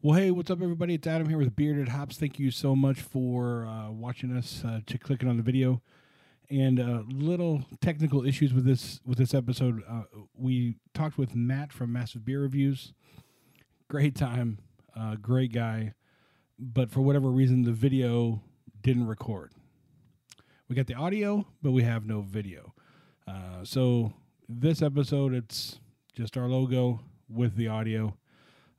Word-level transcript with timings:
Well, 0.00 0.16
hey, 0.16 0.30
what's 0.30 0.48
up, 0.48 0.62
everybody? 0.62 0.94
It's 0.94 1.08
Adam 1.08 1.28
here 1.28 1.38
with 1.38 1.56
Bearded 1.56 1.88
Hops. 1.88 2.18
Thank 2.18 2.38
you 2.38 2.52
so 2.52 2.76
much 2.76 3.00
for 3.00 3.66
uh, 3.66 3.90
watching 3.90 4.30
us, 4.30 4.62
uh, 4.64 4.78
to 4.86 4.96
clicking 4.96 5.28
on 5.28 5.38
the 5.38 5.42
video, 5.42 5.82
and 6.48 6.78
uh, 6.78 7.02
little 7.08 7.64
technical 7.80 8.24
issues 8.24 8.54
with 8.54 8.64
this 8.64 9.00
with 9.04 9.18
this 9.18 9.34
episode. 9.34 9.82
Uh, 9.90 10.02
we 10.36 10.76
talked 10.94 11.18
with 11.18 11.34
Matt 11.34 11.72
from 11.72 11.92
Massive 11.92 12.24
Beer 12.24 12.40
Reviews. 12.42 12.92
Great 13.88 14.14
time, 14.14 14.60
uh, 14.96 15.16
great 15.16 15.52
guy, 15.52 15.94
but 16.60 16.92
for 16.92 17.00
whatever 17.00 17.28
reason, 17.28 17.64
the 17.64 17.72
video 17.72 18.40
didn't 18.82 19.08
record. 19.08 19.50
We 20.68 20.76
got 20.76 20.86
the 20.86 20.94
audio, 20.94 21.44
but 21.60 21.72
we 21.72 21.82
have 21.82 22.06
no 22.06 22.20
video. 22.20 22.72
Uh, 23.26 23.64
so 23.64 24.12
this 24.48 24.80
episode, 24.80 25.34
it's 25.34 25.80
just 26.14 26.36
our 26.36 26.46
logo 26.46 27.00
with 27.28 27.56
the 27.56 27.66
audio. 27.66 28.16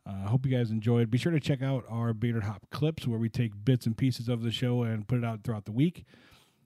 I 0.10 0.26
uh, 0.26 0.28
hope 0.30 0.46
you 0.46 0.56
guys 0.56 0.72
enjoyed. 0.72 1.12
Be 1.12 1.18
sure 1.18 1.32
to 1.32 1.40
check 1.40 1.62
out 1.62 1.84
our 1.88 2.14
Bearded 2.14 2.44
Hop 2.44 2.66
clips 2.72 3.06
where 3.06 3.20
we 3.20 3.30
take 3.30 3.52
bits 3.64 3.86
and 3.86 3.96
pieces 3.96 4.28
of 4.28 4.42
the 4.42 4.52
show 4.52 4.82
and 4.82 5.08
put 5.08 5.20
it 5.20 5.26
out 5.26 5.44
throughout 5.44 5.66
the 5.66 5.72
week. 5.72 6.06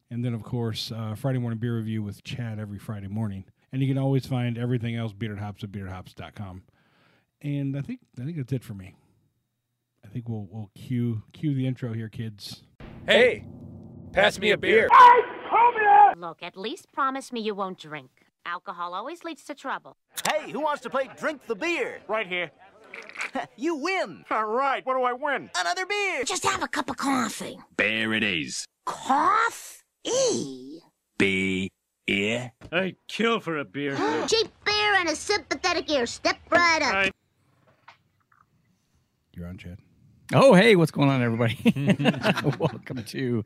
And 0.09 0.23
then, 0.23 0.33
of 0.33 0.43
course, 0.43 0.91
uh, 0.95 1.15
Friday 1.15 1.39
morning 1.39 1.59
beer 1.59 1.75
review 1.75 2.03
with 2.03 2.23
Chad 2.23 2.59
every 2.59 2.79
Friday 2.79 3.07
morning. 3.07 3.45
And 3.71 3.81
you 3.81 3.87
can 3.87 3.97
always 3.97 4.25
find 4.25 4.57
everything 4.57 4.95
else 4.95 5.11
Bearded 5.11 5.39
Hops 5.39 5.63
at 5.63 5.71
beardedhops.com. 5.71 6.63
And 7.41 7.75
I 7.75 7.81
think 7.81 7.99
I 8.19 8.23
think 8.23 8.37
that's 8.37 8.53
it 8.53 8.63
for 8.63 8.75
me. 8.75 8.95
I 10.05 10.07
think 10.07 10.29
we'll 10.29 10.47
we'll 10.49 10.69
cue 10.75 11.23
cue 11.33 11.53
the 11.53 11.67
intro 11.67 11.91
here, 11.91 12.07
kids. 12.07 12.63
Hey, 13.05 13.45
pass 14.13 14.39
me 14.39 14.51
a 14.51 14.57
beer. 14.57 14.87
Look, 16.15 16.43
at 16.43 16.55
least 16.55 16.91
promise 16.93 17.33
me 17.33 17.41
you 17.41 17.55
won't 17.55 17.79
drink. 17.79 18.11
Alcohol 18.45 18.93
always 18.93 19.23
leads 19.23 19.43
to 19.45 19.55
trouble. 19.55 19.97
Hey, 20.29 20.51
who 20.51 20.61
wants 20.61 20.83
to 20.83 20.89
play 20.89 21.09
Drink 21.17 21.45
the 21.47 21.55
Beer? 21.55 22.01
Right 22.07 22.27
here. 22.27 22.51
You 23.57 23.75
win 23.75 24.25
All 24.29 24.45
right, 24.45 24.85
what 24.85 24.95
do 24.95 25.03
I 25.03 25.13
win? 25.13 25.49
another 25.59 25.85
beer. 25.85 26.23
Just 26.23 26.43
have 26.45 26.61
a 26.63 26.67
cup 26.67 26.89
of 26.89 26.97
coffee. 26.97 27.57
Bear 27.77 28.13
it 28.13 28.23
is. 28.23 28.65
Coffee? 28.85 30.79
Be 31.17 31.71
ear. 32.07 32.51
I'd 32.71 32.95
kill 33.07 33.39
for 33.39 33.57
a 33.57 33.65
beer. 33.65 33.95
Cheap 34.27 34.47
beer 34.65 34.95
and 34.95 35.09
a 35.09 35.15
sympathetic 35.15 35.89
ear. 35.89 36.05
Step 36.05 36.37
right 36.51 36.81
up. 36.81 36.93
I- 36.93 37.11
You're 39.33 39.47
on, 39.47 39.57
Chad. 39.57 39.77
Oh, 40.33 40.53
hey, 40.53 40.75
what's 40.75 40.91
going 40.91 41.09
on, 41.09 41.21
everybody? 41.21 41.57
Welcome 42.59 43.03
to 43.03 43.43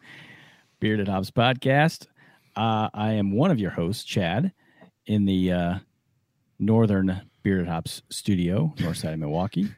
Bearded 0.80 1.08
Hops 1.08 1.32
Podcast. 1.32 2.08
Uh, 2.56 2.90
I 2.94 3.14
am 3.14 3.32
one 3.32 3.52
of 3.52 3.60
your 3.60 3.72
hosts, 3.72 4.04
Chad, 4.04 4.52
in 5.06 5.26
the 5.26 5.52
uh, 5.52 5.76
northern 6.60 7.22
Bearded 7.48 7.70
Hops 7.70 8.02
studio, 8.10 8.74
north 8.82 8.98
side 8.98 9.14
of 9.14 9.20
Milwaukee. 9.20 9.70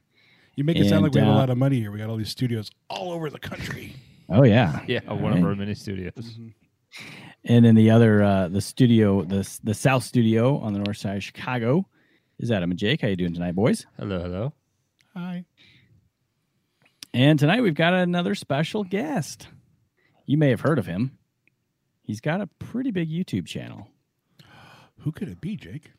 You 0.55 0.65
make 0.65 0.75
it 0.75 0.89
sound 0.89 1.03
like 1.03 1.13
we 1.13 1.19
have 1.21 1.27
And, 1.29 1.35
a 1.35 1.37
uh, 1.37 1.39
lot 1.39 1.49
of 1.51 1.57
money 1.57 1.79
here. 1.79 1.89
We 1.89 1.99
got 1.99 2.09
all 2.09 2.17
these 2.17 2.31
studios 2.31 2.69
all 2.89 3.13
over 3.13 3.29
the 3.29 3.39
country. 3.39 3.95
Oh, 4.29 4.43
yeah. 4.43 4.81
Yeah, 4.87 4.99
one 5.11 5.37
of 5.37 5.43
our 5.43 5.55
mini 5.55 5.73
studios. 5.73 6.37
And 7.45 7.63
then 7.63 7.75
the 7.75 7.91
other, 7.91 8.21
uh, 8.21 8.47
the 8.49 8.59
studio, 8.59 9.23
the, 9.23 9.47
the 9.63 9.73
south 9.73 10.03
studio 10.03 10.57
on 10.57 10.73
the 10.73 10.79
north 10.79 10.97
side 10.97 11.17
of 11.17 11.23
Chicago 11.23 11.87
is 12.39 12.51
Adam 12.51 12.71
and 12.71 12.79
Jake. 12.79 13.01
How 13.01 13.07
you 13.07 13.15
doing 13.15 13.33
tonight, 13.33 13.55
boys? 13.55 13.85
Hello, 13.97 14.19
hello. 14.19 14.53
Hi. 15.15 15.45
And 17.13 17.39
tonight 17.39 17.61
we've 17.61 17.73
got 17.73 17.93
another 17.93 18.35
special 18.35 18.83
guest. 18.83 19.47
You 20.25 20.37
may 20.37 20.49
have 20.49 20.61
heard 20.61 20.77
of 20.77 20.87
him. 20.87 21.17
He's 22.03 22.21
got 22.21 22.41
a 22.41 22.47
pretty 22.47 22.91
big 22.91 23.09
YouTube 23.09 23.45
channel. 23.47 23.87
Who 24.99 25.11
could 25.11 25.29
it 25.29 25.39
be, 25.39 25.55
Jake? 25.55 25.91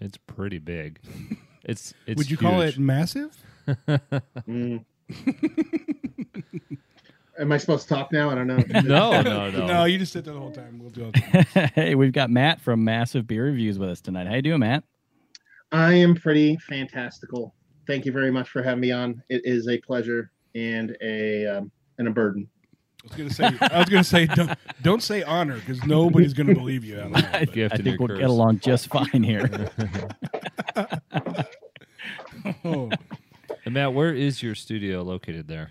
It's 0.00 0.18
pretty 0.18 0.58
big. 0.58 1.00
It's 1.66 1.94
it's. 2.06 2.18
Would 2.18 2.30
you 2.30 2.36
call 2.36 2.60
it 2.60 2.78
massive? 2.78 3.34
Mm. 4.46 4.84
Am 7.38 7.50
I 7.50 7.56
supposed 7.56 7.88
to 7.88 7.94
talk 7.94 8.12
now? 8.12 8.28
I 8.28 8.34
don't 8.34 8.46
know. 8.46 8.58
No, 8.82 9.22
no, 9.22 9.50
no. 9.50 9.66
No, 9.66 9.84
you 9.84 9.96
just 9.98 10.12
sit 10.12 10.26
there 10.26 10.34
the 10.34 10.40
whole 10.40 10.52
time. 10.52 10.78
We'll 10.78 10.90
do 10.90 11.10
it. 11.14 11.70
hey, 11.70 11.94
we've 11.94 12.12
got 12.12 12.28
Matt 12.28 12.60
from 12.60 12.84
Massive 12.84 13.26
Beer 13.26 13.46
Reviews 13.46 13.78
with 13.78 13.88
us 13.88 14.02
tonight. 14.02 14.26
How 14.26 14.34
you 14.34 14.42
doing, 14.42 14.60
Matt? 14.60 14.84
I 15.72 15.94
am 15.94 16.14
pretty 16.14 16.58
fantastical. 16.58 17.54
Thank 17.86 18.04
you 18.04 18.12
very 18.12 18.30
much 18.30 18.50
for 18.50 18.62
having 18.62 18.80
me 18.80 18.92
on. 18.92 19.22
It 19.30 19.40
is 19.44 19.66
a 19.68 19.78
pleasure 19.78 20.30
and 20.54 20.94
a 21.02 21.46
um, 21.46 21.72
and 21.98 22.08
a 22.08 22.10
burden. 22.10 22.48
I 23.04 23.06
was 23.08 23.16
gonna 23.16 23.30
say. 23.30 23.58
I 23.60 23.78
was 23.78 23.88
gonna 23.88 24.04
say. 24.04 24.26
Don't, 24.26 24.58
don't 24.82 25.02
say 25.02 25.22
honor 25.22 25.56
because 25.56 25.84
nobody's 25.84 26.32
gonna 26.32 26.54
believe 26.54 26.84
you. 26.84 26.98
Alan, 27.00 27.16
I, 27.16 27.44
but- 27.44 27.56
You 27.56 27.62
have 27.64 27.72
I 27.72 27.76
think 27.76 27.98
we'll 28.00 28.08
curse. 28.08 28.18
get 28.18 28.30
along 28.30 28.60
just 28.60 28.88
fine 28.88 29.22
here. 29.22 29.70
Oh, 32.64 32.90
And 33.64 33.74
Matt, 33.74 33.94
where 33.94 34.12
is 34.12 34.42
your 34.42 34.54
studio 34.54 35.02
located 35.02 35.48
there? 35.48 35.70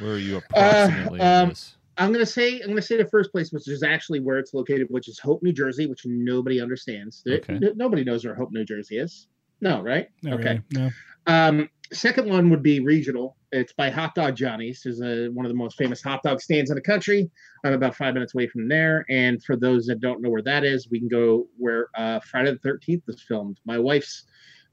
Where 0.00 0.12
are 0.12 0.18
you 0.18 0.36
approximately 0.36 1.20
in 1.20 1.26
um. 1.26 1.52
I'm 1.98 2.12
gonna 2.12 2.26
say 2.26 2.60
I'm 2.60 2.68
gonna 2.68 2.82
say 2.82 2.96
the 2.98 3.06
first 3.08 3.32
place, 3.32 3.50
which 3.52 3.66
is 3.68 3.82
actually 3.82 4.20
where 4.20 4.38
it's 4.38 4.52
located, 4.54 4.86
which 4.90 5.08
is 5.08 5.18
Hope, 5.18 5.42
New 5.42 5.52
Jersey, 5.52 5.86
which 5.86 6.02
nobody 6.04 6.60
understands. 6.60 7.22
There- 7.24 7.38
Okay. 7.38 7.54
n- 7.54 7.72
nobody 7.76 8.04
knows 8.04 8.24
where 8.24 8.34
Hope, 8.34 8.50
New 8.52 8.64
Jersey 8.64 8.98
is. 8.98 9.26
No, 9.62 9.80
right? 9.82 10.08
not 10.22 10.34
okay. 10.40 10.60
really. 10.74 10.90
No. 10.90 10.90
Um, 11.26 11.68
second 11.92 12.28
one 12.28 12.50
would 12.50 12.62
be 12.62 12.80
regional. 12.80 13.36
It's 13.56 13.72
by 13.72 13.88
Hot 13.88 14.14
Dog 14.14 14.36
Johnny's. 14.36 14.82
There's 14.84 15.00
a, 15.00 15.28
one 15.28 15.46
of 15.46 15.50
the 15.50 15.56
most 15.56 15.78
famous 15.78 16.02
hot 16.02 16.22
dog 16.22 16.42
stands 16.42 16.70
in 16.70 16.74
the 16.74 16.82
country. 16.82 17.30
I'm 17.64 17.72
about 17.72 17.96
five 17.96 18.12
minutes 18.12 18.34
away 18.34 18.48
from 18.48 18.68
there. 18.68 19.06
And 19.08 19.42
for 19.42 19.56
those 19.56 19.86
that 19.86 20.00
don't 20.00 20.20
know 20.20 20.28
where 20.28 20.42
that 20.42 20.62
is, 20.62 20.90
we 20.90 20.98
can 20.98 21.08
go 21.08 21.46
where 21.56 21.88
uh, 21.94 22.20
Friday 22.20 22.52
the 22.52 22.68
13th 22.68 23.06
was 23.06 23.22
filmed. 23.22 23.58
My 23.64 23.78
wife's 23.78 24.24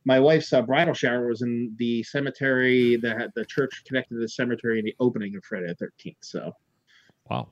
my 0.05 0.19
wife's 0.19 0.51
uh, 0.51 0.61
bridal 0.61 0.93
shower 0.93 1.29
was 1.29 1.43
in 1.43 1.73
the 1.77 2.03
cemetery 2.03 2.97
that 2.97 3.17
had 3.17 3.31
the 3.35 3.45
church 3.45 3.83
connected 3.87 4.15
to 4.15 4.19
the 4.19 4.27
cemetery 4.27 4.79
in 4.79 4.83
the 4.83 4.95
opening 4.99 5.33
of 5.37 5.45
Friday 5.45 5.73
the 5.79 5.91
13th. 6.05 6.17
So 6.19 6.51
Wow. 7.29 7.47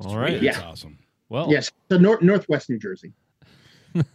All 0.00 0.16
right. 0.16 0.40
Yeah. 0.40 0.52
That's 0.52 0.64
awesome. 0.64 0.98
Well, 1.28 1.48
yes, 1.50 1.70
the 1.88 1.98
nor- 1.98 2.20
northwest 2.22 2.70
New 2.70 2.78
Jersey. 2.78 3.12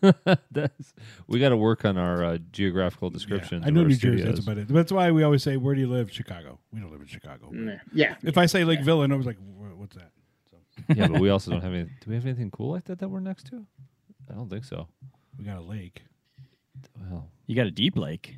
that's, 0.51 0.93
we 1.27 1.39
got 1.39 1.49
to 1.49 1.57
work 1.57 1.85
on 1.85 1.97
our 1.97 2.23
uh, 2.23 2.37
geographical 2.51 3.09
descriptions. 3.09 3.61
Yeah, 3.61 3.67
I 3.67 3.71
know 3.71 3.81
of 3.81 3.85
our 3.85 3.89
New 3.89 3.95
Jersey. 3.95 4.23
That's 4.23 4.39
about 4.39 4.57
it. 4.57 4.67
That's 4.67 4.91
why 4.91 5.11
we 5.11 5.23
always 5.23 5.43
say, 5.43 5.57
"Where 5.57 5.75
do 5.75 5.81
you 5.81 5.87
live?" 5.87 6.11
Chicago. 6.11 6.59
We 6.71 6.79
don't 6.79 6.91
live 6.91 7.01
in 7.01 7.07
Chicago. 7.07 7.49
Nah. 7.51 7.75
Yeah. 7.93 8.15
If 8.23 8.37
I 8.37 8.45
say 8.45 8.63
Lake 8.63 8.81
Villa, 8.81 9.03
and 9.03 9.13
I 9.13 9.15
was 9.15 9.25
like, 9.25 9.37
"What's 9.75 9.95
that?" 9.95 10.11
yeah, 10.95 11.07
but 11.07 11.19
we 11.19 11.29
also 11.29 11.51
don't 11.51 11.61
have 11.61 11.73
any. 11.73 11.83
Do 11.85 12.07
we 12.07 12.15
have 12.15 12.25
anything 12.25 12.51
cool 12.51 12.71
like 12.71 12.85
that 12.85 12.99
that 12.99 13.09
we're 13.09 13.19
next 13.19 13.47
to? 13.47 13.65
I 14.29 14.33
don't 14.35 14.49
think 14.49 14.63
so. 14.65 14.87
We 15.37 15.45
got 15.45 15.57
a 15.57 15.61
lake. 15.61 16.03
Well, 16.99 17.29
You 17.47 17.55
got 17.55 17.65
a 17.67 17.71
deep 17.71 17.97
lake. 17.97 18.37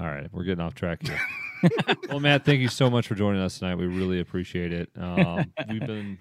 all 0.00 0.06
right, 0.06 0.28
we're 0.32 0.44
getting 0.44 0.64
off 0.64 0.74
track 0.74 1.06
here. 1.06 1.20
well, 2.08 2.20
Matt, 2.20 2.44
thank 2.44 2.60
you 2.60 2.68
so 2.68 2.88
much 2.88 3.06
for 3.08 3.14
joining 3.14 3.40
us 3.42 3.58
tonight. 3.58 3.74
We 3.76 3.86
really 3.86 4.20
appreciate 4.20 4.72
it. 4.72 4.90
Um, 4.96 5.52
we've 5.68 5.80
been, 5.86 6.18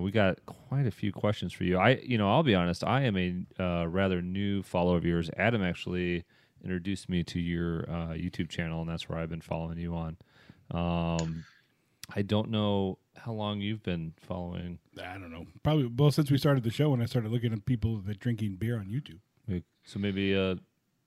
we 0.00 0.10
got 0.10 0.44
quite 0.46 0.86
a 0.86 0.90
few 0.90 1.12
questions 1.12 1.52
for 1.52 1.64
you. 1.64 1.78
I, 1.78 2.00
you 2.02 2.18
know, 2.18 2.30
I'll 2.30 2.42
be 2.42 2.54
honest. 2.54 2.82
I 2.84 3.02
am 3.02 3.16
a 3.16 3.62
uh, 3.62 3.86
rather 3.86 4.20
new 4.22 4.62
follower 4.62 4.96
of 4.96 5.04
yours. 5.04 5.30
Adam 5.36 5.62
actually 5.62 6.24
introduced 6.62 7.08
me 7.08 7.22
to 7.24 7.40
your 7.40 7.88
uh, 7.88 8.08
YouTube 8.14 8.48
channel, 8.48 8.80
and 8.80 8.90
that's 8.90 9.08
where 9.08 9.18
I've 9.18 9.30
been 9.30 9.40
following 9.40 9.78
you 9.78 9.94
on. 9.94 10.16
Um, 10.70 11.44
I 12.14 12.22
don't 12.22 12.50
know 12.50 12.98
how 13.16 13.32
long 13.32 13.60
you've 13.60 13.82
been 13.82 14.14
following. 14.20 14.78
I 15.02 15.14
don't 15.14 15.30
know. 15.32 15.46
Probably 15.62 15.86
well 15.86 16.10
since 16.10 16.30
we 16.30 16.38
started 16.38 16.64
the 16.64 16.70
show, 16.70 16.92
and 16.92 17.02
I 17.02 17.06
started 17.06 17.30
looking 17.32 17.52
at 17.52 17.64
people 17.66 17.96
that 18.06 18.18
drinking 18.18 18.56
beer 18.56 18.76
on 18.78 18.86
YouTube. 18.86 19.20
So 19.84 20.00
maybe 20.00 20.34
a 20.34 20.56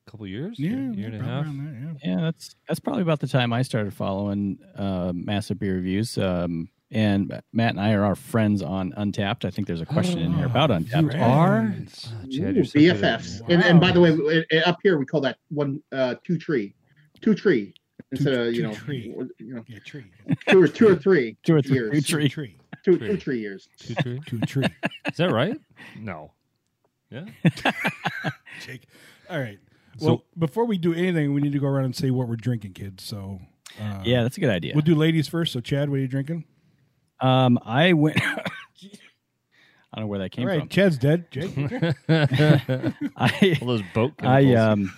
couple 0.09 0.25
years, 0.25 0.57
Yeah, 0.57 0.69
year, 0.69 0.79
yeah, 0.79 0.91
year 0.95 1.07
and 1.07 1.15
a 1.21 1.23
half. 1.25 1.45
that, 1.45 1.97
yeah. 2.01 2.15
Yeah, 2.15 2.21
that's 2.21 2.55
that's 2.67 2.79
probably 2.79 3.01
about 3.01 3.19
the 3.19 3.27
time 3.27 3.51
I 3.51 3.61
started 3.61 3.93
following 3.93 4.57
uh, 4.75 5.11
Massive 5.13 5.59
Beer 5.59 5.75
Reviews. 5.75 6.17
Um, 6.17 6.69
and 6.91 7.41
Matt 7.53 7.71
and 7.71 7.79
I 7.79 7.93
are 7.93 8.03
our 8.03 8.15
friends 8.15 8.61
on 8.61 8.91
Untappd. 8.93 9.45
I 9.45 9.49
think 9.51 9.67
there's 9.67 9.81
a 9.81 9.85
question 9.85 10.19
in 10.19 10.33
here 10.33 10.45
about 10.47 10.69
Untappd. 10.71 11.13
You 11.13 11.21
are? 11.21 11.75
Oh, 11.77 12.29
Chad, 12.29 12.51
Ooh, 12.51 12.53
you're 12.55 12.65
so 12.65 12.79
good 12.79 12.89
at- 13.03 13.19
BFFs. 13.21 13.41
And, 13.49 13.63
and 13.63 13.79
by 13.79 13.91
the 13.91 13.99
way, 14.01 14.09
it- 14.11 14.47
it- 14.49 14.67
up 14.67 14.77
here 14.83 14.97
we 14.97 15.05
call 15.05 15.21
that 15.21 15.37
one 15.49 15.81
uh, 15.91 16.15
two 16.25 16.37
tree, 16.37 16.73
two 17.21 17.35
tree 17.35 17.73
instead 18.11 18.33
of 18.33 18.53
you 18.55 18.63
know, 18.63 18.73
tree. 18.73 19.13
you 19.37 19.53
know 19.53 19.63
Yeah, 19.67 19.79
tree. 19.85 20.05
two 20.47 20.61
or 20.63 20.67
two 20.67 20.87
or 20.89 20.95
three 20.95 21.37
Two 21.43 21.55
or 21.55 21.61
three 21.61 21.75
years, 21.75 22.05
tree. 22.07 22.27
Tree. 22.29 22.57
two, 22.83 22.97
Tree. 22.97 23.07
two 23.09 23.17
tree 23.17 23.39
years. 23.39 23.69
Two, 23.79 23.93
three? 23.95 24.19
Two 24.25 24.39
tree. 24.41 24.65
Is 25.11 25.17
that 25.17 25.31
right? 25.31 25.57
No. 25.99 26.31
Yeah. 27.11 27.25
Jake. 28.65 28.83
All 29.29 29.39
right. 29.39 29.59
So- 29.97 30.05
Well, 30.05 30.23
before 30.37 30.65
we 30.65 30.77
do 30.77 30.93
anything, 30.93 31.33
we 31.33 31.41
need 31.41 31.51
to 31.53 31.59
go 31.59 31.67
around 31.67 31.85
and 31.85 31.95
say 31.95 32.09
what 32.09 32.27
we're 32.27 32.35
drinking, 32.35 32.73
kids. 32.73 33.03
So, 33.03 33.39
uh, 33.79 34.01
Yeah, 34.05 34.23
that's 34.23 34.37
a 34.37 34.39
good 34.39 34.49
idea. 34.49 34.73
we'll 34.75 34.81
do 34.83 34.95
ladies 34.95 35.27
first. 35.27 35.51
So, 35.53 35.59
Chad, 35.59 35.89
what 35.89 35.95
are 35.97 35.99
you 35.99 36.07
drinking? 36.07 36.45
Um, 37.21 37.59
I 37.65 37.93
went. 37.93 38.17
I 39.91 39.97
don't 39.97 40.03
know 40.03 40.07
where 40.07 40.19
that 40.19 40.25
All 40.25 40.29
came 40.29 40.47
right, 40.47 40.59
from. 40.59 40.69
Chad's 40.69 40.97
dead. 40.99 41.25
Jake, 41.31 41.51
I 43.17 43.57
All 43.61 43.67
those 43.67 43.81
boat 43.93 44.13
I 44.19 44.43
chemicals. 44.43 44.57
um 44.59 44.93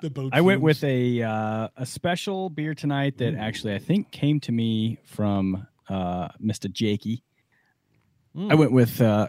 the 0.00 0.08
boat. 0.10 0.30
I 0.32 0.40
went 0.40 0.60
with 0.62 0.82
a 0.84 1.22
uh, 1.22 1.68
a 1.76 1.84
special 1.86 2.48
beer 2.48 2.74
tonight 2.74 3.18
that 3.18 3.34
actually 3.34 3.74
I 3.74 3.78
think 3.78 4.10
came 4.10 4.40
to 4.40 4.52
me 4.52 4.98
from 5.04 5.66
uh, 5.88 6.28
Mr. 6.42 6.72
Jakey. 6.72 7.22
Mm. 8.36 8.50
I 8.52 8.54
went 8.54 8.72
with 8.72 9.00
uh, 9.02 9.26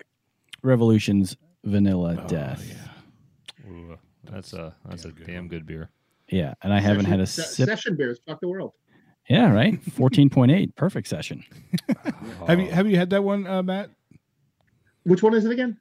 Revolution's 0.61 1.35
Vanilla 1.65 2.15
Oh, 2.19 2.27
Deth. 2.27 2.63
yeah. 2.69 3.69
Ooh, 3.71 3.97
that's 4.23 4.53
a 4.53 4.73
that's 4.87 5.03
Yeah, 5.03 5.09
a 5.09 5.13
good 5.13 5.27
damn 5.27 5.35
one. 5.43 5.47
good 5.49 5.65
beer. 5.65 5.89
Yeah, 6.29 6.53
and 6.61 6.71
I 6.73 6.79
haven't 6.79 7.05
had 7.05 7.19
a 7.19 7.27
sip. 7.27 7.67
session 7.67 7.97
beers. 7.97 8.19
Fuck 8.25 8.39
the 8.39 8.47
world. 8.47 8.71
Yeah, 9.31 9.53
right. 9.53 9.81
Fourteen 9.93 10.29
point 10.29 10.51
eight, 10.51 10.75
perfect 10.75 11.07
session. 11.07 11.43
Have 12.47 12.59
you 12.59 12.69
have 12.69 12.87
you 12.87 12.97
had 12.97 13.09
that 13.11 13.23
one, 13.23 13.47
uh, 13.47 13.63
Matt? 13.63 13.89
Which 15.03 15.23
one 15.23 15.33
is 15.33 15.45
it 15.45 15.51
again? 15.51 15.77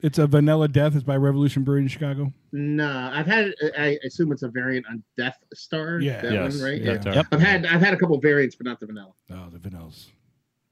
It's 0.00 0.18
a 0.18 0.26
Vanilla 0.26 0.68
Deth. 0.68 0.94
It's 0.94 1.02
by 1.04 1.16
Revolution 1.16 1.62
Brewing 1.62 1.84
in 1.84 1.88
Chicago. 1.88 2.32
No, 2.52 3.10
I've 3.12 3.26
had. 3.26 3.52
I 3.78 3.98
assume 4.04 4.32
it's 4.32 4.42
a 4.42 4.48
variant 4.48 4.86
on 4.88 5.02
Deth's 5.16 5.66
Tar. 5.68 6.00
Yeah. 6.00 6.20
that 6.22 6.32
Yes. 6.32 6.54
one, 6.60 6.64
right? 6.70 6.80
Yeah, 6.80 6.98
Yeah. 7.04 7.14
Yep. 7.16 7.26
I've 7.32 7.40
had. 7.40 7.66
I've 7.66 7.80
had 7.80 7.92
a 7.94 7.96
couple 7.98 8.18
variants, 8.20 8.54
but 8.56 8.64
not 8.66 8.80
the 8.80 8.86
vanilla. 8.86 9.12
Oh, 9.30 9.48
the 9.50 9.58
vanilla's 9.58 10.10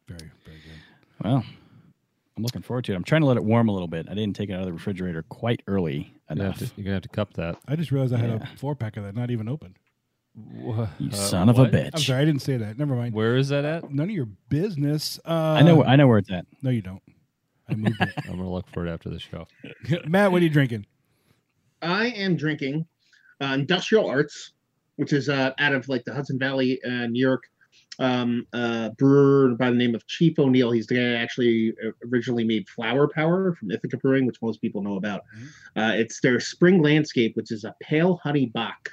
very 0.08 0.30
very 0.44 0.56
good. 0.58 1.24
Well, 1.24 1.44
I'm 2.36 2.42
looking 2.42 2.62
forward 2.62 2.84
to 2.86 2.92
it. 2.92 2.96
I'm 2.96 3.04
trying 3.04 3.20
to 3.22 3.26
let 3.26 3.36
it 3.36 3.44
warm 3.44 3.68
a 3.68 3.72
little 3.72 3.88
bit. 3.88 4.06
I 4.10 4.14
didn't 4.14 4.36
take 4.36 4.48
it 4.50 4.54
out 4.54 4.60
of 4.60 4.66
the 4.66 4.72
refrigerator 4.72 5.22
quite 5.24 5.62
early 5.66 6.14
You're 6.30 6.36
gonna, 6.36 6.44
enough. 6.44 6.60
have 6.60 6.68
to, 6.70 6.74
you're 6.76 6.84
gonna 6.84 6.94
have 6.94 7.02
to 7.02 7.08
cup 7.10 7.34
that. 7.34 7.58
I 7.68 7.76
just 7.76 7.90
realized 7.92 8.14
I 8.14 8.18
had 8.18 8.30
Yeah. 8.30 8.52
a 8.52 8.56
four 8.56 8.74
pack 8.74 8.96
of 8.96 9.04
that, 9.04 9.14
not 9.14 9.30
even 9.30 9.48
open. 9.48 9.76
Wha- 10.36 10.88
You 10.98 11.10
uh, 11.10 11.14
son 11.14 11.48
of 11.48 11.58
a 11.58 11.62
what? 11.62 11.72
bitch. 11.72 11.90
I'm 11.94 12.00
sorry, 12.00 12.22
I 12.22 12.24
didn't 12.24 12.42
say 12.42 12.56
that. 12.56 12.78
Never 12.78 12.94
mind. 12.96 13.14
Where 13.14 13.36
is 13.36 13.48
that 13.50 13.64
at? 13.64 13.90
None 13.92 14.08
of 14.08 14.14
your 14.14 14.28
business. 14.48 15.20
Uh, 15.24 15.32
I 15.58 15.62
know. 15.62 15.84
I 15.84 15.96
know 15.96 16.08
where 16.08 16.18
it's 16.18 16.30
at. 16.32 16.46
No, 16.62 16.70
you 16.70 16.82
don't. 16.82 17.02
I 17.68 17.74
moved 17.74 17.96
I'm 18.00 18.36
gonna 18.36 18.50
look 18.50 18.68
for 18.70 18.86
it 18.86 18.90
after 18.90 19.08
the 19.10 19.18
show. 19.20 19.46
it. 19.62 20.08
Matt, 20.08 20.32
what 20.32 20.40
are 20.42 20.44
you 20.44 20.50
drinking? 20.50 20.86
I 21.82 22.06
am 22.08 22.36
drinking 22.36 22.86
uh, 23.40 23.54
Industrial 23.58 24.08
Arts, 24.08 24.52
which 24.96 25.12
is 25.12 25.28
uh, 25.28 25.52
out 25.58 25.72
of 25.74 25.88
like 25.88 26.04
the 26.04 26.12
Hudson 26.14 26.38
Valley, 26.38 26.80
uh, 26.84 27.06
New 27.06 27.20
York. 27.20 27.44
Um, 28.00 28.44
uh, 28.52 28.88
brewer 28.98 29.54
by 29.54 29.70
the 29.70 29.76
name 29.76 29.94
of 29.94 30.04
Jeff 30.08 30.36
O'Neil. 30.40 30.72
He's 30.72 30.88
the 30.88 30.96
guy 30.96 31.02
that 31.10 31.16
actually 31.18 31.74
uh, 31.86 31.90
originally 32.10 32.42
made 32.42 32.68
Flower 32.68 33.06
Power 33.06 33.54
from 33.54 33.70
Ithaca 33.70 33.98
Brewing, 33.98 34.26
which 34.26 34.42
most 34.42 34.60
people 34.60 34.82
know 34.82 34.96
about. 34.96 35.20
Uh, 35.76 35.92
it's 35.94 36.20
their 36.20 36.40
Spring 36.40 36.82
Landscape, 36.82 37.36
which 37.36 37.52
is 37.52 37.62
a 37.62 37.72
pale 37.80 38.16
honey 38.24 38.46
Bock, 38.46 38.90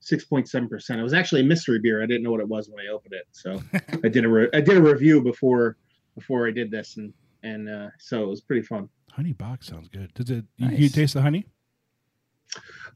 six 0.00 0.24
point 0.24 0.48
seven 0.48 0.68
percent. 0.68 1.00
It 1.00 1.02
was 1.02 1.14
actually 1.14 1.40
a 1.42 1.44
mystery 1.44 1.78
beer. 1.80 2.02
I 2.02 2.06
didn't 2.06 2.22
know 2.22 2.30
what 2.30 2.40
it 2.40 2.48
was 2.48 2.68
when 2.70 2.84
I 2.84 2.90
opened 2.92 3.14
it, 3.14 3.26
so 3.32 3.62
I 4.04 4.08
did 4.08 4.24
a 4.24 4.28
re- 4.28 4.48
I 4.54 4.60
did 4.60 4.76
a 4.76 4.82
review 4.82 5.22
before 5.22 5.76
before 6.14 6.46
I 6.46 6.50
did 6.50 6.70
this, 6.70 6.96
and 6.96 7.12
and 7.42 7.68
uh, 7.68 7.88
so 7.98 8.22
it 8.22 8.28
was 8.28 8.40
pretty 8.40 8.62
fun. 8.62 8.88
Honey 9.12 9.32
box 9.32 9.66
sounds 9.68 9.88
good. 9.88 10.12
Does 10.14 10.30
it? 10.30 10.44
You, 10.56 10.68
you 10.70 10.88
taste 10.88 11.14
the 11.14 11.22
honey? 11.22 11.46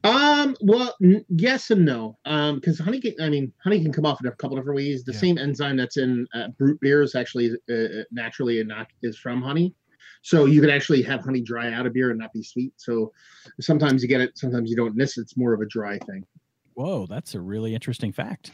Um. 0.03 0.55
Well, 0.61 0.95
n- 1.03 1.23
yes 1.29 1.71
and 1.71 1.85
no. 1.85 2.17
Um. 2.25 2.55
Because 2.55 2.79
honey 2.79 2.99
can. 2.99 3.13
I 3.21 3.29
mean, 3.29 3.53
honey 3.63 3.81
can 3.81 3.91
come 3.93 4.05
off 4.05 4.19
in 4.21 4.27
a 4.27 4.31
couple 4.31 4.57
different 4.57 4.75
ways. 4.77 5.03
The 5.03 5.13
Yeah. 5.13 5.19
same 5.19 5.37
enzyme 5.37 5.77
that's 5.77 5.97
in 5.97 6.27
uh, 6.33 6.47
brut 6.57 6.77
beers 6.81 7.15
actually 7.15 7.51
uh, 7.71 8.03
naturally 8.11 8.59
and 8.59 8.69
not 8.69 8.87
is 9.01 9.17
from 9.17 9.41
honey. 9.41 9.73
So 10.21 10.45
you 10.45 10.61
can 10.61 10.69
actually 10.69 11.01
have 11.03 11.21
honey 11.21 11.41
dry 11.41 11.71
out 11.73 11.85
a 11.85 11.89
beer 11.89 12.09
and 12.09 12.17
not 12.19 12.31
be 12.33 12.43
sweet. 12.43 12.73
So 12.77 13.11
sometimes 13.59 14.01
you 14.01 14.07
get 14.07 14.21
it, 14.21 14.37
sometimes 14.37 14.69
you 14.69 14.75
don't. 14.75 14.97
This 14.97 15.17
it's 15.17 15.35
more 15.37 15.53
of 15.53 15.61
a 15.61 15.65
dry 15.65 15.97
thing. 15.99 16.25
Whoa, 16.75 17.05
that's 17.07 17.35
a 17.35 17.39
really 17.39 17.73
interesting 17.73 18.11
fact. 18.11 18.51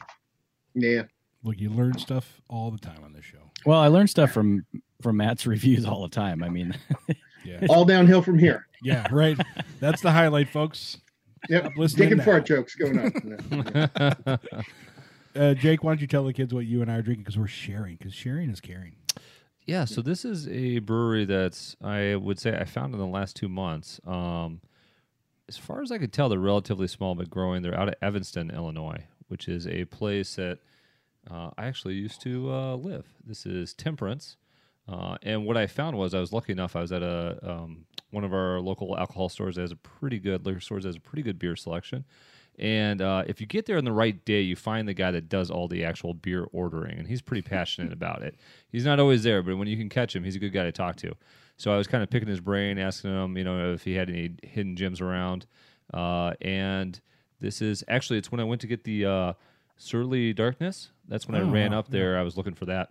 Yeah. 0.74 1.04
Look, 1.44 1.60
you 1.60 1.70
learn 1.70 1.98
stuff 1.98 2.42
all 2.50 2.70
the 2.72 2.78
time 2.78 3.04
on 3.04 3.14
this 3.14 3.24
show. 3.26 3.52
Well, 3.66 3.80
I 3.80 3.88
learned 3.88 4.10
stuff 4.10 4.32
from 4.32 4.66
from 5.02 5.18
Matt's 5.18 5.46
reviews 5.48 5.86
all 5.86 6.02
the 6.04 6.10
time. 6.10 6.44
I 6.44 6.50
mean, 6.50 6.76
Yeah, 7.46 7.66
All 7.70 7.86
downhill 7.86 8.22
from 8.22 8.38
here. 8.38 8.68
yeah, 8.84 9.08
right. 9.12 9.38
That's 9.80 10.02
the 10.02 10.12
highlight, 10.12 10.50
folks. 10.50 10.98
Yep. 11.48 11.64
Stop 11.64 11.78
listening 11.78 12.10
Dick 12.10 12.22
fart 12.24 12.46
jokes 12.46 12.76
going 12.76 13.00
on. 13.00 14.40
Uh, 15.36 15.54
Jake, 15.54 15.84
why 15.84 15.92
don't 15.92 16.02
you 16.02 16.08
tell 16.08 16.24
the 16.26 16.34
kids 16.34 16.54
what 16.54 16.66
you 16.66 16.82
and 16.82 16.92
I 16.92 16.96
are 16.96 17.02
drinking 17.04 17.24
because 17.24 17.38
we're 17.38 17.46
sharing? 17.48 17.96
Because 17.98 18.14
sharing 18.14 18.50
is 18.50 18.60
caring. 18.60 18.96
Yeah, 19.66 19.86
so 19.86 20.02
this 20.02 20.26
is 20.26 20.48
a 20.48 20.80
brewery 20.80 21.24
that's 21.26 21.76
I 21.84 22.16
would 22.16 22.40
say 22.40 22.58
I 22.58 22.66
found 22.66 22.94
in 22.96 23.00
the 23.00 23.06
last 23.06 23.36
two 23.36 23.48
months. 23.48 24.02
Um, 24.08 24.60
as 25.50 25.58
far 25.58 25.82
as 25.82 25.92
I 25.92 25.98
could 25.98 26.14
tell, 26.14 26.30
they're 26.30 26.40
relatively 26.40 26.88
small 26.88 27.16
but 27.16 27.30
growing. 27.30 27.64
They're 27.64 27.78
out 27.78 27.88
of 27.88 27.96
Evanston, 28.04 28.52
Illinois, 28.52 29.06
which 29.30 29.48
is 29.48 29.66
a 29.66 29.86
place 29.86 30.36
that 30.36 30.60
uh, 31.30 31.50
I 31.58 31.66
actually 31.66 31.96
used 31.96 32.22
to 32.22 32.54
uh, 32.54 32.76
live. 32.76 33.08
This 33.26 33.48
is 33.48 33.74
Temperance, 33.74 34.38
uh, 34.88 35.18
and 35.24 35.48
what 35.48 35.58
I 35.58 35.66
found 35.66 35.98
was 35.98 36.14
I 36.14 36.20
was 36.20 36.32
lucky 36.32 36.52
enough. 36.52 36.76
I 36.76 36.82
was 36.82 36.92
at 36.92 37.02
a 37.02 37.40
um, 37.42 37.86
one 38.12 38.24
of 38.24 38.32
our 38.32 38.60
local 38.60 38.96
alcohol 38.96 39.28
stores 39.28 39.56
that 39.56 39.62
has 39.62 39.72
a 39.72 39.76
pretty 39.76 40.20
good 40.20 40.46
liquor 40.46 40.60
stores 40.60 40.84
that 40.84 40.90
has 40.90 40.96
a 40.98 41.02
pretty 41.02 41.24
good 41.24 41.40
beer 41.40 41.56
selection. 41.56 42.06
And 42.60 43.02
uh, 43.02 43.24
if 43.26 43.42
you 43.42 43.48
get 43.48 43.66
there 43.66 43.78
on 43.78 43.86
the 43.86 43.92
right 43.92 44.24
day, 44.26 44.42
you 44.42 44.56
find 44.56 44.88
the 44.88 44.94
guy 44.94 45.12
that 45.12 45.30
does 45.30 45.50
all 45.50 45.68
the 45.68 45.84
actual 45.84 46.14
beer 46.14 46.48
ordering, 46.52 47.00
and 47.00 47.08
he's 47.08 47.22
pretty 47.22 47.42
passionate 47.42 47.92
about 48.00 48.22
it. 48.22 48.36
He's 48.72 48.86
not 48.86 49.00
always 49.00 49.24
there, 49.24 49.42
but 49.42 49.58
when 49.58 49.68
you 49.68 49.78
can 49.78 49.90
catch 49.90 50.16
him, 50.16 50.24
he's 50.24 50.36
a 50.36 50.40
good 50.40 50.54
guy 50.54 50.64
to 50.66 50.72
talk 50.72 50.96
to. 50.98 51.16
So 51.60 51.74
I 51.74 51.78
was 51.78 51.88
kind 51.88 52.02
of 52.02 52.10
picking 52.10 52.30
his 52.30 52.40
brain, 52.40 52.78
asking 52.80 53.12
him, 53.12 53.38
you 53.38 53.44
know, 53.44 53.74
if 53.74 53.84
he 53.84 53.94
had 53.94 54.10
any 54.10 54.32
hidden 54.44 54.78
gems 54.78 55.02
around. 55.02 55.46
Uh, 55.94 56.32
and 56.42 57.00
this 57.42 57.62
is 57.62 57.84
actually 57.90 58.18
it's 58.18 58.32
when 58.32 58.40
I 58.40 58.46
went 58.46 58.62
to 58.62 58.68
get 58.68 58.86
the 58.86 59.06
uh, 59.06 59.34
Surly 59.76 60.32
Darkness. 60.34 60.92
That's 61.08 61.28
when 61.28 61.36
I 61.36 61.42
Oh, 61.44 61.52
ran 61.52 61.74
up 61.74 61.90
there. 61.90 62.18
I 62.18 62.22
was 62.24 62.38
looking 62.38 62.54
for 62.54 62.66
that. 62.68 62.90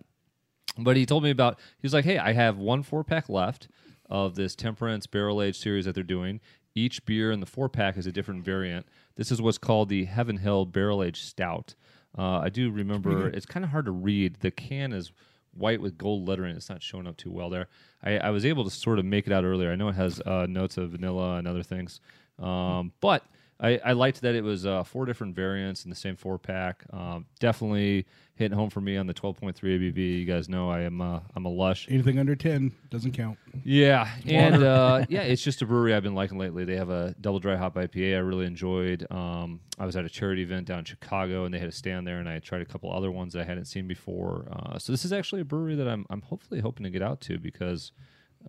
But 0.77 0.97
he 0.97 1.05
told 1.07 1.23
me 1.23 1.31
about. 1.31 1.57
He 1.79 1.85
was 1.85 1.93
like, 1.93 2.05
"Hey, 2.05 2.19
I 2.19 2.33
have 2.33 2.57
one 2.59 2.83
four 2.83 3.03
pack 3.03 3.27
left 3.27 3.67
of 4.07 4.35
this 4.35 4.55
Temperance 4.55 5.07
Barrel 5.07 5.41
Age 5.41 5.57
series 5.57 5.85
that 5.85 5.95
they're 5.95 6.03
doing. 6.03 6.39
Each 6.75 7.03
beer 7.05 7.31
in 7.31 7.39
the 7.39 7.45
four 7.47 7.69
pack 7.69 7.97
is 7.97 8.05
a 8.05 8.11
different 8.11 8.43
variant. 8.45 8.85
This 9.15 9.31
is 9.31 9.41
what's 9.41 9.57
called 9.57 9.89
the 9.89 10.05
Heaven 10.05 10.37
Hill 10.37 10.65
Barrel 10.65 11.01
Age 11.03 11.21
Stout. 11.23 11.73
Uh, 12.17 12.39
I 12.39 12.49
do 12.49 12.69
remember. 12.69 13.27
It's 13.29 13.47
kind 13.47 13.63
of 13.65 13.71
hard 13.71 13.85
to 13.85 13.91
read. 13.91 14.35
The 14.41 14.51
can 14.51 14.93
is 14.93 15.11
white 15.59 15.81
with 15.81 15.97
gold 15.97 16.27
lettering. 16.27 16.55
It's 16.55 16.69
not 16.69 16.81
showing 16.81 17.07
up 17.07 17.17
too 17.17 17.31
well 17.31 17.49
there. 17.49 17.67
I, 18.03 18.17
I 18.17 18.29
was 18.29 18.45
able 18.45 18.63
to 18.63 18.69
sort 18.69 18.99
of 18.99 19.05
make 19.05 19.27
it 19.27 19.33
out 19.33 19.43
earlier. 19.43 19.71
I 19.71 19.75
know 19.75 19.89
it 19.89 19.95
has 19.95 20.21
uh, 20.21 20.45
notes 20.49 20.77
of 20.77 20.91
vanilla 20.91 21.35
and 21.37 21.47
other 21.47 21.63
things, 21.63 21.99
um, 22.39 22.93
but 23.01 23.23
I, 23.61 23.77
I 23.83 23.91
liked 23.91 24.21
that 24.21 24.35
it 24.35 24.43
was 24.43 24.65
uh, 24.65 24.83
four 24.83 25.05
different 25.05 25.35
variants 25.35 25.83
in 25.83 25.89
the 25.89 25.95
same 25.95 26.15
four 26.15 26.37
pack. 26.37 26.83
Um, 26.93 27.25
definitely 27.39 28.05
hitting 28.35 28.57
home 28.57 28.69
for 28.69 28.79
me 28.79 28.95
on 28.95 29.05
the 29.05 29.13
12.3 29.13 29.53
ABV. 29.53 30.19
You 30.19 30.23
guys 30.25 30.47
know 30.47 30.69
I 30.69 30.81
am 30.81 31.01
uh, 31.01 31.19
I'm 31.35 31.43
a 31.45 31.49
lush. 31.49 31.85
Anything 31.89 32.19
under 32.19 32.37
ten 32.37 32.71
doesn't 32.89 33.11
count. 33.11 33.37
Yeah, 33.65 34.07
and 34.25 34.63
uh, 34.63 35.05
yeah, 35.09 35.23
it's 35.23 35.43
just 35.43 35.61
a 35.61 35.65
brewery 35.65 35.93
I've 35.93 36.03
been 36.03 36.15
liking 36.15 36.37
lately. 36.37 36.63
They 36.63 36.77
have 36.77 36.89
a 36.89 37.13
double 37.19 37.39
dry 37.39 37.57
hop 37.57 37.75
IPA 37.75 38.15
I 38.15 38.19
really 38.19 38.45
enjoyed. 38.45 39.05
Um, 39.11 39.59
I 39.77 39.85
was 39.85 39.97
at 39.97 40.05
a 40.05 40.09
charity 40.09 40.41
event 40.43 40.65
down 40.67 40.79
in 40.79 40.85
Chicago, 40.85 41.43
and 41.43 41.53
they 41.53 41.59
had 41.59 41.67
a 41.67 41.73
stand 41.73 42.07
there, 42.07 42.19
and 42.19 42.29
I 42.29 42.39
tried 42.39 42.61
a 42.61 42.65
couple 42.65 42.93
other 42.93 43.11
ones 43.11 43.33
that 43.33 43.41
I 43.41 43.45
hadn't 43.45 43.65
seen 43.65 43.87
before. 43.89 44.47
Uh, 44.51 44.79
so 44.79 44.93
this 44.93 45.03
is 45.03 45.11
actually 45.11 45.41
a 45.41 45.45
brewery 45.45 45.75
that 45.75 45.87
I'm 45.89 46.05
I'm 46.09 46.21
hopefully 46.21 46.61
hoping 46.61 46.85
to 46.85 46.89
get 46.89 47.01
out 47.01 47.19
to 47.21 47.37
because 47.37 47.91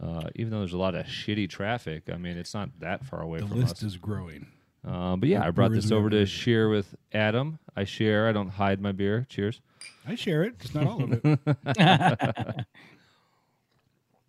uh, 0.00 0.28
even 0.36 0.50
though 0.52 0.60
there's 0.60 0.72
a 0.72 0.78
lot 0.78 0.94
of 0.94 1.04
shitty 1.06 1.48
traffic, 1.50 2.04
I 2.12 2.16
mean 2.16 2.36
it's 2.36 2.54
not 2.54 2.70
that 2.78 3.04
far 3.04 3.22
away 3.22 3.40
The 3.40 3.48
from 3.48 3.58
list 3.60 3.78
us. 3.78 3.82
is 3.82 3.96
growing. 3.96 4.46
Uh, 4.86 5.16
but 5.16 5.28
yeah, 5.28 5.40
I 5.40 5.50
brought 5.50 5.68
breweries 5.68 5.84
this 5.84 5.92
over 5.92 6.06
ever 6.06 6.10
to 6.10 6.26
share 6.26 6.68
with 6.68 6.94
Adam. 7.12 7.58
I 7.76 7.84
share. 7.84 8.28
I 8.28 8.32
don't 8.32 8.48
hide 8.48 8.80
my 8.80 8.92
beer. 8.92 9.26
Cheers. 9.28 9.60
I 10.06 10.14
share 10.14 10.42
it, 10.42 10.58
just 10.58 10.74
not 10.74 10.86
all 10.86 11.02
of 11.02 11.12
it. 11.12 11.22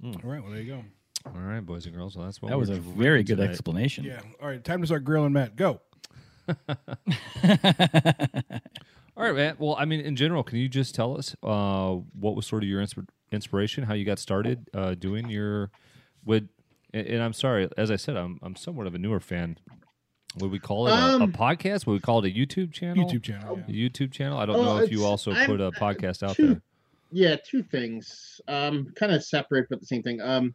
all 0.04 0.20
right, 0.24 0.42
well 0.42 0.52
there 0.52 0.62
you 0.62 0.74
go. 0.74 0.84
All 1.26 1.34
right, 1.42 1.66
boys 1.66 1.86
and 1.86 1.96
girls. 1.96 2.18
Well, 2.18 2.26
that's 2.26 2.42
what 2.42 2.50
that 2.50 2.58
was 2.58 2.70
we're 2.70 2.78
a 2.78 2.80
very 2.80 3.24
good 3.24 3.38
tonight. 3.38 3.52
explanation. 3.52 4.04
Yeah. 4.04 4.22
All 4.42 4.48
right, 4.48 4.64
time 4.64 4.82
to 4.82 4.88
start 4.88 5.04
grilling 5.04 5.34
Matt. 5.34 5.56
Go. 5.56 5.82
All 9.18 9.26
right, 9.26 9.36
Matt. 9.36 9.60
Well, 9.60 9.76
I 9.78 9.86
mean, 9.86 10.02
in 10.02 10.16
general, 10.16 10.44
can 10.44 10.58
you 10.58 10.68
just 10.68 10.96
tell 10.96 11.18
us 11.18 11.36
uh, 11.44 11.92
what 12.20 12.36
was 12.36 12.48
sort 12.48 12.64
of 12.64 12.70
your 12.70 12.82
insp- 12.82 13.08
inspiration, 13.32 13.84
how 13.84 13.94
you 13.94 14.06
got 14.06 14.20
started 14.20 14.68
uh, 14.74 14.96
doing 14.96 15.30
your 15.30 15.70
would? 16.26 16.50
And, 16.94 17.06
and 17.08 17.24
I'm 17.24 17.34
sorry, 17.34 17.70
as 17.78 17.92
I 17.92 17.98
said, 17.98 18.18
I'm 18.18 18.40
I'm 18.42 18.56
somewhat 18.56 18.88
of 18.88 18.96
a 18.96 18.98
newer 18.98 19.20
fan. 19.20 19.58
Would 20.38 20.52
we 20.52 20.60
call 20.60 20.88
it 20.88 20.92
a, 20.92 20.94
a 20.94 21.20
Um, 21.24 21.34
podcast? 21.34 21.86
Would 21.86 21.94
we 21.94 22.00
call 22.00 22.24
it 22.24 22.32
a 22.32 22.34
YouTube 22.36 22.72
channel? 22.72 23.06
YouTube 23.06 23.24
channel. 23.24 23.62
Yeah. 23.68 23.90
YouTube 23.90 24.12
channel. 24.12 24.38
I 24.38 24.46
don't 24.46 24.56
Oh, 24.56 24.64
know 24.64 24.78
if 24.84 24.92
you 24.92 25.04
also 25.06 25.32
I'm- 25.32 25.46
put 25.46 25.60
a 25.60 25.68
uh, 25.68 25.72
podcast 25.72 26.24
out 26.24 26.36
two- 26.36 26.48
there. 26.48 26.62
Yeah, 27.14 27.36
two 27.46 27.62
things. 27.64 28.40
Um, 28.48 28.94
kind 28.96 29.12
of 29.12 29.22
separate 29.24 29.68
but 29.70 29.82
the 29.82 29.86
same 29.86 30.02
thing. 30.02 30.22
Um, 30.22 30.54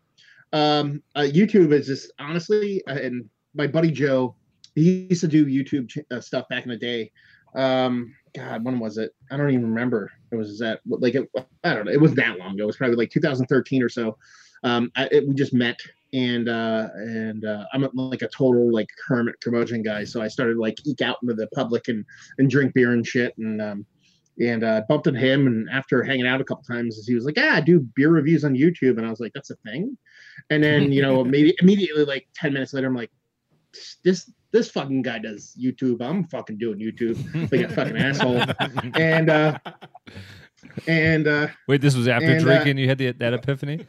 um, 0.54 1.02
uh, 1.14 1.20
YouTube 1.20 1.72
is 1.72 1.86
just 1.86 2.10
honestly, 2.18 2.82
uh, 2.88 2.94
and 2.94 3.28
my 3.54 3.66
buddy 3.66 3.90
Joe, 3.90 4.34
he 4.74 5.06
used 5.10 5.20
to 5.20 5.28
do 5.28 5.44
YouTube 5.44 5.88
ch- 5.90 5.98
uh, 6.10 6.20
stuff 6.20 6.48
back 6.48 6.62
in 6.64 6.70
the 6.70 6.76
day. 6.78 7.12
Um, 7.54 8.14
God, 8.34 8.64
when 8.64 8.78
was 8.78 8.96
it? 8.96 9.14
I 9.30 9.36
don't 9.36 9.50
even 9.50 9.66
remember. 9.66 10.10
It 10.30 10.36
was 10.36 10.58
that 10.60 10.80
like 10.86 11.14
it, 11.14 11.28
I 11.64 11.74
don't 11.74 11.84
know. 11.84 11.92
It 11.92 12.00
was 12.00 12.14
that 12.14 12.38
long 12.38 12.54
ago. 12.54 12.62
It 12.64 12.66
was 12.66 12.76
probably 12.76 12.96
like 12.96 13.10
2013 13.10 13.82
or 13.82 13.88
so. 13.90 14.16
Um, 14.62 14.90
I, 14.96 15.08
it, 15.12 15.28
we 15.28 15.34
just 15.34 15.52
met, 15.52 15.78
and 16.12 16.48
uh, 16.48 16.88
and 16.94 17.44
uh, 17.44 17.64
I'm 17.72 17.84
a, 17.84 17.90
like 17.92 18.22
a 18.22 18.28
total 18.28 18.72
like 18.72 18.88
hermit 19.06 19.36
curmudgeon 19.42 19.82
guy. 19.82 20.04
So 20.04 20.22
I 20.22 20.28
started 20.28 20.56
like 20.56 20.78
eke 20.86 21.02
out 21.02 21.18
into 21.22 21.34
the 21.34 21.48
public 21.48 21.88
and 21.88 22.04
and 22.38 22.48
drink 22.50 22.74
beer 22.74 22.92
and 22.92 23.06
shit 23.06 23.36
and 23.38 23.60
um, 23.60 23.86
and 24.38 24.64
uh, 24.64 24.82
bumped 24.88 25.06
into 25.06 25.20
him. 25.20 25.46
And 25.46 25.68
after 25.70 26.02
hanging 26.02 26.26
out 26.26 26.40
a 26.40 26.44
couple 26.44 26.64
times, 26.64 27.04
he 27.06 27.14
was 27.14 27.24
like, 27.24 27.36
"Yeah, 27.36 27.54
I 27.54 27.60
do 27.60 27.80
beer 27.80 28.10
reviews 28.10 28.44
on 28.44 28.54
YouTube." 28.54 28.98
And 28.98 29.06
I 29.06 29.10
was 29.10 29.20
like, 29.20 29.32
"That's 29.34 29.50
a 29.50 29.56
thing." 29.56 29.96
And 30.50 30.62
then 30.62 30.92
you 30.92 31.02
know, 31.02 31.20
immediately, 31.22 31.56
immediately, 31.60 32.04
like 32.04 32.28
ten 32.34 32.52
minutes 32.52 32.72
later, 32.72 32.86
I'm 32.86 32.94
like, 32.94 33.10
"This 34.04 34.30
this 34.52 34.70
fucking 34.70 35.02
guy 35.02 35.18
does 35.18 35.56
YouTube. 35.60 36.00
I'm 36.00 36.24
fucking 36.28 36.58
doing 36.58 36.78
YouTube 36.78 37.50
like 37.50 37.62
a 37.62 37.68
fucking 37.68 37.96
asshole." 37.96 38.42
And 38.94 39.28
uh, 39.28 39.58
and 40.86 41.26
uh, 41.26 41.48
Wait, 41.66 41.80
this 41.80 41.96
was 41.96 42.08
after 42.08 42.26
and, 42.26 42.40
uh, 42.40 42.44
drinking. 42.44 42.78
you 42.78 42.88
had 42.88 42.98
the, 42.98 43.12
that 43.12 43.34
epiphany. 43.34 43.86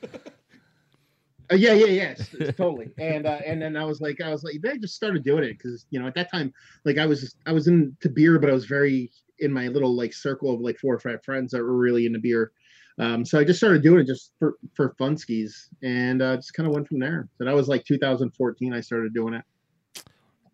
Uh, 1.52 1.56
yeah, 1.56 1.74
yeah, 1.74 1.86
yes, 1.86 2.30
totally. 2.58 2.90
And 2.98 3.26
uh, 3.26 3.40
and 3.46 3.62
then 3.62 3.78
I 3.78 3.86
was 3.86 4.02
like, 4.02 4.20
I 4.22 4.30
was 4.30 4.44
like, 4.44 4.56
then 4.62 4.74
I 4.74 4.78
just 4.78 4.96
started 4.96 5.24
doing 5.24 5.44
it 5.44 5.58
because 5.58 5.86
you 5.92 6.00
know 6.00 6.08
at 6.08 6.16
that 6.16 6.32
time, 6.32 6.54
like 6.84 6.98
I 6.98 7.06
was 7.06 7.36
I 7.46 7.54
was 7.54 7.68
into 7.68 8.10
beer, 8.10 8.38
but 8.40 8.50
I 8.50 8.54
was 8.54 8.66
very 8.66 9.12
in 9.40 9.52
my 9.54 9.68
little 9.68 9.96
like 9.96 10.14
circle 10.14 10.54
of 10.54 10.60
like 10.60 10.78
four 10.78 10.94
or 10.94 11.00
five 11.00 11.24
friends 11.24 11.52
that 11.52 11.62
were 11.62 11.78
really 11.78 12.06
into 12.06 12.20
beer. 12.20 12.52
Um, 13.00 13.24
so 13.24 13.40
I 13.40 13.44
just 13.44 13.60
started 13.60 13.84
doing 13.84 14.00
it 14.02 14.08
just 14.08 14.34
for 14.40 14.56
for 14.74 14.96
fun 14.98 15.16
skis, 15.18 15.70
and 15.84 16.22
uh, 16.22 16.36
just 16.36 16.54
kind 16.54 16.68
of 16.68 16.74
went 16.74 16.88
from 16.88 17.00
there. 17.00 17.30
So 17.38 17.46
that 17.46 17.56
was 17.56 17.68
like 17.68 17.86
2014. 17.86 18.74
I 18.74 18.82
started 18.82 19.14
doing 19.14 19.36
it. 19.36 19.44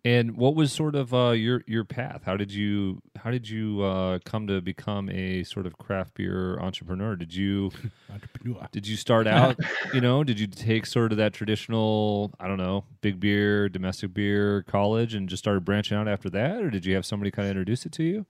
And 0.06 0.36
what 0.36 0.54
was 0.54 0.74
sort 0.74 0.96
of 0.96 1.14
uh, 1.14 1.30
your 1.30 1.64
your 1.66 1.86
path? 1.86 2.24
How 2.26 2.36
did 2.36 2.52
you 2.52 3.02
how 3.16 3.32
did 3.32 3.48
you 3.48 3.82
uh, 3.82 4.20
come 4.26 4.48
to 4.48 4.60
become 4.60 5.10
a 5.10 5.44
sort 5.44 5.66
of 5.66 5.78
craft 5.78 6.16
beer 6.16 6.60
entrepreneur? 6.60 7.16
Did 7.16 7.34
you 7.34 7.72
Entrepreneur. 8.12 8.68
did 8.74 8.86
you 8.86 8.98
start 8.98 9.28
out? 9.28 9.58
you 9.94 10.02
know, 10.02 10.26
did 10.26 10.42
you 10.42 10.48
take 10.48 10.86
sort 10.86 11.14
of 11.14 11.18
that 11.20 11.32
traditional 11.34 12.34
I 12.38 12.50
don't 12.50 12.58
know 12.58 12.84
big 13.00 13.22
beer, 13.22 13.70
domestic 13.70 14.14
beer, 14.14 14.64
college, 14.64 15.14
and 15.14 15.30
just 15.30 15.42
started 15.42 15.64
branching 15.64 15.98
out 15.98 16.10
after 16.10 16.30
that, 16.32 16.62
or 16.62 16.70
did 16.70 16.86
you 16.86 16.96
have 16.96 17.06
somebody 17.06 17.32
kind 17.32 17.46
of 17.46 17.52
introduce 17.52 17.86
it 17.86 17.94
to 17.94 18.04
you? 18.04 18.26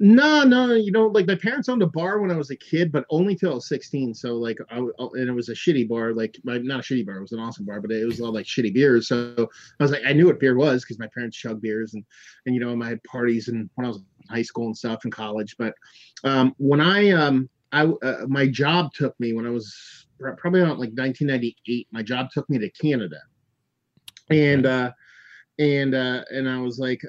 No, 0.00 0.42
no, 0.42 0.74
you 0.74 0.90
know, 0.90 1.06
like 1.06 1.28
my 1.28 1.36
parents 1.36 1.68
owned 1.68 1.82
a 1.82 1.86
bar 1.86 2.18
when 2.18 2.32
I 2.32 2.36
was 2.36 2.50
a 2.50 2.56
kid, 2.56 2.90
but 2.90 3.04
only 3.10 3.36
till 3.36 3.52
I 3.52 3.54
was 3.54 3.68
16. 3.68 4.12
So 4.14 4.34
like, 4.34 4.58
I, 4.68 4.78
and 4.78 5.28
it 5.28 5.32
was 5.32 5.48
a 5.50 5.54
shitty 5.54 5.88
bar, 5.88 6.12
like 6.12 6.36
not 6.44 6.80
a 6.80 6.82
shitty 6.82 7.06
bar, 7.06 7.18
it 7.18 7.22
was 7.22 7.32
an 7.32 7.38
awesome 7.38 7.64
bar, 7.64 7.80
but 7.80 7.92
it 7.92 8.04
was 8.04 8.20
all 8.20 8.32
like 8.32 8.44
shitty 8.44 8.74
beers. 8.74 9.06
So 9.06 9.48
I 9.78 9.82
was 9.82 9.92
like, 9.92 10.02
I 10.04 10.12
knew 10.12 10.26
what 10.26 10.40
beer 10.40 10.56
was 10.56 10.82
because 10.82 10.98
my 10.98 11.06
parents 11.14 11.36
chug 11.36 11.60
beers 11.62 11.94
and, 11.94 12.04
and, 12.44 12.56
you 12.56 12.60
know, 12.60 12.82
I 12.82 12.88
had 12.88 13.04
parties 13.04 13.46
and 13.46 13.70
when 13.76 13.84
I 13.84 13.88
was 13.88 13.98
in 13.98 14.04
high 14.28 14.42
school 14.42 14.66
and 14.66 14.76
stuff 14.76 15.04
and 15.04 15.12
college. 15.12 15.54
But 15.58 15.74
um, 16.24 16.54
when 16.58 16.80
I, 16.80 17.10
um, 17.10 17.48
I, 17.70 17.84
uh, 17.84 18.26
my 18.26 18.48
job 18.48 18.92
took 18.94 19.18
me 19.20 19.32
when 19.32 19.46
I 19.46 19.50
was 19.50 20.06
probably 20.18 20.60
about 20.60 20.80
like 20.80 20.90
1998, 20.90 21.86
my 21.92 22.02
job 22.02 22.30
took 22.32 22.50
me 22.50 22.58
to 22.58 22.68
Canada. 22.70 23.20
And, 24.28 24.66
uh, 24.66 24.90
and, 25.60 25.94
uh, 25.94 26.24
and 26.32 26.48
I 26.48 26.58
was 26.58 26.80
like, 26.80 27.02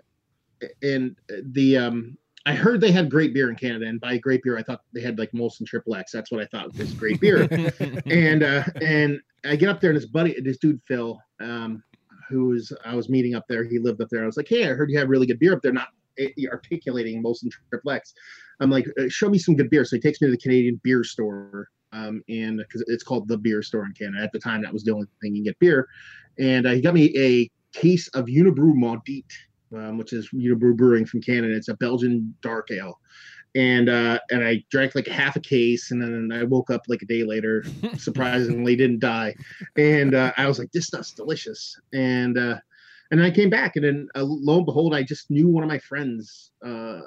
and 0.84 1.16
the, 1.46 1.78
um, 1.78 2.18
I 2.46 2.54
heard 2.54 2.80
they 2.80 2.92
had 2.92 3.10
great 3.10 3.34
beer 3.34 3.50
in 3.50 3.56
Canada, 3.56 3.88
and 3.88 4.00
by 4.00 4.18
great 4.18 4.44
beer, 4.44 4.58
I 4.58 4.64
thought 4.64 4.82
they 4.94 5.02
had 5.02 5.18
like 5.18 5.32
Molson 5.32 5.66
Triple 5.66 5.96
X. 5.96 6.12
That's 6.12 6.32
what 6.32 6.42
I 6.42 6.46
thought 6.46 6.78
was 6.78 6.94
great 6.94 7.20
beer. 7.20 7.48
and 8.06 8.44
uh, 8.44 8.64
and 8.82 9.20
I 9.44 9.56
get 9.56 9.70
up 9.70 9.82
there, 9.82 9.90
and 9.90 9.98
this 9.98 10.06
buddy, 10.06 10.40
this 10.40 10.58
dude 10.58 10.80
Phil, 10.88 11.20
um, 11.40 11.84
who 12.30 12.50
was 12.50 12.72
I 12.86 12.94
was 12.94 13.10
meeting 13.10 13.34
up 13.34 13.46
there. 13.50 13.64
He 13.64 13.80
lived 13.80 14.00
up 14.02 14.10
there. 14.12 14.22
I 14.22 14.28
was 14.28 14.38
like, 14.38 14.48
hey, 14.48 14.70
I 14.70 14.74
heard 14.74 14.92
you 14.92 15.00
have 15.00 15.10
really 15.10 15.26
good 15.26 15.40
beer 15.40 15.54
up 15.54 15.62
there. 15.64 15.74
Not 15.74 15.88
eh, 16.20 16.30
articulating 16.52 17.24
Molson 17.24 17.50
Triple 17.70 17.92
X. 17.92 18.14
I'm 18.60 18.70
like, 18.70 18.86
uh, 19.00 19.10
show 19.10 19.30
me 19.30 19.40
some 19.40 19.56
good 19.56 19.72
beer. 19.72 19.84
So 19.84 19.96
he 19.96 20.02
takes 20.02 20.22
me 20.22 20.28
to 20.28 20.32
the 20.32 20.38
Canadian 20.38 20.80
beer 20.84 21.04
store, 21.04 21.70
um, 21.94 22.22
and 22.30 22.60
because 22.60 22.84
it's 22.88 23.04
called 23.04 23.28
the 23.28 23.38
beer 23.38 23.64
store 23.64 23.86
in 23.86 23.94
Canada. 23.94 24.24
At 24.24 24.32
the 24.32 24.40
time, 24.40 24.62
that 24.62 24.72
was 24.72 24.84
the 24.84 24.94
only 24.94 25.08
thing 25.20 25.36
you 25.36 25.42
can 25.42 25.46
get 25.46 25.60
beer. 25.60 25.88
And 26.38 26.68
uh, 26.68 26.72
he 26.72 26.82
got 26.82 26.94
me 26.94 27.12
a 27.18 27.50
case 27.76 28.08
of 28.10 28.26
Unibroue 28.26 28.76
Maudite 28.76 29.34
um, 29.74 29.98
which 29.98 30.14
is 30.14 30.30
Unibroue 30.34 30.76
Brewing 30.76 31.06
from 31.06 31.22
Canada. 31.22 31.56
It's 31.56 31.68
a 31.68 31.76
Belgian 31.76 32.36
dark 32.42 32.70
ale. 32.72 33.00
And 33.56 33.88
uh, 33.88 34.20
and 34.32 34.44
I 34.44 34.66
drank 34.70 34.96
like 34.96 35.08
half 35.08 35.38
a 35.38 35.40
case, 35.40 35.92
and 35.92 36.02
then 36.02 36.38
I 36.38 36.44
woke 36.44 36.70
up 36.70 36.82
like 36.90 37.02
a 37.02 37.06
day 37.06 37.24
later, 37.24 37.64
surprisingly 37.98 38.76
didn't 38.76 39.00
die, 39.00 39.34
and 39.78 40.14
uh, 40.14 40.34
I 40.36 40.46
was 40.48 40.60
like, 40.60 40.74
this 40.74 40.88
stuff's 40.88 41.14
delicious. 41.14 41.80
And 41.94 42.38
uh, 42.38 42.58
and 43.12 43.20
then 43.20 43.26
I 43.26 43.32
came 43.32 43.50
back, 43.50 43.78
and 43.78 43.86
then 43.86 44.08
uh, 44.14 44.24
lo 44.24 44.58
and 44.58 44.66
behold, 44.66 44.94
I 44.94 45.04
just 45.04 45.32
knew 45.32 45.48
one 45.48 45.64
of 45.64 45.70
my 45.70 45.80
friends, 45.80 46.52
uh, 46.66 47.00
uh, 47.00 47.02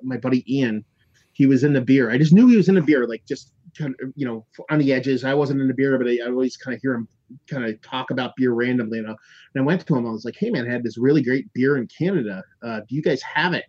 my 0.00 0.16
buddy 0.16 0.44
Ian. 0.54 0.84
He 1.32 1.46
was 1.46 1.64
in 1.64 1.72
the 1.72 1.80
beer. 1.80 2.10
I 2.10 2.18
just 2.18 2.32
knew 2.32 2.46
he 2.48 2.56
was 2.56 2.68
in 2.68 2.74
the 2.74 2.82
beer, 2.82 3.06
like 3.06 3.24
just 3.26 3.52
kind 3.76 3.94
of, 4.00 4.12
you 4.16 4.26
know, 4.26 4.46
on 4.70 4.78
the 4.78 4.92
edges. 4.92 5.24
I 5.24 5.34
wasn't 5.34 5.60
in 5.60 5.68
the 5.68 5.74
beer, 5.74 5.98
but 5.98 6.08
I, 6.08 6.18
I 6.24 6.28
always 6.28 6.56
kind 6.56 6.74
of 6.74 6.80
hear 6.80 6.94
him 6.94 7.08
kind 7.48 7.64
of 7.64 7.80
talk 7.82 8.10
about 8.10 8.36
beer 8.36 8.52
randomly. 8.52 8.98
You 8.98 9.04
know? 9.04 9.16
And 9.54 9.62
I 9.62 9.64
went 9.64 9.86
to 9.86 9.96
him. 9.96 10.06
I 10.06 10.10
was 10.10 10.24
like, 10.24 10.36
"Hey, 10.36 10.50
man, 10.50 10.66
I 10.66 10.72
had 10.72 10.82
this 10.82 10.98
really 10.98 11.22
great 11.22 11.52
beer 11.52 11.76
in 11.76 11.86
Canada. 11.86 12.42
Uh, 12.62 12.80
do 12.88 12.94
you 12.94 13.02
guys 13.02 13.22
have 13.22 13.54
it?" 13.54 13.64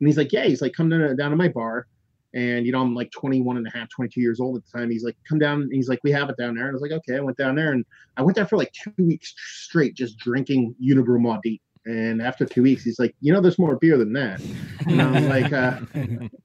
And 0.00 0.08
he's 0.08 0.16
like, 0.16 0.32
"Yeah." 0.32 0.44
He's 0.44 0.62
like, 0.62 0.72
"Come 0.74 0.88
down, 0.88 1.16
down 1.16 1.30
to 1.30 1.36
my 1.36 1.48
bar." 1.48 1.86
And 2.34 2.66
you 2.66 2.72
know, 2.72 2.80
I'm 2.80 2.94
like 2.94 3.12
21 3.12 3.56
and 3.56 3.66
a 3.66 3.70
half, 3.70 3.88
22 3.90 4.20
years 4.20 4.40
old 4.40 4.56
at 4.56 4.64
the 4.64 4.78
time. 4.78 4.90
He's 4.90 5.04
like, 5.04 5.16
"Come 5.28 5.38
down." 5.38 5.62
And 5.62 5.72
he's 5.72 5.88
like, 5.88 6.00
"We 6.02 6.10
have 6.12 6.30
it 6.30 6.36
down 6.36 6.54
there." 6.54 6.64
And 6.64 6.72
I 6.72 6.74
was 6.74 6.82
like, 6.82 6.92
"Okay." 6.92 7.16
I 7.16 7.20
went 7.20 7.36
down 7.36 7.54
there, 7.54 7.72
and 7.72 7.84
I 8.16 8.22
went 8.22 8.36
there 8.36 8.46
for 8.46 8.56
like 8.56 8.72
two 8.72 8.92
weeks 8.98 9.34
straight, 9.36 9.94
just 9.94 10.18
drinking 10.18 10.74
Unibroue 10.82 11.20
Maudite. 11.20 11.60
And 11.86 12.22
after 12.22 12.46
two 12.46 12.62
weeks, 12.62 12.82
he's 12.82 12.98
like, 12.98 13.14
"You 13.20 13.32
know, 13.32 13.40
there's 13.40 13.58
more 13.58 13.76
beer 13.76 13.98
than 13.98 14.12
that." 14.14 14.40
And 14.86 15.00
I 15.00 15.10
was 15.10 15.24
like, 15.26 15.52
uh, 15.52 15.80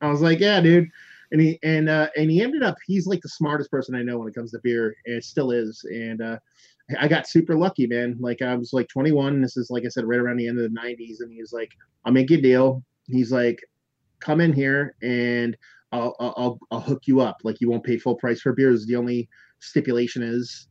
"I 0.02 0.10
was 0.10 0.22
like, 0.22 0.40
yeah, 0.40 0.62
dude." 0.62 0.90
And 1.32 1.42
he 1.42 1.60
and 1.64 1.90
uh, 1.90 2.10
and 2.18 2.30
he 2.30 2.42
ended 2.42 2.64
up 2.64 2.76
he's 2.86 3.08
like 3.08 3.22
the 3.22 3.30
smartest 3.30 3.72
person 3.72 3.96
I 3.96 4.04
know 4.04 4.18
when 4.18 4.28
it 4.28 4.36
comes 4.36 4.52
to 4.52 4.60
beer, 4.64 4.96
and 5.06 5.16
it 5.16 5.24
still 5.24 5.52
is. 5.52 5.84
And 5.92 6.22
uh, 6.22 6.38
I 7.00 7.08
got 7.08 7.28
super 7.28 7.56
lucky, 7.56 7.88
man. 7.88 8.18
Like 8.20 8.42
I 8.42 8.56
was 8.56 8.74
like 8.74 8.88
21. 8.88 9.42
This 9.42 9.58
is 9.58 9.70
like 9.70 9.86
I 9.86 9.90
said, 9.90 10.06
right 10.06 10.20
around 10.20 10.38
the 10.38 10.48
end 10.48 10.60
of 10.60 10.72
the 10.72 10.80
90s, 10.80 11.20
and 11.20 11.32
he's 11.32 11.54
like, 11.54 11.72
"I'll 12.06 12.14
make 12.14 12.30
you 12.30 12.38
a 12.38 12.42
deal." 12.42 12.84
He's 13.08 13.32
like, 13.32 13.60
"Come 14.20 14.42
in 14.42 14.54
here 14.54 14.96
and 15.02 15.56
I'll 15.92 16.16
I'll 16.20 16.60
I'll 16.72 16.82
hook 16.82 17.04
you 17.06 17.22
up. 17.22 17.38
Like 17.44 17.62
you 17.62 17.70
won't 17.70 17.84
pay 17.84 17.98
full 17.98 18.16
price 18.16 18.42
for 18.42 18.54
beers. 18.54 18.86
The 18.86 18.96
only 18.96 19.30
stipulation 19.60 20.24
is 20.24 20.68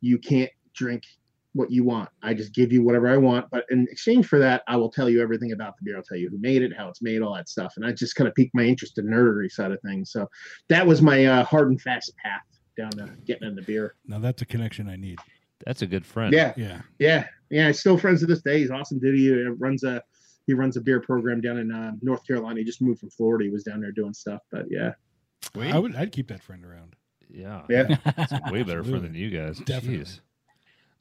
you 0.00 0.18
can't 0.18 0.50
drink 0.74 1.02
what 1.56 1.70
you 1.70 1.84
want. 1.84 2.08
I 2.22 2.34
just 2.34 2.54
give 2.54 2.72
you 2.72 2.82
whatever 2.82 3.08
I 3.08 3.16
want, 3.16 3.46
but 3.50 3.64
in 3.70 3.86
exchange 3.90 4.26
for 4.26 4.38
that, 4.38 4.62
I 4.68 4.76
will 4.76 4.90
tell 4.90 5.08
you 5.08 5.22
everything 5.22 5.52
about 5.52 5.74
the 5.78 5.84
beer. 5.84 5.96
I'll 5.96 6.02
tell 6.02 6.18
you 6.18 6.28
who 6.30 6.38
made 6.38 6.62
it, 6.62 6.72
how 6.76 6.88
it's 6.88 7.02
made, 7.02 7.22
all 7.22 7.34
that 7.34 7.48
stuff. 7.48 7.74
And 7.76 7.84
I 7.86 7.92
just 7.92 8.14
kind 8.14 8.28
of 8.28 8.34
piqued 8.34 8.54
my 8.54 8.62
interest 8.62 8.98
in 8.98 9.06
nerdery 9.06 9.50
side 9.50 9.72
of 9.72 9.80
things. 9.80 10.12
So 10.12 10.28
that 10.68 10.86
was 10.86 11.02
my 11.02 11.24
uh, 11.26 11.44
hard 11.44 11.68
and 11.68 11.80
fast 11.80 12.12
path 12.22 12.42
down 12.76 12.90
to 12.92 13.10
getting 13.26 13.48
into 13.48 13.62
beer. 13.62 13.94
Now 14.06 14.18
that's 14.18 14.42
a 14.42 14.46
connection 14.46 14.88
I 14.88 14.96
need. 14.96 15.18
That's 15.64 15.82
a 15.82 15.86
good 15.86 16.04
friend. 16.04 16.32
Yeah, 16.34 16.52
Yeah. 16.56 16.82
yeah, 16.98 17.26
yeah. 17.50 17.72
Still 17.72 17.96
friends 17.96 18.20
to 18.20 18.26
this 18.26 18.42
day. 18.42 18.58
He's 18.60 18.70
awesome 18.70 18.98
dude. 18.98 19.16
He 19.16 19.32
uh, 19.32 19.50
runs 19.58 19.84
a 19.84 20.02
he 20.46 20.54
runs 20.54 20.76
a 20.76 20.80
beer 20.80 21.00
program 21.00 21.40
down 21.40 21.58
in 21.58 21.72
uh, 21.72 21.92
North 22.02 22.24
Carolina. 22.26 22.58
He 22.60 22.64
just 22.64 22.80
moved 22.82 23.00
from 23.00 23.10
Florida. 23.10 23.44
He 23.46 23.50
was 23.50 23.64
down 23.64 23.80
there 23.80 23.90
doing 23.90 24.12
stuff. 24.14 24.42
But 24.52 24.66
yeah, 24.70 24.92
I 25.56 25.78
would. 25.78 25.96
I'd 25.96 26.12
keep 26.12 26.28
that 26.28 26.42
friend 26.42 26.64
around. 26.64 26.94
Yeah. 27.28 27.62
yeah. 27.68 27.96
It's 28.18 28.52
way 28.52 28.62
better 28.62 28.84
friend 28.84 29.02
than 29.04 29.14
you 29.14 29.30
guys. 29.30 29.58
Definitely. 29.58 30.04
Jeez. 30.04 30.20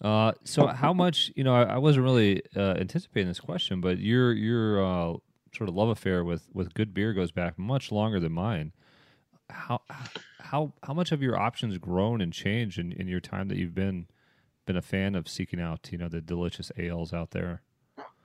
Uh, 0.02 0.34
so 0.44 0.68
how 0.68 0.94
much 0.94 1.32
you 1.36 1.44
know? 1.44 1.56
I, 1.56 1.64
I 1.64 1.78
wasn't 1.78 2.04
really 2.04 2.42
uh, 2.56 2.76
anticipating 2.78 3.28
this 3.28 3.40
question, 3.40 3.82
but 3.82 4.00
your 4.00 4.34
your 4.34 4.86
uh, 4.86 5.14
sort 5.56 5.70
of 5.70 5.76
love 5.76 5.90
affair 5.90 6.24
with 6.24 6.50
with 6.54 6.74
good 6.74 6.94
beer 6.94 7.14
goes 7.14 7.32
back 7.32 7.58
much 7.58 7.92
longer 7.92 8.20
than 8.20 8.32
mine. 8.34 8.74
How 9.50 9.82
how 10.40 10.74
how 10.84 10.94
much 10.94 11.10
have 11.10 11.22
your 11.22 11.38
options 11.38 11.78
grown 11.78 12.22
and 12.22 12.34
changed 12.34 12.78
in, 12.78 12.92
in 12.92 13.08
your 13.08 13.22
time 13.22 13.48
that 13.48 13.58
you've 13.58 13.76
been 13.76 14.08
been 14.66 14.76
a 14.76 14.82
fan 14.82 15.16
of 15.16 15.30
seeking 15.30 15.62
out 15.62 15.90
you 15.92 15.98
know 15.98 16.10
the 16.10 16.22
delicious 16.22 16.72
ales 16.78 17.14
out 17.14 17.32
there? 17.32 17.62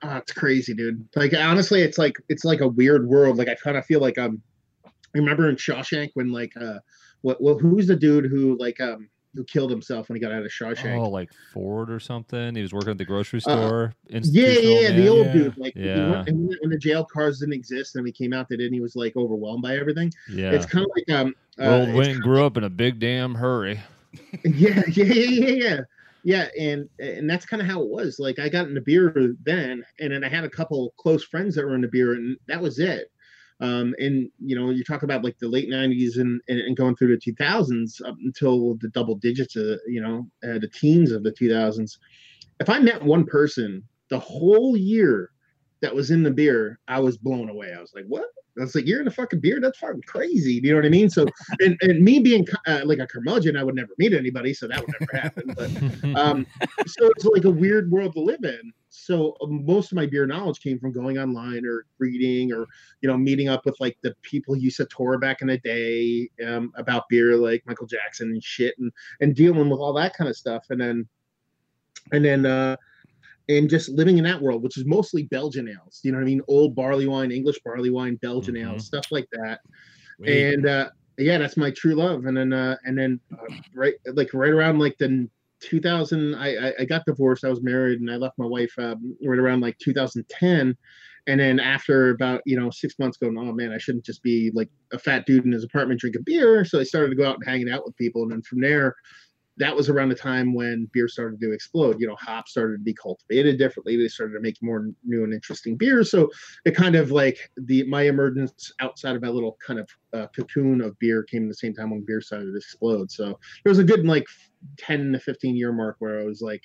Oh, 0.03 0.17
it's 0.17 0.33
crazy, 0.33 0.73
dude. 0.73 1.07
Like 1.15 1.33
honestly, 1.33 1.81
it's 1.81 1.97
like 1.97 2.15
it's 2.27 2.43
like 2.43 2.59
a 2.59 2.67
weird 2.67 3.07
world. 3.07 3.37
Like 3.37 3.47
I 3.47 3.55
kind 3.55 3.77
of 3.77 3.85
feel 3.85 4.01
like 4.01 4.17
um, 4.17 4.41
I 4.85 4.89
remember 5.13 5.47
in 5.49 5.55
Shawshank 5.55 6.11
when 6.15 6.31
like 6.31 6.51
uh, 6.59 6.79
what 7.21 7.41
well, 7.41 7.57
who's 7.57 7.87
the 7.87 7.95
dude 7.95 8.25
who 8.25 8.57
like 8.57 8.79
um 8.81 9.09
who 9.33 9.43
killed 9.45 9.71
himself 9.71 10.09
when 10.09 10.15
he 10.17 10.21
got 10.21 10.31
out 10.31 10.43
of 10.45 10.51
Shawshank? 10.51 10.97
Oh, 10.99 11.09
like 11.09 11.29
Ford 11.53 11.89
or 11.89 11.99
something. 11.99 12.55
He 12.55 12.61
was 12.61 12.73
working 12.73 12.91
at 12.91 12.97
the 12.97 13.05
grocery 13.05 13.37
Uh, 13.39 13.41
store. 13.41 13.93
yeah, 14.09 14.17
institutional 14.17 14.81
yeah, 14.81 14.91
the 14.95 15.07
old 15.07 15.25
Yeah. 15.27 15.33
dude. 15.33 15.57
Like 15.57 15.73
he 15.75 15.83
went- 15.89 16.27
when 16.61 16.69
the 16.69 16.77
jail 16.77 17.05
cars 17.05 17.39
didn't 17.39 17.53
exist 17.53 17.95
and 17.95 18.03
we 18.03 18.11
came 18.11 18.33
out, 18.33 18.49
they 18.49 18.57
did. 18.57 18.65
And 18.65 18.73
he 18.73 18.81
was 18.81 18.95
like 18.95 19.15
overwhelmed 19.15 19.61
by 19.63 19.77
everything. 19.77 20.11
yeah. 20.29 20.51
It's 20.51 20.65
kind 20.65 20.85
of 20.85 20.91
like 20.95 21.09
um, 21.17 21.33
uh, 21.59 21.65
Rolled 21.69 21.89
it's 21.89 21.97
Wayne 21.97 22.19
grew 22.19 22.43
up 22.45 22.57
in 22.57 22.63
a 22.63 22.69
big 22.69 22.99
damn 22.99 23.35
hurry. 23.35 23.79
yeah, 24.43 24.81
yeah, 24.91 25.03
yeah, 25.05 25.13
yeah, 25.13 25.47
yeah. 25.49 25.79
Yeah, 26.23 26.49
and 26.59 26.87
and 26.99 27.27
that's 27.27 27.47
kind 27.47 27.61
of 27.63 27.67
how 27.67 27.81
it 27.81 27.89
was. 27.89 28.19
Like 28.19 28.37
I 28.37 28.47
got 28.47 28.67
into 28.67 28.79
beer 28.81 29.33
then, 29.43 29.83
and 29.99 30.13
then 30.13 30.23
I 30.23 30.29
had 30.29 30.43
a 30.43 30.49
couple 30.49 30.93
close 30.97 31.23
friends 31.23 31.55
that 31.55 31.65
were 31.65 31.73
into 31.73 31.87
beer, 31.87 32.13
and 32.13 32.37
that 32.47 32.61
was 32.61 32.77
it. 32.77 33.09
Um, 33.61 33.93
and 33.99 34.29
you 34.39 34.55
know, 34.55 34.71
you 34.71 34.83
talk 34.83 35.03
about 35.03 35.23
like 35.23 35.37
the 35.39 35.47
late 35.47 35.69
'90s 35.69 36.17
and 36.17 36.41
and, 36.49 36.59
and 36.59 36.75
going 36.75 36.95
through 36.95 37.15
the 37.15 37.31
2000s 37.31 38.01
up 38.05 38.15
until 38.23 38.75
the 38.81 38.89
double 38.89 39.15
digits, 39.15 39.55
of, 39.55 39.79
you 39.87 40.01
know, 40.01 40.27
uh, 40.43 40.57
the 40.59 40.67
teens 40.67 41.11
of 41.11 41.23
the 41.23 41.31
2000s. 41.31 41.97
If 42.59 42.69
I 42.69 42.79
met 42.79 43.03
one 43.03 43.25
person 43.25 43.83
the 44.09 44.19
whole 44.19 44.75
year 44.75 45.31
that 45.81 45.93
was 45.93 46.11
in 46.11 46.23
the 46.23 46.31
beer, 46.31 46.79
I 46.87 46.99
was 46.99 47.17
blown 47.17 47.49
away. 47.49 47.73
I 47.75 47.81
was 47.81 47.93
like, 47.93 48.05
"What?" 48.07 48.25
I 48.57 48.61
was 48.61 48.75
like, 48.75 48.85
"You're 48.85 49.01
in 49.01 49.07
a 49.07 49.11
fucking 49.11 49.39
beer? 49.39 49.59
That's 49.59 49.79
fucking 49.79 50.03
crazy." 50.03 50.53
You 50.63 50.71
know 50.71 50.75
what 50.75 50.85
I 50.85 50.89
mean? 50.89 51.09
So, 51.09 51.25
and, 51.59 51.77
and 51.81 52.01
me 52.01 52.19
being 52.19 52.45
uh, 52.67 52.81
like 52.85 52.99
a 52.99 53.07
curmudgeon, 53.07 53.57
I 53.57 53.63
would 53.63 53.75
never 53.75 53.93
meet 53.97 54.13
anybody, 54.13 54.53
so 54.53 54.67
that 54.67 54.79
would 54.79 54.93
never 54.99 55.17
happen. 55.17 55.53
But 55.55 56.15
um, 56.19 56.45
so 56.85 57.07
it's 57.15 57.25
like 57.25 57.45
a 57.45 57.51
weird 57.51 57.89
world 57.91 58.13
to 58.13 58.21
live 58.21 58.43
in. 58.43 58.71
So 58.89 59.35
uh, 59.41 59.47
most 59.47 59.91
of 59.91 59.95
my 59.95 60.05
beer 60.05 60.27
knowledge 60.27 60.59
came 60.59 60.77
from 60.77 60.91
going 60.91 61.17
online 61.17 61.65
or 61.65 61.85
reading 61.97 62.51
or 62.51 62.67
you 63.01 63.09
know 63.09 63.17
meeting 63.17 63.49
up 63.49 63.65
with 63.65 63.79
like 63.79 63.97
the 64.03 64.15
people 64.21 64.53
who 64.53 64.61
used 64.61 64.77
to 64.77 64.85
tour 64.85 65.17
back 65.17 65.41
in 65.41 65.47
the 65.47 65.57
day 65.57 66.29
um, 66.45 66.71
about 66.75 67.09
beer, 67.09 67.35
like 67.37 67.63
Michael 67.65 67.87
Jackson 67.87 68.29
and 68.29 68.43
shit, 68.43 68.75
and 68.77 68.91
and 69.19 69.35
dealing 69.35 69.69
with 69.69 69.79
all 69.79 69.93
that 69.93 70.15
kind 70.15 70.29
of 70.29 70.37
stuff, 70.37 70.65
and 70.69 70.79
then 70.79 71.07
and 72.11 72.23
then 72.23 72.45
uh, 72.45 72.75
and 73.57 73.69
just 73.69 73.89
living 73.89 74.17
in 74.17 74.23
that 74.23 74.41
world, 74.41 74.63
which 74.63 74.77
is 74.77 74.85
mostly 74.85 75.23
Belgian 75.23 75.67
ales. 75.67 75.99
You 76.03 76.11
know 76.11 76.17
what 76.17 76.23
I 76.23 76.31
mean? 76.33 76.41
Old 76.47 76.75
barley 76.75 77.07
wine, 77.07 77.31
English 77.31 77.59
barley 77.65 77.89
wine, 77.89 78.15
Belgian 78.21 78.55
Mhm. 78.55 78.63
ales, 78.63 78.85
stuff 78.85 79.07
like 79.11 79.27
that. 79.33 79.59
And 80.27 80.67
uh, 80.67 80.89
yeah, 81.17 81.37
that's 81.37 81.57
my 81.57 81.71
true 81.71 81.95
love. 81.95 82.25
And 82.25 82.35
then 82.37 82.53
uh, 82.53 82.77
and 82.85 82.97
then 82.97 83.19
uh, 83.33 83.53
right 83.73 83.95
like 84.13 84.33
right 84.33 84.51
around 84.51 84.79
like 84.79 84.95
the 84.99 85.27
2000, 85.61 86.35
I, 86.35 86.69
I 86.69 86.73
I 86.79 86.85
got 86.85 87.05
divorced. 87.05 87.43
I 87.43 87.49
was 87.49 87.61
married, 87.61 87.99
and 88.01 88.09
I 88.11 88.15
left 88.15 88.37
my 88.37 88.45
wife 88.45 88.73
um, 88.77 89.15
right 89.23 89.39
around 89.39 89.61
like 89.61 89.77
2010. 89.79 90.75
And 91.27 91.39
then 91.39 91.59
after 91.59 92.09
about 92.09 92.41
you 92.45 92.59
know 92.59 92.69
six 92.71 92.97
months, 92.99 93.17
going, 93.17 93.37
oh 93.37 93.51
man, 93.53 93.71
I 93.71 93.77
shouldn't 93.77 94.05
just 94.05 94.23
be 94.23 94.51
like 94.53 94.69
a 94.91 94.99
fat 94.99 95.25
dude 95.25 95.45
in 95.45 95.51
his 95.51 95.63
apartment 95.63 95.99
drinking 95.99 96.23
beer. 96.25 96.65
So 96.65 96.79
I 96.79 96.83
started 96.83 97.09
to 97.09 97.15
go 97.15 97.29
out 97.29 97.35
and 97.35 97.45
hanging 97.45 97.69
out 97.69 97.85
with 97.85 97.95
people, 97.97 98.23
and 98.23 98.31
then 98.31 98.41
from 98.41 98.61
there, 98.61 98.95
that 99.61 99.75
was 99.75 99.89
around 99.89 100.09
the 100.09 100.15
time 100.15 100.55
when 100.55 100.89
beer 100.91 101.07
started 101.07 101.39
to 101.39 101.51
explode. 101.51 101.97
You 101.99 102.07
know, 102.07 102.15
hops 102.15 102.51
started 102.51 102.77
to 102.77 102.83
be 102.83 102.95
cultivated 102.95 103.59
differently. 103.59 103.95
They 103.95 104.07
started 104.07 104.33
to 104.33 104.39
make 104.39 104.57
more 104.59 104.87
new 105.03 105.23
and 105.23 105.33
interesting 105.33 105.77
beers. 105.77 106.09
So 106.09 106.29
it 106.65 106.75
kind 106.75 106.95
of 106.95 107.11
like 107.11 107.37
the 107.55 107.83
my 107.83 108.03
emergence 108.03 108.71
outside 108.79 109.15
of 109.15 109.21
my 109.21 109.29
little 109.29 109.57
kind 109.65 109.79
of 109.79 109.87
uh, 110.13 110.27
cocoon 110.35 110.81
of 110.81 110.97
beer 110.97 111.21
came 111.23 111.43
at 111.43 111.49
the 111.49 111.55
same 111.55 111.75
time 111.75 111.91
when 111.91 112.03
beer 112.05 112.21
started 112.21 112.51
to 112.51 112.57
explode. 112.57 113.11
So 113.11 113.37
there 113.63 113.69
was 113.69 113.77
a 113.77 113.83
good 113.83 114.03
like 114.03 114.25
ten 114.79 115.11
to 115.11 115.19
fifteen 115.19 115.55
year 115.55 115.71
mark 115.71 115.97
where 115.99 116.19
I 116.19 116.23
was 116.23 116.41
like, 116.41 116.63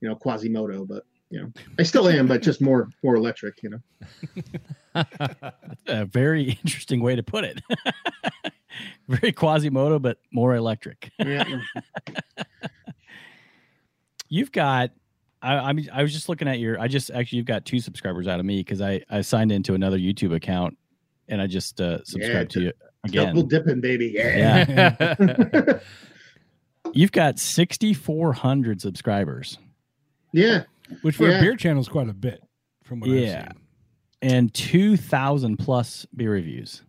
you 0.00 0.08
know, 0.08 0.14
Quasimodo, 0.14 0.86
but 0.86 1.02
you 1.30 1.42
know, 1.42 1.52
I 1.78 1.82
still 1.82 2.08
am, 2.08 2.26
but 2.26 2.42
just 2.42 2.60
more 2.60 2.88
more 3.02 3.16
electric. 3.16 3.62
You 3.62 3.70
know. 3.70 3.80
a 5.86 6.04
very 6.06 6.58
interesting 6.64 7.02
way 7.02 7.16
to 7.16 7.22
put 7.22 7.44
it. 7.44 7.60
very 9.08 9.32
Quasimodo, 9.32 9.98
but 9.98 10.18
more 10.32 10.54
electric. 10.54 11.10
Yeah. 11.18 11.44
You've 14.28 14.52
got. 14.52 14.90
I, 15.40 15.56
I 15.56 15.72
mean, 15.72 15.88
I 15.92 16.02
was 16.02 16.12
just 16.12 16.28
looking 16.28 16.48
at 16.48 16.58
your. 16.58 16.80
I 16.80 16.88
just 16.88 17.10
actually, 17.10 17.36
you've 17.36 17.46
got 17.46 17.64
two 17.64 17.78
subscribers 17.78 18.26
out 18.26 18.40
of 18.40 18.46
me 18.46 18.58
because 18.58 18.80
I 18.80 19.02
I 19.08 19.20
signed 19.20 19.52
into 19.52 19.74
another 19.74 19.96
YouTube 19.96 20.34
account, 20.34 20.76
and 21.28 21.40
I 21.40 21.46
just 21.46 21.80
uh, 21.80 22.02
subscribed 22.04 22.50
to 22.52 22.62
you 22.62 22.72
again. 23.04 23.28
Double 23.28 23.44
dipping, 23.44 23.80
baby. 23.80 24.12
Yeah. 24.14 24.64
Yeah. 24.68 25.78
You've 26.92 27.12
got 27.12 27.38
sixty 27.38 27.94
four 27.94 28.32
hundred 28.32 28.80
subscribers. 28.80 29.58
Yeah. 30.32 30.64
Which 31.02 31.16
for 31.16 31.28
Yeah. 31.28 31.38
a 31.38 31.42
beer 31.42 31.56
channel 31.56 31.80
is 31.80 31.88
quite 31.88 32.08
a 32.08 32.14
bit 32.14 32.42
from 32.84 33.00
what 33.00 33.10
Yeah. 33.10 33.46
I've 33.50 33.56
seen. 33.56 34.36
and 34.36 34.54
2000 34.54 35.56
plus 35.58 36.06
beer 36.16 36.32
reviews. 36.32 36.82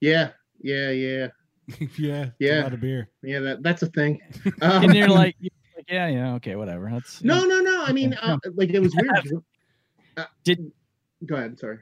Yeah. 0.00 0.30
Yeah. 0.60 0.90
Yeah. 0.90 1.26
seen. 1.68 1.88
yeah. 1.98 2.22
it's 2.24 2.32
Yeah. 2.38 2.60
A 2.60 2.64
lot 2.64 2.74
of 2.74 2.80
beer. 2.80 3.08
Yeah. 3.22 3.40
That 3.40 3.62
that's 3.62 3.82
a 3.82 3.86
thing. 3.86 4.20
Um, 4.62 4.84
And 4.84 4.94
you're 4.94 5.08
like, 5.08 5.36
you're 5.40 5.50
like, 5.76 5.86
yeah, 5.90 6.08
yeah, 6.08 6.34
okay, 6.34 6.56
whatever. 6.56 6.88
That's 6.90 7.22
no, 7.22 7.44
no, 7.44 7.60
no. 7.60 7.84
I 7.84 7.92
mean, 7.92 8.14
uh, 8.22 8.38
like 8.54 8.70
it 8.70 8.80
was 8.80 8.94
weird. 8.96 9.42
uh, 10.16 10.24
Did- 10.44 10.72
go 11.26 11.36
ahead? 11.36 11.58
Sorry. 11.58 11.78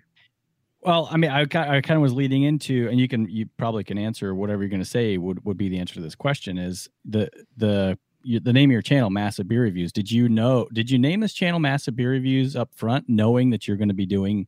Well, 0.82 1.08
I 1.10 1.16
mean, 1.16 1.30
I, 1.32 1.40
I 1.42 1.46
kind 1.80 1.92
of 1.96 2.00
was 2.00 2.12
leading 2.12 2.44
into, 2.44 2.88
and 2.88 3.00
you 3.00 3.08
can, 3.08 3.28
you 3.28 3.46
probably 3.56 3.82
can 3.82 3.98
answer 3.98 4.34
whatever 4.36 4.62
you're 4.62 4.68
going 4.70 4.82
to 4.82 4.84
say 4.88 5.16
would, 5.18 5.44
would 5.44 5.56
be 5.56 5.68
the 5.68 5.78
answer 5.80 5.94
to 5.94 6.00
this 6.00 6.14
question 6.14 6.58
is 6.58 6.88
the, 7.04 7.28
the, 7.56 7.98
the 8.26 8.52
name 8.52 8.70
of 8.70 8.72
your 8.72 8.82
channel, 8.82 9.10
Massive 9.10 9.46
Beer 9.46 9.62
Reviews. 9.62 9.92
Did 9.92 10.10
you 10.10 10.28
know, 10.28 10.68
did 10.72 10.90
you 10.90 10.98
name 10.98 11.20
this 11.20 11.32
channel 11.32 11.60
Massive 11.60 11.94
Beer 11.94 12.10
Reviews 12.10 12.56
up 12.56 12.70
front, 12.74 13.08
knowing 13.08 13.50
that 13.50 13.68
you're 13.68 13.76
going 13.76 13.88
to 13.88 13.94
be 13.94 14.06
doing 14.06 14.46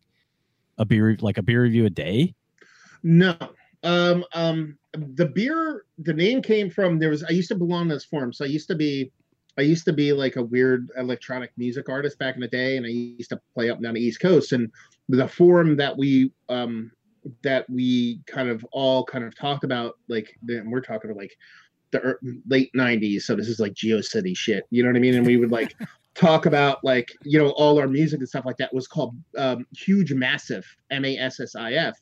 a 0.79 0.85
beer, 0.85 1.17
like 1.21 1.39
a 1.39 1.43
beer 1.43 1.63
review 1.63 1.87
a 1.87 1.91
day? 1.91 2.35
No. 3.03 3.37
Um, 3.85 4.25
um, 4.35 4.79
the 4.93 5.27
beer, 5.27 5.85
the 5.99 6.13
name 6.13 6.43
came 6.43 6.71
from 6.71 6.99
there 6.99 7.11
was. 7.11 7.23
I 7.23 7.31
used 7.31 7.49
to 7.49 7.55
belong 7.55 7.89
to 7.89 7.95
this 7.95 8.05
forum, 8.05 8.33
so 8.33 8.45
I 8.45 8.49
used 8.49 8.69
to 8.69 8.75
be, 8.75 9.13
I 9.57 9.63
used 9.63 9.85
to 9.85 9.93
be 9.93 10.13
like 10.13 10.37
a 10.37 10.43
weird 10.43 10.91
electronic 10.97 11.53
music 11.57 11.89
artist 11.89 12.19
back 12.19 12.35
in 12.35 12.41
the 12.41 12.49
day, 12.49 12.77
and 12.77 12.85
I 12.85 12.91
used 12.91 13.31
to 13.31 13.41
play 13.55 13.71
up 13.71 13.77
and 13.77 13.85
down 13.85 13.95
the 13.95 14.01
East 14.01 14.21
Coast. 14.21 14.53
And 14.53 14.73
the 15.09 15.29
forum 15.29 15.77
that 15.77 15.97
we, 15.97 16.33
um, 16.49 16.91
that 17.43 17.69
we 17.71 18.21
kind 18.27 18.49
of 18.49 18.65
all 18.73 19.05
kind 19.05 19.25
of 19.25 19.37
talked 19.37 19.65
about, 19.65 19.99
like, 20.09 20.37
then 20.43 20.71
we're 20.71 20.81
talking 20.81 21.11
about 21.11 21.21
like 21.21 21.37
the 21.91 22.17
late 22.49 22.71
'90s. 22.77 23.23
So 23.23 23.35
this 23.35 23.49
is 23.49 23.61
like 23.61 23.75
GeoCities 23.75 24.37
shit. 24.37 24.65
You 24.71 24.83
know 24.83 24.89
what 24.91 24.97
I 24.97 25.01
mean? 25.01 25.15
And 25.15 25.27
we 25.27 25.37
would 25.37 25.53
like 25.53 25.75
talk 26.15 26.47
about 26.47 26.83
like 26.83 27.09
you 27.23 27.39
know 27.39 27.51
all 27.51 27.79
our 27.79 27.89
music 27.89 28.21
and 28.21 28.29
stuff 28.29 28.45
like 28.45 28.57
that 28.59 28.73
was 28.75 28.87
called 28.87 29.15
um, 29.37 29.67
Huge 29.77 30.13
Massive, 30.13 30.67
M 30.91 31.05
A 31.05 31.17
S 31.17 31.41
S 31.41 31.55
I 31.55 31.73
F 31.73 31.95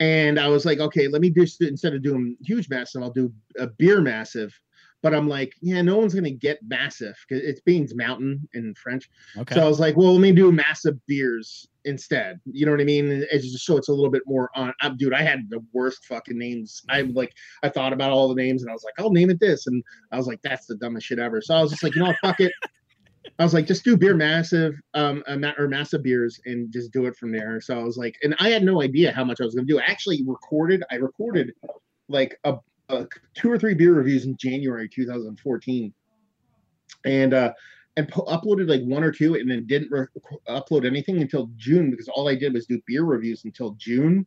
and 0.00 0.38
I 0.38 0.48
was 0.48 0.64
like, 0.64 0.78
okay, 0.78 1.08
let 1.08 1.20
me 1.20 1.30
just 1.30 1.60
instead 1.60 1.94
of 1.94 2.02
doing 2.02 2.36
huge 2.40 2.68
massive, 2.68 3.02
I'll 3.02 3.10
do 3.10 3.32
a 3.58 3.66
beer 3.66 4.00
massive. 4.00 4.58
But 5.02 5.14
I'm 5.14 5.28
like, 5.28 5.54
yeah, 5.60 5.80
no 5.82 5.96
one's 5.96 6.14
gonna 6.14 6.30
get 6.30 6.58
massive 6.66 7.16
because 7.28 7.44
it 7.44 7.60
means 7.66 7.94
mountain 7.94 8.48
in 8.54 8.74
French. 8.74 9.08
Okay. 9.36 9.54
So 9.54 9.64
I 9.64 9.68
was 9.68 9.78
like, 9.78 9.96
well, 9.96 10.12
let 10.12 10.20
me 10.20 10.32
do 10.32 10.50
massive 10.50 10.94
beers 11.06 11.68
instead. 11.84 12.40
You 12.44 12.66
know 12.66 12.72
what 12.72 12.80
I 12.80 12.84
mean? 12.84 13.24
It's 13.30 13.50
just 13.50 13.64
so 13.64 13.76
it's 13.76 13.88
a 13.88 13.92
little 13.92 14.10
bit 14.10 14.22
more 14.26 14.50
on. 14.56 14.74
Uh, 14.82 14.90
dude, 14.90 15.14
I 15.14 15.22
had 15.22 15.48
the 15.50 15.64
worst 15.72 16.04
fucking 16.06 16.36
names. 16.36 16.82
I'm 16.88 17.14
like, 17.14 17.32
I 17.62 17.68
thought 17.68 17.92
about 17.92 18.10
all 18.10 18.28
the 18.28 18.34
names 18.34 18.62
and 18.62 18.70
I 18.70 18.74
was 18.74 18.84
like, 18.84 18.94
I'll 18.98 19.10
name 19.10 19.30
it 19.30 19.40
this, 19.40 19.66
and 19.66 19.82
I 20.10 20.16
was 20.16 20.26
like, 20.26 20.42
that's 20.42 20.66
the 20.66 20.76
dumbest 20.76 21.06
shit 21.06 21.18
ever. 21.18 21.40
So 21.40 21.54
I 21.54 21.62
was 21.62 21.70
just 21.70 21.82
like, 21.82 21.94
you 21.94 22.00
know 22.00 22.08
what, 22.08 22.16
fuck 22.20 22.40
it. 22.40 22.52
I 23.38 23.44
was 23.44 23.54
like, 23.54 23.66
just 23.66 23.84
do 23.84 23.96
beer 23.96 24.14
massive, 24.14 24.74
um, 24.94 25.22
or 25.58 25.68
massive 25.68 26.02
beers, 26.02 26.40
and 26.44 26.72
just 26.72 26.92
do 26.92 27.06
it 27.06 27.16
from 27.16 27.30
there. 27.30 27.60
So 27.60 27.78
I 27.78 27.84
was 27.84 27.96
like, 27.96 28.16
and 28.22 28.34
I 28.40 28.48
had 28.48 28.64
no 28.64 28.82
idea 28.82 29.12
how 29.12 29.22
much 29.22 29.40
I 29.40 29.44
was 29.44 29.54
going 29.54 29.66
to 29.66 29.72
do. 29.72 29.78
I 29.78 29.84
actually 29.84 30.24
recorded. 30.26 30.82
I 30.90 30.96
recorded 30.96 31.52
like 32.08 32.38
a, 32.44 32.54
a 32.88 33.06
two 33.34 33.50
or 33.50 33.58
three 33.58 33.74
beer 33.74 33.94
reviews 33.94 34.24
in 34.24 34.36
January 34.36 34.88
2014, 34.88 35.92
and 37.04 37.34
uh, 37.34 37.52
and 37.96 38.08
po- 38.08 38.24
uploaded 38.24 38.68
like 38.68 38.82
one 38.82 39.04
or 39.04 39.12
two, 39.12 39.34
and 39.34 39.50
then 39.50 39.66
didn't 39.66 39.90
re- 39.90 40.06
upload 40.48 40.86
anything 40.86 41.20
until 41.20 41.50
June 41.56 41.90
because 41.90 42.08
all 42.08 42.28
I 42.28 42.34
did 42.34 42.52
was 42.54 42.66
do 42.66 42.80
beer 42.86 43.04
reviews 43.04 43.44
until 43.44 43.72
June, 43.72 44.26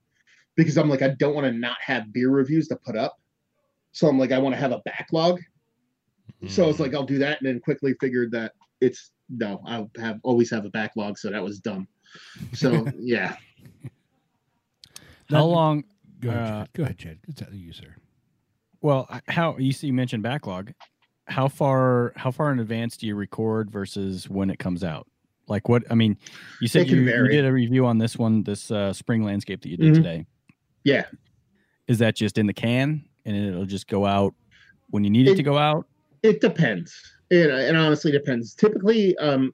because 0.55 0.77
I'm 0.77 0.89
like, 0.89 1.01
I 1.01 1.09
don't 1.09 1.33
want 1.35 1.45
to 1.45 1.53
not 1.53 1.77
have 1.85 2.13
beer 2.13 2.29
reviews 2.29 2.67
to 2.69 2.75
put 2.75 2.95
up. 2.95 3.19
So 3.93 4.07
I'm 4.07 4.17
like, 4.19 4.31
I 4.31 4.37
want 4.37 4.55
to 4.55 4.61
have 4.61 4.71
a 4.71 4.81
backlog. 4.85 5.39
So 6.47 6.69
it's 6.69 6.79
like 6.79 6.93
I'll 6.93 7.03
do 7.05 7.19
that, 7.19 7.39
and 7.39 7.47
then 7.47 7.59
quickly 7.59 7.93
figured 7.99 8.31
that 8.31 8.53
it's 8.79 9.11
no, 9.29 9.61
I'll 9.65 9.91
have 9.99 10.19
always 10.23 10.49
have 10.51 10.65
a 10.65 10.69
backlog, 10.69 11.17
so 11.17 11.29
that 11.29 11.43
was 11.43 11.59
dumb. 11.59 11.87
So 12.53 12.87
yeah, 12.99 13.35
How 15.29 15.45
long? 15.45 15.83
Go 16.19 16.29
ahead, 16.29 16.41
Uh, 16.41 16.47
Chad. 16.47 16.73
Go 16.73 16.83
ahead, 16.83 16.97
Chad. 16.97 17.19
It's 17.27 17.41
at 17.41 17.53
you, 17.53 17.73
sir. 17.73 17.95
Well, 18.81 19.07
how 19.27 19.57
you 19.57 19.71
see 19.71 19.87
you 19.87 19.93
mentioned 19.93 20.23
backlog. 20.23 20.73
How 21.27 21.47
far 21.47 22.13
how 22.15 22.31
far 22.31 22.51
in 22.51 22.59
advance 22.59 22.97
do 22.97 23.07
you 23.07 23.15
record 23.15 23.69
versus 23.71 24.29
when 24.29 24.49
it 24.49 24.59
comes 24.59 24.83
out? 24.83 25.07
Like 25.47 25.69
what 25.69 25.83
I 25.91 25.95
mean, 25.95 26.17
you 26.59 26.67
said 26.67 26.89
you, 26.89 27.01
you 27.01 27.27
did 27.27 27.45
a 27.45 27.51
review 27.51 27.85
on 27.85 27.97
this 27.97 28.17
one, 28.17 28.43
this 28.43 28.71
uh, 28.71 28.91
spring 28.93 29.23
landscape 29.23 29.61
that 29.61 29.69
you 29.69 29.77
did 29.77 29.93
Mhm. 29.93 29.95
today. 29.95 30.25
yeah. 30.83 31.05
Is 31.87 31.97
that 31.99 32.15
just 32.15 32.37
in 32.37 32.45
the 32.47 32.53
can 32.53 33.03
and 33.25 33.35
it'll 33.35 33.65
just 33.65 33.87
go 33.87 34.05
out 34.05 34.33
when 34.91 35.03
you 35.03 35.09
need 35.09 35.27
it, 35.27 35.31
It- 35.31 35.35
to 35.37 35.43
go 35.43 35.57
out? 35.57 35.87
It 36.23 36.39
depends. 36.39 36.93
It, 37.29 37.49
it 37.49 37.75
honestly 37.75 38.11
depends. 38.11 38.53
Typically, 38.53 39.17
um, 39.17 39.53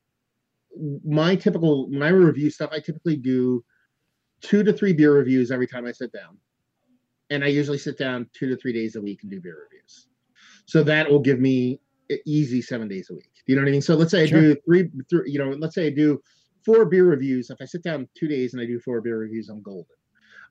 my 1.06 1.36
typical 1.36 1.90
when 1.90 2.04
I 2.04 2.10
review 2.10 2.50
stuff, 2.50 2.70
I 2.74 2.80
typically 2.80 3.16
do 3.16 3.64
two 4.42 4.64
to 4.64 4.74
three 4.74 4.94
beer 4.94 5.14
reviews 5.14 5.50
every 5.52 5.66
time 5.68 5.86
I 5.86 5.92
sit 5.92 6.12
down, 6.12 6.38
and 7.30 7.44
I 7.44 7.48
usually 7.48 7.78
sit 7.78 7.98
down 7.98 8.30
two 8.34 8.48
to 8.50 8.56
three 8.56 8.74
days 8.74 8.96
a 8.96 9.02
week 9.02 9.20
and 9.22 9.32
do 9.32 9.42
beer 9.42 9.58
reviews. 9.70 10.08
So 10.66 10.84
that 10.84 11.10
will 11.10 11.20
give 11.20 11.40
me 11.40 11.80
easy 12.26 12.62
seven 12.62 12.88
days 12.88 13.10
a 13.10 13.14
week. 13.16 13.32
You 13.48 13.56
know 13.56 13.62
what 13.62 13.70
I 13.70 13.72
mean? 13.72 13.82
So 13.82 13.96
let's 13.96 14.12
say 14.12 14.24
I 14.24 14.26
Sure. 14.26 14.42
do 14.42 14.56
three, 14.66 14.90
three, 15.10 15.32
you 15.32 15.40
know, 15.40 15.50
let's 15.52 15.76
say 15.76 15.88
I 15.88 15.90
do 15.90 16.22
four 16.66 16.86
beer 16.86 17.06
reviews. 17.06 17.50
If 17.50 17.58
I 17.62 17.66
sit 17.66 17.84
down 17.84 18.08
two 18.18 18.28
days 18.28 18.54
and 18.54 18.62
I 18.62 18.66
do 18.66 18.80
four 18.80 19.02
beer 19.02 19.18
reviews, 19.18 19.50
I'm 19.50 19.62
golden. 19.62 19.86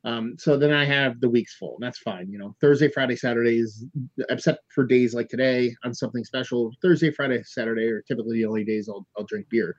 Um, 0.04 0.36
so 0.38 0.56
then 0.56 0.72
I 0.72 0.84
have 0.84 1.20
the 1.20 1.28
weeks 1.28 1.54
full. 1.56 1.74
and 1.74 1.82
That's 1.82 1.98
fine. 1.98 2.30
You 2.30 2.38
know, 2.38 2.54
Thursday, 2.60 2.88
Friday, 2.88 3.16
Saturdays, 3.16 3.84
except 4.30 4.60
for 4.72 4.84
days 4.84 5.14
like 5.14 5.28
today 5.28 5.74
on 5.84 5.92
something 5.92 6.24
special. 6.24 6.72
Thursday, 6.80 7.10
Friday, 7.10 7.42
Saturday 7.42 7.86
are 7.88 8.02
typically 8.02 8.36
the 8.38 8.44
only 8.46 8.64
days 8.64 8.88
I'll, 8.88 9.06
I'll 9.18 9.24
drink 9.24 9.48
beer. 9.48 9.76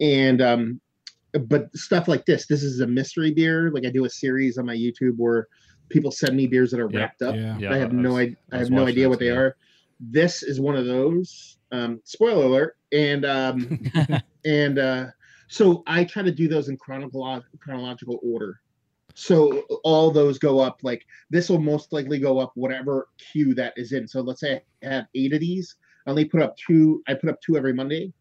And 0.00 0.42
um, 0.42 0.80
but 1.46 1.74
stuff 1.76 2.08
like 2.08 2.26
this, 2.26 2.46
this 2.46 2.62
is 2.62 2.80
a 2.80 2.86
mystery 2.86 3.32
beer. 3.32 3.70
Like 3.70 3.86
I 3.86 3.90
do 3.90 4.04
a 4.04 4.10
series 4.10 4.58
on 4.58 4.66
my 4.66 4.76
YouTube 4.76 5.14
where 5.16 5.46
people 5.92 6.10
send 6.10 6.36
me 6.36 6.46
beers 6.46 6.70
that 6.72 6.80
are 6.80 6.90
Yeah. 6.90 6.98
wrapped 7.00 7.22
up. 7.22 7.34
Yeah. 7.36 7.58
Yeah, 7.58 7.72
I 7.72 7.76
have 7.78 7.90
I 7.90 7.96
no 7.96 8.16
idea. 8.16 8.36
I 8.52 8.56
I 8.56 8.58
have 8.60 8.70
no 8.70 8.86
idea 8.86 9.04
that 9.04 9.10
what 9.10 9.18
they 9.18 9.26
today. 9.26 9.36
are. 9.38 9.56
This 10.00 10.42
is 10.42 10.60
one 10.60 10.76
of 10.76 10.86
those. 10.86 11.58
Um, 11.70 12.00
spoiler 12.04 12.44
alert. 12.44 12.76
And 12.92 13.24
um, 13.24 13.80
and 14.44 14.78
uh, 14.78 15.06
so 15.48 15.82
I 15.86 16.04
try 16.04 16.22
to 16.22 16.32
do 16.32 16.48
those 16.48 16.68
in 16.68 16.76
chronological 16.76 17.58
chronological 17.60 18.18
order. 18.22 18.60
So 19.14 19.60
all 19.84 20.10
those 20.10 20.38
go 20.38 20.58
up. 20.60 20.78
Like 20.82 21.04
this 21.30 21.48
will 21.48 21.60
most 21.60 21.92
likely 21.92 22.18
go 22.18 22.38
up 22.38 22.52
whatever 22.54 23.08
queue 23.18 23.54
that 23.54 23.74
is 23.76 23.92
in. 23.92 24.08
So 24.08 24.20
let's 24.22 24.40
say 24.40 24.62
I 24.82 24.86
have 24.86 25.06
eight 25.14 25.34
of 25.34 25.40
these. 25.40 25.76
I 26.06 26.10
only 26.10 26.24
put 26.24 26.42
up 26.42 26.56
two. 26.56 27.02
I 27.06 27.14
put 27.14 27.30
up 27.30 27.40
two 27.42 27.56
every 27.56 27.74
Monday. 27.74 28.12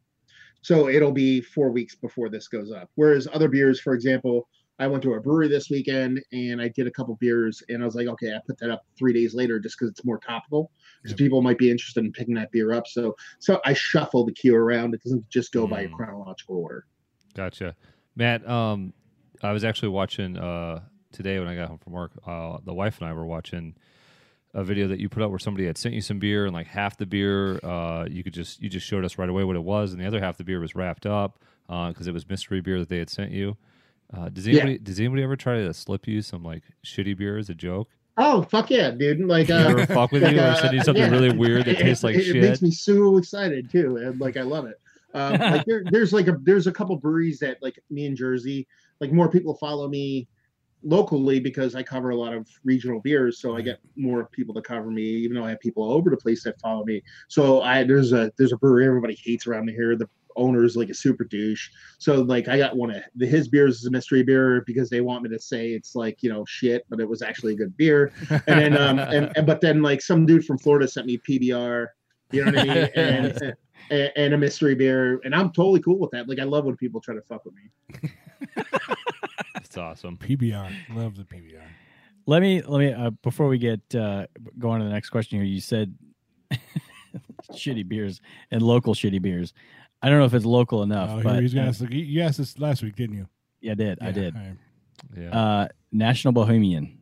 So 0.63 0.89
it'll 0.89 1.12
be 1.13 1.41
four 1.41 1.71
weeks 1.71 1.95
before 1.95 2.29
this 2.29 2.47
goes 2.47 2.71
up. 2.71 2.89
Whereas 2.95 3.27
other 3.34 3.47
beers, 3.47 3.79
for 3.81 3.93
example, 3.93 4.47
I 4.82 4.88
went 4.88 5.04
to 5.04 5.13
a 5.13 5.22
brewery 5.22 5.48
this 5.48 5.70
weekend 5.70 6.22
and 6.34 6.60
I 6.60 6.67
did 6.70 6.88
a 6.88 6.91
couple 6.91 7.15
beers 7.17 7.62
and 7.70 7.84
I 7.84 7.86
was 7.86 7.94
like, 7.94 8.08
okay, 8.08 8.34
I 8.34 8.39
put 8.48 8.58
that 8.60 8.72
up 8.72 8.82
three 8.98 9.13
days 9.13 9.36
later 9.36 9.60
just 9.60 9.78
because 9.78 9.91
it's 9.91 10.04
more 10.04 10.17
topical. 10.17 10.72
Because 11.04 11.12
Yep. 11.12 11.17
people 11.20 11.41
might 11.44 11.60
be 11.60 11.70
interested 11.70 12.04
in 12.04 12.12
picking 12.12 12.34
that 12.36 12.52
beer 12.52 12.74
up. 12.74 12.88
So 12.88 13.15
so 13.39 13.62
I 13.63 13.74
shuffle 13.74 14.26
the 14.26 14.34
queue 14.34 14.56
around. 14.56 14.96
It 14.96 15.04
doesn't 15.04 15.30
just 15.30 15.52
go 15.52 15.67
by 15.67 15.82
a 15.82 15.88
Mm. 15.88 15.94
chronological 15.94 16.58
order. 16.58 16.86
Gotcha, 17.36 17.76
Matt. 18.15 18.48
Um, 18.50 18.94
I 19.44 19.52
was 19.52 19.63
actually 19.63 19.89
watching 19.89 20.36
uh 20.38 20.82
today 21.12 21.38
when 21.38 21.48
I 21.48 21.56
got 21.56 21.67
home 21.67 21.78
from 21.78 21.94
work. 21.94 22.12
Uh, 22.26 22.58
the 22.65 22.74
wife 22.74 23.00
and 23.00 23.08
I 23.08 23.13
were 23.13 23.26
watching 23.26 23.76
a 24.54 24.63
video 24.63 24.88
that 24.88 25.00
you 25.00 25.10
put 25.10 25.22
up 25.22 25.30
where 25.30 25.39
somebody 25.39 25.65
had 25.67 25.78
sent 25.78 25.94
you 25.94 26.02
some 26.02 26.17
beer 26.20 26.46
and 26.46 26.54
like 26.54 26.67
half 26.67 26.98
the 26.98 27.06
beer, 27.06 27.58
uh, 27.63 28.06
you 28.10 28.24
could 28.24 28.34
just 28.34 28.62
you 28.62 28.70
just 28.70 28.86
showed 28.88 29.06
us 29.06 29.17
right 29.20 29.30
away 29.30 29.44
what 29.44 29.56
it 29.56 29.63
was, 29.63 29.94
and 29.94 30.02
the 30.02 30.08
other 30.08 30.20
half 30.20 30.38
the 30.38 30.44
beer 30.44 30.60
was 30.60 30.74
wrapped 30.76 31.06
up. 31.06 31.44
because 31.67 32.08
it 32.08 32.13
was 32.13 32.28
mystery 32.28 32.62
beer 32.62 32.80
that 32.80 32.89
they 32.89 32.98
had 32.98 33.10
sent 33.10 33.32
you. 33.32 33.58
Uh, 34.15 34.30
does 34.30 34.47
anybody 34.47 34.78
does 34.78 35.00
anybody 35.00 35.24
ever 35.24 35.36
try 35.36 35.58
to 35.58 35.74
slip 35.74 36.08
you 36.08 36.21
some 36.21 36.43
like 36.43 36.63
shitty 36.86 37.17
beer 37.17 37.38
as 37.38 37.50
a 37.50 37.56
joke? 37.56 37.89
Oh 38.17 38.43
fuck 38.43 38.69
yeah, 38.69 38.91
dude! 38.91 39.21
Like, 39.21 39.50
uh, 39.50 39.67
ever 39.69 39.86
fuck 39.86 40.12
with 40.12 40.24
like, 40.24 40.34
you 40.34 40.39
or 40.39 40.43
uh, 40.43 40.56
send 40.56 40.74
you 40.74 40.84
something 40.84 41.04
yeah. 41.04 41.10
really 41.10 41.32
weird 41.32 41.65
that 41.65 41.80
It- 41.80 41.80
tastes 41.84 42.04
like 42.04 42.15
it, 42.15 42.24
shit? 42.24 42.36
It 42.36 42.41
makes 42.41 42.62
me 42.62 42.71
so 42.71 43.17
excited 43.17 43.71
too, 43.71 43.97
and 43.97 44.19
like 44.19 44.38
I 44.38 44.41
love 44.41 44.65
it. 44.65 44.80
Um, 45.13 45.39
like 45.39 45.65
there, 45.65 45.84
there's 45.89 46.13
like 46.13 46.28
a 46.28 46.38
there's 46.43 46.67
a 46.67 46.71
couple 46.71 46.95
breweries 46.97 47.39
that 47.39 47.58
like 47.62 47.80
me 47.89 48.06
in 48.06 48.15
Jersey, 48.15 48.67
like 49.00 49.12
more 49.12 49.30
people 49.30 49.56
follow 49.56 49.88
me 49.88 50.28
locally 50.84 51.39
because 51.39 51.76
I 51.76 51.84
cover 51.84 52.10
a 52.10 52.15
lot 52.15 52.34
of 52.34 52.47
regional 52.63 53.00
beers, 53.00 53.39
so 53.39 53.56
I 53.56 53.62
get 53.62 53.80
more 53.95 54.26
people 54.26 54.54
to 54.56 54.62
cover 54.62 54.89
me, 54.89 55.04
even 55.04 55.36
though 55.36 55.45
I 55.45 55.52
have 55.52 55.60
people 55.60 55.84
all 55.84 55.93
over 55.93 56.10
the 56.10 56.17
place 56.17 56.43
that 56.43 56.60
follow 56.60 56.84
me. 56.84 57.02
So 57.28 57.62
I 57.62 57.84
there's 57.84 58.13
a 58.13 58.32
there's 58.38 58.52
a 58.52 58.58
brewery 58.58 58.88
everybody 58.88 59.17
hates 59.24 59.47
around 59.47 59.69
here. 59.69 59.95
The 59.95 60.10
owner 60.36 60.63
is 60.63 60.76
like 60.76 60.89
a 60.89 60.94
super 60.94 61.24
douche. 61.24 61.70
So 62.00 62.22
like 62.22 62.48
I 62.48 62.58
got 62.58 62.76
one 62.76 62.91
of 62.91 63.04
the, 63.15 63.26
his 63.26 63.48
beers 63.48 63.80
is 63.80 63.86
a 63.86 63.91
mystery 63.91 64.24
beer 64.24 64.63
because 64.65 64.89
they 64.89 65.02
want 65.02 65.24
me 65.24 65.30
to 65.30 65.39
say 65.39 65.70
it's 65.70 65.96
like 65.96 66.22
you 66.24 66.30
know 66.30 66.46
shit, 66.46 66.86
but 66.89 67.00
it 67.00 67.08
was 67.08 67.22
actually 67.22 67.54
a 67.54 67.58
good 67.58 67.76
beer. 67.78 68.12
And 68.30 68.41
then 68.46 68.78
um 68.78 69.00
and, 69.00 69.32
and 69.36 69.46
but 69.46 69.62
then 69.62 69.82
like 69.82 70.02
some 70.02 70.26
dude 70.26 70.46
from 70.46 70.58
Florida 70.58 70.88
sent 70.88 71.08
me 71.08 71.17
PBR. 71.17 71.88
You 72.32 72.46
know 72.46 72.52
what 72.52 72.70
I 72.70 72.74
mean? 72.74 72.89
And, 72.96 73.56
and, 73.89 74.12
and 74.15 74.34
a 74.34 74.38
mystery 74.38 74.76
beer, 74.76 75.20
and 75.26 75.36
I'm 75.36 75.52
totally 75.52 75.82
cool 75.82 76.00
with 76.00 76.12
that. 76.12 76.30
Like 76.30 76.39
I 76.39 76.44
love 76.44 76.63
when 76.63 76.78
people 76.78 77.02
try 77.02 77.15
to 77.15 77.22
fuck 77.22 77.44
with 77.44 77.56
me. 77.56 78.10
It's 79.72 79.78
awesome. 79.78 80.17
PBR. 80.17 80.70
Love 80.96 81.15
the 81.15 81.24
PBR. 81.24 81.63
Let 82.26 82.41
me 82.41 82.62
let 82.62 82.80
me 82.80 82.91
uh, 82.91 83.12
before 83.24 83.48
we 83.48 83.58
get 83.58 83.80
uh, 83.96 84.28
go 84.60 84.70
on 84.70 84.80
to 84.80 84.86
the 84.86 84.91
next 84.91 85.12
question 85.12 85.39
here. 85.39 85.48
You 85.48 85.62
said 85.62 85.96
shitty 87.54 87.88
beers 87.88 88.20
and 88.52 88.62
local 88.62 88.94
shitty 88.94 89.22
beers. 89.22 89.54
I 90.01 90.09
don't 90.09 90.19
know 90.19 90.25
if 90.25 90.33
it's 90.33 90.45
local 90.45 90.83
enough, 90.83 91.09
Oh, 91.13 91.21
but 91.23 91.41
he's 91.41 91.53
gonna 91.53 91.67
uh, 91.67 91.69
ask, 91.69 91.81
you- 91.81 91.87
you 92.03 92.21
asked 92.21 92.37
this 92.37 92.57
last 92.59 92.81
week, 92.83 92.95
didn't 92.95 93.15
you? 93.17 93.27
yeah, 93.61 93.73
I 93.73 93.75
did. 93.75 93.99
I 94.01 94.11
did. 94.11 94.35
all 94.35 94.41
right. 94.41 94.57
Yeah. 95.17 95.29
Uh, 95.39 95.67
National 95.91 96.31
Bohemian, 96.31 96.99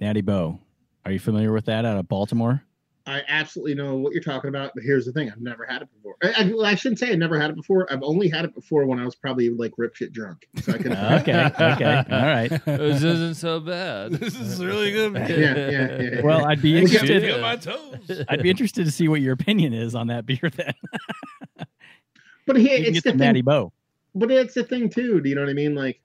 Natty 0.00 0.20
Bo. 0.22 0.60
Are 1.04 1.12
you 1.12 1.18
familiar 1.18 1.52
with 1.52 1.66
that 1.66 1.84
out 1.84 1.96
of 1.96 2.08
Baltimore? 2.08 2.62
I 3.06 3.22
absolutely 3.26 3.74
know 3.74 3.96
what 3.96 4.12
you're 4.12 4.22
talking 4.22 4.48
about, 4.50 4.72
but 4.74 4.84
here's 4.84 5.06
the 5.06 5.12
thing: 5.12 5.30
I've 5.30 5.40
never 5.40 5.64
had 5.64 5.80
it 5.80 5.88
before. 5.94 6.16
I, 6.22 6.44
I, 6.44 6.70
I 6.72 6.74
shouldn't 6.74 6.98
say 6.98 7.10
I 7.10 7.14
never 7.14 7.40
had 7.40 7.48
it 7.48 7.56
before. 7.56 7.90
I've 7.90 8.02
only 8.02 8.28
had 8.28 8.44
it 8.44 8.54
before 8.54 8.84
when 8.84 8.98
I 8.98 9.04
was 9.06 9.14
probably 9.14 9.48
like 9.48 9.72
rip 9.78 9.94
shit 9.96 10.12
drunk. 10.12 10.46
So 10.62 10.72
I 10.74 10.78
can. 10.78 10.92
Okay, 11.20 11.44
okay, 11.58 12.04
all 12.10 12.26
right. 12.26 12.48
this 12.66 13.02
isn't 13.02 13.36
so 13.36 13.60
bad. 13.60 14.12
This 14.12 14.38
is 14.38 14.62
really 14.62 14.92
good. 14.92 15.14
yeah, 15.14 15.28
yeah, 15.30 16.00
yeah. 16.16 16.20
Well, 16.20 16.44
I'd 16.44 16.60
be 16.60 16.76
interested. 16.76 17.22
me 17.22 17.40
my 17.40 17.56
toes. 17.56 18.24
I'd 18.28 18.42
be 18.42 18.50
interested 18.50 18.84
to 18.84 18.90
see 18.90 19.08
what 19.08 19.22
your 19.22 19.32
opinion 19.32 19.72
is 19.72 19.94
on 19.94 20.08
that 20.08 20.26
beer. 20.26 20.50
Then 20.54 20.74
but 22.48 22.56
he, 22.56 22.76
you 22.78 22.84
can 22.84 22.96
it's 22.96 23.02
the 23.04 23.12
the 23.12 23.18
thing. 23.18 23.42
Bo. 23.42 23.72
but 24.16 24.32
it's 24.32 24.54
the 24.54 24.64
thing 24.64 24.90
too. 24.90 25.20
Do 25.20 25.28
you 25.28 25.36
know 25.36 25.42
what 25.42 25.50
I 25.50 25.54
mean? 25.54 25.76
Like, 25.76 26.00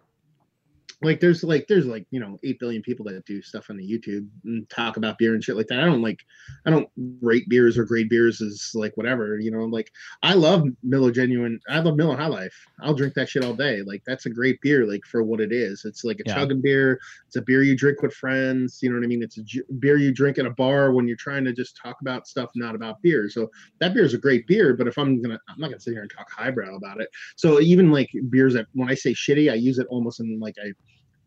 like 1.04 1.20
there's 1.20 1.44
like 1.44 1.68
there's 1.68 1.86
like 1.86 2.06
you 2.12 2.20
know 2.20 2.40
eight 2.44 2.60
billion 2.60 2.82
people 2.82 3.06
that 3.06 3.26
do 3.26 3.42
stuff 3.42 3.70
on 3.70 3.78
the 3.78 3.84
YouTube 3.88 4.28
and 4.46 4.70
talk 4.70 4.98
about 4.98 5.18
beer 5.18 5.34
and 5.34 5.44
shit 5.44 5.56
like 5.56 5.68
that. 5.68 5.80
I 5.80 5.86
don't 5.86 6.02
like 6.02 6.20
I 6.66 6.70
don't 6.70 6.90
rate 7.22 7.48
beers 7.50 7.78
or 7.78 7.84
grade 7.86 8.10
beers 8.10 8.42
as 8.42 8.72
like 8.74 8.96
whatever. 8.96 9.40
You 9.40 9.52
know, 9.52 9.66
like 9.66 9.92
I 10.22 10.34
love 10.34 10.66
Miller 10.84 11.12
Genuine. 11.12 11.60
I 11.70 11.80
love 11.80 11.96
Miller 11.96 12.16
High 12.18 12.28
Life. 12.28 12.56
I'll 12.82 12.94
drink 12.94 13.14
that 13.16 13.30
shit 13.30 13.44
all 13.44 13.54
day. 13.54 13.82
Like 13.82 14.04
that's 14.06 14.26
a 14.26 14.30
great 14.30 14.60
beer. 14.62 14.86
Like 14.86 15.02
for 15.06 15.24
what 15.24 15.42
it 15.42 15.52
is, 15.52 15.86
it's 15.86 16.04
like 16.04 16.20
a 16.20 16.24
Yeah. 16.26 16.36
chugging 16.36 16.62
beer. 16.62 17.00
It's 17.28 17.36
a 17.36 17.42
beer 17.42 17.64
you 17.64 17.76
drink 17.76 18.02
with 18.02 18.14
friends. 18.14 18.80
You 18.82 18.90
know 18.90 18.96
what 18.98 19.04
I 19.06 19.08
mean? 19.08 19.24
It's 19.24 19.38
a 19.38 19.44
ju- 19.44 19.66
beer 19.80 19.98
you 19.98 20.14
drink 20.14 20.38
at 20.40 20.46
a 20.46 20.52
bar 20.52 20.94
when 20.94 21.08
you're 21.08 21.18
trying 21.18 21.46
to 21.46 21.54
just 21.54 21.78
talk 21.78 21.98
about 22.02 22.28
stuff, 22.28 22.50
not 22.56 22.76
about 22.76 23.02
beer. 23.02 23.30
So 23.30 23.50
that 23.80 23.94
beer 23.94 24.04
is 24.04 24.14
a 24.14 24.18
great 24.18 24.48
beer. 24.48 24.74
But 24.76 24.88
if 24.88 24.98
I'm 24.98 25.22
gonna, 25.22 25.40
I'm 25.50 25.60
not 25.60 25.68
gonna 25.70 25.80
sit 25.80 25.92
here 25.94 26.02
and 26.02 26.12
talk 26.12 26.30
highbrow 26.32 26.76
about 26.76 27.02
it. 27.02 27.10
So 27.36 27.60
even 27.60 27.92
like 27.92 28.10
beers 28.30 28.54
that 28.54 28.68
when 28.74 28.90
I 28.90 28.96
say 28.96 29.14
shitty, 29.14 29.52
I 29.52 29.56
use 29.56 29.80
it 29.80 29.88
almost 29.90 30.20
in 30.20 30.40
like 30.40 30.56
a 30.64 30.74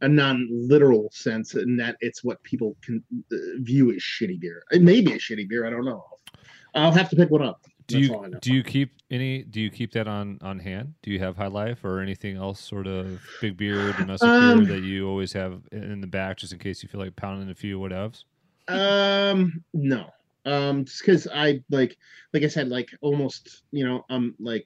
a 0.00 0.08
non-literal 0.08 1.08
sense, 1.12 1.54
in 1.54 1.76
that 1.78 1.96
it's 2.00 2.22
what 2.22 2.42
people 2.42 2.76
can 2.82 3.02
uh, 3.32 3.36
view 3.60 3.92
as 3.92 3.98
shitty 4.02 4.40
beer. 4.40 4.62
It 4.70 4.82
may 4.82 5.00
be 5.00 5.12
a 5.12 5.18
shitty 5.18 5.48
beer. 5.48 5.66
I 5.66 5.70
don't 5.70 5.84
know. 5.84 6.04
I'll 6.74 6.92
have 6.92 7.08
to 7.10 7.16
pick 7.16 7.30
one 7.30 7.42
up. 7.42 7.62
Do 7.86 8.00
That's 8.00 8.10
all 8.10 8.22
I 8.22 8.24
you 8.26 8.30
know. 8.32 8.38
do 8.40 8.52
you 8.52 8.62
keep 8.64 8.92
any? 9.10 9.44
Do 9.44 9.60
you 9.60 9.70
keep 9.70 9.92
that 9.92 10.08
on 10.08 10.38
on 10.42 10.58
hand? 10.58 10.94
Do 11.02 11.10
you 11.10 11.20
have 11.20 11.36
High 11.36 11.46
Life 11.46 11.84
or 11.84 12.00
anything 12.00 12.36
else, 12.36 12.60
sort 12.60 12.86
of 12.86 13.20
big 13.40 13.56
beer, 13.56 13.92
domestic 13.92 14.28
Um, 14.28 14.64
beer 14.64 14.74
that 14.76 14.82
you 14.84 15.08
always 15.08 15.32
have 15.34 15.62
in 15.70 16.00
the 16.00 16.06
back, 16.08 16.38
just 16.38 16.52
in 16.52 16.58
case 16.58 16.82
you 16.82 16.88
feel 16.88 17.00
like 17.00 17.14
pounding 17.16 17.48
a 17.48 17.54
few 17.54 17.78
whatevs? 17.78 18.24
Um, 18.68 19.62
no. 19.72 20.10
Um, 20.44 20.84
just 20.84 21.00
because 21.00 21.28
I 21.32 21.62
like, 21.70 21.96
like 22.32 22.42
I 22.42 22.48
said, 22.48 22.68
like 22.68 22.88
almost, 23.00 23.62
you 23.70 23.86
know, 23.86 24.04
I'm 24.10 24.34
like 24.40 24.64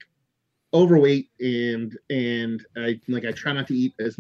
overweight 0.73 1.29
and 1.41 1.97
and 2.09 2.65
I 2.77 3.01
like 3.09 3.25
I 3.25 3.33
try 3.33 3.53
not 3.53 3.67
to 3.69 3.75
eat 3.75 3.93
as 4.01 4.17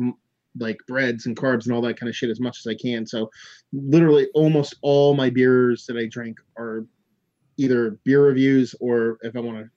like 0.60 0.76
breads 0.86 1.26
and 1.26 1.36
carbs 1.36 1.64
and 1.66 1.74
all 1.74 1.80
that 1.82 1.98
kind 1.98 2.08
of 2.08 2.14
shit 2.16 2.30
as 2.30 2.40
much 2.40 2.58
as 2.60 2.66
I 2.66 2.74
can. 2.74 3.06
So 3.06 3.30
literally, 3.72 4.28
almost 4.34 4.74
all 4.82 5.14
my 5.14 5.30
beers 5.30 5.86
that 5.86 5.96
I 5.96 6.06
drink 6.06 6.38
are 6.58 6.84
either 7.56 7.98
beer 8.04 8.22
reviews 8.24 8.74
or 8.80 9.18
if 9.22 9.36
I 9.36 9.40
want 9.40 9.58
to 9.58 9.70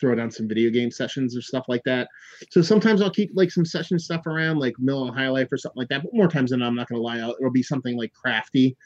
throw 0.00 0.14
down 0.14 0.30
some 0.30 0.48
video 0.48 0.70
game 0.70 0.90
sessions 0.90 1.36
or 1.36 1.40
stuff 1.42 1.64
like 1.68 1.82
that. 1.84 2.08
So 2.50 2.62
sometimes 2.62 3.00
I'll 3.00 3.10
keep 3.10 3.30
like 3.34 3.50
some 3.52 3.64
session 3.64 3.98
stuff 3.98 4.26
around, 4.26 4.58
like 4.58 4.74
Mill 4.78 5.04
Miller 5.04 5.16
High 5.16 5.28
Life 5.28 5.48
or 5.52 5.56
something 5.56 5.78
like 5.78 5.88
that. 5.88 6.02
But 6.02 6.12
more 6.14 6.26
times 6.28 6.50
than 6.50 6.60
not, 6.60 6.66
I'm 6.68 6.74
not 6.74 6.88
gonna 6.88 7.00
lie 7.00 7.20
out, 7.20 7.36
it'll 7.38 7.52
be 7.52 7.62
something 7.62 7.96
like 7.96 8.12
crafty 8.12 8.76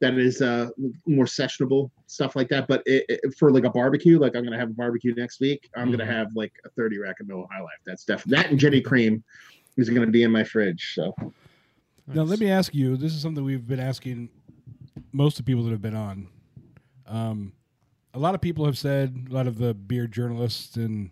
that 0.00 0.18
is 0.18 0.42
uh 0.42 0.68
more 1.06 1.24
sessionable 1.26 1.90
stuff 2.06 2.36
like 2.36 2.48
that. 2.50 2.66
But 2.68 2.82
it, 2.86 3.04
it- 3.08 3.34
for 3.38 3.50
like 3.50 3.64
a 3.64 3.70
barbecue, 3.70 4.18
like 4.18 4.36
I'm 4.36 4.44
gonna 4.44 4.58
have 4.58 4.68
a 4.70 4.74
barbecue 4.74 5.14
next 5.14 5.40
week, 5.40 5.70
I'm 5.74 5.90
gonna 5.90 6.04
Mhm. 6.04 6.08
have 6.14 6.26
like 6.34 6.52
a 6.66 6.70
30 6.70 6.98
rack 6.98 7.20
of 7.20 7.28
Miller 7.28 7.46
High 7.50 7.62
Life. 7.62 7.80
That's 7.86 8.04
definitely 8.04 8.42
that 8.42 8.50
and 8.50 8.60
Genny 8.60 8.84
Cream 8.84 9.24
is 9.76 9.88
gonna 9.90 10.06
be 10.06 10.22
in 10.22 10.30
my 10.30 10.44
fridge. 10.44 10.92
So 10.94 11.14
Now, 12.06 12.22
let 12.22 12.40
me 12.40 12.50
ask 12.50 12.74
you. 12.74 12.96
This 12.96 13.14
is 13.14 13.20
something 13.22 13.44
we've 13.44 13.66
been 13.66 13.80
asking 13.80 14.28
most 15.12 15.38
of 15.38 15.44
the 15.44 15.50
people 15.50 15.64
that 15.64 15.70
have 15.70 15.82
been 15.82 15.96
on. 15.96 16.28
Um, 17.06 17.52
a 18.14 18.18
lot 18.18 18.34
of 18.34 18.40
people 18.40 18.64
have 18.66 18.76
said, 18.76 19.26
a 19.30 19.32
lot 19.34 19.46
of 19.46 19.58
the 19.58 19.72
beer 19.74 20.06
journalists 20.06 20.76
and 20.76 21.10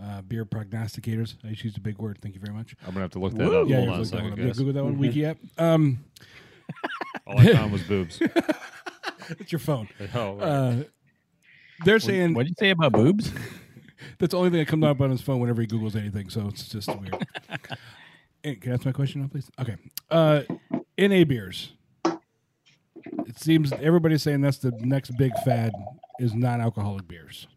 uh, 0.00 0.20
beer 0.22 0.44
prognosticators. 0.44 1.36
I 1.44 1.48
just 1.50 1.64
used 1.64 1.78
a 1.78 1.80
big 1.80 1.98
word. 1.98 2.18
Thank 2.20 2.34
you 2.34 2.40
very 2.40 2.54
much. 2.54 2.74
I'm 2.82 2.88
gonna 2.92 3.00
have 3.00 3.12
to 3.12 3.18
look 3.18 3.34
that 3.34 3.46
Whoa. 3.48 3.62
up. 3.62 3.68
yeah, 3.68 3.76
Hold 3.76 3.88
on 3.88 3.94
a 3.94 3.98
looked 3.98 4.10
that 4.10 4.16
second, 4.16 4.24
one 4.24 4.32
up. 4.32 4.38
Yeah, 4.38 4.46
guys. 4.46 4.58
Google 4.58 4.72
that 4.74 4.84
one. 4.84 4.98
Wiki 4.98 5.24
app. 5.24 5.38
Um, 5.58 6.04
All 7.26 7.38
I 7.38 7.52
found 7.52 7.72
was 7.72 7.82
boobs. 7.88 8.18
it's 9.30 9.50
your 9.52 9.58
phone. 9.58 9.88
Oh, 10.14 10.34
right. 10.34 10.42
Uh, 10.46 10.76
they're 11.84 11.98
saying 12.00 12.34
What 12.34 12.42
did 12.44 12.50
you 12.50 12.54
say 12.58 12.70
about 12.70 12.92
boobs? 12.92 13.32
that's 14.18 14.30
the 14.32 14.38
only 14.38 14.50
thing 14.50 14.58
that 14.60 14.68
comes 14.68 14.84
up 14.84 15.00
on 15.00 15.10
his 15.10 15.20
phone 15.20 15.40
whenever 15.40 15.60
he 15.60 15.66
Googles 15.66 15.96
anything. 15.96 16.28
So 16.30 16.46
it's 16.48 16.68
just 16.68 16.88
weird. 16.88 17.26
Hey, 18.42 18.54
Can 18.54 18.70
I 18.70 18.74
ask 18.74 18.84
my 18.86 18.92
question 18.92 19.22
now, 19.22 19.26
please? 19.28 19.50
Okay. 19.58 19.74
Uh, 20.08 20.42
NA 20.96 21.24
beers. 21.24 21.72
It 23.26 23.38
seems 23.38 23.72
everybody's 23.72 24.22
saying 24.22 24.40
that's 24.40 24.58
the 24.58 24.70
next 24.80 25.10
big 25.16 25.32
fad 25.44 25.72
is 26.20 26.32
non-alcoholic 26.34 27.08
beers. 27.08 27.48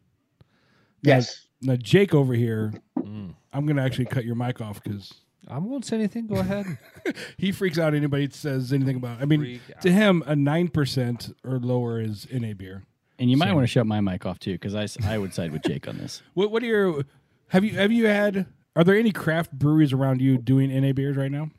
Now- 1.04 1.14
yes. 1.16 1.46
Now, 1.62 1.76
Jake 1.76 2.14
over 2.16 2.34
here, 2.34 2.74
Mm. 2.98 3.36
I'm 3.54 3.66
going 3.66 3.78
to 3.78 3.84
actually 3.84 4.06
cut 4.06 4.26
your 4.26 4.36
mic 4.36 4.62
off 4.62 4.82
because 4.84 5.14
I 5.48 5.58
won't 5.60 5.86
say 5.86 5.98
anything. 5.98 6.28
Go 6.28 6.36
ahead. 6.36 6.66
he 7.38 7.52
freaks 7.52 7.78
out. 7.78 7.94
Anybody 7.94 8.26
that 8.28 8.36
says 8.36 8.72
anything 8.74 8.96
about. 8.98 9.22
I 9.22 9.26
mean, 9.26 9.40
Freak 9.42 9.62
to 9.82 9.90
out. 9.90 9.94
him, 9.96 10.24
a 10.26 10.36
nine 10.36 10.68
percent 10.70 11.32
or 11.44 11.60
lower 11.60 12.00
is 12.02 12.28
NA 12.32 12.54
beer. 12.54 12.84
And 13.20 13.30
you 13.30 13.36
might 13.36 13.48
Same. 13.48 13.56
want 13.56 13.64
to 13.66 13.72
shut 13.72 13.86
my 13.86 14.00
mic 14.00 14.26
off 14.26 14.40
too, 14.40 14.54
because 14.54 14.76
I, 14.76 14.88
I 15.14 15.18
would 15.18 15.34
side 15.34 15.52
with 15.52 15.62
Jake 15.64 15.88
on 15.88 15.98
this. 15.98 16.22
What 16.34 16.52
What 16.52 16.64
are 16.64 16.68
your? 16.68 17.04
Have 17.50 17.66
you 17.66 17.72
Have 17.72 17.92
you 17.92 18.08
had? 18.08 18.46
Are 18.76 18.84
there 18.84 18.96
any 18.96 19.12
craft 19.12 19.52
breweries 19.52 19.92
around 19.92 20.22
you 20.22 20.38
doing 20.38 20.70
NA 20.70 20.94
beers 20.94 21.18
right 21.18 21.32
now? 21.32 21.50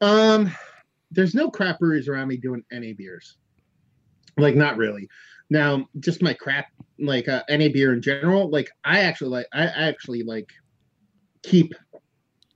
Um, 0.00 0.52
there's 1.12 1.34
no 1.34 1.50
crap 1.50 1.78
breweries 1.78 2.08
around 2.08 2.28
me 2.28 2.36
doing 2.36 2.64
NA 2.72 2.92
beers. 2.96 3.36
Like, 4.36 4.56
not 4.56 4.76
really. 4.76 5.08
Now, 5.50 5.86
just 6.00 6.22
my 6.22 6.34
crap, 6.34 6.66
like 6.98 7.28
uh, 7.28 7.44
NA 7.48 7.68
beer 7.72 7.92
in 7.92 8.02
general. 8.02 8.50
Like, 8.50 8.70
I 8.84 9.00
actually 9.00 9.30
like. 9.30 9.46
I 9.52 9.62
I 9.62 9.88
actually 9.88 10.24
like 10.24 10.50
keep. 11.44 11.72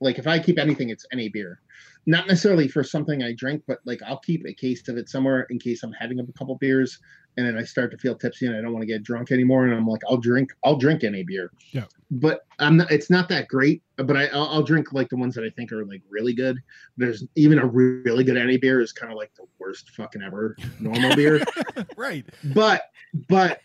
Like, 0.01 0.19
if 0.19 0.27
I 0.27 0.39
keep 0.41 0.59
anything, 0.59 0.91
it's 0.91 1.07
NA 1.15 1.25
beer. 1.33 1.61
Not 2.07 2.27
necessarily 2.27 2.69
for 2.69 2.83
something 2.83 3.23
I 3.23 3.33
drink, 3.35 3.63
but 3.69 3.79
like 3.85 4.01
I'll 4.03 4.21
keep 4.21 4.45
a 4.47 4.55
case 4.55 4.89
of 4.89 4.97
it 4.97 5.09
somewhere 5.09 5.47
in 5.51 5.59
case 5.59 5.83
I'm 5.83 5.93
having 5.93 6.19
a 6.21 6.27
couple 6.33 6.57
beers 6.57 6.99
and 7.39 7.47
then 7.47 7.57
I 7.57 7.63
start 7.63 7.93
to 7.93 7.97
feel 7.97 8.17
tipsy 8.17 8.47
and 8.47 8.57
I 8.57 8.61
don't 8.61 8.73
want 8.73 8.83
to 8.83 8.87
get 8.87 9.05
drunk 9.05 9.31
anymore. 9.31 9.65
And 9.65 9.73
I'm 9.73 9.87
like, 9.87 10.03
I'll 10.11 10.17
drink, 10.17 10.51
I'll 10.65 10.75
drink 10.75 11.05
NA 11.05 11.21
beer. 11.25 11.53
Yeah. 11.71 11.85
But 12.11 12.41
I'm 12.59 12.79
not. 12.79 12.91
It's 12.91 13.11
not 13.11 13.29
that 13.29 13.47
great. 13.47 13.81
But 13.97 14.17
I, 14.17 14.27
I'll, 14.27 14.49
I'll 14.49 14.63
drink 14.63 14.93
like 14.93 15.09
the 15.09 15.17
ones 15.17 15.37
that 15.37 15.45
I 15.45 15.51
think 15.51 15.71
are 15.71 15.85
like 15.85 16.03
really 16.11 16.33
good. 16.33 16.59
There's 16.97 17.25
even 17.37 17.61
a 17.61 17.67
really 17.67 18.25
good 18.25 18.35
NA 18.35 18.57
beer 18.61 18.81
is 18.81 18.93
kind 18.93 19.13
of 19.13 19.17
like 19.17 19.31
the 19.37 19.45
worst 19.61 19.91
fucking 19.91 20.21
ever 20.21 20.57
normal 20.81 21.15
beer. 21.15 21.41
right. 21.97 22.25
But 22.43 22.91
but 23.29 23.61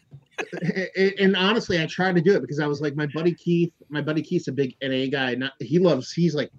and 0.96 1.36
honestly, 1.36 1.82
I 1.82 1.88
tried 1.88 2.16
to 2.16 2.22
do 2.22 2.36
it 2.36 2.42
because 2.42 2.60
I 2.60 2.68
was 2.68 2.80
like, 2.80 2.96
my 2.96 3.08
buddy 3.08 3.34
Keith, 3.34 3.74
my 3.90 4.02
buddy 4.02 4.22
Keith's 4.22 4.50
a 4.50 4.52
big 4.52 4.76
NA 4.84 5.08
guy. 5.08 5.34
Not 5.34 5.54
he 5.60 5.80
loves. 5.80 6.12
He's 6.12 6.36
like, 6.36 6.52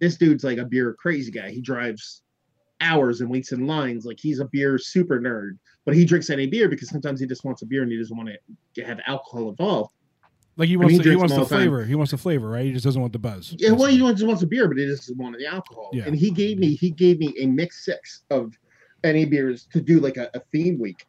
this 0.00 0.16
dude's 0.16 0.44
like 0.44 0.58
a 0.58 0.64
beer 0.64 0.94
crazy 0.94 1.32
guy. 1.32 1.50
He 1.50 1.60
drives 1.60 2.22
hours 2.80 3.20
and 3.20 3.30
waits 3.30 3.52
in 3.52 3.66
lines. 3.66 4.04
Like 4.04 4.18
he's 4.20 4.40
a 4.40 4.44
beer 4.46 4.78
super 4.78 5.20
nerd. 5.20 5.58
But 5.86 5.94
he 5.94 6.04
drinks 6.04 6.28
NA 6.28 6.46
beer 6.50 6.68
because 6.68 6.88
sometimes 6.90 7.20
he 7.20 7.26
just 7.26 7.44
wants 7.44 7.62
a 7.62 7.66
beer 7.66 7.82
and 7.82 7.90
he 7.90 7.96
doesn't 7.98 8.16
want 8.16 8.28
to 8.74 8.84
have 8.84 9.00
alcohol 9.06 9.48
involved. 9.48 9.94
Like 10.56 10.68
he 10.68 10.74
I 10.74 10.78
wants 10.78 10.92
mean, 10.92 11.02
the, 11.02 11.10
he 11.10 11.16
wants 11.16 11.32
the 11.32 11.38
all 11.38 11.44
the 11.46 11.50
time. 11.50 11.62
flavor. 11.62 11.84
He 11.84 11.94
wants 11.94 12.10
the 12.10 12.18
flavor, 12.18 12.50
right? 12.50 12.66
He 12.66 12.72
just 12.72 12.84
doesn't 12.84 13.00
want 13.00 13.14
the 13.14 13.18
buzz. 13.18 13.54
Yeah, 13.58 13.70
well, 13.70 13.86
he 13.88 13.98
just 13.98 14.26
wants 14.26 14.42
a 14.42 14.46
beer, 14.46 14.68
but 14.68 14.76
he 14.76 14.84
just 14.84 15.02
doesn't 15.08 15.16
want 15.16 15.38
the 15.38 15.46
alcohol. 15.46 15.90
Yeah. 15.92 16.04
And 16.06 16.14
he 16.14 16.30
gave 16.30 16.58
me 16.58 16.74
he 16.74 16.90
gave 16.90 17.18
me 17.18 17.34
a 17.38 17.46
mix 17.46 17.84
six 17.84 18.22
of 18.30 18.52
NA 19.02 19.24
beers 19.24 19.66
to 19.72 19.80
do 19.80 20.00
like 20.00 20.18
a, 20.18 20.30
a 20.34 20.40
theme 20.52 20.78
week 20.78 21.06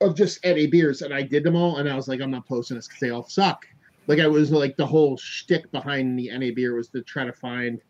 of 0.00 0.16
just 0.16 0.42
NA 0.44 0.66
beers, 0.70 1.02
and 1.02 1.12
I 1.12 1.22
did 1.22 1.44
them 1.44 1.56
all, 1.56 1.76
and 1.76 1.88
I 1.88 1.94
was 1.94 2.08
like, 2.08 2.20
I'm 2.20 2.30
not 2.30 2.46
posting 2.48 2.76
this 2.76 2.86
because 2.86 3.00
they 3.00 3.10
all 3.10 3.28
suck. 3.28 3.66
Like 4.06 4.18
I 4.18 4.26
was 4.26 4.50
like 4.50 4.76
the 4.76 4.86
whole 4.86 5.16
shtick 5.18 5.70
behind 5.70 6.18
the 6.18 6.30
NA 6.36 6.50
beer 6.54 6.74
was 6.74 6.88
to 6.88 7.02
try 7.02 7.24
to 7.24 7.32
find 7.32 7.80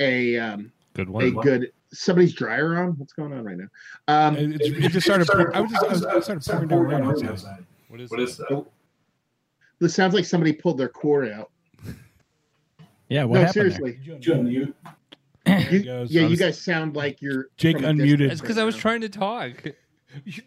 a 0.00 0.38
um 0.38 0.72
Good 0.94 1.08
a 1.08 1.12
one. 1.12 1.34
good 1.34 1.72
somebody's 1.92 2.34
dryer 2.34 2.76
on. 2.82 2.90
What's 2.98 3.12
going 3.12 3.32
on 3.32 3.44
right 3.44 3.56
now? 3.56 3.66
Um, 4.08 4.36
It, 4.36 4.60
it's- 4.60 4.84
it 4.84 4.88
just 4.90 5.06
started. 5.06 5.26
pour- 5.28 5.54
I 5.54 5.60
was 5.60 5.70
just 5.70 5.84
I, 5.84 5.88
was, 5.88 6.04
I 6.04 6.38
started 6.38 6.68
pouring 6.68 6.90
down 6.90 7.06
rain 7.06 7.26
outside. 7.28 7.64
What 7.88 8.00
is, 8.00 8.10
What 8.10 8.20
is 8.20 8.36
that? 8.38 8.64
it 9.80 9.88
sounds 9.90 10.14
like 10.14 10.24
somebody 10.24 10.52
pulled 10.52 10.78
their 10.78 10.88
cord 10.88 11.28
out. 11.28 11.50
Yeah, 13.08 13.24
what 13.24 13.40
no, 13.40 13.44
happened? 13.46 13.54
there? 13.64 13.70
seriously. 13.72 13.98
Did 14.14 14.26
you 14.26 14.32
unmute? 14.34 14.74
There 15.44 15.72
You, 15.72 15.82
goes. 15.84 16.10
yeah, 16.10 16.22
I 16.22 16.26
you 16.28 16.36
guys 16.36 16.58
sound 16.60 16.94
like 16.96 17.20
you're 17.20 17.48
Jake 17.56 17.76
unmuted. 17.78 18.30
It's 18.30 18.40
because 18.40 18.58
I 18.58 18.64
was 18.64 18.74
now. 18.76 18.80
trying 18.80 19.00
to 19.02 19.08
talk. 19.08 19.52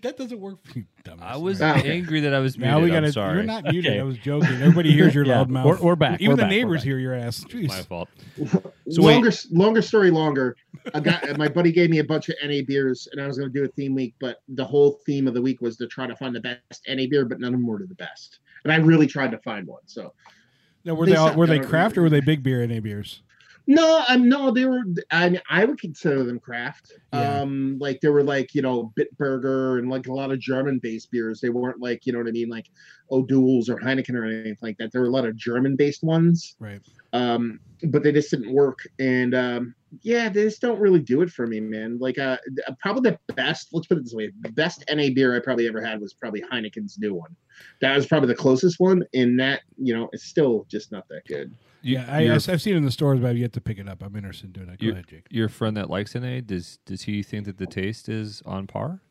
That 0.02 0.18
doesn't 0.18 0.40
work 0.40 0.64
for 0.64 0.80
you, 0.80 0.86
dumbass. 1.04 1.22
I 1.22 1.38
was 1.38 1.62
okay. 1.62 1.92
angry 1.92 2.20
that 2.22 2.34
I 2.34 2.40
was 2.40 2.58
muted. 2.58 2.72
Now 2.74 2.80
we 2.80 2.86
I'm 2.96 3.02
got 3.04 3.08
to. 3.08 3.12
sorry. 3.14 3.36
You're 3.36 3.44
not 3.44 3.64
muted. 3.64 3.92
Okay. 3.92 4.00
I 4.00 4.04
was 4.04 4.18
joking. 4.18 4.50
Everybody 4.62 4.92
hears 4.92 5.14
your 5.16 5.26
Yeah, 5.28 5.38
loud 5.40 5.50
mouth. 5.50 5.66
we're- 5.66 5.80
we're 5.82 5.96
back. 5.96 6.22
Even 6.22 6.32
We're 6.32 6.36
the 6.38 6.42
back. 6.44 6.52
We're 6.52 6.56
neighbors 6.58 6.82
back. 6.82 6.86
hear 6.86 6.98
your 7.00 7.14
ass. 7.14 7.44
Jeez. 7.50 7.68
My 7.70 7.82
fault. 7.82 8.10
So 8.92 9.02
longer, 9.02 9.32
longer 9.52 9.82
story 9.82 10.12
longer. 10.12 10.56
I 10.94 11.00
got 11.00 11.38
my 11.40 11.48
buddy 11.48 11.72
gave 11.72 11.90
me 11.90 11.98
a 12.00 12.04
bunch 12.04 12.30
of 12.30 12.36
NA 12.44 12.60
beers, 12.68 13.08
and 13.12 13.20
I 13.20 13.26
was 13.26 13.36
going 13.40 13.52
to 13.52 13.60
do 13.60 13.66
a 13.66 13.68
theme 13.70 13.96
week, 13.96 14.14
but 14.20 14.44
the 14.50 14.64
whole 14.64 15.00
theme 15.08 15.28
of 15.28 15.34
the 15.34 15.42
week 15.42 15.60
was 15.60 15.76
to 15.78 15.88
try 15.88 16.06
to 16.06 16.16
find 16.16 16.36
the 16.36 16.40
best 16.42 16.84
NA 16.88 17.06
beer, 17.10 17.26
but 17.26 17.40
none 17.40 17.54
of 17.56 17.60
them 17.60 17.66
were 17.66 17.80
the 17.80 17.96
best. 17.96 18.40
And 18.64 18.72
I 18.72 18.76
really 18.78 19.08
tried 19.08 19.32
to 19.32 19.40
find 19.40 19.66
one. 19.66 19.82
So 19.88 20.14
Now, 20.84 20.94
were 20.94 21.08
They 21.08 21.14
they 21.14 21.18
all, 21.18 21.28
sound 21.30 21.40
were 21.40 21.48
they 21.48 21.58
better. 21.58 21.70
craft 21.70 21.98
or 21.98 22.04
were 22.04 22.10
they 22.12 22.20
big 22.20 22.44
beer 22.44 22.66
NA 22.68 22.80
beers? 22.80 23.24
No, 23.68 24.04
I'm 24.08 24.30
no, 24.30 24.52
they 24.52 24.66
were. 24.66 24.82
I 25.12 25.30
mean, 25.30 25.42
I 25.50 25.66
would 25.66 25.80
consider 25.80 26.24
them 26.24 26.40
craft. 26.40 26.94
Yeah. 27.14 27.42
Um, 27.42 27.78
like 27.80 28.00
they 28.02 28.10
were 28.10 28.24
like 28.24 28.54
you 28.54 28.62
know 28.62 28.94
Bitburger 28.98 29.80
and 29.80 29.90
like 29.90 30.08
a 30.08 30.14
lot 30.14 30.32
of 30.32 30.40
German-based 30.40 31.12
beers. 31.12 31.42
They 31.42 31.50
weren't 31.50 31.82
like 31.82 32.06
you 32.06 32.14
know 32.14 32.20
what 32.20 32.28
I 32.28 32.32
mean, 32.32 32.50
like 32.50 32.68
O'Doul's 33.12 33.70
or 33.70 33.78
Heineken 33.78 34.16
or 34.16 34.26
anything 34.26 34.58
like 34.62 34.78
that. 34.78 34.92
There 34.92 35.02
were 35.02 35.08
a 35.08 35.12
lot 35.12 35.26
of 35.26 35.36
German-based 35.36 36.04
ones. 36.04 36.56
Right. 36.60 36.82
um 37.14 37.60
but 37.84 38.04
they 38.04 38.12
just 38.12 38.32
didn't 38.32 38.54
work 38.54 38.80
and 39.00 39.36
um 39.36 39.76
yeah 40.02 40.30
they 40.30 40.44
just 40.44 40.62
don't 40.62 40.80
really 40.80 41.00
do 41.00 41.22
it 41.22 41.30
for 41.30 41.46
me 41.46 41.60
man 41.60 41.98
like 42.00 42.18
uh 42.18 42.38
probably 42.80 43.12
the 43.12 43.34
best 43.34 43.70
let's 43.72 43.88
put 43.88 43.98
it 43.98 44.04
this 44.04 44.14
way 44.14 44.32
the 44.42 44.52
best 44.52 44.84
na 44.90 45.10
beer 45.14 45.36
i 45.36 45.40
probably 45.40 45.68
ever 45.68 45.82
had 45.82 46.02
was 46.02 46.14
probably 46.14 46.42
heineken's 46.52 46.98
new 46.98 47.14
one 47.14 47.36
that 47.82 47.96
was 47.96 48.06
probably 48.06 48.28
the 48.28 48.36
closest 48.36 48.80
one 48.80 49.04
and 49.14 49.40
that 49.40 49.62
you 49.78 49.94
know 49.94 50.10
it's 50.14 50.24
still 50.24 50.66
just 50.70 50.92
not 50.92 51.08
that 51.10 51.26
good 51.28 51.54
You- 51.86 51.98
Yeah, 52.00 52.06
I, 52.10 52.34
I've 52.34 52.62
seen 52.62 52.74
it 52.74 52.78
in 52.78 52.86
the 52.86 52.92
stores, 52.92 53.20
but 53.20 53.30
I've 53.30 53.38
yet 53.38 53.54
to 53.54 53.62
pick 53.62 53.78
it 53.78 53.88
up. 53.88 54.02
I'm 54.04 54.16
interested 54.16 54.48
in 54.48 54.52
doing 54.54 54.68
that. 54.68 54.80
Go 54.80 54.86
You- 54.88 54.92
ahead, 54.94 55.08
Jake. 55.08 55.28
your 55.30 55.50
friend 55.50 55.78
that 55.78 55.90
likes 55.90 56.16
NA, 56.16 56.42
does 56.42 56.80
does 56.86 57.04
he 57.04 57.22
think 57.24 57.46
that 57.46 57.58
the 57.58 57.68
taste 57.68 58.10
is 58.10 58.42
on 58.46 58.68
par? 58.68 59.02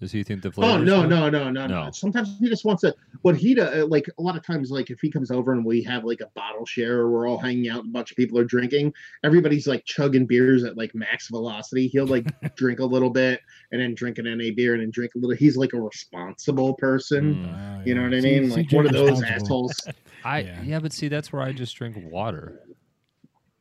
Does 0.00 0.10
he 0.10 0.24
think 0.24 0.42
the 0.42 0.50
flavor? 0.50 0.72
oh 0.72 0.78
no 0.78 1.06
no 1.06 1.28
no 1.30 1.48
no 1.48 1.64
no 1.68 1.84
No. 1.84 1.90
sometimes 1.92 2.36
he 2.40 2.48
just 2.48 2.64
wants 2.64 2.80
to 2.80 2.92
what 3.20 3.36
he 3.36 3.54
do, 3.54 3.62
like 3.88 4.06
a 4.18 4.22
lot 4.22 4.36
of 4.36 4.44
times 4.44 4.68
like 4.72 4.90
if 4.90 4.98
he 5.00 5.08
comes 5.08 5.30
over 5.30 5.52
and 5.52 5.64
we 5.64 5.80
have 5.84 6.02
like 6.04 6.20
a 6.20 6.26
bottle 6.34 6.66
share 6.66 6.98
or 6.98 7.10
we're 7.12 7.28
all 7.28 7.38
hanging 7.38 7.68
out 7.68 7.84
and 7.84 7.90
a 7.90 7.92
bunch 7.92 8.10
of 8.10 8.16
people 8.16 8.36
are 8.36 8.44
drinking 8.44 8.92
everybody's 9.22 9.68
like 9.68 9.84
chugging 9.84 10.26
beers 10.26 10.64
at 10.64 10.76
like 10.76 10.92
max 10.92 11.28
velocity 11.28 11.86
he'll 11.86 12.06
like 12.08 12.26
drink 12.56 12.80
a 12.80 12.84
little 12.84 13.10
bit 13.10 13.42
and 13.70 13.80
then 13.80 13.94
drink 13.94 14.18
an 14.18 14.24
na 14.24 14.50
beer 14.56 14.72
and 14.74 14.82
then 14.82 14.90
drink 14.90 15.12
a 15.14 15.18
little 15.18 15.36
he's 15.36 15.56
like 15.56 15.72
a 15.72 15.80
responsible 15.80 16.74
person 16.74 17.36
Mm. 17.36 17.52
Ah, 17.54 17.82
You 17.84 17.94
know 17.94 18.00
yeah. 18.02 18.08
what 18.08 18.16
I 18.16 18.20
mean? 18.22 18.50
see 18.50 18.56
Like 18.56 18.66
Jake 18.68 18.76
one 18.76 18.86
of 18.86 18.92
those 18.92 19.22
assholes. 19.22 19.72
I 20.24 20.40
Yeah. 20.40 20.62
yeah. 20.62 20.78
but 20.80 20.92
see, 20.92 21.08
that's 21.08 21.32
where 21.32 21.42
I 21.42 21.52
just 21.52 21.74
drink 21.76 21.96
water. 22.10 22.60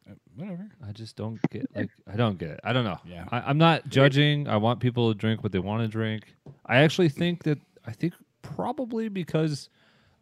Uh, 0.10 0.14
Whatever. 0.36 0.70
I 0.88 0.92
just 0.92 1.16
don't 1.16 1.40
get 1.50 1.68
like 1.76 1.90
I 2.12 2.16
don't 2.16 2.38
get 2.38 2.52
it. 2.52 2.60
I 2.64 2.74
don't 2.74 2.84
know. 2.86 3.00
Yeah. 3.06 3.26
I, 3.32 3.42
I'm 3.42 3.58
not 3.58 3.90
judging. 3.90 4.48
I 4.48 4.58
want 4.58 4.80
people 4.80 5.12
to 5.12 5.18
drink 5.18 5.44
what 5.44 5.52
they 5.52 5.60
want 5.60 5.84
to 5.84 5.88
drink. 5.88 6.36
I 6.66 6.78
actually 6.78 7.10
think 7.10 7.44
that 7.44 7.60
I 7.86 7.92
think 7.92 8.14
probably 8.42 9.10
because 9.10 9.70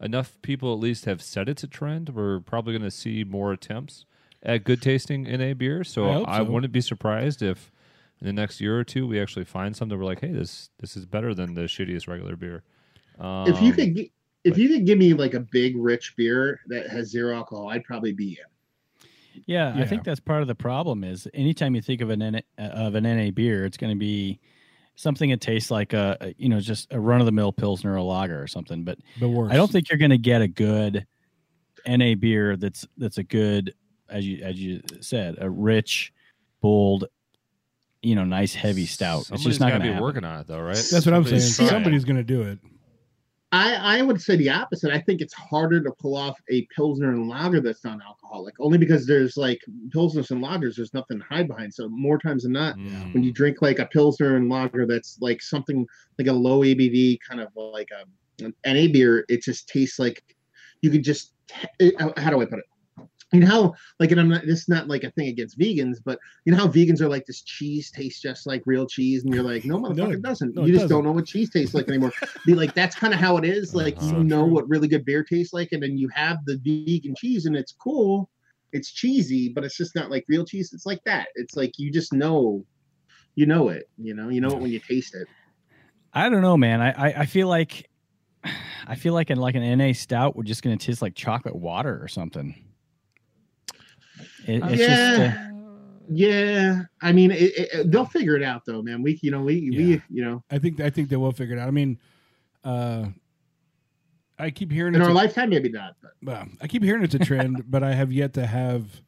enough 0.01 0.37
people 0.41 0.73
at 0.73 0.79
least 0.79 1.05
have 1.05 1.21
said 1.21 1.49
it's 1.49 1.63
a 1.63 1.67
trend, 1.67 2.09
we're 2.09 2.39
probably 2.39 2.73
going 2.73 2.83
to 2.89 2.91
see 2.91 3.23
more 3.23 3.51
attempts 3.51 4.05
at 4.41 4.63
good 4.63 4.81
tasting 4.81 5.23
NA 5.23 5.53
beer. 5.53 5.83
So 5.83 6.09
I 6.09 6.13
hope 6.13 6.27
I, 6.29 6.37
so. 6.37 6.43
wouldn't 6.45 6.71
be 6.73 6.81
surprised 6.81 7.41
if 7.41 7.71
in 8.21 8.27
the 8.27 8.33
next 8.33 8.59
year 8.61 8.77
or 8.79 8.83
two 8.83 9.05
we 9.07 9.19
actually 9.19 9.45
find 9.45 9.75
something 9.75 9.97
we're 9.97 10.05
like, 10.05 10.21
hey, 10.21 10.31
this 10.31 10.69
this 10.79 10.95
is 10.97 11.05
better 11.05 11.33
than 11.33 11.53
the 11.53 11.61
shittiest 11.63 12.07
regular 12.07 12.35
beer. 12.35 12.63
Um, 13.19 13.47
if 13.47 13.61
you 13.61 13.73
could, 13.73 13.95
gi- 13.95 14.11
if 14.43 14.57
you 14.57 14.69
could 14.69 14.85
give 14.85 14.97
me 14.97 15.13
like 15.13 15.33
a 15.33 15.39
big 15.39 15.75
rich 15.77 16.15
beer 16.15 16.59
that 16.67 16.89
has 16.89 17.09
zero 17.09 17.35
alcohol, 17.35 17.69
I'd 17.69 17.83
probably 17.83 18.13
be 18.13 18.39
in. 18.39 19.43
Yeah, 19.45 19.73
I 19.75 19.85
think 19.85 20.03
that's 20.03 20.19
part 20.19 20.41
of 20.41 20.47
the 20.47 20.55
problem. 20.55 21.03
Is 21.03 21.27
anytime 21.33 21.75
you 21.75 21.81
think 21.81 22.01
of 22.01 22.09
an 22.09 22.21
N- 22.21 22.41
uh, 22.57 22.61
of 22.61 22.95
an 22.95 23.03
NA 23.03 23.31
beer, 23.31 23.65
it's 23.65 23.77
going 23.77 23.91
to 23.93 23.99
be 23.99 24.39
something 24.95 25.29
that 25.29 25.39
tastes 25.39 25.71
like 25.71 25.93
a, 25.93 26.17
a 26.19 26.35
you 26.37 26.49
know 26.49 26.59
just 26.59 26.91
a 26.91 26.99
run 26.99 27.19
of 27.19 27.25
the 27.25 27.31
mill 27.31 27.53
pilsner 27.53 27.93
or 27.93 27.97
a 27.97 28.03
lager 28.03 28.41
or 28.41 28.47
something. 28.47 28.83
But 28.83 28.99
But 29.19 29.29
worse. 29.29 29.51
I 29.51 29.55
don't 29.55 29.71
think 29.71 29.89
you're 29.89 29.99
going 29.99 30.11
to 30.11 30.17
get 30.17 30.41
a 30.41 30.47
good 30.47 31.05
NA 31.87 32.15
beer 32.15 32.57
that's 32.57 32.85
that's 32.97 33.17
a 33.17 33.23
good 33.23 33.73
as 34.09 34.25
you 34.27 34.43
as 34.43 34.61
you 34.61 34.81
said 35.01 35.37
a 35.39 35.49
rich, 35.49 36.11
bold, 36.61 37.05
you 38.01 38.15
know, 38.15 38.25
nice 38.25 38.53
heavy 38.53 38.85
stout. 38.85 39.25
Somebody's 39.25 39.45
it's 39.45 39.49
just 39.51 39.59
not 39.61 39.69
going 39.69 39.81
to 39.81 39.87
be 39.87 39.93
happen. 39.93 40.03
working 40.03 40.23
on 40.25 40.39
it 40.41 40.47
though, 40.47 40.59
right? 40.59 40.75
That's 40.75 41.05
what 41.05 41.13
I'm 41.13 41.23
saying. 41.25 41.41
Somebody's 41.41 42.03
going 42.03 42.17
to 42.17 42.23
do 42.23 42.41
it. 42.41 42.59
I, 43.51 43.97
I 43.97 44.01
would 44.03 44.21
say 44.21 44.35
the 44.35 44.49
opposite. 44.49 44.91
I 44.91 44.99
think 44.99 45.21
it's 45.21 45.33
harder 45.33 45.81
to 45.81 45.91
pull 45.99 46.15
off 46.15 46.39
a 46.51 46.67
pilsner 46.75 47.09
and 47.09 47.27
lager 47.27 47.59
that's 47.61 47.83
non-alcoholic, 47.83 48.53
only 48.59 48.77
because 48.77 49.07
there's 49.07 49.37
like 49.37 49.59
pilsners 49.89 50.29
and 50.29 50.43
lagers. 50.43 50.75
There's 50.75 50.93
nothing 50.93 51.17
to 51.17 51.25
hide 51.25 51.47
behind. 51.47 51.73
So 51.73 51.89
more 51.89 52.19
times 52.19 52.43
than 52.43 52.51
not, 52.51 52.77
Mm. 52.77 53.13
when 53.13 53.23
you 53.23 53.33
drink 53.33 53.61
like 53.61 53.79
a 53.79 53.87
pilsner 53.87 54.35
and 54.35 54.49
lager 54.49 54.85
that's 54.85 55.17
like 55.19 55.41
something 55.41 55.87
like 56.19 56.27
a 56.27 56.33
low 56.33 56.59
ABV 56.61 57.17
kind 57.27 57.41
of 57.41 57.49
like 57.55 57.89
a 57.91 58.05
an 58.43 58.53
NA 58.65 58.91
beer, 58.91 59.25
it 59.29 59.41
just 59.41 59.67
tastes 59.67 59.97
like 59.99 60.23
you 60.81 60.89
could 60.91 61.03
just 61.03 61.33
how 61.97 62.13
how 62.17 62.29
do 62.29 62.41
I 62.41 62.45
put 62.45 62.59
it? 62.59 62.65
You 63.31 63.41
know 63.41 63.45
how 63.47 63.73
like 63.99 64.11
and 64.11 64.19
I'm 64.19 64.27
not 64.29 64.41
this 64.45 64.61
is 64.61 64.69
not 64.69 64.87
like 64.87 65.03
a 65.03 65.11
thing 65.11 65.27
against 65.27 65.59
vegans, 65.59 65.97
but 66.03 66.17
you 66.45 66.51
know 66.51 66.57
how 66.57 66.67
vegans 66.67 66.99
are 66.99 67.07
like 67.09 67.25
this 67.27 67.41
cheese 67.43 67.91
tastes 67.91 68.19
just 68.19 68.47
like 68.47 68.63
real 68.65 68.87
cheese, 68.87 69.23
and 69.23 69.31
you're 69.33 69.43
like, 69.43 69.65
no 69.65 69.77
motherfucker, 69.79 69.95
No, 69.97 70.09
it 70.11 70.21
doesn't. 70.23 70.55
no, 70.55 70.61
you 70.63 70.69
it 70.69 70.71
just 70.71 70.83
doesn't. 70.85 70.97
don't 70.97 71.03
know 71.05 71.11
what 71.11 71.27
cheese 71.27 71.51
tastes 71.51 71.75
like 71.75 71.87
anymore. 71.89 72.11
Be 72.47 72.55
like, 72.55 72.73
that's 72.73 72.95
kind 72.95 73.13
of 73.13 73.19
how 73.19 73.37
it 73.37 73.45
is. 73.45 73.75
Like 73.75 73.97
Uh-huh. 73.97 74.17
you 74.17 74.23
know 74.23 74.45
what 74.45 74.67
really 74.67 74.87
good 74.87 75.05
beer 75.05 75.23
tastes 75.23 75.53
like, 75.53 75.71
and 75.73 75.83
then 75.83 75.95
you 75.97 76.09
have 76.15 76.37
the 76.45 76.57
vegan 76.63 77.13
cheese, 77.15 77.45
and 77.45 77.55
it's 77.55 77.71
cool. 77.73 78.29
It's 78.71 78.91
cheesy, 78.91 79.49
but 79.49 79.63
it's 79.63 79.77
just 79.77 79.93
not 79.95 80.09
like 80.09 80.25
real 80.27 80.45
cheese. 80.45 80.73
It's 80.73 80.85
like 80.87 81.03
that. 81.05 81.27
It's 81.35 81.55
like 81.55 81.73
you 81.77 81.91
just 81.91 82.13
know, 82.13 82.65
you 83.35 83.45
know 83.45 83.69
it. 83.69 83.89
You 83.97 84.15
know, 84.15 84.29
you 84.29 84.41
know 84.41 84.49
it 84.49 84.59
when 84.59 84.71
you 84.71 84.79
taste 84.79 85.13
it. 85.13 85.27
I 86.13 86.29
don't 86.29 86.41
know, 86.41 86.57
man. 86.57 86.81
I, 86.81 86.89
I 87.09 87.13
I 87.21 87.25
feel 87.27 87.47
like 87.47 87.87
I 88.87 88.95
feel 88.95 89.13
like 89.13 89.29
in 89.29 89.37
like 89.37 89.53
an 89.55 89.77
NA 89.77 89.93
stout, 89.93 90.35
we're 90.35 90.43
just 90.43 90.63
going 90.63 90.75
to 90.75 90.83
taste 90.83 91.01
like 91.03 91.13
chocolate 91.13 91.55
water 91.55 91.99
or 92.01 92.07
something. 92.07 92.55
It, 94.45 94.63
it's 94.63 94.81
yeah. 94.81 95.17
just. 95.17 95.37
Uh, 95.37 95.45
Yeah, 96.11 96.81
I 97.01 97.11
mean, 97.11 97.29
it, 97.31 97.51
it, 97.55 97.91
they'll 97.91 98.05
figure 98.05 98.35
it 98.35 98.41
out 98.43 98.63
though, 98.65 98.81
man. 98.81 99.03
We, 99.03 99.19
you 99.21 99.29
know, 99.29 99.41
we, 99.41 99.69
we, 99.69 100.01
you 100.09 100.23
know, 100.25 100.43
I 100.49 100.57
think 100.57 100.79
I 100.79 100.89
think 100.89 101.09
they 101.09 101.17
will 101.17 101.31
figure 101.31 101.55
it 101.55 101.59
out. 101.59 101.67
I 101.67 101.71
mean, 101.71 101.99
uh, 102.63 103.05
I 104.39 104.49
keep 104.49 104.71
hearing 104.71 104.95
in 104.95 105.01
it's 105.01 105.07
our 105.07 105.11
a- 105.11 105.15
lifetime, 105.15 105.49
maybe 105.51 105.69
not. 105.69 105.95
But 106.01 106.11
well, 106.23 106.47
I 106.61 106.67
keep 106.67 106.81
hearing 106.83 107.03
it's 107.03 107.13
a 107.13 107.19
trend, 107.19 107.63
but 107.69 107.83
I 107.83 107.93
have 107.93 108.11
yet 108.11 108.33
to 108.33 108.47
have 108.47 109.01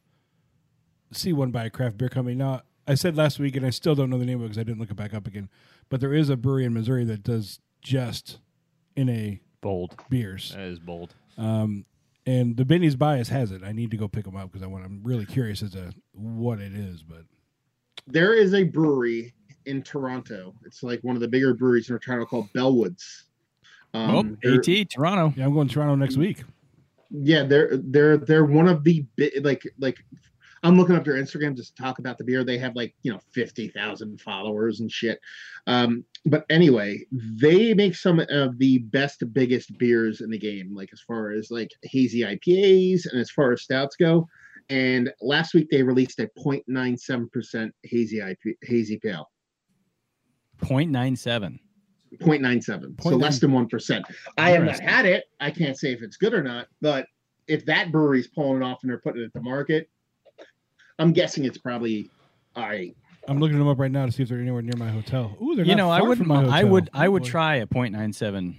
see 1.12 1.34
one 1.34 1.50
by 1.52 1.66
a 1.66 1.70
craft 1.70 1.98
beer 1.98 2.10
company. 2.10 2.36
Now, 2.36 2.62
I 2.88 2.94
said 2.96 3.18
last 3.18 3.40
week, 3.40 3.56
and 3.56 3.66
I 3.66 3.70
still 3.72 3.96
don't 3.96 4.10
know 4.10 4.18
the 4.20 4.26
name 4.26 4.38
of 4.40 4.46
it 4.46 4.50
because 4.50 4.60
I 4.60 4.64
didn't 4.64 4.80
look 4.80 4.92
it 4.92 4.96
back 4.96 5.14
up 5.14 5.26
again. 5.28 5.50
But 5.90 6.02
there 6.02 6.14
is 6.14 6.30
a 6.30 6.38
brewery 6.38 6.66
in 6.66 6.74
Missouri 6.74 7.04
that 7.06 7.24
does 7.24 7.60
just 7.82 8.40
in 8.96 9.10
a 9.10 9.42
bold. 9.62 9.96
beers, 10.10 10.52
That 10.52 10.62
is 10.68 10.80
bold. 10.80 11.16
um, 11.38 11.86
and 12.26 12.56
the 12.58 12.66
Binny's 12.66 12.96
Bias 12.96 13.30
has 13.30 13.52
it. 13.52 13.64
I 13.64 13.72
need 13.72 13.92
to 13.92 13.98
go 13.98 14.08
pick 14.08 14.26
them 14.26 14.36
up 14.36 14.52
because 14.52 14.64
I 14.64 14.68
want. 14.68 14.86
I'm 14.86 15.02
really 15.04 15.26
curious 15.26 15.62
as 15.64 15.72
to 15.72 15.94
what 16.14 16.60
it 16.60 16.74
is. 16.74 17.04
But 17.04 17.24
there 18.08 18.34
is 18.34 18.54
a 18.54 18.64
brewery 18.64 19.34
in 19.66 19.82
Toronto. 19.84 20.54
It's 20.66 20.84
like 20.84 21.00
one 21.04 21.16
of 21.16 21.22
the 21.22 21.28
bigger 21.28 21.54
breweries 21.54 21.90
in 21.90 21.98
Toronto 22.00 22.26
called 22.26 22.48
Bellwoods. 22.56 23.24
oh, 23.94 24.00
Um, 24.20 24.38
they're- 24.42 24.56
AT 24.60 24.90
Toronto. 24.90 25.34
yeah, 25.38 25.46
I'm 25.46 25.54
going 25.54 25.68
to 25.68 25.74
Toronto 25.74 25.96
next 25.96 26.18
week. 26.18 26.44
yeah, 27.10 27.44
they're 27.44 27.78
they're 27.78 28.18
they're 28.18 28.46
one 28.46 28.68
of 28.68 28.84
the 28.84 29.06
bi- 29.18 29.32
like 29.42 29.64
like 29.80 29.98
I'm 30.64 30.78
looking 30.78 30.96
up 30.96 31.04
their 31.04 31.16
Instagram 31.16 31.56
just 31.56 31.76
to 31.76 31.82
talk 31.82 32.00
about 32.00 32.18
the 32.18 32.24
beer. 32.24 32.44
They 32.44 32.58
have 32.60 32.76
like 32.76 32.94
you 33.02 33.12
know 33.12 33.20
fifty 33.32 33.68
thousand 33.70 34.22
followers 34.22 34.80
and 34.80 34.92
shit. 34.92 35.20
Um, 35.68 36.06
but 36.26 36.46
anyway, 36.50 37.06
they 37.12 37.74
make 37.74 37.96
some 37.96 38.20
of 38.20 38.58
the 38.60 38.80
best, 38.80 39.24
biggest 39.34 39.78
beers 39.78 40.22
in 40.22 40.30
the 40.30 40.38
game. 40.38 40.76
Like 40.76 40.90
as 40.94 41.02
far 41.02 41.32
as 41.32 41.50
like 41.50 41.72
hazy 41.84 42.22
IPAs 42.22 43.12
and 43.12 43.20
as 43.20 43.32
far 43.32 43.52
as 43.54 43.64
stouts 43.64 43.96
go. 43.96 44.28
And 44.70 45.12
last 45.22 45.54
week 45.54 45.68
they 45.72 45.84
released 45.84 46.20
a 46.20 46.30
0.97 46.38 47.32
percent 47.32 47.74
hazy 47.84 48.20
IP, 48.20 48.58
hazy 48.62 48.98
pale. 48.98 49.30
0.97. 50.62 51.60
0.97, 52.20 53.02
so 53.02 53.10
less 53.12 53.40
than 53.40 53.54
one 53.54 53.68
percent. 53.68 54.06
I 54.38 54.52
have 54.52 54.64
not 54.64 54.80
had 54.80 55.06
it. 55.06 55.24
I 55.40 55.50
can't 55.50 55.78
say 55.78 55.94
if 55.94 56.02
it's 56.02 56.18
good 56.18 56.34
or 56.34 56.44
not, 56.44 56.68
but 56.82 57.08
if 57.48 57.66
that 57.66 57.92
brewery's 57.92 58.28
pulling 58.28 58.62
it 58.62 58.66
off 58.66 58.80
and 58.82 58.90
they're 58.90 59.00
putting 59.00 59.22
it 59.22 59.26
at 59.26 59.34
the 59.34 59.42
market, 59.42 59.90
I'm 61.02 61.14
guessing 61.14 61.46
it's 61.46 61.58
probably 61.58 62.10
all 62.56 62.64
right. 62.68 62.96
I'm 63.28 63.40
looking 63.40 63.58
them 63.58 63.68
up 63.68 63.80
right 63.80 63.92
now 63.92 64.06
to 64.06 64.12
see 64.12 64.24
if 64.24 64.30
they're 64.30 64.40
anywhere 64.40 64.62
near 64.62 64.74
my 64.78 64.90
hotel. 64.90 65.36
Ooh, 65.42 65.56
they're 65.56 65.66
you 65.66 65.76
not 65.76 65.84
know, 65.84 65.90
I 65.90 66.02
would, 66.02 66.18
from 66.18 66.28
my 66.28 66.42
I 66.42 66.62
hotel. 66.62 66.68
would, 66.70 66.90
I 66.94 67.08
Oh, 67.08 67.12
would 67.12 67.24
boy. 67.24 67.30
try 67.30 67.56
a 67.58 67.66
0.97 67.68 68.56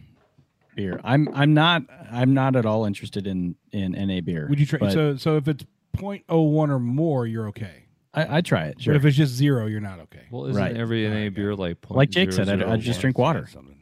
beer. 0.75 1.01
I'm, 1.05 1.29
I'm 1.35 1.55
not, 1.55 1.83
I'm 2.11 2.33
not 2.35 2.57
at 2.57 2.65
all 2.67 2.85
interested 2.85 3.27
in 3.27 3.55
in 3.73 3.93
NA 3.93 4.21
beer. 4.21 4.47
Would 4.49 4.59
you 4.61 4.67
try? 4.67 4.89
So, 4.93 5.17
so 5.17 5.37
if 5.37 5.47
it's 5.49 5.65
0.01 5.97 6.29
or 6.71 6.79
more, 6.79 7.27
you're 7.27 7.49
okay. 7.49 7.85
I, 8.15 8.39
I'd 8.39 8.45
try 8.47 8.67
it. 8.67 8.81
Sure. 8.81 8.95
But 8.95 8.99
if 8.99 9.05
it's 9.07 9.17
just 9.17 9.33
zero, 9.35 9.67
you're 9.67 9.81
not 9.81 9.99
okay. 10.01 10.27
Well, 10.31 10.47
isn't 10.47 10.61
Right. 10.63 10.77
every 10.77 11.07
NA 11.09 11.15
Alright, 11.15 11.35
beer 11.35 11.55
like 11.55 11.79
like 11.91 12.11
Jake 12.11 12.33
said, 12.33 12.49
I'd, 12.49 12.63
I'd 12.63 12.81
just 12.81 13.01
drink 13.01 13.19
water. 13.19 13.47
Something. 13.51 13.79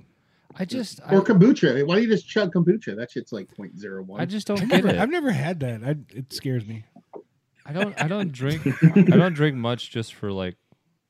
I 0.57 0.65
just 0.65 1.01
I, 1.07 1.15
Or 1.15 1.23
kombucha. 1.23 1.87
Why 1.87 1.95
don't 1.97 2.05
you 2.05 2.09
just 2.11 2.29
chug 2.29 2.53
kombucha? 2.55 2.97
That 2.97 3.11
shit's 3.11 3.33
like 3.33 3.49
0.01. 3.57 4.21
I 4.21 4.25
just 4.27 4.47
don't 4.47 4.61
I've 4.61 4.69
get 4.69 4.85
never, 4.85 4.89
it. 4.97 5.01
I've 5.01 5.11
never 5.11 5.31
had 5.31 5.61
that. 5.61 5.83
I, 5.85 5.95
it 6.17 6.33
scares 6.33 6.67
me. 6.67 6.85
I 7.71 7.73
don't 7.73 8.03
I 8.03 8.09
don't 8.09 8.33
drink 8.33 8.67
I 8.83 9.01
don't 9.17 9.35
drink 9.35 9.57
much 9.57 9.91
just 9.91 10.15
for 10.15 10.33
like 10.33 10.57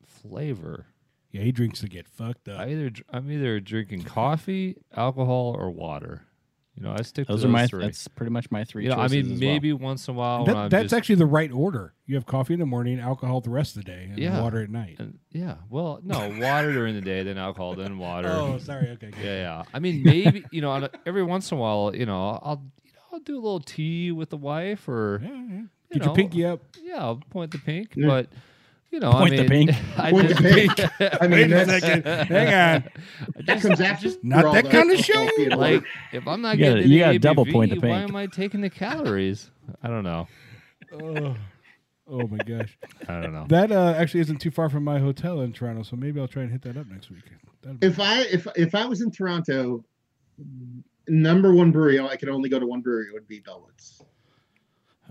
flavor. 0.05 0.85
Yeah, 1.31 1.41
he 1.41 1.51
drinks 1.51 1.79
to 1.79 1.87
get 1.87 2.07
fucked 2.07 2.49
up. 2.49 2.59
I 2.59 2.69
either 2.71 2.91
I'm 3.09 3.31
either 3.31 3.59
drinking 3.59 4.03
coffee, 4.03 4.75
alcohol, 4.95 5.55
or 5.57 5.71
water. 5.71 6.25
You 6.75 6.83
know, 6.83 6.93
I 6.97 7.01
stick 7.01 7.27
those 7.27 7.41
to 7.41 7.47
are 7.47 7.51
my, 7.51 7.67
three. 7.67 7.83
that's 7.83 8.07
pretty 8.07 8.31
much 8.31 8.49
my 8.49 8.63
three. 8.63 8.83
you 8.85 8.89
know, 8.89 8.95
I 8.95 9.07
mean, 9.09 9.25
as 9.25 9.29
well. 9.31 9.37
maybe 9.39 9.73
once 9.73 10.07
in 10.07 10.15
a 10.15 10.17
while 10.17 10.45
That- 10.45 10.55
when 10.55 10.69
that's 10.69 10.83
just, 10.85 10.93
actually 10.93 11.15
the 11.15 11.25
right 11.25 11.51
order. 11.51 11.93
You 12.05 12.15
have 12.15 12.25
coffee 12.25 12.53
in 12.53 12.59
the 12.61 12.65
morning, 12.65 12.97
alcohol 12.99 13.41
the 13.41 13.49
rest 13.49 13.75
of 13.75 13.83
the 13.83 13.91
day, 13.91 14.07
and 14.09 14.17
Yeah. 14.17 14.41
water 14.41 14.61
at 14.61 14.69
night. 14.69 14.95
and- 14.99 15.19
yeah. 15.31 15.55
Well, 15.69 15.99
no, 16.03 16.29
water 16.39 16.71
during 16.71 16.95
the 16.95 17.01
day, 17.01 17.23
then 17.23 17.37
alcohol, 17.37 17.75
then 17.75 17.97
water. 17.97 18.29
Oh, 18.31 18.57
sorry. 18.57 18.87
Okay. 18.91 19.07
okay. 19.07 19.23
Yeah, 19.23 19.41
yeah. 19.41 19.63
I 19.73 19.79
mean, 19.79 20.01
maybe 20.03 20.45
you 20.51 20.61
know, 20.61 20.87
every 21.05 21.23
once 21.23 21.51
in 21.51 21.57
a 21.57 21.61
while, 21.61 21.93
you 21.95 22.05
know, 22.05 22.39
I'll 22.41 22.63
you 22.83 22.91
know, 22.93 22.99
I'll 23.13 23.19
do 23.19 23.33
a 23.35 23.41
little 23.41 23.59
tea 23.59 24.11
with 24.13 24.29
the 24.29 24.37
wife, 24.37 24.87
or 24.87 25.21
Yeah, 25.23 25.29
yeah. 25.49 25.61
You 25.91 25.99
Get 25.99 26.01
know, 26.01 26.05
your 26.07 26.15
pinky 26.15 26.45
up. 26.45 26.61
Yeah, 26.81 26.97
I'll 27.03 27.21
point 27.29 27.51
the 27.51 27.57
pink, 27.59 27.93
Yeah. 27.95 28.07
but 28.07 28.27
you 28.91 28.99
know, 28.99 29.11
Point 29.13 29.33
I 29.33 29.37
the 29.37 29.47
pink. 29.47 29.71
I 29.97 30.11
Point 30.11 30.27
the 30.29 30.35
pink. 30.35 30.71
I 31.21 31.27
mean, 31.27 31.31
Wait 31.31 31.51
a 31.51 31.65
that's, 31.65 31.79
second. 31.85 32.05
Hang 32.27 32.83
on. 32.83 32.89
that 33.45 33.61
comes 33.61 33.79
after. 33.79 34.09
Not 34.21 34.53
that 34.53 34.69
kind 34.69 34.91
of 34.91 34.99
show. 34.99 35.27
like 35.55 35.83
if 36.11 36.27
I'm 36.27 36.41
not 36.41 36.57
You 36.57 36.65
gotta- 36.65 36.75
getting 36.81 36.91
you 36.91 36.97
the 36.99 37.05
gotta 37.05 37.19
double 37.19 37.45
ABV, 37.45 37.51
point 37.53 37.69
the 37.69 37.75
pink. 37.79 37.91
why 37.91 37.99
am 38.01 38.15
I 38.15 38.25
taking 38.27 38.59
the 38.61 38.69
calories? 38.69 39.49
I 39.81 39.87
don't 39.87 40.03
know. 40.03 40.27
Oh, 40.93 41.35
oh 42.09 42.27
my 42.27 42.37
gosh. 42.39 42.77
I 43.07 43.21
don't 43.21 43.31
know. 43.31 43.45
That 43.47 43.71
uh, 43.71 43.93
actually 43.97 44.19
isn't 44.21 44.39
too 44.39 44.51
far 44.51 44.69
from 44.69 44.83
my 44.83 44.99
hotel 44.99 45.39
in 45.41 45.53
Toronto, 45.53 45.83
so 45.83 45.95
maybe 45.95 46.19
I'll 46.19 46.27
try 46.27 46.41
and 46.43 46.51
hit 46.51 46.61
that 46.63 46.75
up 46.75 46.87
next 46.87 47.09
week. 47.09 47.23
That'd 47.61 47.79
be- 47.79 47.87
if 47.87 47.97
I 47.99 48.21
if 48.23 48.45
if 48.57 48.75
I 48.75 48.85
was 48.85 48.99
in 49.01 49.09
Toronto, 49.11 49.85
number 51.07 51.53
one 51.53 51.71
brewery 51.71 51.99
I 51.99 52.17
could 52.17 52.27
only 52.29 52.49
go 52.49 52.59
to 52.59 52.67
one 52.67 52.81
brewery 52.81 53.07
it 53.07 53.13
would 53.13 53.27
be 53.27 53.39
Bellwoods. 53.41 54.01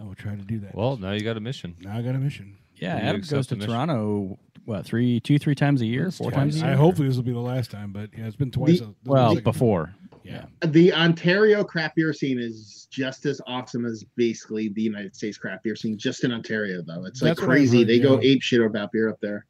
I 0.01 0.05
will 0.05 0.15
try 0.15 0.35
to 0.35 0.43
do 0.43 0.59
that. 0.61 0.75
Well, 0.75 0.97
now 0.97 1.13
you 1.13 1.21
got 1.21 1.37
a 1.37 1.41
mission. 1.41 1.77
now 1.81 1.97
I 1.97 2.03
got 2.03 2.15
a 2.15 2.19
mission. 2.19 2.57
yeah, 2.77 2.95
Will 2.95 3.03
you 3.03 3.09
Adam 3.09 3.21
accept 3.21 3.37
goes 3.37 3.47
to 3.49 3.55
the 3.55 3.59
mission? 3.59 3.71
Toronto. 3.73 4.39
What 4.67 4.85
three, 4.85 5.21
two, 5.21 5.39
three 5.39 5.55
times 5.55 5.81
a 5.81 5.87
year, 5.87 6.05
That's 6.05 6.19
four 6.19 6.31
twice. 6.31 6.41
times 6.41 6.63
a 6.63 6.67
I 6.67 6.69
year. 6.69 6.77
hopefully 6.77 7.09
this 7.09 7.17
will 7.17 7.25
be 7.25 7.33
the 7.33 7.39
last 7.39 7.71
time, 7.71 7.93
but 7.93 8.11
yeah, 8.17 8.27
it's 8.27 8.37
been 8.37 8.51
twice. 8.51 8.79
The- 8.79 8.85
uh, 8.85 8.89
this 8.89 8.97
will 9.05 9.13
Well, 9.13 9.29
the 9.31 9.35
second 9.37 9.45
time. 9.45 9.53
before. 9.53 9.95
Yeah. 10.23 10.45
The 10.67 10.93
Ontario 10.93 11.65
craft 11.65 11.97
beer 11.97 12.13
scene 12.13 12.39
is 12.39 12.87
just 12.91 13.25
as 13.27 13.41
awesome 13.47 13.87
as 13.87 14.05
basically 14.17 14.69
the 14.69 14.83
United 14.83 15.17
States 15.17 15.39
craft 15.39 15.65
beer 15.65 15.75
scene, 15.75 15.97
just 15.97 16.25
in 16.25 16.31
Ontario 16.33 16.83
though. 16.87 17.05
It's 17.07 17.23
like 17.23 17.31
That's 17.31 17.41
what 17.41 17.45
I've 17.45 17.57
crazy. 17.57 17.79
heard, 17.79 17.87
they 17.89 17.99
go 18.01 18.21
yeah. 18.21 18.33
ape 18.33 18.43
shit 18.43 18.61
about 18.61 18.93
beer 18.93 19.09
up 19.09 19.19
there. 19.21 19.47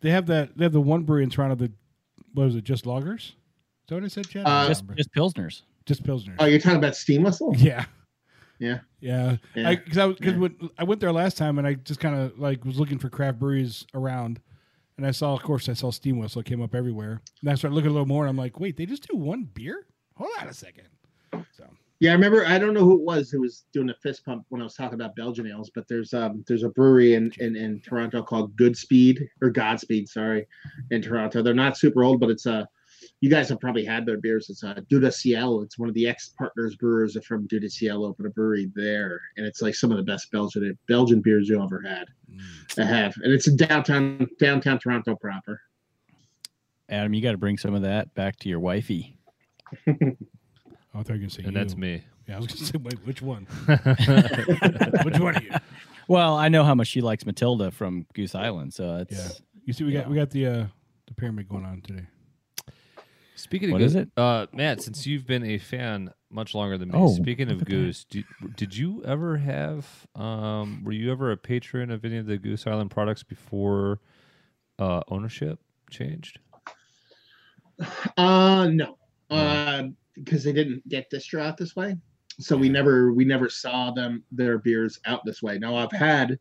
They 0.00 0.10
have 0.10 0.26
that. 0.26 0.56
They 0.56 0.64
have 0.64 0.72
the 0.72 0.80
one 0.80 1.02
brewery 1.02 1.24
in 1.24 1.30
Toronto 1.30 1.56
that 1.56 1.72
what 2.34 2.44
was 2.44 2.56
it? 2.56 2.64
Just 2.64 2.86
loggers. 2.86 3.22
Is 3.24 3.34
that 3.88 3.94
what 3.96 4.04
I 4.04 4.08
said, 4.08 4.28
Chad? 4.28 4.46
I 4.46 4.50
Uh, 4.50 4.60
don't 4.62 4.70
Just, 4.70 4.82
remember. 4.82 4.96
just 4.96 5.12
pilsners. 5.12 5.62
just 5.86 6.02
pilsners. 6.04 6.36
Oh, 6.38 6.46
you're 6.46 6.60
talking 6.60 6.78
about 6.78 6.94
Steam 6.96 7.24
Whistle? 7.24 7.52
Yeah. 7.58 7.84
Yeah. 8.62 8.78
Yeah. 9.00 9.36
Yeah. 9.56 9.74
Because 9.74 9.98
I, 9.98 10.08
because 10.08 10.32
Yeah. 10.34 10.38
when 10.38 10.70
I 10.78 10.84
went 10.84 11.00
there 11.00 11.12
last 11.12 11.36
time 11.36 11.58
and 11.58 11.66
I 11.66 11.74
just 11.74 11.98
kind 11.98 12.14
of 12.14 12.38
like 12.38 12.64
was 12.64 12.78
looking 12.78 12.98
for 12.98 13.08
craft 13.10 13.40
breweries 13.40 13.84
around, 13.92 14.40
and 14.96 15.04
I 15.06 15.10
saw, 15.10 15.34
of 15.34 15.42
course, 15.42 15.68
I 15.68 15.72
saw 15.72 15.90
Steam 15.90 16.18
Whistle 16.18 16.42
came 16.42 16.62
up 16.62 16.74
everywhere, 16.74 17.20
and 17.40 17.50
I 17.50 17.54
started 17.56 17.74
looking 17.74 17.90
a 17.90 17.92
little 17.92 18.06
more, 18.06 18.22
and 18.24 18.30
I'm 18.30 18.36
like, 18.36 18.60
wait, 18.60 18.76
they 18.76 18.86
just 18.86 19.08
do 19.08 19.16
one 19.16 19.44
beer? 19.52 19.86
Hold 20.14 20.30
on 20.40 20.48
a 20.48 20.54
second. 20.54 20.86
So 21.50 21.64
Yeah, 21.98 22.10
I 22.10 22.14
remember. 22.14 22.46
I 22.46 22.58
don't 22.58 22.74
know 22.74 22.84
who 22.84 22.94
it 23.00 23.02
was 23.04 23.30
who 23.30 23.40
was 23.40 23.64
doing 23.72 23.90
a 23.90 23.94
fist 24.02 24.24
pump 24.24 24.44
when 24.50 24.60
I 24.60 24.64
was 24.64 24.74
talking 24.74 24.94
about 24.94 25.16
Belgian 25.16 25.46
ales, 25.48 25.70
but 25.74 25.88
there's 25.88 26.14
um 26.14 26.44
there's 26.46 26.62
a 26.62 26.68
brewery 26.68 27.14
in 27.14 27.32
in, 27.40 27.56
in 27.56 27.80
Toronto 27.80 28.22
called 28.22 28.56
Goodspeed 28.56 29.26
or 29.40 29.50
Godspeed, 29.50 30.08
sorry, 30.08 30.46
in 30.92 31.02
Toronto. 31.02 31.42
They're 31.42 31.54
not 31.54 31.76
super 31.76 32.04
old, 32.04 32.20
but 32.20 32.30
it's 32.30 32.46
uh 32.46 32.64
you 33.22 33.30
guys 33.30 33.48
have 33.48 33.60
probably 33.60 33.84
had 33.84 34.04
their 34.04 34.18
beers. 34.18 34.50
It's 34.50 34.64
uh 34.64 34.74
Dieu 34.90 34.98
du 34.98 35.10
Ciel. 35.12 35.62
It's 35.62 35.78
one 35.78 35.88
of 35.88 35.94
the 35.94 36.08
ex 36.08 36.30
partners 36.36 36.74
brewers 36.74 37.16
from 37.24 37.46
Dieu 37.46 37.60
du 37.60 37.70
Ciel 37.70 38.04
opened 38.04 38.26
a 38.26 38.30
brewery 38.30 38.70
there, 38.74 39.20
and 39.36 39.46
it's 39.46 39.62
like 39.62 39.76
some 39.76 39.92
of 39.92 39.96
the 39.96 40.02
best 40.02 40.30
Belgian 40.32 40.76
Belgian 40.88 41.20
beers 41.22 41.48
you 41.48 41.62
ever 41.62 41.80
had. 41.80 42.08
I 42.76 42.84
have, 42.84 43.14
and 43.22 43.32
it's 43.32 43.46
in 43.46 43.56
downtown 43.56 44.26
downtown 44.40 44.80
Toronto 44.80 45.14
proper. 45.14 45.60
Adam, 46.88 47.14
you 47.14 47.22
got 47.22 47.30
to 47.30 47.38
bring 47.38 47.56
some 47.56 47.74
of 47.74 47.82
that 47.82 48.12
back 48.14 48.36
to 48.40 48.48
your 48.48 48.58
wifey. 48.58 49.16
I 49.86 49.92
thought 49.94 51.08
you 51.08 51.12
were 51.14 51.18
gonna 51.18 51.30
say 51.30 51.44
And 51.44 51.52
you. 51.52 51.58
that's 51.58 51.76
me. 51.76 52.02
Yeah, 52.28 52.36
I 52.36 52.38
was 52.40 52.48
gonna 52.48 52.66
say, 52.66 52.78
wait, 52.78 52.98
which 53.06 53.22
one? 53.22 53.44
which 55.04 55.18
one 55.20 55.36
are 55.36 55.42
you? 55.42 55.52
Well, 56.08 56.36
I 56.36 56.48
know 56.48 56.64
how 56.64 56.74
much 56.74 56.88
she 56.88 57.00
likes 57.00 57.24
Matilda 57.24 57.70
from 57.70 58.04
Goose 58.14 58.34
Island, 58.34 58.74
so 58.74 58.96
it's 58.96 59.12
Yeah. 59.12 59.28
You 59.64 59.72
see, 59.72 59.84
we 59.84 59.92
got 59.92 60.10
we 60.10 60.16
got 60.16 60.30
the 60.30 60.46
uh 60.46 60.66
the 61.06 61.14
pyramid 61.14 61.48
going 61.48 61.64
on 61.64 61.82
today. 61.82 62.04
Speaking 63.34 63.70
of 63.70 63.72
What 63.72 63.78
Goose, 63.78 63.90
is 63.92 63.96
it? 63.96 64.10
Uh, 64.16 64.46
Matt, 64.52 64.82
since 64.82 65.06
you've 65.06 65.26
been 65.26 65.44
a 65.44 65.58
fan 65.58 66.12
much 66.30 66.54
longer 66.54 66.76
than 66.78 66.90
me, 66.90 66.94
Oh, 66.98 67.14
speaking 67.14 67.50
of 67.50 67.58
look 67.58 67.62
at 67.62 67.66
that. 67.68 67.72
Goose, 67.72 68.04
did, 68.04 68.24
did 68.56 68.76
you 68.76 69.02
ever 69.04 69.38
have? 69.38 69.86
Um, 70.14 70.82
were 70.84 70.92
you 70.92 71.10
ever 71.10 71.32
a 71.32 71.36
patron 71.36 71.90
of 71.90 72.04
any 72.04 72.18
of 72.18 72.26
the 72.26 72.38
Goose 72.38 72.66
Island 72.66 72.90
products 72.90 73.22
before 73.22 74.00
uh, 74.78 75.00
ownership 75.08 75.58
changed? 75.90 76.38
Uh 78.16 78.68
no. 78.70 78.96
Uh 79.30 79.84
because 80.14 80.44
they 80.44 80.52
didn't 80.52 80.86
get 80.88 81.10
distro 81.10 81.40
out 81.40 81.56
this 81.56 81.74
way. 81.74 81.96
So 82.38 82.56
we 82.56 82.68
never 82.68 83.12
we 83.12 83.24
never 83.24 83.48
saw 83.48 83.90
them 83.90 84.22
their 84.30 84.58
beers 84.58 85.00
out 85.06 85.24
this 85.24 85.42
way. 85.42 85.58
Now 85.58 85.74
I've 85.76 85.92
had 85.92 86.38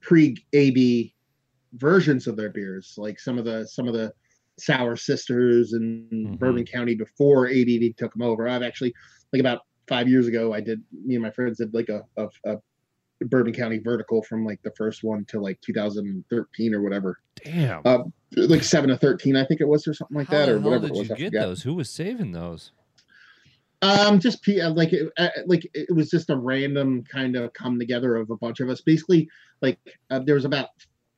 pre 0.00 0.36
AB 0.52 1.14
versions 1.72 2.26
of 2.26 2.36
their 2.36 2.50
beers, 2.50 2.94
like 2.96 3.18
some 3.18 3.38
of 3.38 3.44
the 3.44 3.66
some 3.66 3.88
of 3.88 3.94
the 3.94 4.12
Sour 4.58 4.96
Sisters 4.96 5.72
in 5.74 6.08
Mhm. 6.12 6.38
Bourbon 6.38 6.64
County 6.64 6.94
before 6.94 7.46
ADD 7.48 7.92
took 7.96 8.12
them 8.12 8.22
over. 8.22 8.48
I've 8.48 8.62
actually 8.62 8.94
like 9.32 9.40
about 9.40 9.60
five 9.88 10.08
years 10.08 10.26
ago, 10.26 10.52
I 10.52 10.60
did 10.60 10.82
me 11.04 11.14
and 11.14 11.22
my 11.22 11.30
friends 11.30 11.58
did 11.58 11.72
like 11.74 11.88
a, 11.88 12.02
a, 12.16 12.28
a 12.46 12.56
Bourbon 13.26 13.52
County 13.52 13.78
vertical 13.78 14.22
from 14.22 14.44
like 14.44 14.60
the 14.62 14.72
first 14.76 15.02
one 15.04 15.24
to 15.26 15.40
like 15.40 15.60
2013 15.62 16.74
or 16.74 16.82
whatever 16.82 17.18
Damn. 17.44 17.82
uh, 17.84 17.98
like 18.36 18.62
seven 18.62 18.90
to 18.90 18.96
thirteen, 18.96 19.36
I 19.36 19.44
think 19.44 19.60
it 19.60 19.68
was, 19.68 19.86
or 19.86 19.94
something 19.94 20.16
like 20.16 20.26
How 20.28 20.38
that, 20.38 20.48
or 20.48 20.58
whatever 20.58 20.88
did 20.88 20.96
it 20.96 20.98
was. 20.98 21.08
you 21.08 21.14
I 21.14 21.18
get 21.18 21.32
those? 21.32 21.62
Who 21.62 21.74
was 21.74 21.88
saving 21.90 22.32
those? 22.32 22.72
Um, 23.82 24.18
just 24.20 24.42
P- 24.42 24.60
uh, 24.60 24.70
like 24.72 24.92
it, 24.92 25.12
uh, 25.18 25.28
like 25.46 25.68
it 25.74 25.94
was 25.94 26.08
just 26.10 26.30
a 26.30 26.36
random 26.36 27.04
kind 27.04 27.36
of 27.36 27.52
come 27.52 27.78
together 27.78 28.16
of 28.16 28.30
a 28.30 28.36
bunch 28.36 28.60
of 28.60 28.68
us. 28.70 28.80
Basically, 28.80 29.28
like 29.60 29.78
uh, 30.10 30.18
there 30.20 30.34
was 30.34 30.44
about 30.46 30.68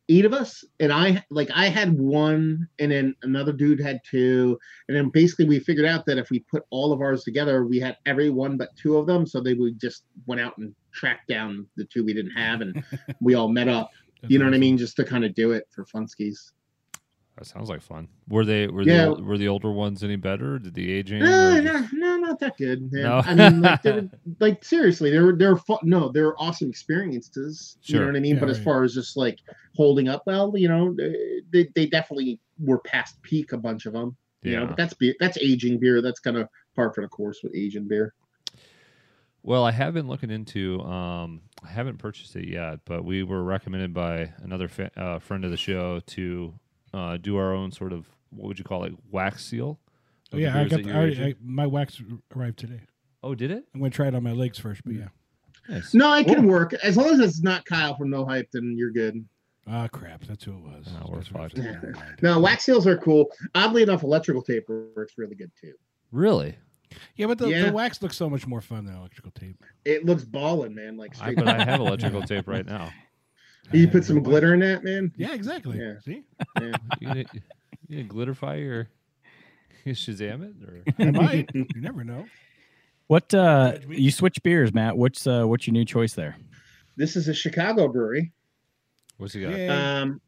eight 0.08 0.24
of 0.24 0.32
us, 0.32 0.64
and 0.80 0.92
I 0.92 1.24
like 1.30 1.50
I 1.54 1.68
had 1.68 1.98
one, 1.98 2.68
and 2.78 2.90
then 2.90 3.14
another 3.22 3.52
dude 3.52 3.80
had 3.80 4.00
two, 4.08 4.58
and 4.88 4.96
then 4.96 5.10
basically 5.10 5.44
we 5.44 5.60
figured 5.60 5.86
out 5.86 6.06
that 6.06 6.18
if 6.18 6.30
we 6.30 6.40
put 6.50 6.64
all 6.70 6.92
of 6.92 7.00
ours 7.00 7.24
together, 7.24 7.64
we 7.64 7.78
had 7.78 7.96
every 8.06 8.30
one 8.30 8.56
but 8.56 8.74
two 8.76 8.96
of 8.96 9.06
them. 9.06 9.26
So 9.26 9.40
they 9.40 9.54
would 9.54 9.80
just 9.80 10.04
went 10.26 10.40
out 10.40 10.56
and 10.58 10.74
tracked 10.92 11.28
down 11.28 11.66
the 11.76 11.84
two 11.84 12.04
we 12.04 12.14
didn't 12.14 12.36
have, 12.36 12.60
and 12.60 12.82
we 13.20 13.34
all 13.34 13.48
met 13.48 13.68
up. 13.68 13.90
You 14.26 14.38
know 14.38 14.46
what 14.46 14.54
I 14.54 14.58
mean? 14.58 14.76
Just 14.76 14.96
to 14.96 15.04
kind 15.04 15.24
of 15.24 15.34
do 15.34 15.52
it 15.52 15.68
for 15.70 15.84
funskis. 15.84 16.52
That 17.38 17.46
sounds 17.46 17.68
like 17.68 17.80
fun. 17.82 18.08
Were 18.28 18.44
they 18.44 18.66
were 18.66 18.82
Yeah. 18.82 19.04
the 19.06 19.22
were 19.22 19.38
the 19.38 19.46
older 19.46 19.70
ones 19.70 20.02
any 20.02 20.16
better? 20.16 20.58
Did 20.58 20.74
the 20.74 20.90
aging? 20.92 21.20
No, 21.20 21.60
no, 21.60 21.78
just- 21.80 21.92
no, 21.92 22.16
not 22.16 22.40
that 22.40 22.56
good. 22.56 22.90
man. 22.92 23.02
No? 23.04 23.22
I 23.24 23.34
mean, 23.34 23.60
like, 23.62 23.80
like 24.40 24.64
seriously, 24.64 25.10
they're 25.10 25.32
they're 25.36 25.56
fun. 25.56 25.78
No, 25.84 26.10
they're 26.10 26.34
awesome 26.42 26.68
experiences. 26.68 27.78
You 27.84 28.00
know 28.00 28.06
what 28.06 28.16
I 28.16 28.20
mean? 28.20 28.34
Yeah, 28.34 28.40
but 28.40 28.48
as 28.50 28.58
far 28.58 28.82
as 28.82 28.92
just 28.94 29.16
like 29.16 29.38
holding 29.76 30.08
up, 30.08 30.24
well, 30.26 30.52
you 30.56 30.68
know, 30.68 30.96
they, 31.52 31.68
they 31.76 31.86
definitely 31.86 32.40
were 32.58 32.78
past 32.80 33.22
peak. 33.22 33.52
A 33.52 33.56
bunch 33.56 33.86
of 33.86 33.92
them. 33.92 34.16
You 34.42 34.56
know, 34.56 34.60
Yeah. 34.62 34.66
but 34.66 34.76
that's 34.76 34.94
beer. 34.94 35.14
That's 35.20 35.38
aging 35.38 35.78
beer. 35.78 36.02
That's 36.02 36.18
kind 36.18 36.36
of 36.36 36.48
par 36.74 36.92
for 36.92 37.02
the 37.02 37.08
course 37.08 37.38
with 37.44 37.54
aging 37.54 37.86
beer. 37.86 38.14
Well, 39.44 39.64
I 39.64 39.70
have 39.70 39.94
been 39.94 40.08
looking 40.08 40.30
into. 40.30 40.80
Um, 40.82 41.42
I 41.64 41.68
haven't 41.68 41.98
purchased 41.98 42.34
it 42.36 42.48
yet, 42.48 42.80
but 42.84 43.04
we 43.04 43.22
were 43.22 43.42
recommended 43.44 43.94
by 43.94 44.32
another 44.38 44.66
fa- 44.68 44.90
uh, 44.96 45.18
friend 45.20 45.44
of 45.44 45.50
the 45.52 45.56
show 45.56 46.00
to 46.00 46.54
uh, 46.94 47.16
do 47.16 47.36
our 47.36 47.52
own 47.54 47.70
sort 47.72 47.92
of 47.92 48.06
what 48.30 48.48
would 48.48 48.58
you 48.58 48.64
call 48.64 48.84
it, 48.84 48.92
wax 49.10 49.44
seal. 49.44 49.78
Oh, 50.32 50.36
yeah, 50.36 50.58
I 50.58 50.64
got 50.68 50.82
the, 50.82 50.92
I, 50.92 51.04
aging? 51.04 51.24
I, 51.24 51.34
my 51.42 51.66
wax 51.66 52.02
arrived 52.36 52.58
today. 52.58 52.80
oh, 53.22 53.34
did 53.34 53.50
it? 53.50 53.64
I'm 53.74 53.80
gonna 53.80 53.90
try 53.90 54.08
it 54.08 54.14
on 54.14 54.22
my 54.22 54.32
legs 54.32 54.58
first, 54.58 54.82
but 54.84 54.94
yeah. 54.94 55.08
Nice. 55.68 55.92
No, 55.94 56.14
it 56.14 56.26
can 56.26 56.46
work 56.46 56.72
as 56.74 56.96
long 56.96 57.10
as 57.10 57.20
it's 57.20 57.42
not 57.42 57.64
Kyle 57.64 57.94
from 57.96 58.10
No 58.10 58.24
Hype. 58.24 58.48
Then 58.52 58.74
you're 58.76 58.90
good. 58.90 59.26
Ah, 59.66 59.86
crap. 59.86 60.24
That's 60.24 60.44
who 60.44 60.52
it 60.52 60.60
was. 60.60 60.88
Oh, 61.02 61.10
we're 61.10 61.16
That's 61.18 61.30
what 61.32 61.40
I 61.40 61.44
was 61.44 61.52
fucked. 61.52 61.62
thinking. 61.62 61.72
Never 61.74 61.92
mind. 61.92 62.18
No, 62.22 62.40
wax 62.40 62.64
seals 62.64 62.86
are 62.86 62.96
cool. 62.96 63.26
Oddly 63.54 63.82
enough, 63.82 64.02
electrical 64.02 64.42
tape 64.42 64.66
works 64.68 65.14
really 65.18 65.34
good 65.34 65.50
too. 65.60 65.74
Really? 66.10 66.56
Yeah, 67.16 67.26
but 67.26 67.36
the, 67.36 67.48
Yeah. 67.48 67.66
the 67.66 67.72
wax 67.72 68.00
looks 68.00 68.16
so 68.16 68.30
much 68.30 68.46
more 68.46 68.62
fun 68.62 68.86
than 68.86 68.96
electrical 68.96 69.30
tape. 69.32 69.62
It 69.84 70.06
looks 70.06 70.24
ballin', 70.24 70.74
man. 70.74 70.96
Like 70.96 71.20
I, 71.20 71.34
but 71.34 71.46
I 71.46 71.62
have 71.64 71.80
electrical 71.86 72.22
tape 72.22 72.48
right 72.48 72.64
now. 72.64 72.90
You 73.72 73.88
put 73.88 74.04
some 74.04 74.22
glitter 74.22 74.54
in 74.54 74.60
that, 74.60 74.84
man. 74.84 75.12
Yeah, 75.16 75.34
exactly. 75.34 75.78
Yeah. 75.78 75.94
See? 76.04 76.22
Yeah. 76.60 76.72
You 77.00 77.06
gonna, 77.06 77.24
you 77.88 78.04
gonna 78.04 78.26
glitterify 78.26 78.60
your 78.60 78.88
you 79.84 79.94
Shazam 79.94 80.42
it? 80.42 80.68
Or? 80.68 80.82
I 81.06 81.10
might. 81.10 81.50
You 81.54 81.66
never 81.76 82.04
know. 82.04 82.26
What 83.06 83.32
uh 83.32 83.78
you 83.88 84.10
switch 84.10 84.42
beers, 84.42 84.74
Matt? 84.74 84.96
What's 84.96 85.26
uh 85.26 85.44
what's 85.44 85.66
your 85.66 85.72
new 85.72 85.84
choice 85.84 86.12
there? 86.12 86.36
This 86.96 87.16
is 87.16 87.28
a 87.28 87.34
Chicago 87.34 87.88
brewery, 87.88 88.32
What's 89.18 89.32
he 89.32 89.40
got? 89.40 89.50
Yeah. 89.56 90.00
um, 90.02 90.20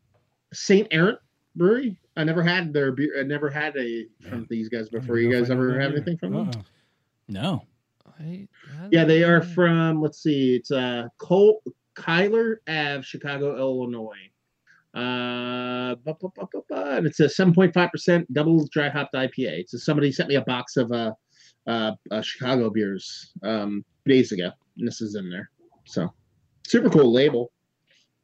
Saint 0.53 0.89
Errant 0.91 1.19
Brewery. 1.57 1.99
I 2.17 2.25
never 2.25 2.43
had 2.43 2.73
their 2.73 2.93
beer. 2.93 3.17
I 3.19 3.23
never 3.23 3.51
had 3.51 3.77
a 3.77 4.07
from 4.23 4.31
Man, 4.31 4.47
these 4.49 4.69
guys 4.69 4.89
before. 4.89 5.19
You 5.19 5.33
guys 5.33 5.51
ever 5.51 5.75
that 5.75 5.81
have 5.81 5.93
anything 5.93 6.17
from 6.17 6.33
them? 6.33 6.49
Uh-uh. 6.49 6.63
No. 7.29 7.63
I, 8.19 8.49
I 8.83 8.89
Yeah, 8.91 9.05
they 9.05 9.25
are 9.25 9.43
from. 9.43 10.01
Let's 10.01 10.23
see. 10.23 10.57
It's 10.57 10.71
uh, 10.71 11.09
Cole 11.19 11.63
Kyler 12.01 12.57
Ave, 12.69 13.03
Chicago, 13.03 13.57
Illinois. 13.57 14.27
Uh, 14.93 15.95
bu- 16.05 16.15
bu- 16.21 16.31
bu- 16.35 16.47
bu- 16.53 16.63
bu- 16.69 16.75
and 16.97 17.07
it's 17.07 17.21
a 17.21 17.29
seven 17.29 17.55
point 17.55 17.73
five 17.73 17.91
percent 17.93 18.27
double 18.33 18.67
dry 18.73 18.89
hopped 18.89 19.15
IPA. 19.15 19.69
So 19.69 19.79
somebody 19.79 20.11
sent 20.11 20.29
me 20.29 20.35
a 20.35 20.41
box 20.43 20.77
of 20.77 20.91
uh, 20.91 21.13
uh, 21.69 21.93
uh 22.11 22.23
Chicago 22.23 22.71
beers 22.71 23.33
um 23.45 23.85
days 24.07 24.33
ago, 24.33 24.51
and 24.79 24.89
this 24.89 25.01
is 25.01 25.15
in 25.15 25.31
there. 25.31 25.49
So 25.87 26.13
super 26.67 26.91
cool 26.91 27.13
label. 27.13 27.53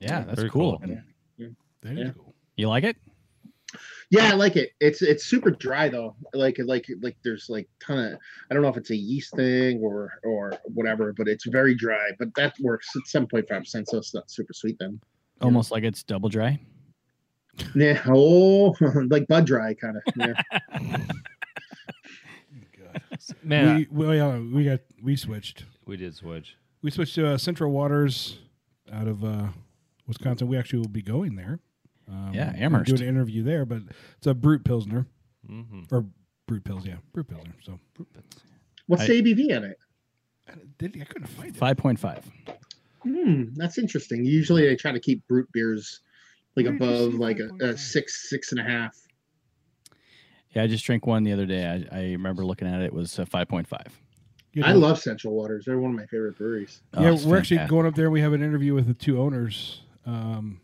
Yeah, 0.01 0.25
that's 0.25 0.41
Very 0.41 0.51
cool. 0.51 0.79
cool. 0.79 0.89
That 1.83 1.93
is 1.93 1.99
Yeah. 1.99 2.11
cool. 2.17 2.35
You 2.57 2.69
like 2.69 2.85
it? 2.85 2.97
Yeah, 4.11 4.31
I 4.31 4.35
like 4.35 4.57
it. 4.57 4.71
It's 4.81 5.03
it's 5.03 5.25
super 5.25 5.51
dry 5.51 5.89
though. 5.89 6.15
Like 6.35 6.57
like 6.59 6.87
like 7.01 7.17
there's 7.25 7.49
like 7.49 7.69
ton 7.81 7.99
of 7.99 8.19
I 8.51 8.55
don't 8.55 8.63
know 8.63 8.69
if 8.69 8.77
it's 8.77 8.91
a 8.91 8.97
yeast 8.97 9.35
thing 9.35 9.81
or 9.83 10.13
or 10.25 10.53
whatever, 10.65 11.13
but 11.13 11.29
it's 11.29 11.47
very 11.47 11.75
dry. 11.75 12.11
But 12.19 12.35
that 12.37 12.55
works. 12.61 12.89
It's 12.95 13.13
seven 13.13 13.29
point 13.29 13.49
five 13.49 13.63
percent, 13.63 13.89
so 13.89 13.99
it's 13.99 14.15
not 14.15 14.31
super 14.31 14.53
sweet 14.53 14.77
then. 14.79 15.01
Almost 15.41 15.71
like 15.71 15.85
it's 15.85 16.03
double 16.03 16.29
dry. 16.29 16.61
Yeah. 17.75 18.03
Oh, 18.07 18.75
like 19.09 19.27
Bud 19.29 19.47
Dry 19.47 19.73
kind 19.73 19.97
of. 19.97 20.03
Yeah. 20.15 20.99
Man, 23.43 23.87
we, 23.91 24.07
we, 24.07 24.21
uh, 24.21 24.39
we 24.41 24.65
got 24.65 24.81
we 25.03 25.17
switched. 25.17 25.65
we 25.87 25.97
did 25.97 26.15
switch. 26.15 26.57
We 26.83 26.91
switched 26.91 27.15
to 27.15 27.29
uh, 27.29 27.39
Central 27.39 27.73
Waters 27.73 28.39
out 28.93 29.09
of 29.09 29.25
uh, 29.25 29.49
Wisconsin. 30.07 30.49
We 30.49 30.59
actually 30.59 30.81
will 30.81 30.89
be 30.89 31.03
going 31.03 31.37
there. 31.37 31.61
Um, 32.09 32.31
Yeah, 32.33 32.53
we're 32.57 32.65
Amherst. 32.65 32.89
Doing 32.97 33.03
an 33.03 33.09
interview 33.09 33.43
there, 33.43 33.65
but 33.65 33.83
it's 34.19 34.27
a 34.27 34.35
brut 34.35 34.65
pilsner 34.65 35.07
Mm-hmm. 35.51 35.83
or 35.95 36.07
brut 36.49 36.65
pills. 36.65 36.85
Yeah, 36.87 36.97
brut 37.13 37.29
pilsner. 37.29 37.55
So 37.63 37.79
What's 38.87 39.03
I- 39.03 39.07
the 39.07 39.23
ABV 39.23 39.57
on 39.57 39.65
it? 39.65 39.79
I, 40.49 40.53
did, 40.79 40.97
I 41.01 41.05
couldn't 41.05 41.27
find 41.29 41.49
it. 41.51 41.57
Five 41.57 41.77
point 41.77 41.99
five. 41.99 42.25
Hmm, 43.03 43.45
that's 43.55 43.79
interesting. 43.79 44.25
Usually, 44.25 44.71
I 44.71 44.75
try 44.77 44.93
to 44.93 45.01
keep 45.01 45.27
brut 45.29 45.47
beers 45.53 46.01
like 46.57 46.67
Where 46.67 46.75
above 46.77 47.15
like 47.15 47.39
a, 47.41 47.49
a 47.65 47.77
six, 47.77 48.29
six 48.31 48.53
and 48.53 48.61
a 48.61 48.65
half. 48.65 48.97
Yeah, 50.51 50.63
I 50.63 50.67
just 50.69 50.85
drank 50.85 51.07
one 51.07 51.23
the 51.25 51.33
other 51.33 51.47
day. 51.47 51.87
I, 51.93 51.97
I 51.97 52.03
remember 52.13 52.45
looking 52.45 52.67
at 52.69 52.81
it. 52.81 52.87
It 52.87 52.93
was 52.95 53.19
uh, 53.19 53.25
five 53.25 53.49
point 53.49 53.67
five. 53.69 53.87
You 54.53 54.63
I 54.65 54.73
love 54.73 54.99
Central 55.01 55.35
Waters. 55.35 55.65
They're 55.67 55.79
one 55.79 55.91
of 55.91 55.97
my 55.97 56.07
favorite 56.07 56.39
breweries. 56.39 56.81
yeah, 56.99 57.17
we're 57.27 57.37
actually 57.39 57.67
going 57.67 57.87
up 57.87 57.95
there. 57.95 58.11
We 58.11 58.21
have 58.23 58.33
an 58.33 58.43
interview 58.43 58.73
with 58.75 58.87
the 58.87 58.95
two 58.95 59.21
owners 59.21 59.83
um, 60.07 60.61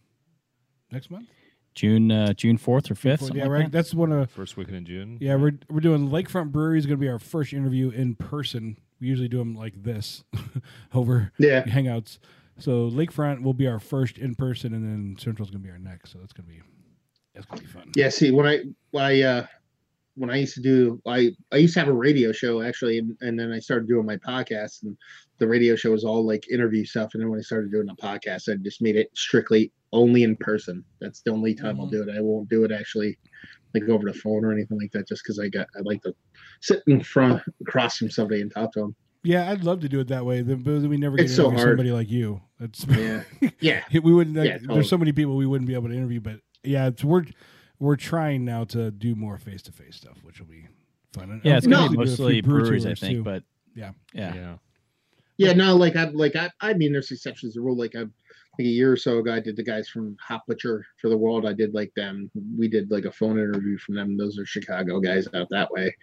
next 0.93 1.11
month. 1.11 1.29
June 1.75 2.11
uh, 2.11 2.33
June 2.35 2.59
fourth 2.59 2.91
or 2.91 2.95
fifth. 2.95 3.23
yeah, 3.23 3.27
something 3.29 3.43
like 3.43 3.51
right. 3.51 3.63
that? 3.65 3.73
That's 3.73 3.95
one 3.95 4.13
of 4.13 4.31
First 4.31 4.57
weekend 4.57 4.77
in 4.77 4.85
June. 4.85 5.19
Yeah, 5.21 5.37
we're 5.37 5.59
we're 5.71 5.81
doing 5.81 6.11
Lakefront 6.11 6.53
Brewery 6.53 6.79
is 6.79 6.87
going 6.87 6.99
to 6.99 7.01
be 7.01 7.09
our 7.09 7.19
first 7.19 7.53
interview 7.53 7.91
in 7.91 8.15
person. 8.15 8.79
We 9.01 9.09
usually 9.09 9.29
do 9.29 9.39
them 9.39 9.55
like 9.55 9.83
this 9.83 10.23
over 10.95 11.33
Yeah. 11.39 11.65
Hangouts. 11.65 12.19
So 12.59 12.91
Lakefront 12.91 13.43
will 13.43 13.55
be 13.55 13.67
our 13.67 13.81
first 13.81 14.19
in 14.19 14.35
person, 14.35 14.75
and 14.75 14.85
then 14.85 15.17
Central's 15.19 15.51
going 15.51 15.63
to 15.63 15.67
be 15.67 15.73
our 15.73 15.79
next. 15.79 16.13
So 16.13 16.19
that's 16.19 16.33
going 16.33 16.47
to 16.47 16.53
be 16.53 16.61
that's 17.35 17.47
going 17.47 17.59
to 17.61 17.65
be 17.65 17.71
fun. 17.71 17.91
Yeah. 17.97 18.11
See, 18.11 18.31
when 18.31 18.47
I 18.47 18.61
when 18.91 19.05
I 19.05 19.23
uh, 19.23 19.47
when 20.17 20.31
I 20.31 20.37
used 20.37 20.55
to 20.55 20.61
do, 20.61 21.01
I 21.07 21.31
I 21.51 21.57
used 21.57 21.75
to 21.75 21.81
have 21.81 21.89
a 21.89 21.95
radio 21.95 22.33
show 22.33 22.61
actually, 22.61 22.99
and, 22.99 23.17
and 23.23 23.39
then 23.39 23.51
I 23.51 23.59
started 23.59 23.89
doing 23.89 24.05
my 24.05 24.19
podcast, 24.19 24.83
and 24.83 24.97
the 25.39 25.49
radio 25.49 25.75
show 25.75 25.91
was 25.91 26.05
all 26.05 26.27
like 26.27 26.51
interview 26.51 26.85
stuff. 26.85 27.13
And 27.15 27.23
then 27.23 27.31
when 27.31 27.39
I 27.39 27.43
started 27.43 27.73
doing 27.73 27.89
a 27.89 27.97
podcast, 27.97 28.53
I 28.53 28.57
just 28.63 28.83
made 28.83 28.97
it 28.97 29.11
strictly 29.15 29.73
only 29.93 30.23
in 30.23 30.37
person. 30.37 30.85
That's 31.01 31.23
the 31.23 31.31
only 31.31 31.55
time 31.55 31.81
I'll 31.81 31.87
mm-hmm. 31.87 32.05
do 32.05 32.11
it. 32.11 32.17
I 32.17 32.21
won't 32.21 32.49
do 32.49 32.65
it 32.65 32.73
actually 32.73 33.19
like 33.75 33.89
over 33.89 34.05
the 34.05 34.15
phone 34.19 34.45
or 34.45 34.53
anything 34.53 34.79
like 34.79 34.93
that, 34.93 35.09
just 35.09 35.23
because 35.25 35.39
I 35.39 35.49
got 35.49 35.67
I 35.77 35.81
like 35.81 36.03
to 36.03 36.15
sit 36.61 36.83
in 36.87 37.03
front 37.03 37.43
across 37.61 37.99
from 37.99 38.11
somebody 38.11 38.41
and 38.41 38.53
talk 38.53 38.73
to 38.73 38.81
them. 38.81 38.97
Yeah, 39.25 39.51
I'd 39.51 39.63
love 39.63 39.81
to 39.81 39.89
do 39.89 40.01
it 40.01 40.09
that 40.09 40.25
way. 40.25 40.43
Then 40.43 40.63
but 40.63 40.83
we 40.83 40.97
never 40.97 41.17
get 41.17 41.27
It's 41.27 41.37
to 41.37 41.43
interview 41.43 41.59
hard. 41.59 41.71
somebody 41.71 41.93
like 41.93 42.11
you. 42.11 42.41
That's 42.59 42.85
Yeah. 42.87 43.23
Yeah. 43.61 43.83
we 44.03 44.13
wouldn't. 44.13 44.37
Like, 44.37 44.47
Yeah, 44.47 44.59
totally. 44.59 44.75
There's 44.75 44.89
so 44.89 44.99
many 44.99 45.13
people 45.13 45.37
we 45.37 45.47
wouldn't 45.47 45.69
be 45.69 45.75
able 45.75 45.89
to 45.89 45.95
interview, 45.95 46.21
but 46.21 46.41
yeah, 46.65 46.89
it's 46.89 47.05
we're 47.05 47.25
we're 47.79 47.97
trying 47.97 48.45
now 48.45 48.65
to 48.65 48.91
do 48.91 49.15
more 49.15 49.39
face 49.39 49.63
to 49.63 49.73
face 49.73 49.97
stuff, 49.97 50.19
which 50.23 50.39
will 50.41 50.47
be 50.47 50.67
fun. 51.13 51.31
And 51.31 51.45
Yeah, 51.45 51.57
it's 51.57 51.67
gonna 51.67 51.89
be 51.89 51.97
gonna 51.97 52.07
do 52.07 52.13
a 52.13 52.17
few 52.17 52.25
mostly 52.25 52.41
brew 52.41 52.61
breweries, 52.61 52.87
I 52.87 52.95
think. 52.95 53.19
too. 53.19 53.23
But 53.23 53.45
yeah, 53.75 53.93
yeah, 54.13 54.35
Yeah. 54.35 54.57
Yeah, 55.39 55.55
no, 55.55 55.77
like 55.77 55.97
I 55.97 56.05
like 56.05 56.37
I, 56.37 56.51
I 56.61 56.75
mean 56.75 56.93
there's 56.93 57.11
exceptions 57.11 57.55
to 57.55 57.61
the 57.61 57.65
rule. 57.65 57.77
Like 57.77 57.95
I 57.97 58.05
like 58.59 58.67
a 58.67 58.69
year 58.69 58.93
or 58.93 58.97
so 58.97 59.19
ago 59.19 59.33
I 59.33 59.41
did 59.41 59.57
the 59.57 59.63
guys 59.63 59.89
from 59.89 60.17
Hop 60.21 60.45
Butcher 60.47 60.85
for 61.01 61.09
the 61.09 61.17
World. 61.17 61.47
I 61.47 61.53
did 61.55 61.73
like 61.75 61.93
them. 61.95 62.31
We 62.59 62.69
did 62.69 62.91
like 62.91 63.07
a 63.07 63.13
phone 63.13 63.39
interview 63.39 63.79
from 63.79 63.95
them. 63.95 64.17
Those 64.17 64.39
are 64.39 64.45
Chicago 64.45 65.01
guys 65.01 65.27
out 65.35 65.49
that 65.51 65.71
way. 65.71 65.95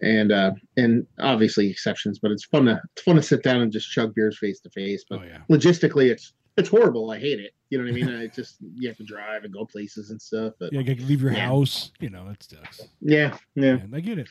And 0.00 0.30
uh 0.30 0.52
and 0.76 1.06
obviously 1.18 1.68
exceptions, 1.68 2.18
but 2.20 2.30
it's 2.30 2.44
fun 2.44 2.66
to 2.66 2.80
it's 2.92 3.02
fun 3.02 3.16
to 3.16 3.22
sit 3.22 3.42
down 3.42 3.60
and 3.62 3.72
just 3.72 3.90
chug 3.90 4.14
beers 4.14 4.38
face 4.38 4.60
to 4.60 4.70
face. 4.70 5.04
But 5.10 5.20
Oh 5.20 5.24
yeah. 5.24 5.38
logistically 5.50 6.10
it's 6.10 6.34
it's 6.56 6.68
horrible. 6.68 7.10
I 7.10 7.18
hate 7.18 7.40
it. 7.40 7.52
You 7.70 7.78
know 7.78 7.84
what 7.84 7.90
I 7.90 7.94
mean? 7.94 8.08
I 8.22 8.26
just 8.28 8.56
you 8.76 8.88
have 8.88 8.96
to 8.98 9.04
drive 9.04 9.44
and 9.44 9.52
go 9.52 9.64
places 9.64 10.10
and 10.10 10.20
stuff. 10.22 10.54
But 10.60 10.72
Yeah, 10.72 10.80
you 10.80 11.04
leave 11.06 11.20
your 11.22 11.32
Yeah. 11.32 11.46
house. 11.46 11.90
You 12.00 12.10
know, 12.10 12.26
that 12.28 12.42
sucks. 12.42 12.82
yeah, 13.00 13.36
yeah. 13.56 13.74
And 13.78 13.94
I 13.94 14.00
get 14.00 14.18
it. 14.18 14.28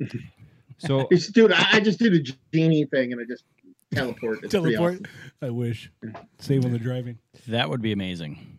So 0.78 1.06
dude, 1.32 1.52
I, 1.52 1.78
just 1.78 2.00
did 2.00 2.12
the 2.12 2.34
genie 2.52 2.86
thing 2.86 3.12
and 3.12 3.20
I 3.20 3.24
just 3.24 3.44
teleport. 3.92 4.40
It's 4.44 4.52
Teleport. 4.52 4.94
awesome. 4.94 5.06
I 5.40 5.50
wish. 5.50 5.90
Save 6.38 6.64
on 6.64 6.72
the 6.72 6.78
driving. 6.78 7.18
that 7.48 7.68
would 7.70 7.82
be 7.82 7.92
amazing. 7.92 8.58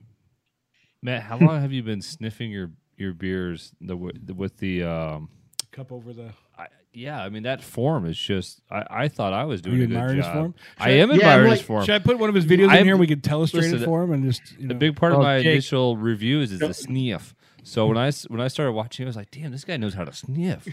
Matt, 1.01 1.23
how 1.23 1.37
long 1.37 1.61
have 1.61 1.71
you 1.73 1.83
been 1.83 2.01
sniffing 2.01 2.51
your 2.51 2.71
your 2.97 3.13
beers 3.13 3.73
the 3.81 3.95
the- 4.23 4.33
with 4.33 4.57
the 4.57 4.83
um 4.83 5.29
Cup 5.71 5.91
over 5.91 6.13
the. 6.13 6.29
I, 6.57 6.67
yeah, 6.93 7.19
I 7.23 7.29
mean 7.29 7.43
that 7.43 7.63
form 7.63 8.05
is 8.05 8.15
just 8.17 8.61
I, 8.69 8.85
I 8.89 9.07
thought 9.07 9.33
I 9.33 9.43
was 9.45 9.59
Are 9.61 9.63
doing 9.63 9.77
you 9.77 9.83
a 9.85 9.87
good 9.87 9.95
admiring 9.97 10.17
his 10.17 10.25
job. 10.27 10.33
form? 10.35 10.55
I 10.77 10.83
Should 10.91 10.99
am 10.99 11.09
Yeah, 11.09 11.15
I'm 11.15 11.19
admiring 11.21 11.51
his 11.51 11.61
form. 11.61 11.85
Should 11.85 11.95
I 11.95 11.99
put 11.99 12.19
one 12.19 12.29
of 12.29 12.35
his 12.35 12.45
videos 12.45 12.65
in 12.65 12.69
I'm- 12.69 12.83
here? 12.85 12.93
and 12.93 12.99
We 12.99 13.07
can 13.07 13.21
illustrate 13.27 13.65
it 13.65 13.71
listen, 13.71 13.85
for 13.85 14.03
him 14.03 14.11
and 14.13 14.23
just 14.31 14.41
you 14.59 14.67
know. 14.67 14.75
A 14.75 14.77
big 14.77 14.95
part 14.95 15.13
of 15.13 15.19
my 15.19 15.39
Jake- 15.39 15.53
initial 15.53 15.97
reviews 15.97 16.51
is 16.51 16.59
the 16.59 16.73
sniff. 16.73 17.33
So 17.63 17.87
when 17.87 17.97
I 17.97 18.07
s- 18.07 18.29
when 18.29 18.39
I 18.41 18.47
started 18.47 18.73
watching, 18.73 19.05
I 19.05 19.07
was 19.07 19.15
like, 19.15 19.31
"Damn, 19.31 19.51
this 19.51 19.63
guy 19.65 19.77
knows 19.77 19.93
how 19.95 20.03
to 20.05 20.13
sniff." 20.13 20.67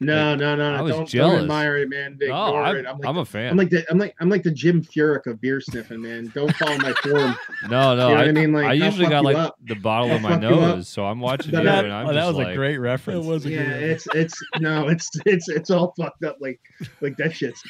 No, 0.00 0.34
no, 0.34 0.56
no, 0.56 0.74
I 0.74 0.76
no. 0.78 0.82
was 0.84 0.92
Don't, 0.92 1.08
jealous. 1.08 1.32
don't 1.34 1.42
admire 1.42 1.76
it, 1.78 1.88
man. 1.88 2.18
No, 2.20 2.26
Ignore 2.26 2.62
I'm, 2.64 2.76
it. 2.76 2.86
I'm 2.86 2.98
like, 2.98 3.08
I'm 3.08 3.14
the, 3.14 3.20
a 3.20 3.24
fan. 3.24 3.50
I'm 3.50 3.56
like 3.56 3.70
the 3.70 3.84
I'm 3.90 3.98
like 3.98 4.14
I'm 4.20 4.28
like 4.28 4.42
the 4.42 4.50
Jim 4.50 4.82
Furyk 4.82 5.26
of 5.26 5.40
beer 5.40 5.60
sniffing, 5.60 6.02
man. 6.02 6.30
Don't 6.34 6.54
follow 6.56 6.76
my 6.78 6.92
form. 7.02 7.36
no, 7.70 7.94
no, 7.94 7.94
You 7.94 7.96
know 7.96 8.06
I, 8.06 8.10
what 8.16 8.28
I 8.28 8.32
mean? 8.32 8.52
Like, 8.52 8.64
I 8.66 8.72
usually 8.72 9.06
got 9.08 9.24
like 9.24 9.36
up. 9.36 9.56
the 9.64 9.74
bottle 9.76 10.10
I'll 10.10 10.16
in 10.16 10.22
my 10.22 10.30
fuck 10.32 10.42
you 10.42 10.48
up. 10.48 10.76
nose, 10.76 10.88
so 10.88 11.04
I'm 11.04 11.20
watching 11.20 11.52
That- 11.52 11.58
you, 11.62 11.68
that- 11.68 11.84
and 11.84 11.94
I'm 11.94 12.06
oh, 12.08 12.12
that 12.12 12.20
just 12.20 12.26
was 12.28 12.36
like, 12.38 12.48
a 12.54 12.56
great 12.56 12.74
That 12.74 12.80
reference. 12.80 13.24
was 13.26 13.46
a 13.46 13.50
yeah, 13.50 13.62
good 13.64 13.82
it's 13.82 14.06
it's 14.14 14.42
no, 14.58 14.88
it's 14.88 15.10
it's 15.26 15.48
it's 15.48 15.70
all 15.70 15.94
fucked 15.96 16.24
up. 16.24 16.38
Like 16.40 16.60
like 17.00 17.16
that 17.18 17.34
shit's 17.34 17.62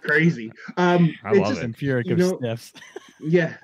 crazy. 0.00 0.50
Um, 0.76 1.14
I 1.24 1.30
it's 1.30 1.38
love 1.38 1.48
just, 1.50 1.60
it. 1.60 1.64
And 1.64 1.76
Furyk 1.76 2.10
of 2.10 2.18
know- 2.18 2.38
sniffs. 2.38 2.72
Yeah. 3.20 3.54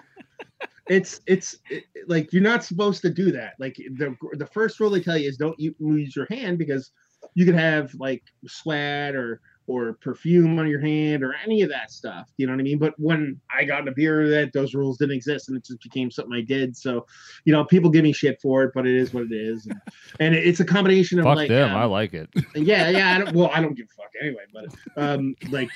It's 0.89 1.21
it's 1.27 1.57
it, 1.71 1.85
like 2.09 2.33
you're 2.33 2.43
not 2.43 2.65
supposed 2.65 3.01
to 3.03 3.11
do 3.11 3.31
that. 3.33 3.55
Like 3.61 3.77
the 3.77 4.17
the 4.33 4.47
first 4.47 4.81
rule 4.81 4.91
they 4.91 5.01
tell 5.01 5.17
you 5.17 5.29
is 5.29 5.37
don't 5.37 5.59
u- 5.59 5.75
use 5.79 6.17
your 6.17 6.27
hand 6.31 6.59
because 6.59 6.91
you 7.35 7.45
could 7.47 7.55
have 7.55 7.93
like 7.95 8.23
sweat 8.47 9.15
or 9.15 9.41
or 9.67 9.93
perfume 10.01 10.59
on 10.59 10.67
your 10.67 10.81
hand 10.81 11.23
or 11.23 11.33
any 11.45 11.63
of 11.63 11.69
that 11.69 11.93
stuff. 11.93 12.29
You 12.39 12.47
know 12.49 12.53
what 12.55 12.59
I 12.59 12.65
mean? 12.65 12.79
But 12.79 12.93
when 12.99 13.41
I 13.57 13.63
got 13.63 13.79
into 13.81 13.93
beer, 13.93 14.29
that 14.29 14.53
those 14.53 14.75
rules 14.75 14.99
didn't 14.99 15.15
exist, 15.15 15.49
and 15.49 15.57
it 15.57 15.65
just 15.65 15.81
became 15.81 16.11
something 16.11 16.35
I 16.35 16.41
did. 16.41 16.77
So, 16.77 17.07
you 17.45 17.53
know, 17.53 17.65
people 17.65 17.89
give 17.89 18.03
me 18.03 18.13
shit 18.13 18.41
for 18.43 18.65
it, 18.65 18.73
but 18.75 18.85
it 18.85 18.97
is 18.97 19.15
what 19.15 19.23
it 19.25 19.33
is, 19.33 19.67
and, 19.67 19.81
and 20.21 20.35
it's 20.35 20.59
a 20.59 20.65
combination 20.65 21.21
of 21.21 21.25
fuck 21.25 21.37
like 21.37 21.49
them. 21.51 21.71
um, 21.71 21.77
I 21.77 21.85
like 21.85 22.15
it. 22.15 22.29
yeah 22.57 22.89
yeah 22.91 23.15
I 23.15 23.19
don't, 23.19 23.33
well 23.37 23.51
i 23.55 23.61
don't 23.61 23.75
give 23.75 23.87
a 23.87 23.95
fuck 23.95 24.11
anyway 24.21 24.43
but 24.53 25.01
um 25.01 25.35
like 25.51 25.69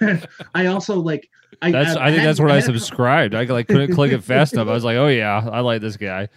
i 0.54 0.66
also 0.66 0.96
like 1.00 1.28
i 1.62 1.70
That's 1.70 1.96
I, 1.96 2.06
think 2.08 2.18
had- 2.18 2.28
that's 2.28 2.40
what 2.40 2.50
I 2.50 2.58
a- 2.58 2.62
subscribed. 2.62 3.34
I 3.34 3.44
like 3.44 3.68
couldn't 3.68 3.94
click 3.94 4.12
it 4.12 4.22
fast 4.22 4.52
enough. 4.52 4.68
I 4.68 4.72
was 4.72 4.84
like, 4.84 4.96
"Oh 4.96 5.08
yeah, 5.08 5.48
I 5.50 5.60
like 5.60 5.80
this 5.80 5.96
guy." 5.96 6.28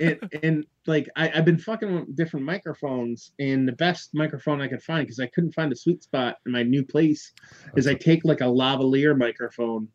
And, 0.00 0.18
and 0.42 0.66
like 0.86 1.08
I, 1.16 1.30
I've 1.30 1.44
been 1.44 1.58
fucking 1.58 1.94
with 1.94 2.16
different 2.16 2.46
microphones, 2.46 3.32
and 3.38 3.66
the 3.66 3.72
best 3.72 4.10
microphone 4.14 4.60
I 4.60 4.68
could 4.68 4.82
find 4.82 5.06
because 5.06 5.20
I 5.20 5.26
couldn't 5.26 5.52
find 5.52 5.72
a 5.72 5.76
sweet 5.76 6.02
spot 6.02 6.36
in 6.46 6.52
my 6.52 6.62
new 6.62 6.84
place 6.84 7.32
is 7.76 7.86
I 7.86 7.94
take 7.94 8.24
like 8.24 8.40
a 8.40 8.44
lavalier 8.44 9.16
microphone 9.16 9.88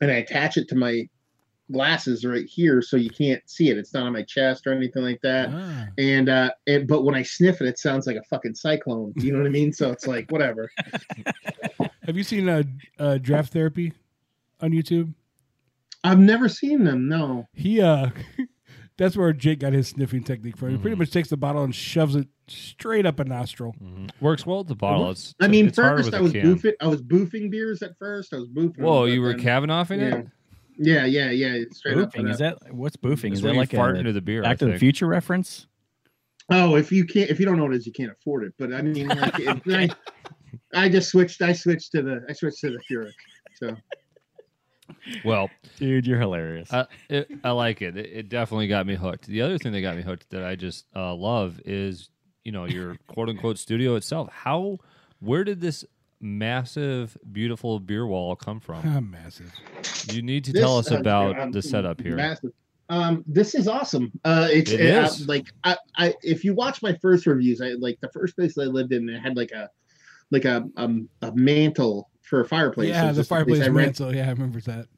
and 0.00 0.10
I 0.10 0.16
attach 0.16 0.56
it 0.56 0.68
to 0.68 0.76
my 0.76 1.08
glasses 1.72 2.24
right 2.24 2.46
here, 2.46 2.82
so 2.82 2.96
you 2.96 3.10
can't 3.10 3.42
see 3.48 3.70
it. 3.70 3.78
It's 3.78 3.94
not 3.94 4.04
on 4.04 4.12
my 4.12 4.22
chest 4.22 4.66
or 4.66 4.72
anything 4.72 5.02
like 5.02 5.20
that. 5.22 5.50
Ah. 5.52 5.86
And 5.98 6.28
uh, 6.28 6.50
and 6.66 6.86
but 6.86 7.04
when 7.04 7.14
I 7.14 7.22
sniff 7.22 7.60
it, 7.60 7.66
it 7.66 7.78
sounds 7.78 8.06
like 8.06 8.16
a 8.16 8.22
fucking 8.24 8.54
cyclone. 8.54 9.12
You 9.16 9.32
know 9.32 9.38
what 9.38 9.46
I 9.46 9.50
mean? 9.50 9.72
So 9.72 9.90
it's 9.90 10.06
like 10.06 10.30
whatever. 10.30 10.70
Have 12.06 12.16
you 12.16 12.24
seen 12.24 12.48
uh, 12.48 12.62
uh, 12.98 13.18
Draft 13.18 13.52
Therapy 13.52 13.92
on 14.60 14.72
YouTube? 14.72 15.14
I've 16.02 16.18
never 16.18 16.50
seen 16.50 16.84
them. 16.84 17.08
No. 17.08 17.48
He 17.54 17.80
uh 17.80 18.10
that's 18.96 19.16
where 19.16 19.32
Jake 19.32 19.58
got 19.60 19.72
his 19.72 19.88
sniffing 19.88 20.22
technique 20.22 20.56
from. 20.56 20.68
He 20.68 20.74
Mm-hmm. 20.74 20.82
pretty 20.82 20.96
much 20.96 21.10
takes 21.10 21.28
the 21.28 21.36
bottle 21.36 21.62
and 21.64 21.74
shoves 21.74 22.14
it 22.16 22.28
straight 22.48 23.06
up 23.06 23.18
a 23.20 23.24
nostril. 23.24 23.74
Works 24.20 24.44
well 24.46 24.58
with 24.58 24.68
the 24.68 24.74
bottle. 24.74 25.10
It's, 25.10 25.34
I 25.40 25.48
mean, 25.48 25.68
it's 25.68 25.76
first 25.76 26.06
with 26.06 26.14
I 26.14 26.18
a 26.18 26.22
was 26.22 26.32
can. 26.32 26.42
boofing. 26.56 26.72
I 26.80 26.86
was 26.86 27.02
boofing 27.02 27.50
beers 27.50 27.82
at 27.82 27.96
first. 27.98 28.32
I 28.32 28.36
was 28.36 28.48
boofing. 28.48 28.78
Whoa, 28.78 29.02
but 29.02 29.12
you 29.12 29.20
were 29.22 29.32
then- 29.34 29.40
Kavanaughing 29.40 30.00
yeah. 30.00 30.16
it? 30.18 30.26
Yeah, 30.76 31.04
yeah, 31.04 31.30
yeah. 31.30 31.52
it's 31.54 31.78
Straight 31.78 31.98
up. 31.98 32.12
Boofing 32.12 32.28
is 32.30 32.38
that 32.38 32.58
what's 32.74 32.96
boofing? 32.96 33.26
It's 33.30 33.36
Is 33.36 33.42
that 33.42 33.54
like 33.54 33.70
fart 33.72 33.96
a 33.96 33.98
into 34.00 34.12
the 34.12 34.20
beer, 34.20 34.42
I 34.42 34.48
Back 34.48 34.58
to 34.58 34.66
the. 34.66 34.78
Future 34.78 35.06
reference? 35.06 35.66
Oh, 36.50 36.74
if 36.76 36.90
you 36.92 37.04
can't, 37.04 37.30
if 37.30 37.38
you 37.40 37.46
don't 37.46 37.56
know 37.56 37.62
what 37.64 37.72
it 37.74 37.76
is, 37.78 37.86
you 37.86 37.92
can't 37.92 38.10
afford 38.12 38.44
it. 38.44 38.52
But 38.58 38.72
I 38.74 38.82
mean, 38.82 39.06
like, 39.08 39.38
it, 39.38 39.62
I, 40.74 40.84
I 40.84 40.88
just 40.88 41.10
switched. 41.10 41.40
I 41.42 41.52
switched 41.52 41.92
to 41.92 42.02
the. 42.02 42.24
I 42.28 42.32
switched 42.32 42.58
to 42.62 42.70
the 42.70 42.80
Keurig. 42.90 43.12
So 43.54 43.76
Well, 45.24 45.50
Dude, 45.76 46.06
you're 46.06 46.20
hilarious. 46.20 46.72
I, 46.72 46.86
it, 47.08 47.30
I 47.42 47.50
like 47.50 47.82
it. 47.82 47.96
it. 47.96 48.10
It 48.12 48.28
definitely 48.28 48.68
got 48.68 48.86
me 48.86 48.94
hooked. 48.94 49.26
The 49.26 49.42
other 49.42 49.58
thing 49.58 49.72
that 49.72 49.80
got 49.80 49.96
me 49.96 50.02
hooked 50.02 50.30
that 50.30 50.44
I 50.44 50.54
just 50.56 50.86
uh, 50.94 51.14
love 51.14 51.60
is, 51.64 52.08
you 52.44 52.52
know, 52.52 52.64
your 52.64 52.96
quote 53.06 53.28
unquote 53.28 53.58
studio 53.58 53.96
itself. 53.96 54.28
How, 54.30 54.78
where 55.20 55.44
did 55.44 55.60
this 55.60 55.84
massive, 56.20 57.16
beautiful 57.32 57.80
beer 57.80 58.06
wall 58.06 58.36
come 58.36 58.60
from? 58.60 58.82
Ah, 58.84 59.00
massive. 59.00 59.52
You 60.10 60.22
need 60.22 60.44
to 60.44 60.52
This, 60.52 60.62
tell 60.62 60.78
us 60.78 60.90
uh, 60.92 60.96
about 60.96 61.38
um, 61.38 61.52
the 61.52 61.62
setup 61.62 62.00
here. 62.00 62.16
Massive. 62.16 62.52
Um, 62.88 63.24
this 63.26 63.54
is 63.54 63.66
awesome. 63.66 64.12
Uh, 64.24 64.48
it's 64.50 64.70
It 64.70 64.80
uh, 64.94 65.04
is. 65.04 65.26
like 65.26 65.46
I, 65.64 65.76
I, 65.96 66.14
if 66.22 66.44
you 66.44 66.54
watch 66.54 66.82
my 66.82 66.94
first 67.00 67.26
reviews, 67.26 67.60
I 67.60 67.70
like 67.78 67.98
the 68.00 68.10
first 68.10 68.36
place 68.36 68.58
I 68.58 68.64
lived 68.64 68.92
in. 68.92 69.08
It 69.08 69.20
had 69.20 69.36
like 69.36 69.52
a, 69.52 69.70
like 70.30 70.44
a 70.44 70.64
um, 70.76 71.08
a 71.22 71.32
mantle 71.34 72.10
for 72.34 72.40
a 72.40 72.44
fireplace. 72.44 72.88
Yeah, 72.88 73.12
the 73.12 73.20
just 73.20 73.30
a 73.30 73.34
place 73.34 73.38
fireplace 73.38 73.62
I 73.62 73.70
mantle. 73.70 74.14
Yeah, 74.14 74.26
I 74.26 74.30
remember 74.30 74.60
that. 74.62 74.88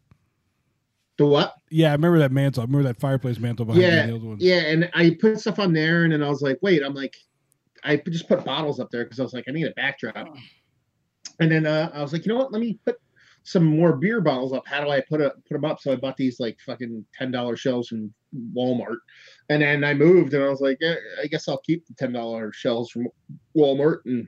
The 1.19 1.27
what? 1.27 1.55
Yeah, 1.71 1.91
I 1.91 1.93
remember 1.93 2.19
that 2.21 2.33
mantle. 2.33 2.63
I 2.63 2.65
remember 2.65 2.89
that 2.89 2.99
fireplace 2.99 3.39
mantle 3.39 3.67
behind 3.67 3.83
yeah, 3.83 4.07
the 4.07 4.13
old 4.13 4.25
one. 4.25 4.37
yeah, 4.41 4.61
and 4.61 4.91
I 4.95 5.17
put 5.21 5.39
stuff 5.39 5.59
on 5.59 5.75
there, 5.75 6.05
and 6.05 6.13
then 6.15 6.23
I 6.23 6.31
was 6.31 6.41
like, 6.41 6.59
wait, 6.63 6.83
I'm 6.83 6.95
like, 6.95 7.15
I 7.85 7.97
just 8.09 8.27
put 8.27 8.43
bottles 8.45 8.81
up 8.81 8.91
there 8.91 9.05
because 9.05 9.21
I 9.21 9.23
was 9.23 9.35
like, 9.35 9.45
I 9.49 9.53
need 9.53 9.67
a 9.67 9.73
backdrop. 9.73 10.35
And 11.39 11.53
then 11.53 11.67
uh, 11.67 11.91
I 11.93 12.01
was 12.01 12.15
like, 12.15 12.25
you 12.25 12.33
know 12.33 12.39
what? 12.39 12.53
Let 12.53 12.63
me 12.63 12.79
put 12.87 12.97
some 13.45 13.65
more 13.65 13.97
beer 13.97 14.23
bottles 14.23 14.55
up. 14.55 14.67
How 14.67 14.83
do 14.83 14.89
I 14.89 15.03
put 15.03 15.21
a, 15.21 15.31
put 15.47 15.55
them 15.55 15.67
up? 15.67 15.81
So 15.81 15.93
I 15.93 15.97
bought 15.97 16.17
these 16.17 16.41
like 16.41 16.59
fucking 16.65 17.05
ten 17.15 17.31
dollar 17.31 17.57
shelves 17.57 17.89
from 17.89 18.15
Walmart, 18.57 18.97
and 19.51 19.61
then 19.61 19.85
I 19.85 19.93
moved, 19.93 20.33
and 20.33 20.43
I 20.43 20.49
was 20.49 20.63
like, 20.63 20.79
eh, 20.83 20.97
I 21.23 21.27
guess 21.27 21.49
I'll 21.49 21.61
keep 21.67 21.87
the 21.87 21.95
ten 21.99 22.13
dollar 22.13 22.51
shelves 22.53 22.91
from 22.91 23.09
Walmart, 23.55 23.99
and 24.07 24.27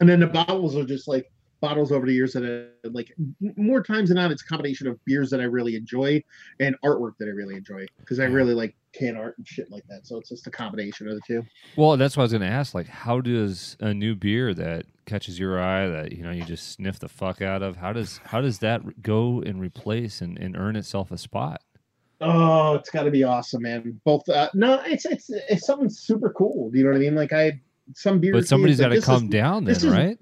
and 0.00 0.08
then 0.08 0.20
the 0.20 0.26
bottles 0.26 0.76
are 0.76 0.84
just 0.84 1.08
like 1.08 1.30
bottles 1.60 1.90
over 1.92 2.06
the 2.06 2.12
years 2.12 2.32
that 2.32 2.44
I, 2.44 2.88
like 2.88 3.12
more 3.56 3.82
times 3.82 4.08
than 4.08 4.16
not 4.16 4.30
it's 4.30 4.42
a 4.42 4.46
combination 4.46 4.86
of 4.86 5.02
beers 5.04 5.30
that 5.30 5.40
I 5.40 5.44
really 5.44 5.74
enjoy 5.76 6.22
and 6.60 6.76
artwork 6.84 7.12
that 7.18 7.26
I 7.26 7.32
really 7.32 7.56
enjoy 7.56 7.86
because 7.98 8.20
I 8.20 8.24
really 8.24 8.54
like 8.54 8.76
can 8.92 9.16
art 9.16 9.36
and 9.38 9.46
shit 9.46 9.70
like 9.70 9.84
that. 9.88 10.06
So 10.06 10.18
it's 10.18 10.28
just 10.28 10.46
a 10.46 10.50
combination 10.50 11.08
of 11.08 11.14
the 11.14 11.20
two. 11.26 11.44
Well, 11.76 11.96
that's 11.96 12.16
what 12.16 12.22
I 12.22 12.24
was 12.24 12.32
going 12.32 12.42
to 12.42 12.48
ask. 12.48 12.74
Like, 12.74 12.86
how 12.88 13.20
does 13.20 13.76
a 13.80 13.92
new 13.92 14.14
beer 14.14 14.54
that 14.54 14.86
catches 15.06 15.38
your 15.38 15.60
eye 15.60 15.88
that 15.88 16.12
you 16.12 16.22
know 16.22 16.30
you 16.30 16.44
just 16.44 16.72
sniff 16.72 16.98
the 16.98 17.08
fuck 17.08 17.42
out 17.42 17.62
of? 17.62 17.76
How 17.76 17.92
does 17.92 18.20
how 18.24 18.40
does 18.40 18.58
that 18.60 19.02
go 19.02 19.42
and 19.42 19.60
replace 19.60 20.20
and, 20.20 20.38
and 20.38 20.56
earn 20.56 20.76
itself 20.76 21.10
a 21.10 21.18
spot? 21.18 21.62
Oh, 22.20 22.74
it's 22.74 22.90
got 22.90 23.04
to 23.04 23.10
be 23.10 23.22
awesome, 23.24 23.62
man. 23.62 24.00
Both 24.04 24.28
uh, 24.28 24.48
no, 24.54 24.80
it's 24.86 25.06
it's 25.06 25.30
it's 25.30 25.66
something 25.66 25.88
super 25.90 26.30
cool. 26.30 26.70
Do 26.70 26.78
you 26.78 26.84
know 26.84 26.90
what 26.90 26.96
I 26.96 27.00
mean? 27.00 27.14
Like 27.14 27.32
I 27.32 27.60
some 27.94 28.20
beer, 28.20 28.32
But 28.32 28.46
somebody's 28.46 28.80
got 28.80 28.88
to 28.88 29.00
come 29.00 29.28
down 29.28 29.64
then, 29.64 29.74
this 29.74 29.82
is- 29.82 29.90
right? 29.92 30.18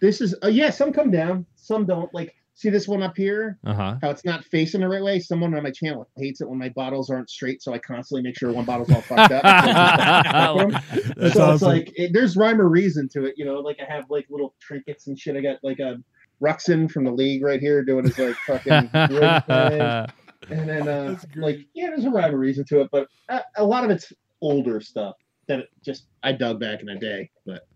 This 0.00 0.20
is 0.20 0.34
uh, 0.42 0.48
yeah, 0.48 0.70
some 0.70 0.92
come 0.92 1.10
down, 1.10 1.46
some 1.56 1.86
don't. 1.86 2.12
Like 2.14 2.34
see 2.56 2.70
this 2.70 2.88
one 2.88 3.02
up 3.02 3.16
here. 3.16 3.58
Uh 3.64 3.74
huh. 3.74 3.96
How 4.02 4.10
it's 4.10 4.24
not 4.24 4.44
facing 4.44 4.80
the 4.80 4.88
right 4.88 5.02
way. 5.02 5.20
Someone 5.20 5.54
on 5.54 5.62
my 5.62 5.70
channel 5.70 6.08
hates 6.16 6.40
it 6.40 6.48
when 6.48 6.58
my 6.58 6.70
bottles 6.70 7.10
aren't 7.10 7.30
straight, 7.30 7.62
so 7.62 7.72
I 7.72 7.78
constantly 7.78 8.22
make 8.22 8.36
sure 8.36 8.52
one 8.52 8.64
bottle's 8.64 8.90
all 8.90 9.02
fucked 9.02 9.32
up. 9.32 9.42
That's 11.16 11.34
so 11.34 11.42
awesome. 11.42 11.54
it's 11.54 11.62
like 11.62 11.92
it, 11.94 12.12
there's 12.12 12.36
rhyme 12.36 12.60
or 12.60 12.68
reason 12.68 13.08
to 13.10 13.26
it, 13.26 13.34
you 13.36 13.44
know. 13.44 13.60
Like 13.60 13.78
I 13.80 13.92
have 13.92 14.04
like 14.10 14.26
little 14.28 14.54
trinkets 14.60 15.06
and 15.06 15.18
shit. 15.18 15.36
I 15.36 15.40
got 15.40 15.58
like 15.62 15.78
a 15.78 15.96
Ruxin 16.42 16.90
from 16.90 17.04
the 17.04 17.12
league 17.12 17.42
right 17.42 17.60
here 17.60 17.84
doing 17.84 18.04
his 18.04 18.18
like 18.18 18.36
fucking 18.46 18.90
ring 18.94 19.40
thing. 19.42 20.06
and 20.50 20.68
then 20.68 20.88
uh 20.88 21.18
like 21.36 21.60
yeah, 21.74 21.88
there's 21.88 22.04
a 22.04 22.10
rhyme 22.10 22.34
or 22.34 22.38
reason 22.38 22.64
to 22.68 22.80
it, 22.80 22.88
but 22.90 23.06
a, 23.28 23.42
a 23.56 23.64
lot 23.64 23.84
of 23.84 23.90
it's 23.90 24.12
older 24.40 24.80
stuff 24.80 25.16
that 25.48 25.60
it 25.60 25.68
just 25.84 26.06
I 26.22 26.32
dug 26.32 26.60
back 26.60 26.80
in 26.80 26.86
the 26.86 26.96
day. 26.96 27.30
But 27.44 27.66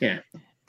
yeah, 0.00 0.20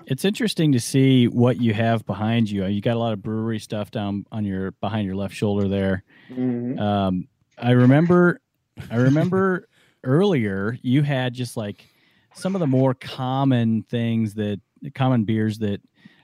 It's 0.08 0.26
interesting 0.26 0.72
to 0.74 0.80
see 0.80 1.28
what 1.28 1.62
you 1.62 1.74
have 1.74 2.06
behind 2.06 2.50
you. 2.50 2.66
You 2.66 2.82
got 2.82 2.96
a 2.96 3.00
lot 3.00 3.14
of 3.14 3.22
brewery 3.22 3.60
stuff 3.60 3.92
down 3.92 4.26
on 4.32 4.46
your 4.46 4.72
behind 4.72 5.06
your 5.06 5.16
left 5.16 5.34
shoulder 5.36 5.68
there. 5.68 6.04
Mhm. 6.30 6.80
Um, 6.80 7.28
I 7.58 7.72
remember, 7.72 8.42
I 8.90 8.96
remember 8.98 9.68
earlier 10.04 10.78
you 10.82 11.04
had 11.04 11.34
just 11.34 11.56
like 11.58 11.88
some 12.34 12.56
of 12.56 12.60
the 12.60 12.68
more 12.68 12.94
common 12.94 13.84
things 13.84 14.34
that 14.36 14.60
common 14.96 15.24
beers 15.26 15.60
that 15.60 15.82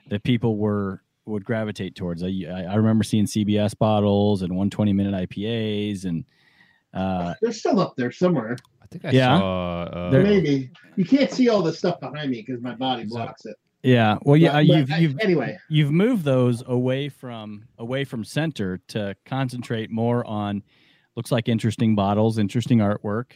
that 0.08 0.22
people 0.24 0.56
were 0.56 1.02
would 1.26 1.44
gravitate 1.44 1.94
towards. 1.94 2.22
I 2.22 2.28
I 2.50 2.64
I 2.64 2.74
remember 2.76 3.04
seeing 3.04 3.26
CBS 3.26 3.76
bottles 3.78 4.42
and 4.42 4.50
120 4.50 4.92
minute 4.92 5.14
IPAs 5.30 6.04
and 6.04 6.24
uh, 6.94 7.34
they're 7.42 7.52
still 7.52 7.78
up 7.80 7.94
there 7.96 8.10
somewhere. 8.10 8.56
I 8.82 8.86
think 8.86 9.04
I 9.04 9.10
Yeah. 9.10 9.38
saw. 9.38 9.82
Uh, 9.82 10.10
There- 10.10 10.22
Maybe 10.22 10.70
you 10.96 11.04
can't 11.04 11.30
see 11.30 11.48
all 11.50 11.62
the 11.62 11.72
stuff 11.72 12.00
behind 12.00 12.30
me 12.30 12.42
because 12.44 12.62
my 12.62 12.74
body 12.74 13.04
blocks 13.04 13.44
it. 13.44 13.56
Yeah. 13.82 14.18
Well, 14.22 14.36
yeah. 14.36 14.52
But- 14.52 14.66
you've 14.66 14.88
but 14.88 14.94
I- 14.94 14.98
you've 14.98 15.18
anyway. 15.20 15.58
you've 15.68 15.90
moved 15.90 16.24
those 16.24 16.62
away 16.66 17.08
from 17.08 17.64
away 17.78 18.04
from 18.04 18.24
center 18.24 18.78
to 18.88 19.14
concentrate 19.24 19.90
more 19.90 20.24
on 20.26 20.62
looks 21.16 21.32
like 21.32 21.48
interesting 21.48 21.94
bottles 21.96 22.38
interesting 22.38 22.78
artwork 22.78 23.32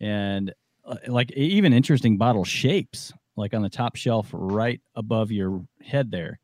and 0.00 0.52
uh, 0.84 0.96
like 1.06 1.30
even 1.32 1.72
interesting 1.72 2.16
bottle 2.18 2.44
shapes 2.44 3.12
like 3.36 3.54
on 3.54 3.62
the 3.62 3.68
top 3.68 3.94
shelf 3.96 4.28
right 4.32 4.80
above 4.96 5.30
your 5.30 5.64
head 5.80 6.10
there 6.10 6.38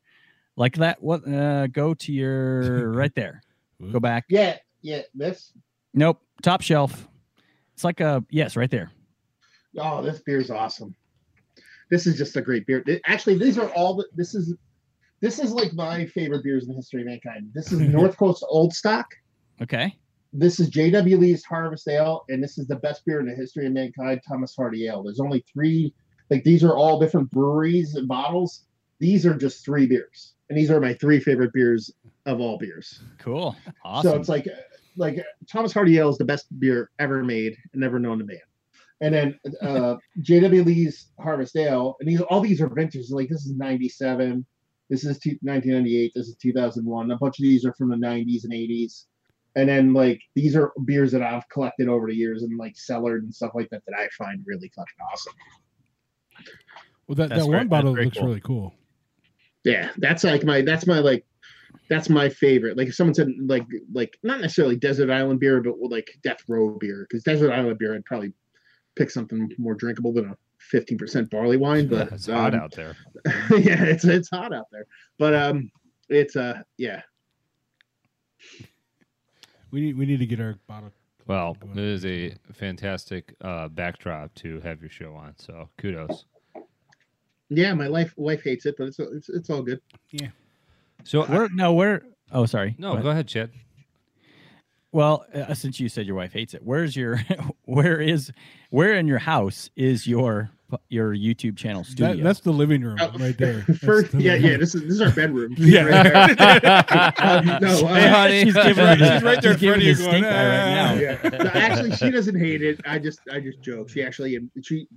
like 0.55 0.75
that 0.75 1.01
what 1.03 1.27
uh 1.27 1.67
go 1.67 1.93
to 1.93 2.11
your 2.13 2.89
right 2.93 3.13
there 3.15 3.41
go 3.91 3.99
back 3.99 4.25
Yeah, 4.29 4.57
yeah. 4.81 5.01
This 5.13 5.51
nope 5.93 6.21
top 6.41 6.61
shelf 6.61 7.07
it's 7.73 7.83
like 7.83 7.99
a 7.99 8.23
yes 8.29 8.55
right 8.55 8.71
there 8.71 8.91
oh, 9.77 10.01
this 10.01 10.19
beer's 10.21 10.49
awesome. 10.51 10.95
This 11.91 12.07
is 12.07 12.17
just 12.17 12.35
a 12.37 12.41
great 12.41 12.65
beer. 12.65 12.83
Actually, 13.05 13.37
these 13.37 13.59
are 13.59 13.69
all. 13.71 13.97
The, 13.97 14.07
this 14.15 14.33
is 14.33 14.55
this 15.19 15.37
is 15.39 15.51
like 15.51 15.73
my 15.73 16.05
favorite 16.07 16.43
beers 16.43 16.63
in 16.63 16.69
the 16.69 16.75
history 16.75 17.01
of 17.01 17.07
mankind. 17.07 17.51
This 17.53 17.71
is 17.71 17.79
mm-hmm. 17.79 17.91
North 17.91 18.17
Coast 18.17 18.43
Old 18.49 18.73
Stock. 18.73 19.05
okay 19.61 19.95
This 20.33 20.59
is 20.59 20.69
J.W. 20.69 21.17
Lee's 21.17 21.43
Harvest 21.43 21.87
Ale, 21.87 22.23
and 22.29 22.43
this 22.43 22.57
is 22.57 22.65
the 22.67 22.77
best 22.77 23.05
beer 23.05 23.19
in 23.19 23.27
the 23.27 23.35
history 23.35 23.67
of 23.67 23.73
mankind, 23.73 24.21
Thomas 24.27 24.55
Hardy 24.55 24.87
Ale. 24.87 25.03
There's 25.03 25.19
only 25.19 25.43
three, 25.53 25.93
like 26.29 26.43
these 26.43 26.63
are 26.63 26.75
all 26.75 26.99
different 26.99 27.29
breweries 27.29 27.95
and 27.95 28.07
bottles. 28.07 28.63
These 28.99 29.25
are 29.25 29.35
just 29.35 29.65
three 29.65 29.85
beers, 29.85 30.33
and 30.49 30.57
these 30.57 30.71
are 30.71 30.79
my 30.79 30.93
three 30.93 31.19
favorite 31.19 31.53
beers 31.53 31.91
of 32.25 32.39
all 32.39 32.57
beers. 32.57 33.01
cool 33.19 33.55
awesome 33.83 34.11
So 34.11 34.17
it's 34.17 34.29
like, 34.29 34.47
like 34.95 35.23
Thomas 35.51 35.73
Hardy 35.73 35.97
Ale 35.97 36.09
is 36.09 36.17
the 36.17 36.25
best 36.25 36.47
beer 36.59 36.89
ever 36.99 37.23
made 37.23 37.57
and 37.73 37.81
never 37.81 37.99
known 37.99 38.19
to 38.19 38.25
man. 38.25 38.37
And 39.01 39.13
then 39.15 39.39
uh, 39.61 39.95
J.W. 40.21 40.63
Lee's 40.63 41.07
Harvest 41.19 41.55
Ale, 41.57 41.95
and 41.99 42.07
these 42.07 42.21
all 42.21 42.39
these 42.39 42.61
are 42.61 42.69
vintage. 42.69 43.09
Like 43.09 43.29
this 43.29 43.45
is 43.45 43.53
'97, 43.57 44.45
this 44.91 45.03
is 45.03 45.17
two, 45.17 45.31
1998, 45.41 46.11
this 46.15 46.27
is 46.27 46.35
2001. 46.35 47.09
A 47.11 47.17
bunch 47.17 47.39
of 47.39 47.43
these 47.43 47.65
are 47.65 47.73
from 47.73 47.89
the 47.89 47.95
'90s 47.95 48.43
and 48.43 48.53
'80s. 48.53 49.05
And 49.55 49.67
then 49.67 49.93
like 49.93 50.21
these 50.35 50.55
are 50.55 50.71
beers 50.85 51.11
that 51.13 51.23
I've 51.23 51.49
collected 51.49 51.89
over 51.89 52.07
the 52.07 52.15
years 52.15 52.43
and 52.43 52.57
like 52.57 52.77
cellared 52.77 53.23
and 53.23 53.33
stuff 53.33 53.51
like 53.55 53.69
that 53.71 53.81
that 53.87 53.97
I 53.97 54.07
find 54.17 54.41
really 54.45 54.71
fucking 54.75 54.93
awesome. 55.11 55.33
Well, 57.07 57.15
that, 57.15 57.29
That's 57.29 57.41
that 57.41 57.47
very- 57.47 57.57
one 57.57 57.67
bottle 57.67 57.93
looks 57.93 58.17
cool. 58.17 58.27
really 58.27 58.41
cool. 58.41 58.73
Yeah, 59.63 59.89
that's 59.97 60.23
like 60.23 60.43
my 60.43 60.61
that's 60.61 60.87
my 60.87 60.99
like 60.99 61.25
that's 61.89 62.09
my 62.09 62.29
favorite. 62.29 62.77
Like 62.77 62.87
if 62.87 62.95
someone 62.95 63.13
said 63.13 63.29
like 63.45 63.65
like 63.93 64.17
not 64.23 64.41
necessarily 64.41 64.75
desert 64.75 65.09
island 65.09 65.39
beer, 65.39 65.61
but 65.61 65.75
like 65.79 66.09
death 66.23 66.39
row 66.47 66.77
beer, 66.79 67.05
because 67.09 67.23
desert 67.23 67.51
island 67.51 67.77
beer 67.77 67.93
I'd 67.95 68.05
probably 68.05 68.33
pick 68.95 69.09
something 69.09 69.49
more 69.57 69.73
drinkable 69.75 70.13
than 70.13 70.25
a 70.29 70.37
fifteen 70.57 70.97
percent 70.97 71.29
barley 71.29 71.57
wine. 71.57 71.87
But 71.87 72.11
it's 72.11 72.27
hot 72.27 72.53
um, 72.53 72.61
out 72.61 72.71
there. 72.73 72.95
yeah, 73.51 73.83
it's 73.83 74.05
it's 74.05 74.29
hot 74.29 74.53
out 74.53 74.67
there. 74.71 74.85
But 75.17 75.33
um, 75.33 75.71
it's 76.09 76.35
uh 76.35 76.61
yeah. 76.77 77.01
We 79.71 79.81
need 79.81 79.97
we 79.97 80.05
need 80.05 80.19
to 80.19 80.25
get 80.25 80.39
our 80.39 80.55
bottle. 80.67 80.91
Well, 81.27 81.55
it 81.71 81.77
is 81.77 82.05
a 82.05 82.33
fantastic 82.51 83.33
uh, 83.41 83.67
backdrop 83.69 84.33
to 84.35 84.59
have 84.61 84.81
your 84.81 84.89
show 84.89 85.13
on. 85.13 85.33
So 85.37 85.69
kudos. 85.77 86.25
Yeah, 87.49 87.73
my 87.73 87.89
wife 87.89 88.13
wife 88.17 88.43
hates 88.43 88.65
it, 88.65 88.75
but 88.77 88.87
it's 88.87 88.99
it's 88.99 89.29
it's 89.29 89.49
all 89.49 89.61
good. 89.61 89.79
Yeah. 90.11 90.29
So 91.03 91.23
I- 91.23 91.27
where 91.31 91.49
no 91.53 91.73
where 91.73 92.03
oh 92.31 92.45
sorry 92.45 92.75
no, 92.77 92.95
What? 92.95 93.03
go 93.03 93.09
ahead, 93.09 93.27
Chad. 93.27 93.51
Well, 94.93 95.25
uh, 95.33 95.53
since 95.53 95.79
you 95.79 95.87
said 95.87 96.05
your 96.05 96.15
wife 96.15 96.33
hates 96.33 96.53
it, 96.53 96.63
where's 96.63 96.95
your 96.95 97.21
where 97.65 98.01
is 98.01 98.31
where 98.69 98.95
in 98.95 99.07
your 99.07 99.19
house 99.19 99.69
is 99.75 100.05
your 100.05 100.51
your 100.89 101.13
YouTube 101.15 101.57
channel 101.57 101.83
studio? 101.83 102.15
That, 102.15 102.23
that's 102.23 102.39
the 102.41 102.51
living 102.51 102.81
room 102.81 102.97
Uh, 102.99 103.11
right 103.17 103.37
there. 103.37 103.61
First, 103.83 104.11
the 104.11 104.21
yeah, 104.21 104.33
living 104.33 104.51
yeah. 104.51 104.57
This 104.57 104.75
is 104.75 104.81
this 104.83 104.91
is 104.93 105.01
our 105.01 105.11
bedroom. 105.11 105.55
Yeah. 105.57 105.83
Right 105.83 106.37
there. 106.37 106.83
Um, 107.19 107.45
no, 107.61 107.85
uh, 107.87 107.93
Hey, 107.95 108.07
honey. 108.09 108.43
she's 108.43 108.53
giving 108.53 108.97
She's 108.97 109.23
right 109.23 109.41
there 109.41 109.51
in 109.53 109.57
she's 109.57 109.61
giving 109.61 109.69
front 109.69 109.77
of 109.77 109.83
you 109.83 109.95
going, 109.95 110.09
stink 110.09 110.25
eye 110.25 110.47
right 110.47 110.73
now. 110.75 110.93
"Ah." 110.93 110.95
yeah. 110.99 111.43
No, 111.43 111.49
actually, 111.53 111.91
she 111.95 112.09
doesn't 112.11 112.39
hate 112.39 112.61
it. 112.61 112.79
I 112.85 112.99
just, 112.99 113.19
I 113.31 113.39
just 113.39 113.61
joke. 113.61 113.89
She 113.89 114.03
actually, 114.03 114.37
she, 114.61 114.87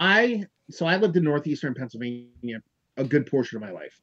I, 0.00 0.44
so 0.70 0.86
I 0.86 0.96
lived 0.96 1.16
in 1.16 1.24
northeastern 1.24 1.74
Pennsylvania 1.74 2.60
a 2.96 3.04
good 3.04 3.26
portion 3.26 3.56
of 3.56 3.62
my 3.62 3.70
life, 3.72 4.00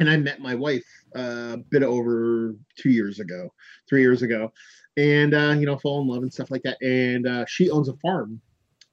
and 0.00 0.10
I 0.10 0.16
met 0.16 0.40
my 0.40 0.54
wife 0.54 0.84
uh, 1.16 1.52
a 1.52 1.56
bit 1.56 1.82
over 1.82 2.56
two 2.76 2.90
years 2.90 3.20
ago, 3.20 3.52
three 3.88 4.00
years 4.00 4.22
ago, 4.22 4.52
and 4.96 5.34
uh, 5.34 5.54
you 5.58 5.66
know, 5.66 5.78
fall 5.78 6.00
in 6.00 6.08
love 6.08 6.22
and 6.22 6.32
stuff 6.32 6.50
like 6.50 6.62
that. 6.62 6.78
And 6.82 7.26
uh, 7.26 7.44
she 7.46 7.70
owns 7.70 7.88
a 7.88 7.96
farm 7.96 8.40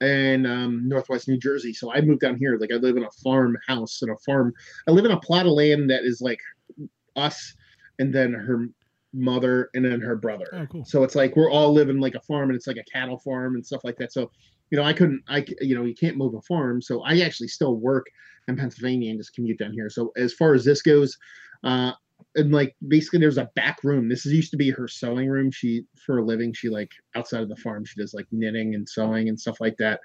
in 0.01 0.45
um, 0.45 0.87
northwest 0.87 1.27
New 1.27 1.37
Jersey, 1.37 1.73
so 1.73 1.91
I 1.91 2.01
moved 2.01 2.21
down 2.21 2.37
here. 2.37 2.57
Like 2.59 2.71
I 2.71 2.75
live 2.75 2.97
in 2.97 3.03
a 3.03 3.11
farmhouse 3.23 4.01
and 4.01 4.11
a 4.11 4.17
farm. 4.25 4.53
I 4.87 4.91
live 4.91 5.05
in 5.05 5.11
a 5.11 5.19
plot 5.19 5.45
of 5.47 5.53
land 5.53 5.89
that 5.89 6.03
is 6.03 6.21
like 6.21 6.39
us, 7.15 7.55
and 7.97 8.13
then 8.13 8.33
her 8.33 8.67
mother 9.13 9.69
and 9.73 9.83
then 9.83 10.01
her 10.01 10.15
brother. 10.15 10.45
Oh, 10.53 10.67
cool. 10.67 10.85
So 10.85 11.03
it's 11.03 11.15
like 11.15 11.35
we're 11.35 11.51
all 11.51 11.73
living 11.73 11.99
like 11.99 12.15
a 12.15 12.21
farm, 12.21 12.49
and 12.49 12.55
it's 12.55 12.67
like 12.67 12.77
a 12.77 12.91
cattle 12.91 13.19
farm 13.19 13.55
and 13.55 13.65
stuff 13.65 13.83
like 13.83 13.95
that. 13.97 14.11
So, 14.11 14.29
you 14.69 14.77
know, 14.77 14.83
I 14.83 14.93
couldn't, 14.93 15.23
I 15.29 15.45
you 15.61 15.75
know, 15.75 15.83
you 15.83 15.95
can't 15.95 16.17
move 16.17 16.35
a 16.35 16.41
farm. 16.41 16.81
So 16.81 17.01
I 17.03 17.21
actually 17.21 17.47
still 17.47 17.75
work 17.75 18.05
in 18.47 18.55
Pennsylvania 18.55 19.09
and 19.09 19.19
just 19.19 19.33
commute 19.33 19.59
down 19.59 19.73
here. 19.73 19.89
So 19.89 20.11
as 20.17 20.33
far 20.33 20.53
as 20.53 20.63
this 20.63 20.81
goes, 20.81 21.17
uh, 21.63 21.91
and 22.35 22.51
like 22.51 22.75
basically 22.87 23.19
there's 23.19 23.37
a 23.37 23.49
back 23.55 23.83
room. 23.83 24.09
This 24.09 24.25
is 24.25 24.33
used 24.33 24.51
to 24.51 24.57
be 24.57 24.69
her 24.71 24.87
sewing 24.87 25.29
room. 25.29 25.51
She 25.51 25.83
for 26.05 26.19
a 26.19 26.23
living, 26.25 26.53
she 26.53 26.69
like 26.69 26.91
outside 27.15 27.41
of 27.41 27.49
the 27.49 27.55
farm, 27.55 27.85
she 27.85 27.99
does 27.99 28.13
like 28.13 28.27
knitting 28.31 28.75
and 28.75 28.87
sewing 28.87 29.29
and 29.29 29.39
stuff 29.39 29.59
like 29.59 29.77
that. 29.77 29.99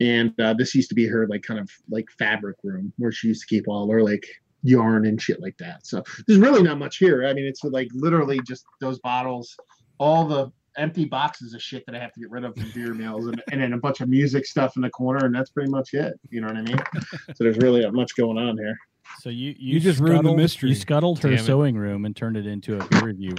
And 0.00 0.38
uh, 0.40 0.54
this 0.54 0.74
used 0.74 0.88
to 0.90 0.94
be 0.94 1.06
her 1.06 1.26
like 1.28 1.42
kind 1.42 1.60
of 1.60 1.70
like 1.90 2.06
fabric 2.18 2.56
room 2.62 2.92
where 2.96 3.12
she 3.12 3.28
used 3.28 3.42
to 3.42 3.54
keep 3.54 3.68
all 3.68 3.90
her 3.90 4.02
like 4.02 4.26
yarn 4.62 5.06
and 5.06 5.20
shit 5.20 5.40
like 5.40 5.56
that. 5.58 5.86
So 5.86 6.02
there's 6.26 6.40
really 6.40 6.62
not 6.62 6.78
much 6.78 6.98
here. 6.98 7.26
I 7.26 7.34
mean, 7.34 7.44
it's 7.44 7.64
like 7.64 7.88
literally 7.92 8.40
just 8.46 8.64
those 8.80 8.98
bottles, 9.00 9.54
all 9.98 10.26
the 10.26 10.50
empty 10.76 11.04
boxes 11.04 11.54
of 11.54 11.62
shit 11.62 11.84
that 11.86 11.94
I 11.94 11.98
have 11.98 12.12
to 12.12 12.20
get 12.20 12.30
rid 12.30 12.44
of 12.44 12.54
from 12.54 12.70
beer 12.74 12.94
meals, 12.94 13.26
and, 13.26 13.42
and 13.52 13.60
then 13.60 13.72
a 13.72 13.78
bunch 13.78 14.00
of 14.00 14.08
music 14.08 14.46
stuff 14.46 14.76
in 14.76 14.82
the 14.82 14.90
corner, 14.90 15.26
and 15.26 15.34
that's 15.34 15.50
pretty 15.50 15.70
much 15.70 15.94
it. 15.94 16.18
You 16.30 16.40
know 16.40 16.46
what 16.48 16.56
I 16.56 16.62
mean? 16.62 16.78
so 17.34 17.44
there's 17.44 17.58
really 17.58 17.80
not 17.82 17.92
much 17.94 18.14
going 18.16 18.38
on 18.38 18.56
here. 18.58 18.76
So 19.20 19.28
you 19.30 19.54
you, 19.58 19.74
You 19.74 19.80
just 19.80 19.98
ruined 20.00 20.24
the 20.26 20.34
mystery. 20.34 20.68
You 20.70 20.74
scuttled 20.76 21.18
her 21.22 21.32
it. 21.32 21.40
sewing 21.40 21.76
room 21.76 22.04
and 22.04 22.14
turned 22.14 22.36
it 22.36 22.46
into 22.46 22.78
a 22.78 22.84
peer 22.86 23.04
review. 23.06 23.34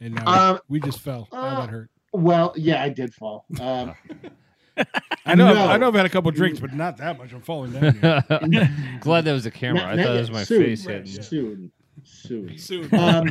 And 0.00 0.14
now 0.14 0.52
Um, 0.54 0.60
we 0.68 0.80
just 0.80 1.00
fell. 1.00 1.28
How 1.32 1.38
uh, 1.38 1.60
that 1.62 1.70
hurt. 1.70 1.90
Well, 2.12 2.52
yeah, 2.56 2.82
I 2.82 2.88
did 2.90 3.14
fall. 3.14 3.44
Um, 3.60 3.94
I 5.26 5.34
know. 5.34 5.52
no. 5.52 5.66
I 5.66 5.76
know. 5.76 5.88
I've 5.88 5.94
had 5.94 6.06
a 6.06 6.10
couple 6.10 6.30
drinks, 6.30 6.58
but 6.60 6.72
not 6.72 6.96
that 6.98 7.18
much. 7.18 7.32
I'm 7.32 7.42
falling 7.42 7.72
down. 7.72 8.50
Here. 8.52 8.70
Glad 9.00 9.24
that 9.26 9.32
was 9.32 9.46
a 9.46 9.50
camera. 9.50 9.82
not- 9.82 9.98
I 9.98 10.02
thought 10.04 10.16
it 10.16 10.20
was 10.20 10.30
my 10.30 10.44
Soon. 10.44 10.62
face 10.64 10.84
hitting. 10.84 11.06
Soon, 11.06 11.72
soon. 12.04 12.58
Soon. 12.58 12.94
Um, 12.94 13.26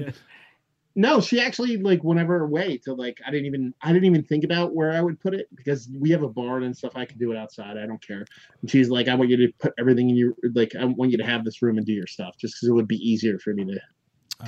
No, 0.96 1.22
she 1.22 1.40
actually 1.40 1.78
like 1.78 2.04
went 2.04 2.20
out 2.20 2.24
of 2.24 2.30
her 2.30 2.48
way 2.48 2.78
to 2.86 2.94
like 2.94 3.20
I 3.26 3.32
didn't 3.32 3.46
even 3.46 3.74
I 3.82 3.94
didn't 3.94 4.06
even 4.06 4.24
think 4.24 4.44
about 4.44 4.74
where 4.74 4.92
I 4.92 5.02
would 5.02 5.20
put 5.20 5.34
it 5.34 5.48
because 5.56 5.90
we 5.98 6.10
have 6.10 6.24
a 6.24 6.28
barn 6.28 6.64
and 6.64 6.76
stuff. 6.76 6.94
I 6.96 7.06
can 7.06 7.18
do 7.18 7.32
it 7.32 7.38
outside. 7.38 7.78
I 7.78 7.86
don't 7.86 8.06
care. 8.06 8.26
And 8.62 8.70
she's 8.70 8.90
like, 8.90 9.08
I 9.08 9.16
want 9.16 9.30
you 9.30 9.38
to 9.38 9.54
put 9.60 9.74
everything 9.80 10.10
in 10.10 10.16
your 10.16 10.34
like 10.56 10.76
I 10.76 10.86
want 10.86 11.12
you 11.12 11.18
to 11.18 11.24
have 11.24 11.46
this 11.46 11.62
room 11.62 11.78
and 11.78 11.86
do 11.86 11.94
your 11.94 12.08
stuff 12.08 12.36
just 12.40 12.56
because 12.56 12.70
it 12.70 12.74
would 12.74 12.88
be 12.88 12.98
easier 12.98 13.38
for 13.40 13.54
me 13.54 13.66
to 13.66 13.80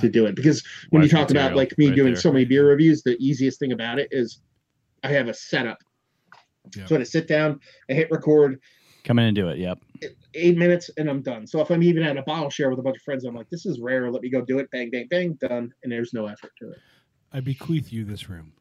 to 0.00 0.08
do 0.08 0.26
it. 0.26 0.34
Because 0.34 0.64
when 0.90 1.02
you 1.02 1.06
Wife 1.06 1.12
talk 1.12 1.30
about 1.30 1.54
like 1.54 1.76
me 1.78 1.88
right 1.88 1.96
doing 1.96 2.14
there. 2.14 2.20
so 2.20 2.32
many 2.32 2.44
beer 2.44 2.66
reviews, 2.66 3.02
the 3.02 3.16
easiest 3.18 3.58
thing 3.58 3.72
about 3.72 3.98
it 3.98 4.08
is 4.10 4.40
I 5.04 5.08
have 5.08 5.28
a 5.28 5.34
setup. 5.34 5.78
Yeah. 6.76 6.86
So 6.86 6.98
I 6.98 7.02
sit 7.02 7.28
down, 7.28 7.60
I 7.90 7.94
hit 7.94 8.10
record, 8.10 8.60
Come 9.04 9.18
in 9.18 9.26
and 9.26 9.34
do 9.36 9.48
it. 9.48 9.58
Yep. 9.58 9.78
Eight 10.34 10.56
minutes 10.56 10.90
and 10.96 11.08
I'm 11.08 11.22
done. 11.22 11.46
So 11.46 11.60
if 11.60 11.70
I'm 11.70 11.82
even 11.82 12.02
at 12.02 12.16
a 12.16 12.22
bottle 12.22 12.50
share 12.50 12.70
with 12.70 12.78
a 12.78 12.82
bunch 12.82 12.96
of 12.96 13.02
friends, 13.02 13.24
I'm 13.24 13.34
like, 13.34 13.50
this 13.50 13.66
is 13.66 13.80
rare. 13.80 14.10
Let 14.10 14.22
me 14.22 14.30
go 14.30 14.40
do 14.42 14.58
it. 14.58 14.70
Bang, 14.70 14.90
bang, 14.90 15.06
bang, 15.08 15.34
done. 15.34 15.72
And 15.82 15.92
there's 15.92 16.12
no 16.12 16.26
effort 16.26 16.52
to 16.60 16.70
it. 16.70 16.78
I 17.32 17.40
bequeath 17.40 17.92
you 17.92 18.04
this 18.04 18.28
room. 18.28 18.52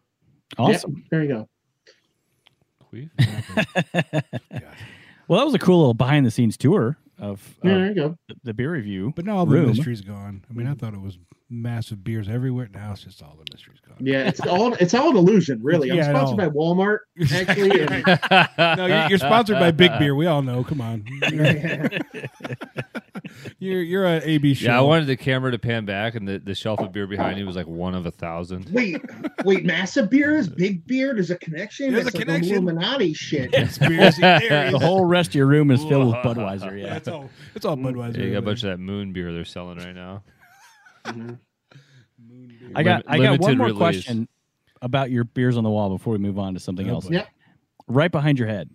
Awesome. 0.58 0.96
Yep, 0.96 1.06
there 1.12 1.24
you 1.24 1.30
go. 1.30 1.50
Queef? 2.94 4.64
Well, 5.32 5.40
that 5.40 5.46
was 5.46 5.54
a 5.54 5.60
cool 5.60 5.78
little 5.80 5.94
behind 5.94 6.26
the 6.26 6.32
scenes 6.32 6.58
tour 6.58 6.98
of, 7.18 7.58
Yeah, 7.64 7.72
of 7.72 7.78
there 7.78 7.88
you 7.88 7.96
go. 7.96 8.18
The, 8.44 8.48
the 8.50 8.54
beer 8.54 8.72
review. 8.72 9.14
But 9.16 9.26
now 9.26 9.38
all 9.38 9.46
the 9.46 9.56
room. 9.56 9.68
mystery's 9.68 10.02
gone. 10.02 10.44
I 10.50 10.54
mean, 10.54 10.68
I 10.68 10.74
thought 10.74 10.94
it 10.94 11.02
was 11.02 11.18
massive 11.50 12.04
beers 12.04 12.30
everywhere. 12.30 12.70
Now 12.74 12.94
it's 12.94 13.04
just 13.04 13.22
all 13.22 13.38
the 13.38 13.46
mystery's 13.54 13.80
gone. 13.82 13.98
Yeah, 14.00 14.28
it's 14.28 14.39
all 14.39 14.74
it's 14.76 14.94
all 14.94 15.10
an 15.12 15.18
illusion, 15.18 15.60
really. 15.62 15.92
I'm 15.92 15.98
Yeah, 15.98 16.10
sponsored 16.10 16.38
by 16.38 16.50
Walmart, 16.50 17.00
actually. 17.34 17.82
And, 17.82 18.78
no, 18.78 18.86
you're, 18.86 19.10
you're 19.10 19.18
sponsored 19.20 19.60
by 19.60 19.72
Big 19.72 19.92
Beer. 20.00 20.16
We 20.16 20.28
all 20.28 20.42
know. 20.42 20.64
Come 20.64 20.82
on. 20.82 21.06
You're 23.60 23.82
you're 23.82 24.06
a 24.06 24.22
AB 24.24 24.54
show. 24.54 24.68
Yeah, 24.68 24.78
I 24.78 24.82
wanted 24.82 25.06
the 25.08 25.18
camera 25.18 25.52
to 25.52 25.60
pan 25.60 25.86
back, 25.86 26.16
and 26.16 26.28
the, 26.28 26.40
the 26.40 26.54
shelf 26.56 26.80
of 26.80 26.92
beer 26.92 27.08
behind 27.08 27.38
you 27.40 27.46
was 27.46 27.56
like 27.56 27.68
one 27.68 27.96
of 27.96 28.06
a 28.06 28.12
thousand. 28.12 28.70
wait, 28.72 29.02
wait, 29.44 29.66
massive 29.66 30.10
beer 30.10 30.38
is 30.38 30.48
big 30.48 30.86
beer. 30.86 31.14
There's 31.14 31.32
a 31.32 31.38
connection. 31.38 31.92
There's 31.92 32.06
That's 32.06 32.16
a 32.16 32.18
like 32.20 32.28
connection. 32.28 32.54
Illuminati 32.56 33.14
shit. 33.14 33.52
Conspiracy 33.54 34.22
theories. 34.22 34.72
The 34.72 34.80
whole 34.80 35.06
rest 35.06 35.30
of 35.30 35.36
your 35.36 35.48
room 35.48 35.72
is 35.72 35.84
filled 35.86 36.08
with 36.08 36.16
Budweiser. 36.24 36.80
Yeah. 36.82 36.96
It's 36.96 37.08
all 37.08 37.30
it's 37.56 37.66
all 37.66 37.76
Budweiser. 37.78 38.18
Yeah, 38.18 38.24
you 38.26 38.32
got 38.34 38.40
a 38.40 38.42
bunch 38.44 38.64
of 38.64 38.70
that 38.70 38.78
moon 38.80 39.14
beer 39.14 39.34
they're 39.34 39.46
selling 39.46 39.78
right 39.78 39.96
now. 39.96 40.24
Mhm. 41.06 41.38
I 42.76 42.84
got 42.84 43.04
I 43.08 43.18
got 43.18 43.40
one 43.40 43.58
more 43.58 43.68
release. 43.68 43.78
question 43.80 44.28
about 44.82 45.12
your 45.12 45.24
beers 45.24 45.58
on 45.58 45.64
the 45.64 45.70
wall 45.70 45.90
before 45.90 46.14
we 46.14 46.20
move 46.20 46.40
on 46.40 46.54
to 46.54 46.60
something 46.60 46.90
Oh, 46.90 46.96
else. 46.96 47.08
boy. 47.08 47.14
Yep. 47.16 47.28
Right 47.88 48.12
behind 48.12 48.40
your 48.40 48.48
head. 48.48 48.70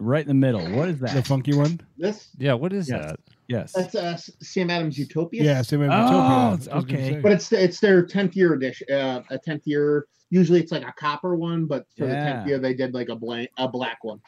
Right 0.00 0.22
in 0.22 0.28
the 0.28 0.34
middle. 0.34 0.64
What 0.72 0.88
is 0.88 0.98
that? 1.00 1.14
the 1.14 1.22
funky 1.22 1.54
one. 1.54 1.80
This 1.96 2.28
Yeah, 2.38 2.54
what 2.54 2.72
is 2.72 2.88
Yes. 2.88 3.04
that? 3.04 3.20
yes. 3.48 3.72
that's 3.72 3.94
uh, 3.94 4.16
Sam 4.42 4.70
Adams 4.70 4.98
Utopia. 4.98 5.42
Yeah, 5.44 5.62
same 5.62 5.82
as 5.82 5.90
Oh, 5.92 5.96
Utopia. 6.04 6.54
it's- 6.54 6.64
That's 6.64 6.66
what 6.66 6.72
I 6.72 6.76
was 6.76 6.84
gonna 6.86 6.98
okay. 7.02 7.14
say. 7.14 7.20
but 7.20 7.32
it's 7.32 7.52
it's 7.52 7.80
their 7.80 8.06
tenth 8.06 8.36
year 8.36 8.52
edition. 8.54 8.86
Uh, 8.92 9.22
a 9.30 9.38
tenth 9.38 9.62
year. 9.66 10.06
Usually 10.30 10.60
it's 10.60 10.70
like 10.72 10.82
a 10.86 10.92
copper 10.92 11.36
one, 11.36 11.66
but 11.66 11.86
for 11.96 12.06
the 12.06 12.12
Yeah. 12.12 12.32
tenth 12.32 12.46
year 12.48 12.58
they 12.58 12.74
did 12.74 12.94
like 12.94 13.08
a 13.08 13.16
blank 13.16 13.50
a 13.58 13.66
black 13.68 14.04
one. 14.04 14.20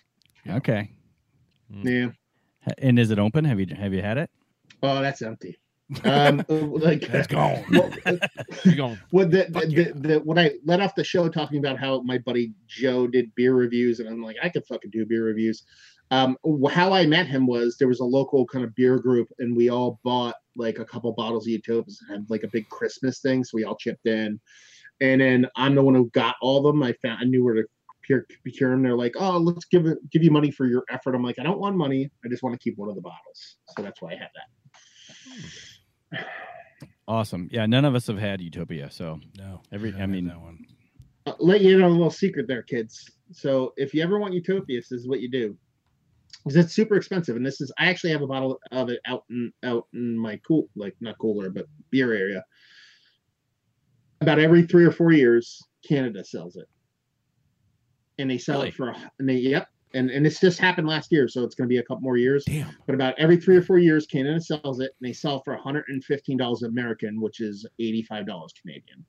Okay. 0.49 0.91
Yeah. 1.85 2.09
And 2.79 2.99
is 2.99 3.11
it 3.11 3.19
open? 3.19 3.45
Have 3.45 3.61
you 3.61 3.67
have 3.75 3.93
you 3.95 4.03
had 4.03 4.19
it? 4.19 4.31
Oh, 4.83 5.01
that's 5.01 5.23
empty. 5.23 5.59
Um, 6.05 6.45
like 6.49 7.09
That's 7.09 7.27
gone. 7.27 7.65
Well, 7.71 7.91
You? 8.65 8.97
What 9.11 9.31
the, 9.31 9.49
Fuck 9.53 9.65
the, 9.65 9.71
yeah. 9.71 9.85
the, 9.95 10.09
the 10.09 10.19
when 10.21 10.39
I 10.39 10.53
let 10.65 10.81
off 10.81 10.95
the 10.95 11.05
show 11.05 11.29
talking 11.29 11.59
about 11.59 11.79
how 11.79 12.01
my 12.03 12.19
buddy 12.19 12.53
Joe 12.67 13.07
did 13.07 13.35
beer 13.35 13.55
reviews, 13.55 14.01
and 14.01 14.09
I'm 14.09 14.23
like, 14.23 14.37
I 14.43 14.49
could 14.49 14.67
fucking 14.67 14.91
do 14.91 15.07
beer 15.07 15.25
reviews. 15.25 15.65
Um, 16.13 16.37
how 16.71 16.93
I 16.93 17.07
met 17.07 17.27
him 17.27 17.47
was 17.47 17.77
there 17.77 17.89
was 17.89 18.01
a 18.01 18.05
local 18.05 18.45
kind 18.47 18.65
of 18.65 18.75
beer 18.75 18.99
group, 18.99 19.29
and 19.39 19.57
we 19.57 19.69
all 19.69 20.01
bought 20.05 20.35
like 20.57 20.79
a 20.79 20.85
couple 20.85 21.13
bottles 21.13 21.47
of 21.47 21.51
Utopias 21.51 22.01
and 22.09 22.19
had 22.19 22.31
like 22.31 22.43
a 22.43 22.49
big 22.49 22.69
Christmas 22.69 23.21
thing, 23.21 23.45
so 23.45 23.53
we 23.55 23.65
all 23.65 23.77
chipped 23.77 24.07
in. 24.07 24.41
And 25.01 25.21
then 25.21 25.47
I'm 25.57 25.75
the 25.75 25.83
one 25.83 25.95
who 25.95 26.11
got 26.11 26.37
all 26.43 26.59
of 26.59 26.65
them. 26.65 26.83
I 26.83 26.93
found 27.01 27.19
I 27.21 27.25
knew 27.25 27.45
where 27.45 27.55
to 27.55 27.65
procure, 28.03 28.27
procure 28.43 28.71
them. 28.71 28.83
They're 28.83 28.97
like, 28.97 29.15
oh, 29.19 29.39
let's 29.39 29.65
give 29.65 29.87
it 29.87 29.99
give 30.11 30.23
you 30.23 30.31
money 30.31 30.51
for 30.51 30.67
your 30.67 30.85
effort. 30.91 31.15
I'm 31.15 31.23
like, 31.23 31.39
I 31.39 31.43
don't 31.43 31.61
want 31.61 31.77
money. 31.77 32.11
I 32.25 32.29
just 32.29 32.43
want 32.43 32.55
to 32.55 32.59
keep 32.59 32.77
one 32.77 32.89
of 32.89 32.97
the 32.97 33.01
bottles. 33.01 33.57
So 33.77 33.83
that's 33.83 34.03
why 34.03 34.11
I 34.11 34.17
have 34.17 34.31
that. 34.35 35.41
Awesome. 37.09 37.49
Yeah, 37.51 37.67
none 37.67 37.85
of 37.85 37.95
us 37.95 38.07
have 38.07 38.19
had 38.19 38.41
Utopia, 38.41 38.91
so 38.91 39.21
No, 39.37 39.63
Every- 39.73 39.91
haven't 39.91 40.03
I 40.03 40.07
mean- 40.07 40.27
that 40.29 40.41
one. 40.41 40.65
Uh, 41.27 41.35
let 41.39 41.61
you 41.61 41.77
in 41.77 41.83
on 41.83 41.91
a 41.91 41.95
little 41.95 42.11
secret 42.11 42.47
there, 42.47 42.63
kids. 42.63 43.05
So 43.33 43.75
if 43.77 43.93
you 43.93 44.03
ever 44.03 44.19
want 44.19 44.33
Utopia, 44.33 44.79
this 44.79 44.91
is 44.93 45.07
what 45.09 45.21
you 45.21 45.31
do. 45.31 45.57
Because 46.45 46.57
it's 46.57 46.73
super 46.75 46.97
expensive, 46.97 47.37
and 47.37 47.45
this 47.45 47.61
is 47.61 47.71
I 47.79 47.87
actually 47.91 48.11
have 48.13 48.23
a 48.23 48.27
bottle 48.27 48.59
of 48.73 48.89
it 48.89 49.01
out 49.05 49.25
in 49.29 49.53
out 49.65 49.87
in 49.93 50.17
my 50.17 50.39
cool 50.47 50.69
like 50.77 50.95
not 51.01 51.19
cooler 51.19 51.51
but 51.51 51.67
beer 51.91 52.15
area. 52.15 52.43
About 54.23 54.39
every 54.39 54.63
three 54.63 54.85
or 54.85 54.93
four 54.93 55.13
years, 55.13 55.61
Canada 55.87 56.25
sells 56.25 56.57
it, 56.57 56.69
and 58.19 58.31
they 58.31 58.39
sell 58.39 58.59
Really? 58.61 58.69
it 58.69 58.75
for 58.75 58.89
a- 58.91 59.13
and 59.19 59.29
they 59.29 59.37
yep, 59.37 59.69
and 59.95 60.11
and 60.11 60.27
it's 60.27 60.41
just 60.41 60.59
happened 60.59 60.87
last 60.87 61.11
year, 61.11 61.29
so 61.29 61.43
it's 61.45 61.55
going 61.55 61.69
to 61.69 61.73
be 61.73 61.79
a 61.79 61.83
couple 61.83 62.03
more 62.03 62.17
years. 62.17 62.45
Damn. 62.45 62.75
But 62.87 62.95
about 62.95 63.19
every 63.19 63.37
three 63.37 63.57
or 63.57 63.63
four 63.63 63.79
years, 63.79 64.07
Canada 64.07 64.41
sells 64.41 64.81
it, 64.81 64.95
and 65.01 65.09
they 65.09 65.13
sell 65.13 65.43
for 65.43 65.55
one 65.55 65.63
hundred 65.63 65.85
and 65.89 66.05
fifteen 66.05 66.37
dollars 66.37 66.63
American, 66.63 67.21
which 67.21 67.41
is 67.41 67.67
eighty 67.79 68.03
five 68.03 68.27
dollars 68.27 68.53
Canadian. 68.61 69.05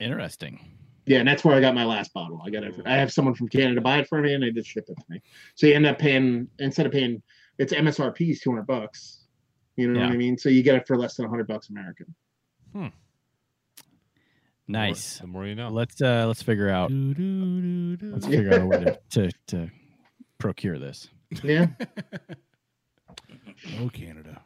interesting. 0.00 0.60
Yeah, 1.06 1.18
and 1.18 1.28
that's 1.28 1.44
where 1.44 1.54
I 1.54 1.60
got 1.60 1.74
my 1.74 1.84
last 1.84 2.14
bottle. 2.14 2.40
I 2.44 2.50
got 2.50 2.64
it. 2.64 2.74
I 2.86 2.96
have 2.96 3.12
someone 3.12 3.34
from 3.34 3.48
Canada 3.48 3.80
buy 3.80 3.98
it 3.98 4.08
for 4.08 4.20
me, 4.20 4.32
and 4.34 4.42
they 4.42 4.50
just 4.50 4.70
ship 4.70 4.86
it 4.88 4.96
to 4.96 5.04
me. 5.08 5.20
So 5.54 5.66
you 5.66 5.74
end 5.74 5.86
up 5.86 5.98
paying 5.98 6.48
instead 6.58 6.86
of 6.86 6.92
paying 6.92 7.22
its 7.58 7.72
MSRP 7.72 8.30
is 8.30 8.40
two 8.40 8.50
hundred 8.50 8.66
bucks. 8.66 9.20
You 9.76 9.90
know 9.90 10.00
what 10.00 10.10
I 10.10 10.16
mean? 10.16 10.38
So 10.38 10.48
you 10.48 10.62
get 10.62 10.76
it 10.76 10.86
for 10.86 10.96
less 10.96 11.16
than 11.16 11.28
hundred 11.28 11.46
bucks 11.46 11.68
American. 11.68 12.14
Hmm. 12.72 12.86
Nice. 14.66 15.18
The 15.18 15.26
more 15.26 15.46
you 15.46 15.54
know. 15.54 15.68
Let's 15.68 16.00
uh 16.00 16.24
let's 16.26 16.42
figure 16.42 16.68
out 16.70 16.88
Doo-doo-doo-doo. 16.90 18.12
let's 18.12 18.26
figure 18.26 18.54
out 18.54 18.60
a 18.62 18.66
way 18.66 18.78
to, 18.84 18.98
to 19.10 19.30
to 19.48 19.70
procure 20.38 20.78
this. 20.78 21.08
Yeah. 21.42 21.66
Oh, 23.80 23.88
Canada. 23.88 24.42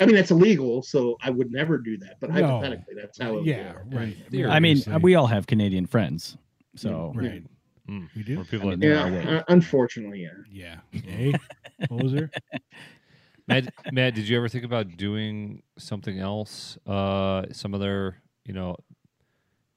I 0.00 0.06
mean, 0.06 0.14
that's 0.14 0.30
illegal, 0.30 0.82
so 0.82 1.16
I 1.22 1.30
would 1.30 1.50
never 1.50 1.78
do 1.78 1.96
that. 1.98 2.16
But 2.20 2.30
No. 2.30 2.42
hypothetically, 2.60 2.94
that's 2.94 3.18
how 3.20 3.38
it 3.38 3.44
Yeah, 3.46 3.72
work. 3.72 3.84
right. 3.92 4.16
theory. 4.30 4.50
I 4.50 4.60
mean, 4.60 4.76
Obviously. 4.78 5.02
we 5.02 5.14
all 5.14 5.26
have 5.26 5.46
Canadian 5.46 5.86
friends, 5.86 6.36
so 6.74 7.12
right. 7.14 7.42
Mm. 7.88 8.08
We 8.14 8.22
do. 8.22 8.36
Where 8.36 8.44
people 8.44 8.68
I 8.70 8.72
are 8.74 8.76
mean, 8.76 8.90
Yeah, 8.90 9.08
Yeah, 9.08 9.36
uh, 9.38 9.42
unfortunately, 9.48 10.22
yeah. 10.22 10.80
Yeah. 10.92 11.00
Hey, 11.00 11.34
poser. 11.88 12.30
Matt, 13.48 13.72
Matt, 13.92 14.14
did 14.14 14.28
you 14.28 14.36
ever 14.36 14.48
think 14.48 14.64
about 14.64 14.96
doing 14.96 15.62
something 15.78 16.18
else? 16.18 16.78
Uh, 16.86 17.44
some 17.52 17.74
other, 17.74 18.16
you 18.44 18.54
know, 18.54 18.76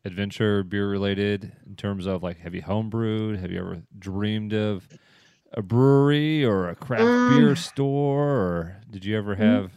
adventure 0.10 0.64
beer 0.64 0.89
related 0.89 1.51
in 1.66 1.76
terms 1.76 2.05
of 2.05 2.24
like, 2.24 2.39
have 2.39 2.55
you 2.55 2.62
homebrewed? 2.62 3.39
Have 3.39 3.51
you 3.51 3.60
ever 3.60 3.82
dreamed 3.97 4.53
of 4.53 4.88
a 5.53 5.62
brewery 5.62 6.43
or 6.43 6.68
a 6.70 6.76
craft 6.76 7.03
Um, 7.03 7.28
beer 7.30 7.55
store? 7.55 8.28
Or 8.28 8.82
did 8.89 9.05
you 9.05 9.18
ever 9.18 9.36
have 9.36 9.72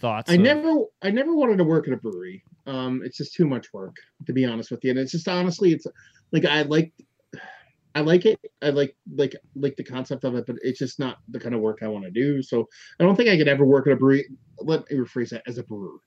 thoughts? 0.00 0.30
I 0.30 0.34
of- 0.34 0.40
never, 0.40 0.84
I 1.02 1.10
never 1.10 1.34
wanted 1.34 1.58
to 1.58 1.64
work 1.64 1.88
at 1.88 1.94
a 1.94 1.96
brewery. 1.96 2.42
Um, 2.66 3.02
it's 3.04 3.16
just 3.16 3.34
too 3.34 3.46
much 3.46 3.72
work, 3.72 3.96
to 4.26 4.32
be 4.32 4.44
honest 4.44 4.70
with 4.70 4.82
you. 4.84 4.90
And 4.90 4.98
it's 4.98 5.12
just 5.12 5.28
honestly, 5.28 5.72
it's 5.72 5.86
like 6.32 6.44
I 6.44 6.62
like, 6.62 6.92
I 7.94 8.00
like 8.00 8.26
it. 8.26 8.38
I 8.60 8.70
like 8.70 8.94
like 9.14 9.34
like 9.54 9.76
the 9.76 9.84
concept 9.84 10.24
of 10.24 10.34
it, 10.34 10.44
but 10.46 10.56
it's 10.62 10.78
just 10.78 10.98
not 10.98 11.18
the 11.28 11.40
kind 11.40 11.54
of 11.54 11.60
work 11.60 11.78
I 11.82 11.88
want 11.88 12.04
to 12.04 12.10
do. 12.10 12.42
So 12.42 12.66
I 13.00 13.04
don't 13.04 13.16
think 13.16 13.28
I 13.28 13.36
could 13.36 13.48
ever 13.48 13.64
work 13.64 13.86
at 13.86 13.92
a 13.92 13.96
brewery. 13.96 14.26
Let 14.58 14.90
me 14.90 14.98
rephrase 14.98 15.30
that 15.30 15.42
as 15.46 15.58
a 15.58 15.62
brewer. 15.62 15.98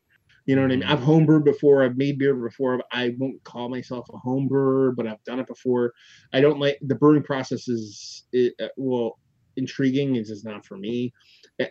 You 0.49 0.55
know 0.55 0.63
what 0.63 0.71
I 0.71 0.77
mean? 0.77 0.83
I've 0.83 1.01
homebrewed 1.01 1.45
before. 1.45 1.83
I've 1.83 1.95
made 1.95 2.17
beer 2.17 2.33
before. 2.33 2.81
I 2.91 3.13
won't 3.19 3.43
call 3.43 3.69
myself 3.69 4.07
a 4.11 4.17
home 4.17 4.47
brewer, 4.47 4.91
but 4.91 5.05
I've 5.05 5.23
done 5.23 5.39
it 5.39 5.45
before. 5.45 5.93
I 6.33 6.41
don't 6.41 6.59
like 6.59 6.79
the 6.81 6.95
brewing 6.95 7.21
process 7.21 7.67
is 7.67 8.23
it, 8.33 8.55
uh, 8.59 8.69
well 8.75 9.19
intriguing. 9.57 10.15
It's 10.15 10.29
just 10.29 10.45
not 10.45 10.65
for 10.65 10.75
me. 10.75 11.13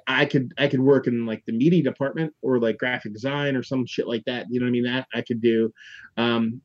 I- 0.06 0.26
could 0.26 0.54
I 0.58 0.68
could 0.68 0.78
work 0.78 1.08
in 1.08 1.26
like 1.26 1.42
the 1.44 1.54
media 1.54 1.82
department 1.82 2.32
or 2.40 2.60
like 2.60 2.78
graphic 2.78 3.12
design 3.12 3.56
or 3.56 3.64
some 3.64 3.84
shit 3.84 4.06
like 4.06 4.24
that. 4.26 4.46
You 4.48 4.60
know 4.60 4.66
what 4.66 4.68
I 4.68 4.72
mean? 4.72 4.84
That 4.84 5.08
I 5.12 5.22
could 5.22 5.40
do. 5.40 5.72
Um, 6.16 6.60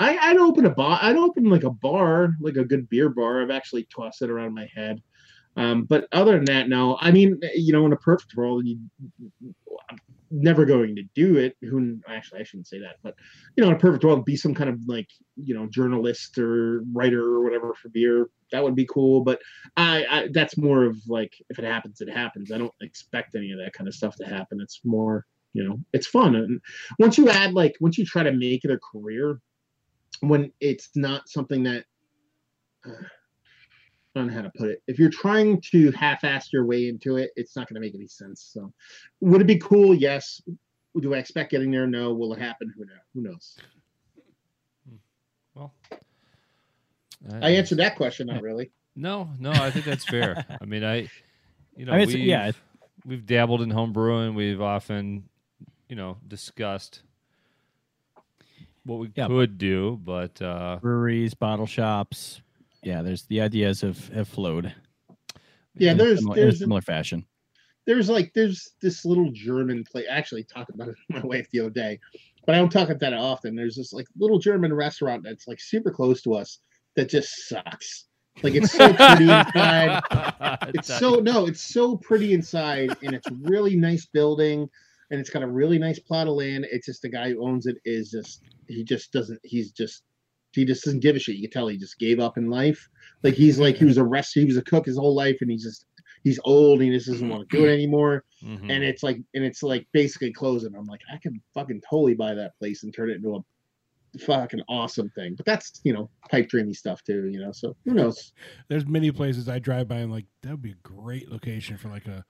I, 0.00 0.18
I'd 0.18 0.38
open 0.38 0.66
a 0.66 0.70
bar. 0.70 0.98
I'd 1.00 1.14
open 1.14 1.44
like 1.48 1.62
a 1.62 1.70
bar, 1.70 2.30
like 2.40 2.56
a 2.56 2.64
good 2.64 2.88
beer 2.88 3.08
bar. 3.08 3.40
I've 3.40 3.50
actually 3.52 3.86
tossed 3.94 4.20
it 4.22 4.30
around 4.30 4.52
my 4.52 4.68
head. 4.74 5.00
Um, 5.56 5.84
but 5.84 6.08
other 6.12 6.32
than 6.32 6.46
that, 6.46 6.68
no. 6.68 6.98
I 7.00 7.12
mean, 7.12 7.38
you 7.54 7.72
know, 7.72 7.86
in 7.86 7.92
a 7.92 7.96
perfect 7.98 8.34
world, 8.36 8.66
you 8.66 8.80
never 10.32 10.64
going 10.64 10.96
to 10.96 11.02
do 11.14 11.36
it. 11.36 11.56
Who 11.60 12.00
actually, 12.08 12.40
I 12.40 12.44
shouldn't 12.44 12.66
say 12.66 12.78
that, 12.80 12.96
but 13.02 13.14
you 13.56 13.62
know, 13.62 13.70
in 13.70 13.76
a 13.76 13.78
perfect 13.78 14.04
world, 14.04 14.24
be 14.24 14.36
some 14.36 14.54
kind 14.54 14.70
of 14.70 14.80
like 14.86 15.08
you 15.36 15.54
know 15.54 15.66
journalist 15.66 16.38
or 16.38 16.82
writer 16.92 17.22
or 17.22 17.44
whatever 17.44 17.74
for 17.74 17.90
beer. 17.90 18.28
That 18.50 18.64
would 18.64 18.74
be 18.74 18.86
cool. 18.86 19.22
But 19.22 19.40
I, 19.76 20.06
I 20.10 20.28
that's 20.32 20.56
more 20.56 20.84
of 20.84 20.96
like 21.06 21.34
if 21.50 21.58
it 21.58 21.64
happens, 21.64 22.00
it 22.00 22.08
happens. 22.08 22.50
I 22.50 22.58
don't 22.58 22.74
expect 22.80 23.34
any 23.34 23.52
of 23.52 23.58
that 23.58 23.74
kind 23.74 23.88
of 23.88 23.94
stuff 23.94 24.16
to 24.16 24.24
happen. 24.24 24.60
It's 24.60 24.80
more, 24.84 25.26
you 25.52 25.64
know, 25.64 25.78
it's 25.92 26.06
fun. 26.06 26.34
And 26.34 26.60
once 26.98 27.18
you 27.18 27.28
add 27.28 27.52
like 27.52 27.76
once 27.80 27.98
you 27.98 28.06
try 28.06 28.22
to 28.22 28.32
make 28.32 28.64
it 28.64 28.70
a 28.70 28.78
career, 28.78 29.40
when 30.20 30.52
it's 30.60 30.90
not 30.94 31.28
something 31.28 31.62
that 31.64 31.84
uh, 32.86 33.04
I 34.14 34.18
don't 34.18 34.28
know 34.28 34.34
how 34.34 34.42
to 34.42 34.52
put 34.56 34.68
it. 34.68 34.82
If 34.86 34.98
you're 34.98 35.10
trying 35.10 35.60
to 35.72 35.90
half-ass 35.92 36.52
your 36.52 36.66
way 36.66 36.88
into 36.88 37.16
it, 37.16 37.30
it's 37.36 37.56
not 37.56 37.66
going 37.68 37.76
to 37.76 37.80
make 37.80 37.94
any 37.94 38.08
sense. 38.08 38.50
So, 38.52 38.72
would 39.20 39.40
it 39.40 39.46
be 39.46 39.58
cool? 39.58 39.94
Yes. 39.94 40.42
Do 41.00 41.14
I 41.14 41.18
expect 41.18 41.50
getting 41.50 41.70
there? 41.70 41.86
No. 41.86 42.12
Will 42.12 42.34
it 42.34 42.38
happen? 42.38 42.70
Who 42.76 42.84
knows? 42.84 42.98
Who 43.14 43.22
knows? 43.22 43.58
Well, 45.54 45.72
I 47.40 47.50
answered 47.50 47.78
that 47.78 47.96
question. 47.96 48.26
Not 48.26 48.42
really. 48.42 48.70
No, 48.94 49.30
no, 49.38 49.50
I 49.50 49.70
think 49.70 49.86
that's 49.86 50.04
fair. 50.04 50.44
I 50.60 50.64
mean, 50.66 50.84
I, 50.84 51.08
you 51.76 51.86
know, 51.86 51.92
I 51.92 51.98
mean, 51.98 52.08
we've, 52.08 52.18
yeah, 52.18 52.52
we've 53.06 53.24
dabbled 53.24 53.62
in 53.62 53.70
home 53.70 53.94
brewing. 53.94 54.34
We've 54.34 54.60
often, 54.60 55.28
you 55.88 55.96
know, 55.96 56.18
discussed 56.28 57.00
what 58.84 58.98
we 58.98 59.10
Yeah. 59.14 59.28
could 59.28 59.56
do, 59.56 59.98
but 60.04 60.42
uh, 60.42 60.78
breweries, 60.82 61.32
bottle 61.32 61.66
shops. 61.66 62.42
Yeah, 62.82 63.02
there's 63.02 63.24
the 63.24 63.40
ideas 63.40 63.80
have 63.82 64.08
have 64.08 64.28
flowed. 64.28 64.74
Yeah, 65.76 65.92
in 65.92 66.00
a 66.00 66.04
there's 66.04 66.18
similar, 66.20 66.38
in 66.38 66.48
a 66.48 66.52
there's 66.52 66.58
similar 66.58 66.80
fashion. 66.82 67.26
there's 67.86 68.08
like 68.08 68.32
there's 68.34 68.70
this 68.80 69.04
little 69.04 69.30
German 69.32 69.84
place. 69.84 70.06
I 70.10 70.14
actually 70.14 70.44
talked 70.44 70.70
about 70.74 70.88
it 70.88 70.96
with 71.08 71.22
my 71.22 71.28
wife 71.28 71.48
the 71.50 71.60
other 71.60 71.70
day, 71.70 71.98
but 72.46 72.54
I 72.54 72.58
don't 72.58 72.70
talk 72.70 72.88
about 72.88 73.00
that 73.00 73.14
often. 73.14 73.54
There's 73.56 73.76
this 73.76 73.92
like 73.92 74.06
little 74.18 74.38
German 74.38 74.72
restaurant 74.74 75.22
that's 75.24 75.48
like 75.48 75.60
super 75.60 75.90
close 75.90 76.22
to 76.22 76.34
us 76.34 76.58
that 76.96 77.08
just 77.08 77.48
sucks. 77.48 78.06
Like 78.42 78.54
it's 78.54 78.72
so 78.72 78.92
pretty 78.94 79.24
inside. 79.30 80.02
It's 80.74 80.88
so 80.98 81.16
no, 81.16 81.46
it's 81.46 81.60
so 81.62 81.96
pretty 81.96 82.32
inside, 82.34 82.96
and 83.02 83.14
it's 83.14 83.28
really 83.42 83.76
nice 83.76 84.06
building, 84.06 84.68
and 85.10 85.20
it's 85.20 85.30
got 85.30 85.42
a 85.42 85.46
really 85.48 85.78
nice 85.78 85.98
plot 85.98 86.28
of 86.28 86.34
land. 86.34 86.66
It's 86.70 86.86
just 86.86 87.02
the 87.02 87.08
guy 87.10 87.30
who 87.30 87.44
owns 87.46 87.66
it 87.66 87.76
is 87.84 88.10
just 88.10 88.42
he 88.68 88.84
just 88.84 89.12
doesn't. 89.12 89.40
He's 89.44 89.72
just 89.72 90.02
he 90.52 90.64
just 90.64 90.84
doesn't 90.84 91.00
give 91.00 91.16
a 91.16 91.18
shit. 91.18 91.36
You 91.36 91.48
can 91.48 91.50
tell 91.50 91.68
he 91.68 91.76
just 91.76 91.98
gave 91.98 92.20
up 92.20 92.36
in 92.36 92.50
life. 92.50 92.88
Like 93.22 93.34
he's 93.34 93.58
like 93.58 93.76
he 93.76 93.84
was 93.84 93.98
a 93.98 94.04
rest, 94.04 94.34
he 94.34 94.44
was 94.44 94.56
a 94.56 94.62
cook 94.62 94.86
his 94.86 94.96
whole 94.96 95.14
life, 95.14 95.38
and 95.40 95.50
he's 95.50 95.62
just 95.64 95.86
he's 96.24 96.40
old. 96.44 96.80
And 96.80 96.90
he 96.90 96.96
just 96.96 97.08
doesn't 97.08 97.28
want 97.28 97.48
to 97.48 97.56
do 97.56 97.64
it 97.64 97.72
anymore. 97.72 98.24
Mhm. 98.42 98.70
And 98.70 98.84
it's 98.84 99.02
like 99.02 99.18
and 99.34 99.44
it's 99.44 99.62
like 99.62 99.86
basically 99.92 100.32
closing. 100.32 100.74
I'm 100.74 100.86
like 100.86 101.00
I 101.12 101.18
can 101.18 101.40
fucking 101.54 101.82
totally 101.88 102.14
buy 102.14 102.34
that 102.34 102.58
place 102.58 102.82
and 102.82 102.94
turn 102.94 103.10
it 103.10 103.16
into 103.16 103.36
a 103.36 104.18
fucking 104.18 104.62
awesome 104.68 105.10
thing. 105.10 105.34
But 105.36 105.46
that's 105.46 105.80
you 105.84 105.92
know 105.92 106.10
pipe 106.30 106.48
dreamy 106.48 106.74
stuff 106.74 107.02
too. 107.04 107.28
You 107.28 107.40
know, 107.40 107.52
so 107.52 107.76
who 107.84 107.94
knows? 107.94 108.32
There's 108.68 108.86
many 108.86 109.10
places 109.10 109.48
I 109.48 109.58
drive 109.58 109.88
by 109.88 109.98
and 109.98 110.12
like 110.12 110.26
that 110.42 110.50
would 110.50 110.62
be 110.62 110.72
a 110.72 110.82
great 110.82 111.30
location 111.30 111.76
for 111.76 111.88
like 111.88 112.06
a 112.06 112.24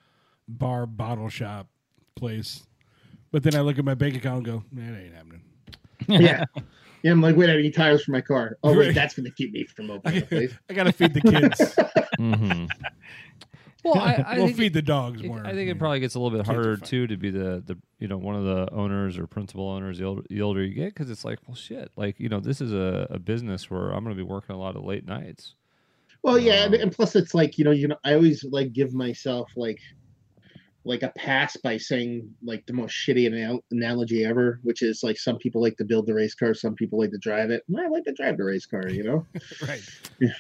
bar 0.48 0.86
bottle 0.86 1.28
shop 1.28 1.68
place. 2.14 2.66
But 3.30 3.42
then 3.42 3.54
I 3.54 3.60
look 3.60 3.78
at 3.78 3.84
my 3.84 3.94
bank 3.94 4.14
account 4.16 4.38
and 4.38 4.46
go, 4.46 4.64
that 4.72 5.00
ain't 5.00 5.14
happening. 5.14 5.42
yeah. 6.08 6.44
Yeah, 7.02 7.12
I'm 7.12 7.20
like, 7.20 7.36
wait, 7.36 7.50
I 7.50 7.56
need 7.56 7.74
tires 7.74 8.04
for 8.04 8.12
my 8.12 8.20
car. 8.20 8.58
Oh, 8.62 8.76
wait, 8.76 8.94
that's 8.94 9.14
going 9.14 9.26
to 9.26 9.32
keep 9.32 9.52
me 9.52 9.64
from 9.64 9.90
opening 9.90 10.20
the 10.20 10.26
place. 10.26 10.54
I 10.70 10.74
gotta 10.74 10.92
feed 10.92 11.14
the 11.14 11.20
kids. 11.20 11.58
mm-hmm. 12.18 12.66
Well, 13.84 13.98
I, 13.98 14.14
I 14.26 14.36
we'll 14.36 14.46
think 14.46 14.58
feed 14.58 14.74
the 14.74 14.82
dogs 14.82 15.22
more. 15.22 15.44
I 15.44 15.52
think 15.54 15.70
it 15.70 15.78
probably 15.78 16.00
gets 16.00 16.14
a 16.14 16.20
little 16.20 16.36
bit 16.36 16.46
harder 16.46 16.76
too 16.76 17.06
to 17.08 17.16
be 17.16 17.30
the 17.30 17.62
the 17.66 17.76
you 17.98 18.08
know 18.08 18.16
one 18.16 18.36
of 18.36 18.44
the 18.44 18.72
owners 18.72 19.18
or 19.18 19.26
principal 19.26 19.68
owners 19.68 19.98
the 19.98 20.04
older, 20.04 20.22
the 20.28 20.42
older 20.42 20.62
you 20.62 20.74
get 20.74 20.94
because 20.94 21.10
it's 21.10 21.24
like 21.24 21.40
well 21.46 21.56
shit 21.56 21.90
like 21.96 22.20
you 22.20 22.28
know 22.28 22.38
this 22.38 22.60
is 22.60 22.72
a, 22.72 23.08
a 23.10 23.18
business 23.18 23.70
where 23.70 23.90
I'm 23.90 24.04
going 24.04 24.16
to 24.16 24.22
be 24.22 24.28
working 24.28 24.54
a 24.54 24.58
lot 24.58 24.76
of 24.76 24.84
late 24.84 25.06
nights. 25.06 25.54
Well, 26.22 26.38
yeah, 26.38 26.64
and, 26.64 26.74
Um, 26.74 26.80
and 26.80 26.92
plus 26.92 27.16
it's 27.16 27.34
like 27.34 27.58
you 27.58 27.64
know, 27.64 27.72
you 27.72 27.88
know, 27.88 27.96
I 28.04 28.14
always 28.14 28.44
like 28.44 28.72
give 28.72 28.94
myself 28.94 29.50
like 29.56 29.80
like 30.84 31.02
a 31.02 31.10
pass 31.10 31.56
by 31.58 31.76
saying 31.76 32.28
like 32.42 32.66
the 32.66 32.72
most 32.72 32.92
shitty 32.92 33.26
anal- 33.26 33.62
analogy 33.70 34.24
ever, 34.24 34.58
which 34.62 34.82
is 34.82 35.02
like 35.02 35.16
some 35.16 35.36
people 35.36 35.62
like 35.62 35.76
to 35.76 35.84
build 35.84 36.06
the 36.06 36.14
race 36.14 36.34
car, 36.34 36.54
some 36.54 36.74
people 36.74 36.98
like 36.98 37.12
to 37.12 37.18
drive 37.18 37.50
it. 37.50 37.62
I 37.76 37.86
like 37.86 38.02
to 38.04 38.12
drive 38.12 38.36
the 38.36 38.44
race 38.44 38.66
car, 38.66 38.88
you 38.88 39.04
know. 39.04 39.24
right. 39.62 39.80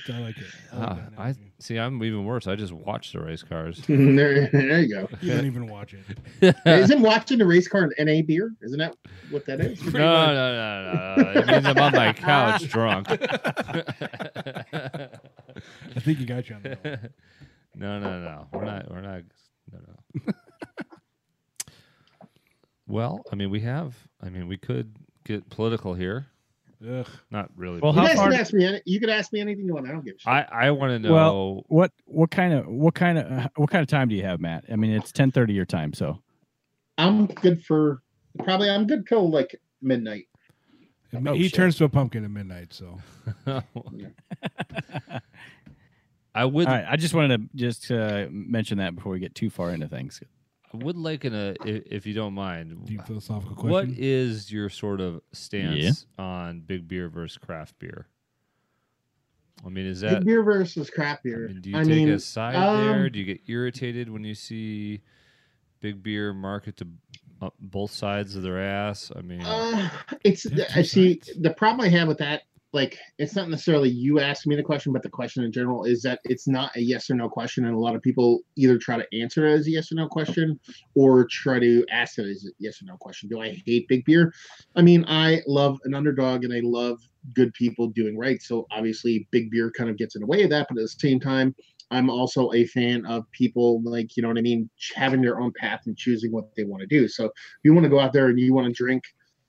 I 0.08 0.18
like 0.18 0.38
it. 0.38 0.46
I 0.72 0.76
like 0.76 0.88
ah, 0.88 0.94
that 0.94 1.12
I 1.18 1.34
see. 1.60 1.78
I'm 1.78 2.02
even 2.02 2.24
worse. 2.24 2.48
I 2.48 2.56
just 2.56 2.72
watch 2.72 3.12
the 3.12 3.20
race 3.20 3.44
cars. 3.44 3.80
there, 3.88 4.48
there 4.48 4.80
you 4.80 4.88
go. 4.88 5.08
you 5.20 5.32
don't 5.32 5.46
even 5.46 5.68
watch 5.68 5.94
it. 5.94 6.56
Isn't 6.66 7.02
watching 7.02 7.38
the 7.38 7.46
race 7.46 7.68
car 7.68 7.88
an 7.96 8.06
NA 8.06 8.22
beer? 8.26 8.52
Isn't 8.62 8.78
that 8.78 8.96
what 9.30 9.46
that 9.46 9.60
is? 9.60 9.80
no, 9.84 9.92
no, 9.92 10.34
no, 10.34 10.82
no, 10.82 11.14
no. 11.22 11.30
It 11.40 11.46
means 11.46 11.66
I'm 11.66 11.78
on 11.78 11.92
my 11.92 12.12
couch 12.12 12.68
drunk. 12.68 13.06
I 13.10 13.16
think 16.00 16.18
you 16.18 16.26
got 16.26 16.48
you 16.48 16.56
on 16.56 16.62
that. 16.62 16.84
one. 16.84 17.10
no, 17.76 18.00
no, 18.00 18.20
no. 18.20 18.48
We're 18.52 18.64
not. 18.64 18.90
We're 18.90 19.02
not. 19.02 19.22
No, 19.70 19.78
no. 19.78 20.32
well, 22.86 23.22
I 23.30 23.36
mean, 23.36 23.50
we 23.50 23.60
have. 23.60 23.94
I 24.22 24.28
mean, 24.30 24.48
we 24.48 24.56
could 24.56 24.94
get 25.24 25.48
political 25.50 25.94
here. 25.94 26.26
Ugh. 26.88 27.06
Not 27.30 27.50
really. 27.54 27.78
Well, 27.80 27.92
You 27.94 28.00
how 28.00 28.06
guys 28.08 28.16
far- 28.16 28.30
can 28.30 28.40
ask 28.40 28.52
me. 28.52 28.64
Any, 28.66 28.80
you 28.84 28.98
could 28.98 29.08
ask 29.10 29.32
me 29.32 29.40
anything 29.40 29.66
you 29.66 29.74
want. 29.74 29.86
I 29.88 29.92
don't 29.92 30.04
give 30.04 30.16
a 30.16 30.18
shit. 30.18 30.28
I 30.28 30.46
I 30.50 30.70
want 30.72 30.90
to 30.90 30.98
know. 30.98 31.12
Well, 31.12 31.64
what 31.68 31.92
what 32.06 32.30
kind 32.30 32.52
of 32.52 32.66
what 32.66 32.94
kind 32.94 33.18
of 33.18 33.30
uh, 33.30 33.48
what 33.56 33.70
kind 33.70 33.82
of 33.82 33.88
time 33.88 34.08
do 34.08 34.16
you 34.16 34.24
have, 34.24 34.40
Matt? 34.40 34.64
I 34.70 34.76
mean, 34.76 34.90
it's 34.90 35.12
ten 35.12 35.30
thirty 35.30 35.52
your 35.52 35.64
time, 35.64 35.92
so 35.92 36.18
I'm 36.98 37.26
good 37.26 37.64
for 37.64 38.02
probably. 38.40 38.68
I'm 38.68 38.86
good 38.86 39.06
till 39.06 39.30
like 39.30 39.54
midnight. 39.80 40.26
Oh, 41.14 41.34
he 41.34 41.44
shit. 41.44 41.54
turns 41.54 41.76
to 41.76 41.84
a 41.84 41.88
pumpkin 41.88 42.24
at 42.24 42.30
midnight, 42.30 42.72
so 42.72 42.98
I 46.34 46.44
would. 46.44 46.66
all 46.66 46.72
right. 46.74 46.86
I 46.88 46.96
just 46.96 47.14
wanted 47.14 47.50
to 47.50 47.56
just 47.56 47.90
uh, 47.90 48.26
mention 48.30 48.78
that 48.78 48.94
before 48.94 49.12
we 49.12 49.18
get 49.20 49.34
too 49.34 49.50
far 49.50 49.70
into 49.70 49.88
things. 49.88 50.20
I 50.72 50.76
would 50.78 50.96
like 50.96 51.24
in 51.26 51.34
a 51.34 51.54
if, 51.66 51.82
if 51.86 52.06
you 52.06 52.14
don't 52.14 52.32
mind. 52.32 52.86
deep 52.86 53.06
philosophical 53.06 53.54
question. 53.56 53.70
What 53.90 53.98
is 53.98 54.50
your 54.50 54.70
sort 54.70 55.00
of 55.02 55.20
stance 55.32 56.06
on 56.18 56.60
big 56.60 56.88
beer 56.88 57.08
versus 57.10 57.36
craft 57.38 57.78
beer? 57.78 58.06
I 59.64 59.68
mean, 59.68 59.86
is 59.86 60.00
that 60.00 60.20
Big 60.20 60.26
beer 60.26 60.42
versus 60.42 60.90
craft 60.90 61.20
I 61.20 61.28
beer. 61.28 61.48
mean, 61.48 61.60
do 61.60 61.70
you 61.70 61.76
I 61.78 61.84
take 61.84 61.88
mean, 61.94 62.08
a 62.10 62.18
side 62.18 62.54
there? 62.54 63.04
um, 63.04 63.12
Do 63.12 63.18
you 63.18 63.24
get 63.24 63.42
irritated 63.46 64.10
when 64.10 64.24
you 64.24 64.34
see 64.34 65.02
big 65.80 66.02
beer 66.02 66.32
market 66.32 66.76
to 66.78 66.88
uh, 67.42 67.50
both 67.60 67.92
sides 67.92 68.34
of 68.34 68.42
their 68.42 68.58
ass? 68.60 69.12
I 69.14 69.20
mean, 69.20 69.42
Uh, 69.44 69.88
it's 70.24 70.46
I 70.74 70.82
see 70.82 71.20
sides. 71.20 71.30
the 71.40 71.50
problem 71.50 71.84
I 71.86 71.90
have 71.90 72.08
with 72.08 72.18
that 72.18 72.42
like 72.72 72.98
it's 73.18 73.36
not 73.36 73.50
necessarily 73.50 73.90
you 73.90 74.18
asking 74.18 74.50
me 74.50 74.56
the 74.56 74.62
question, 74.62 74.92
but 74.92 75.02
the 75.02 75.08
question 75.08 75.44
in 75.44 75.52
general 75.52 75.84
is 75.84 76.02
that 76.02 76.20
it's 76.24 76.48
not 76.48 76.74
a 76.76 76.80
yes 76.80 77.10
or 77.10 77.14
no 77.14 77.28
question, 77.28 77.66
and 77.66 77.74
a 77.74 77.78
lot 77.78 77.94
of 77.94 78.02
people 78.02 78.40
either 78.56 78.78
try 78.78 78.96
to 78.96 79.06
answer 79.20 79.46
it 79.46 79.52
as 79.52 79.66
a 79.66 79.70
yes 79.70 79.92
or 79.92 79.96
no 79.96 80.08
question 80.08 80.58
or 80.94 81.26
try 81.26 81.58
to 81.58 81.84
ask 81.90 82.18
it 82.18 82.26
as 82.26 82.46
a 82.46 82.50
yes 82.58 82.80
or 82.80 82.86
no 82.86 82.96
question. 82.96 83.28
Do 83.28 83.40
I 83.40 83.60
hate 83.66 83.88
big 83.88 84.04
beer? 84.04 84.32
I 84.74 84.82
mean, 84.82 85.04
I 85.06 85.42
love 85.46 85.78
an 85.84 85.94
underdog 85.94 86.44
and 86.44 86.52
I 86.52 86.60
love 86.62 86.98
good 87.34 87.52
people 87.52 87.88
doing 87.88 88.16
right. 88.16 88.42
So 88.42 88.66
obviously, 88.70 89.28
big 89.30 89.50
beer 89.50 89.70
kind 89.70 89.90
of 89.90 89.98
gets 89.98 90.16
in 90.16 90.20
the 90.20 90.26
way 90.26 90.42
of 90.42 90.50
that, 90.50 90.66
but 90.68 90.78
at 90.78 90.82
the 90.82 90.88
same 90.88 91.20
time, 91.20 91.54
I'm 91.90 92.08
also 92.08 92.50
a 92.54 92.64
fan 92.66 93.04
of 93.04 93.30
people 93.32 93.82
like 93.84 94.16
you 94.16 94.22
know 94.22 94.28
what 94.28 94.38
I 94.38 94.42
mean, 94.42 94.70
having 94.94 95.20
their 95.20 95.40
own 95.40 95.52
path 95.52 95.82
and 95.84 95.96
choosing 95.96 96.32
what 96.32 96.54
they 96.56 96.64
want 96.64 96.80
to 96.80 96.86
do. 96.86 97.06
So 97.06 97.26
if 97.26 97.32
you 97.64 97.74
want 97.74 97.84
to 97.84 97.90
go 97.90 98.00
out 98.00 98.14
there 98.14 98.28
and 98.28 98.40
you 98.40 98.54
want 98.54 98.66
to 98.66 98.72
drink 98.72 99.04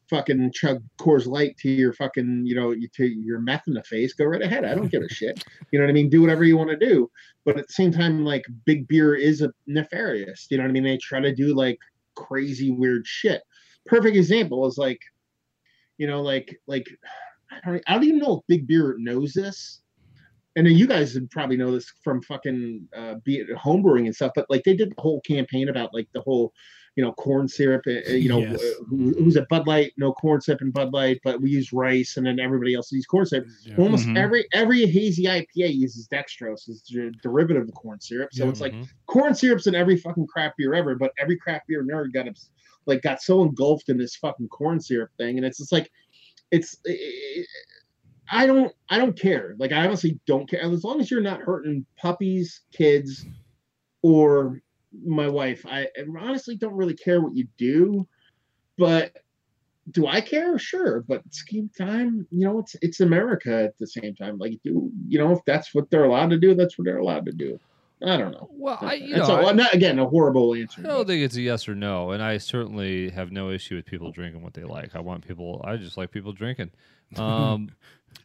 fucking 0.10 0.52
chug 0.54 0.84
Coors 1.00 1.26
Light 1.26 1.58
to 1.60 1.70
your 1.70 1.94
fucking, 1.94 2.44
you 2.46 2.56
know, 2.56 2.74
to 2.74 3.06
your 3.06 3.40
meth 3.40 3.68
in 3.68 3.74
the 3.74 3.84
face, 3.84 4.14
go 4.14 4.26
right 4.26 4.42
ahead. 4.42 4.66
I 4.66 4.76
don't 4.76 4.92
give 4.92 5.04
a 5.04 5.10
shit. 5.14 5.44
You 5.72 5.80
know 5.80 5.86
what 5.86 5.90
I 5.90 5.94
mean? 5.94 6.10
Do 6.10 6.22
whatever 6.22 6.44
you 6.44 6.58
want 6.58 6.70
to 6.70 6.78
do. 6.78 7.10
But 7.46 7.58
at 7.58 7.68
the 7.68 7.74
same 7.74 7.92
time, 7.92 8.24
like 8.24 8.44
big 8.66 8.88
beer 8.88 9.16
is 9.16 9.42
a 9.42 9.52
nefarious. 9.68 10.48
You 10.50 10.58
know 10.58 10.64
what 10.64 10.70
I 10.70 10.74
mean? 10.74 10.84
They 10.84 10.98
try 10.98 11.20
to 11.20 11.34
do 11.34 11.56
like 11.56 11.78
crazy 12.16 12.72
weird 12.72 13.06
shit. 13.06 13.42
Perfect 13.86 14.16
example 14.16 14.66
is 14.68 14.78
like, 14.78 15.00
you 15.98 16.08
know, 16.08 16.22
like 16.22 16.56
like 16.68 16.88
I 17.52 17.72
don't, 17.72 17.84
I 17.88 17.94
don't 17.94 18.04
even 18.04 18.20
know 18.20 18.38
if 18.38 18.48
Big 18.48 18.68
Beer 18.68 18.96
knows 18.98 19.34
this. 19.34 19.82
And 20.56 20.68
then 20.68 20.74
you 20.74 20.86
guys 20.86 21.16
would 21.16 21.32
probably 21.32 21.58
know 21.58 21.72
this 21.72 21.92
from 22.04 22.22
fucking 22.22 22.88
uh, 22.96 23.16
be 23.26 23.38
it 23.38 23.48
homebrewing 23.58 24.06
and 24.06 24.16
stuff, 24.16 24.34
but 24.36 24.46
like 24.50 24.64
they 24.64 24.76
did 24.76 24.92
the 24.96 25.02
whole 25.02 25.20
campaign 25.22 25.68
about 25.68 25.94
like 25.94 26.08
the 26.14 26.22
whole 26.22 26.54
you 26.96 27.04
know, 27.04 27.12
corn 27.14 27.48
syrup. 27.48 27.82
uh, 27.88 28.12
You 28.12 28.30
know, 28.30 28.40
Yes. 28.40 28.62
who's 28.88 29.36
at 29.36 29.48
Bud 29.50 29.66
Light? 29.68 29.94
No 29.98 30.14
corn 30.14 30.42
syrup 30.42 30.62
in 30.62 30.70
Bud 30.72 30.94
Light, 30.94 31.20
but 31.24 31.42
we 31.42 31.50
use 31.50 31.74
rice, 31.74 32.18
and 32.18 32.26
then 32.26 32.40
everybody 32.40 32.76
else 32.76 32.92
uses 32.92 33.06
corn 33.08 33.26
syrup. 33.26 33.48
Yeah. 33.64 33.78
Almost 33.78 34.08
Mhm. 34.08 34.18
every 34.18 34.46
every 34.54 34.86
hazy 34.86 35.24
IPA 35.28 35.70
uses 35.74 36.08
dextrose 36.08 36.70
as 36.70 36.84
a 36.96 37.10
derivative 37.24 37.64
of 37.68 37.74
corn 37.74 38.00
syrup. 38.00 38.30
So 38.32 38.44
Yeah. 38.44 38.50
it's 38.52 38.62
like 38.62 38.74
Mhm. 38.74 38.88
corn 39.08 39.34
syrup's 39.34 39.66
in 39.68 39.74
every 39.76 39.98
fucking 39.98 40.28
craft 40.28 40.58
beer 40.58 40.74
ever, 40.76 40.96
but 40.96 41.12
every 41.18 41.38
craft 41.38 41.68
beer 41.68 41.84
nerd 41.84 42.14
got 42.14 42.28
like 42.86 43.02
got 43.02 43.22
so 43.22 43.42
engulfed 43.42 43.90
in 43.90 43.98
this 43.98 44.16
fucking 44.18 44.50
corn 44.50 44.80
syrup 44.80 45.10
thing, 45.18 45.38
and 45.38 45.46
it's 45.46 45.58
just 45.58 45.72
like 45.72 45.90
it's. 46.52 46.78
I 48.32 48.46
don't. 48.48 48.72
I 48.90 48.98
don't 48.98 49.18
care. 49.20 49.56
Like 49.58 49.72
I 49.72 49.86
honestly 49.86 50.20
don't 50.26 50.50
care 50.50 50.62
as 50.62 50.84
long 50.84 51.00
as 51.02 51.12
you're 51.12 51.22
not 51.22 51.42
hurting 51.42 51.86
puppies, 51.98 52.62
kids, 52.72 53.26
or 54.02 54.62
my 55.06 55.28
wife. 55.28 55.66
I 55.66 55.88
honestly 56.20 56.56
don't 56.56 56.74
really 56.76 56.94
care 56.96 57.22
what 57.22 57.36
you 57.36 57.48
do, 57.58 58.08
but 58.78 59.14
do 59.92 60.08
I 60.08 60.22
care? 60.22 60.58
Sure, 60.58 61.02
but 61.08 61.18
at 61.18 61.24
the 61.26 61.38
same 61.52 61.70
time, 61.78 62.26
you 62.32 62.46
know, 62.46 62.60
it's 62.60 62.76
it's 62.82 63.00
America 63.02 63.64
at 63.64 63.78
the 63.78 63.88
same 63.88 64.16
time. 64.16 64.38
Like, 64.38 64.60
do 64.64 64.92
you 65.08 65.20
know 65.20 65.32
if 65.32 65.40
that's 65.46 65.74
what 65.76 65.90
they're 65.90 66.06
allowed 66.06 66.30
to 66.30 66.38
do? 66.40 66.56
That's 66.56 66.78
what 66.78 66.86
they're 66.86 67.00
allowed 67.00 67.26
to 67.26 67.32
do. 67.34 67.60
I 68.06 68.18
don't 68.18 68.32
know. 68.32 68.50
Well, 68.52 68.78
I, 68.82 68.96
you 68.96 69.16
That's 69.16 69.30
know, 69.30 69.48
I- 69.48 69.54
not 69.54 69.74
again 69.74 69.98
a 69.98 70.06
horrible 70.06 70.54
answer. 70.56 70.82
I 70.82 70.88
don't 70.88 71.08
think 71.08 71.24
it's 71.24 71.38
a 71.38 71.42
yes 71.42 71.70
or 71.70 71.76
no, 71.76 72.12
and 72.12 72.22
I 72.22 72.38
certainly 72.38 73.10
have 73.12 73.32
no 73.32 73.50
issue 73.50 73.76
with 73.76 73.86
people 73.86 74.12
drinking 74.12 74.42
what 74.42 74.54
they 74.54 74.64
like. 74.64 74.94
I 74.96 75.00
want 75.00 75.26
people. 75.26 75.62
I 75.66 75.78
just 75.78 75.98
like 75.98 76.12
people 76.12 76.32
drinking. 76.34 76.72
Um, 77.18 77.70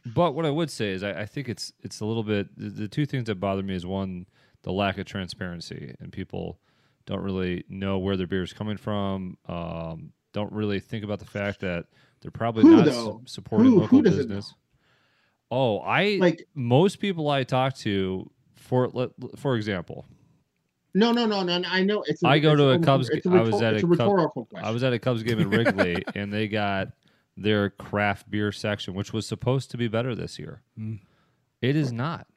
but 0.03 0.33
what 0.33 0.45
I 0.47 0.49
would 0.49 0.71
say 0.71 0.91
is, 0.91 1.03
I, 1.03 1.11
I 1.21 1.25
think 1.27 1.47
it's 1.47 1.73
it's 1.83 1.99
a 1.99 2.05
little 2.05 2.23
bit. 2.23 2.47
The, 2.57 2.69
the 2.69 2.87
two 2.87 3.05
things 3.05 3.25
that 3.25 3.35
bother 3.35 3.61
me 3.61 3.75
is 3.75 3.85
one, 3.85 4.25
the 4.63 4.71
lack 4.71 4.97
of 4.97 5.05
transparency, 5.05 5.95
and 5.99 6.11
people 6.11 6.59
don't 7.05 7.21
really 7.21 7.63
know 7.69 7.97
where 7.97 8.17
their 8.17 8.27
beer 8.27 8.43
is 8.43 8.53
coming 8.53 8.77
from. 8.77 9.37
Um, 9.47 10.11
don't 10.33 10.51
really 10.51 10.79
think 10.79 11.03
about 11.03 11.19
the 11.19 11.25
fact 11.25 11.61
that 11.61 11.85
they're 12.21 12.29
probably 12.31 12.63
Who, 12.63 12.75
not 12.77 12.87
su- 12.93 13.21
supporting 13.25 13.71
Who- 13.71 13.79
local 13.81 13.97
who 13.99 14.03
business. 14.03 14.53
Oh, 15.51 15.79
I 15.79 16.17
Like- 16.19 16.47
most 16.53 16.99
people 16.99 17.29
I 17.29 17.43
talk 17.43 17.75
to, 17.77 18.29
for 18.55 18.91
for 19.37 19.55
example, 19.55 20.05
No, 20.93 21.11
no, 21.11 21.25
no, 21.25 21.43
no. 21.43 21.61
I 21.67 21.83
know 21.83 22.03
it's. 22.07 22.23
I 22.23 22.39
go 22.39 22.51
it's 22.53 22.59
to 22.59 22.69
a 22.71 22.79
Cubs 22.79 23.09
It's 23.09 23.25
a, 23.25 23.29
ga- 23.29 23.37
I 23.37 23.41
was 23.41 23.61
at 23.61 23.73
a 23.73 23.77
a 23.77 23.81
Cub- 23.81 23.89
rhetorical 23.91 24.45
question. 24.45 24.67
I 24.67 24.71
was 24.71 24.83
at 24.83 24.91
a 24.93 24.99
Cubs 24.99 25.23
game 25.23 25.39
in 25.39 25.49
Wrigley, 25.49 26.03
and 26.15 26.31
they 26.33 26.47
got 26.47 26.89
their 27.37 27.69
craft 27.69 28.29
beer 28.29 28.51
section, 28.51 28.93
which 28.93 29.13
was 29.13 29.25
supposed 29.25 29.71
to 29.71 29.77
be 29.77 29.87
better 29.87 30.13
this 30.13 30.37
year. 30.37 30.61
Mm. 30.77 30.99
It 31.61 31.75
is 31.75 31.91
not. 31.91 32.27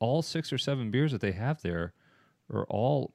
All 0.00 0.22
six 0.22 0.52
or 0.52 0.58
seven 0.58 0.90
beers 0.90 1.12
that 1.12 1.20
they 1.20 1.32
have 1.32 1.62
there 1.62 1.92
are 2.52 2.64
all 2.64 3.14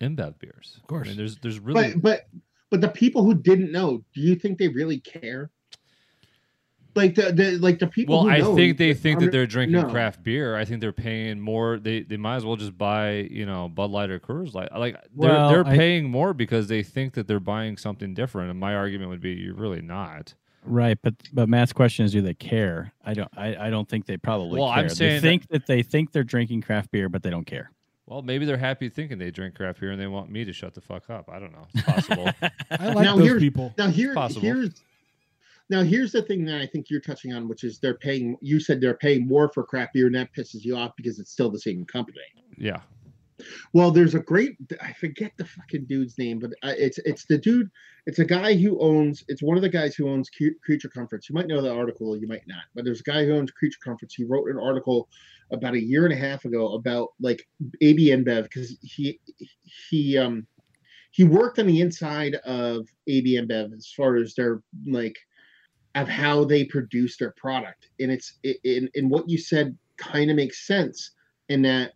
InBev 0.00 0.38
beers. 0.38 0.74
Of 0.80 0.86
course. 0.86 1.06
I 1.06 1.10
mean, 1.10 1.18
there's 1.18 1.36
there's 1.38 1.58
really 1.60 1.92
But 1.94 2.02
but 2.02 2.26
but 2.70 2.80
the 2.80 2.88
people 2.88 3.22
who 3.24 3.34
didn't 3.34 3.70
know, 3.70 4.02
do 4.14 4.20
you 4.20 4.34
think 4.34 4.58
they 4.58 4.68
really 4.68 4.98
care? 4.98 5.50
Like 6.96 7.16
the, 7.16 7.32
the 7.32 7.58
like 7.58 7.80
the 7.80 7.88
people. 7.88 8.14
well, 8.18 8.24
who 8.24 8.30
I 8.30 8.38
know, 8.38 8.54
think 8.54 8.78
they 8.78 8.94
think 8.94 9.18
that 9.18 9.32
they're 9.32 9.48
drinking 9.48 9.80
no. 9.80 9.88
craft 9.88 10.22
beer. 10.22 10.54
I 10.56 10.64
think 10.64 10.80
they're 10.80 10.92
paying 10.92 11.40
more. 11.40 11.80
They 11.80 12.02
they 12.02 12.16
might 12.16 12.36
as 12.36 12.44
well 12.44 12.54
just 12.54 12.78
buy 12.78 13.26
you 13.32 13.44
know 13.46 13.68
Bud 13.68 13.90
Light 13.90 14.10
or 14.10 14.20
Coors 14.20 14.54
Light. 14.54 14.70
Like 14.72 14.94
they're 14.94 15.10
Well, 15.30 15.48
they're 15.50 15.66
I- 15.66 15.76
paying 15.76 16.08
more 16.08 16.32
because 16.32 16.68
they 16.68 16.84
think 16.84 17.14
that 17.14 17.26
they're 17.26 17.40
buying 17.40 17.76
something 17.78 18.14
different. 18.14 18.50
And 18.50 18.60
my 18.60 18.76
argument 18.76 19.10
would 19.10 19.20
be, 19.20 19.32
you're 19.32 19.54
really 19.56 19.82
not. 19.82 20.34
Right, 20.64 20.98
but 21.02 21.14
but 21.32 21.48
Matt's 21.48 21.72
question 21.72 22.04
is, 22.06 22.12
do 22.12 22.22
they 22.22 22.34
care? 22.34 22.92
I 23.04 23.12
don't. 23.14 23.28
I, 23.36 23.66
I 23.66 23.70
don't 23.70 23.88
think 23.88 24.06
they 24.06 24.16
probably. 24.16 24.58
Well, 24.60 24.70
care. 24.70 24.78
I'm 24.84 24.88
saying 24.88 25.20
they 25.20 25.28
think 25.28 25.48
that 25.48 25.66
they 25.66 25.82
think 25.82 26.12
they're 26.12 26.24
drinking 26.24 26.62
craft 26.62 26.90
beer, 26.90 27.08
but 27.08 27.22
they 27.22 27.30
don't 27.30 27.46
care. 27.46 27.70
Well, 28.06 28.22
maybe 28.22 28.44
they're 28.44 28.56
happy 28.58 28.88
thinking 28.88 29.18
they 29.18 29.30
drink 29.30 29.54
craft 29.54 29.80
beer 29.80 29.90
and 29.90 30.00
they 30.00 30.06
want 30.06 30.30
me 30.30 30.44
to 30.44 30.52
shut 30.52 30.74
the 30.74 30.80
fuck 30.80 31.08
up. 31.10 31.30
I 31.32 31.38
don't 31.38 31.52
know. 31.52 31.66
It's 31.74 31.82
possible. 31.84 32.30
I 32.70 32.88
like 32.92 33.04
Now 33.04 33.16
those 33.16 33.26
here's- 33.26 33.40
people. 33.40 33.74
Now 33.78 33.88
here 33.88 34.14
possible. 34.14 34.42
here's 34.42 34.70
now 35.70 35.82
here's 35.82 36.12
the 36.12 36.22
thing 36.22 36.44
that 36.46 36.60
I 36.60 36.66
think 36.66 36.90
you're 36.90 37.00
touching 37.00 37.32
on, 37.32 37.48
which 37.48 37.64
is 37.64 37.78
they're 37.78 37.94
paying. 37.94 38.36
You 38.40 38.60
said 38.60 38.80
they're 38.80 38.94
paying 38.96 39.26
more 39.26 39.50
for 39.52 39.64
craft 39.64 39.94
beer, 39.94 40.06
and 40.06 40.14
that 40.14 40.30
pisses 40.36 40.64
you 40.64 40.76
off 40.76 40.92
because 40.96 41.18
it's 41.18 41.30
still 41.30 41.50
the 41.50 41.58
same 41.60 41.84
company. 41.86 42.18
yeah. 42.56 42.80
Well, 43.72 43.90
there's 43.90 44.14
a 44.14 44.20
great 44.20 44.56
I 44.80 44.92
forget 44.92 45.32
the 45.36 45.44
fucking 45.44 45.86
dude's 45.86 46.18
name, 46.18 46.38
but 46.38 46.52
uh, 46.62 46.74
it's 46.76 46.98
it's 46.98 47.24
the 47.26 47.38
dude. 47.38 47.70
It's 48.06 48.18
a 48.18 48.24
guy 48.24 48.54
who 48.54 48.78
owns. 48.80 49.24
It's 49.28 49.42
one 49.42 49.56
of 49.56 49.62
the 49.62 49.68
guys 49.68 49.94
who 49.94 50.08
owns 50.08 50.30
Cre- 50.30 50.58
Creature 50.64 50.90
Comforts. 50.90 51.28
You 51.28 51.34
might 51.34 51.46
know 51.48 51.60
the 51.60 51.72
article, 51.72 52.16
you 52.16 52.28
might 52.28 52.46
not. 52.46 52.64
But 52.74 52.84
there's 52.84 53.00
a 53.00 53.04
guy 53.04 53.24
who 53.24 53.34
owns 53.34 53.50
Creature 53.50 53.80
Comforts. 53.82 54.14
He 54.14 54.24
wrote 54.24 54.48
an 54.48 54.58
article 54.58 55.08
about 55.50 55.74
a 55.74 55.82
year 55.82 56.04
and 56.04 56.12
a 56.12 56.16
half 56.16 56.44
ago 56.44 56.74
about 56.74 57.08
like 57.20 57.46
AB 57.80 58.08
InBev 58.08 58.44
because 58.44 58.76
he 58.82 59.20
he 59.62 60.16
um 60.16 60.46
he 61.10 61.24
worked 61.24 61.58
on 61.58 61.66
the 61.66 61.80
inside 61.80 62.34
of 62.44 62.88
AB 63.06 63.36
InBev 63.36 63.72
as 63.72 63.92
far 63.96 64.16
as 64.16 64.34
their 64.34 64.62
like 64.86 65.16
of 65.94 66.08
how 66.08 66.44
they 66.44 66.64
produce 66.64 67.16
their 67.16 67.32
product, 67.36 67.88
and 68.00 68.10
it's 68.10 68.38
in 68.64 68.88
in 68.94 69.08
what 69.08 69.28
you 69.28 69.38
said 69.38 69.76
kind 69.96 70.30
of 70.30 70.36
makes 70.36 70.66
sense 70.66 71.12
in 71.48 71.62
that 71.62 71.92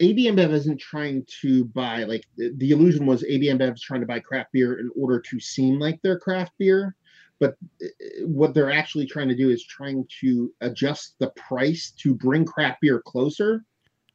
AB 0.00 0.28
InBev 0.28 0.52
isn't 0.52 0.78
trying 0.78 1.26
to 1.40 1.64
buy 1.66 2.04
like 2.04 2.24
the, 2.36 2.52
the 2.56 2.70
illusion 2.70 3.06
was 3.06 3.24
AB 3.24 3.48
is 3.48 3.80
trying 3.80 4.00
to 4.00 4.06
buy 4.06 4.20
craft 4.20 4.52
beer 4.52 4.78
in 4.78 4.90
order 4.96 5.20
to 5.20 5.40
seem 5.40 5.78
like 5.78 6.00
their 6.02 6.18
craft 6.18 6.52
beer, 6.58 6.94
but 7.38 7.56
uh, 7.82 7.86
what 8.26 8.54
they're 8.54 8.72
actually 8.72 9.06
trying 9.06 9.28
to 9.28 9.36
do 9.36 9.50
is 9.50 9.64
trying 9.64 10.06
to 10.20 10.52
adjust 10.60 11.14
the 11.18 11.30
price 11.30 11.92
to 11.98 12.14
bring 12.14 12.44
craft 12.44 12.80
beer 12.82 13.02
closer, 13.06 13.64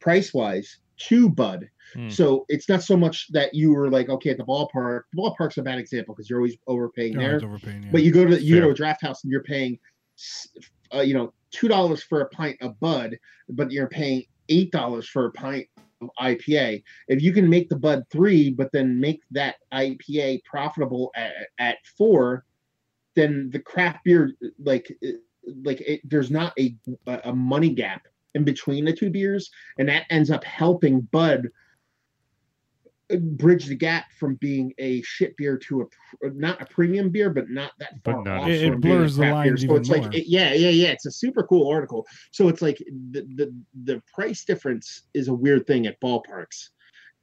price 0.00 0.32
wise, 0.32 0.78
to 0.98 1.28
Bud. 1.28 1.68
Hmm. 1.94 2.08
So 2.08 2.44
it's 2.48 2.68
not 2.68 2.82
so 2.82 2.96
much 2.96 3.26
that 3.32 3.54
you 3.54 3.72
were 3.72 3.90
like, 3.90 4.08
okay, 4.08 4.30
at 4.30 4.38
the 4.38 4.44
ballpark. 4.44 5.02
The 5.12 5.18
ballpark's 5.20 5.58
a 5.58 5.62
bad 5.62 5.78
example 5.78 6.14
because 6.14 6.30
you're 6.30 6.38
always 6.38 6.56
overpaying 6.66 7.14
They're 7.14 7.38
there. 7.38 7.48
always 7.48 7.62
overpaying, 7.64 7.84
yeah. 7.84 7.88
But 7.90 8.02
you 8.02 8.12
go 8.12 8.24
to 8.24 8.40
you 8.40 8.56
go 8.56 8.66
to 8.66 8.70
a 8.70 8.74
draft 8.74 9.02
house 9.02 9.24
and 9.24 9.32
you're 9.32 9.42
paying, 9.42 9.78
uh, 10.94 11.00
you 11.00 11.14
know, 11.14 11.32
two 11.50 11.68
dollars 11.68 12.02
for 12.02 12.20
a 12.20 12.28
pint 12.28 12.56
of 12.62 12.78
Bud, 12.78 13.18
but 13.48 13.72
you're 13.72 13.88
paying 13.88 14.24
eight 14.52 14.72
dollars 14.72 15.08
for 15.08 15.26
a 15.26 15.32
pint 15.32 15.66
of 16.00 16.10
IPA. 16.20 16.82
If 17.08 17.22
you 17.22 17.32
can 17.32 17.48
make 17.48 17.68
the 17.68 17.76
Bud 17.76 18.04
three, 18.10 18.50
but 18.50 18.70
then 18.72 19.00
make 19.00 19.20
that 19.30 19.56
IPA 19.72 20.44
profitable 20.44 21.10
at, 21.14 21.32
at 21.58 21.78
four, 21.96 22.44
then 23.14 23.50
the 23.52 23.60
craft 23.60 24.04
beer 24.04 24.32
like 24.58 24.96
like 25.64 25.80
it, 25.80 26.00
there's 26.04 26.30
not 26.30 26.52
a 26.58 26.76
a 27.24 27.32
money 27.32 27.70
gap 27.70 28.06
in 28.34 28.44
between 28.44 28.84
the 28.84 28.92
two 28.92 29.10
beers, 29.10 29.50
and 29.78 29.88
that 29.88 30.06
ends 30.10 30.30
up 30.30 30.44
helping 30.44 31.00
Bud 31.00 31.48
bridge 33.20 33.66
the 33.66 33.74
gap 33.74 34.06
from 34.18 34.36
being 34.36 34.72
a 34.78 35.02
shit 35.02 35.36
beer 35.36 35.58
to 35.58 35.82
a 35.82 36.30
not 36.30 36.60
a 36.62 36.66
premium 36.66 37.10
beer, 37.10 37.28
but 37.30 37.50
not 37.50 37.72
that 37.78 38.02
But 38.02 38.12
far 38.12 38.24
not- 38.24 38.40
off 38.42 38.48
It- 38.48 38.62
it 38.62 38.70
from 38.72 38.80
being 38.80 38.94
a 38.94 38.98
blurs 38.98 39.16
the 39.16 39.22
craft 39.22 39.44
beer. 39.44 39.50
lines 39.52 39.60
So 39.60 39.64
even 39.64 39.76
it's 39.76 39.88
like 39.90 40.14
it- 40.14 40.28
yeah, 40.28 40.54
yeah, 40.54 40.68
yeah. 40.70 40.88
It's 40.92 41.06
a 41.06 41.10
super 41.10 41.42
cool 41.42 41.68
article. 41.68 42.06
So 42.30 42.48
it's 42.48 42.62
like 42.62 42.78
the 43.10 43.22
the 43.36 43.54
the 43.84 44.02
price 44.14 44.44
difference 44.44 45.02
is 45.14 45.28
a 45.28 45.34
weird 45.34 45.66
thing 45.66 45.86
at 45.86 46.00
ballparks. 46.00 46.70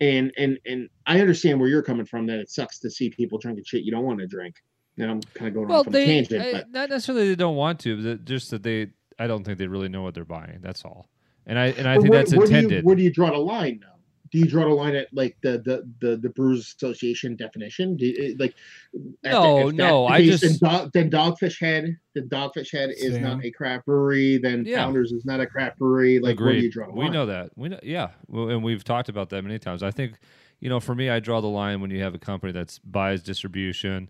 And 0.01 0.31
and 0.37 0.57
and 0.65 0.89
I 1.05 1.19
understand 1.19 1.59
where 1.59 1.69
you're 1.69 1.83
coming 1.83 2.05
from. 2.05 2.25
That 2.27 2.39
it 2.39 2.49
sucks 2.49 2.79
to 2.79 2.89
see 2.89 3.09
people 3.09 3.37
drinking 3.37 3.65
shit 3.65 3.83
you 3.83 3.91
don't 3.91 4.05
want 4.05 4.19
to 4.19 4.27
drink. 4.27 4.55
And 4.97 5.09
I'm 5.09 5.21
kind 5.33 5.47
of 5.47 5.53
going 5.53 5.67
Well, 5.69 5.79
off 5.81 5.87
on 5.87 5.93
a 5.93 5.97
they 5.97 6.05
tangent, 6.05 6.41
I- 6.41 6.51
but 6.53 6.71
not 6.71 6.89
necessarily 6.89 7.29
they 7.29 7.35
don't 7.35 7.55
want 7.55 7.79
to, 7.81 8.01
but 8.03 8.25
just 8.25 8.51
that 8.51 8.63
they. 8.63 8.87
I 9.17 9.27
don't 9.27 9.43
think 9.43 9.57
they 9.57 9.67
really 9.67 9.89
know 9.89 10.01
what 10.01 10.13
they're 10.13 10.23
buying. 10.23 10.59
That's 10.61 10.85
all. 10.85 11.09
And 11.45 11.57
I 11.59 11.67
and 11.67 11.87
I 11.87 11.95
But 11.95 12.01
think 12.03 12.11
where, 12.11 12.19
that's 12.19 12.35
where 12.35 12.47
do 12.47 12.51
you 12.53 12.57
intended. 12.59 12.85
where 12.85 12.95
do 12.95 13.03
you 13.03 13.11
draw 13.11 13.31
the 13.31 13.37
line 13.37 13.79
though? 13.81 13.98
Do 14.31 14.39
you 14.39 14.45
draw 14.45 14.63
the 14.63 14.73
line 14.73 14.95
at 14.95 15.07
like 15.13 15.37
the 15.41 15.59
the 15.59 15.87
the, 15.99 16.17
the 16.17 16.29
Brewers 16.29 16.75
Association 16.77 17.35
definition? 17.35 17.95
Do 17.97 18.05
you, 18.05 18.35
like 18.39 18.53
at 19.23 19.31
No, 19.31 19.69
if 19.69 19.75
no, 19.75 20.07
the 20.07 20.13
I 20.13 20.17
case, 20.19 20.39
just- 20.39 20.61
then, 20.61 20.71
dog, 20.71 20.91
then 20.93 21.09
Dogfish 21.11 21.59
Head, 21.59 21.97
the 22.15 22.21
Dogfish 22.21 22.71
Head 22.71 22.91
is 22.95 23.17
not 23.17 23.43
a 23.43 23.51
craft 23.51 23.85
brewery. 23.85 24.37
Then 24.37 24.63
Yeah. 24.65 24.77
Founders 24.83 25.11
is 25.11 25.25
not 25.25 25.39
a 25.39 25.47
craft 25.47 25.79
brewery. 25.79 26.19
Like 26.19 26.39
where 26.39 26.53
do 26.53 26.59
you 26.59 26.71
draw 26.71 26.87
the 26.87 26.93
we 26.93 27.09
know 27.09 27.25
that. 27.25 27.51
We 27.55 27.69
know, 27.69 27.79
yeah, 27.83 28.09
well, 28.27 28.49
and 28.49 28.63
we've 28.63 28.83
talked 28.83 29.09
about 29.09 29.29
that 29.29 29.41
many 29.43 29.59
times. 29.59 29.83
I 29.83 29.91
think, 29.91 30.19
you 30.59 30.69
know, 30.69 30.79
for 30.79 30.93
me, 30.95 31.09
I 31.09 31.19
draw 31.19 31.41
the 31.41 31.47
line 31.47 31.81
when 31.81 31.89
you 31.91 32.01
have 32.03 32.15
a 32.15 32.19
company 32.19 32.51
that's 32.51 32.79
buys 32.79 33.23
distribution, 33.23 34.09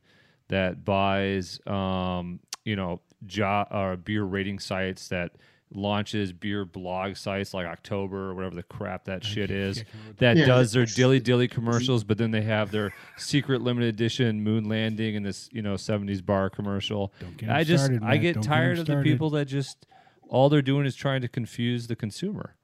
that 0.49 0.83
buys, 0.83 1.59
um, 1.67 2.39
you 2.65 2.75
know, 2.75 3.01
jo- 3.25 3.65
or 3.71 3.97
beer 3.97 4.23
rating 4.23 4.59
sites 4.59 5.07
that 5.09 5.31
launches 5.71 6.33
beer 6.33 6.65
blog 6.65 7.15
sites 7.15 7.53
like 7.53 7.67
October 7.67 8.29
or 8.31 8.33
whatever 8.35 8.55
the 8.55 8.63
crap 8.63 9.05
that 9.05 9.23
shit 9.23 9.51
is. 9.51 9.83
That 10.17 10.35
Yeah. 10.37 10.45
does 10.45 10.71
their 10.71 10.85
dilly 10.85 11.19
dilly 11.19 11.47
commercials, 11.47 12.03
but 12.03 12.17
then 12.17 12.31
they 12.31 12.41
have 12.41 12.71
their 12.71 12.91
secret 13.17 13.61
limited 13.61 13.89
edition 13.89 14.41
moon 14.41 14.65
landing 14.65 15.15
in 15.15 15.23
this, 15.23 15.47
you 15.51 15.61
know, 15.61 15.75
seventies 15.77 16.21
bar 16.21 16.49
commercial. 16.49 17.13
Don't 17.19 17.37
get 17.37 17.49
'em 17.49 17.55
I 17.55 17.63
just 17.63 17.85
started, 17.85 18.03
I 18.03 18.17
get 18.17 18.33
Don't 18.35 18.43
get 18.43 18.49
'em 18.49 18.53
tired 18.57 18.79
of 18.79 18.85
the 18.87 18.93
people 19.03 19.29
that 19.31 19.45
just 19.45 19.85
all 20.27 20.49
they're 20.49 20.61
doing 20.61 20.85
is 20.85 20.95
trying 20.95 21.21
to 21.21 21.27
confuse 21.27 21.87
the 21.87 21.95
consumer 21.95 22.55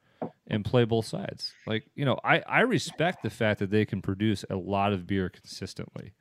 and 0.48 0.64
play 0.64 0.84
both 0.84 1.06
sides. 1.06 1.54
Like, 1.66 1.88
you 1.94 2.04
know, 2.04 2.18
I, 2.24 2.40
I 2.40 2.60
respect 2.60 3.22
the 3.22 3.30
fact 3.30 3.58
that 3.60 3.70
they 3.70 3.84
can 3.84 4.02
produce 4.02 4.44
a 4.50 4.56
lot 4.56 4.92
of 4.92 5.06
beer 5.06 5.28
consistently. 5.28 6.12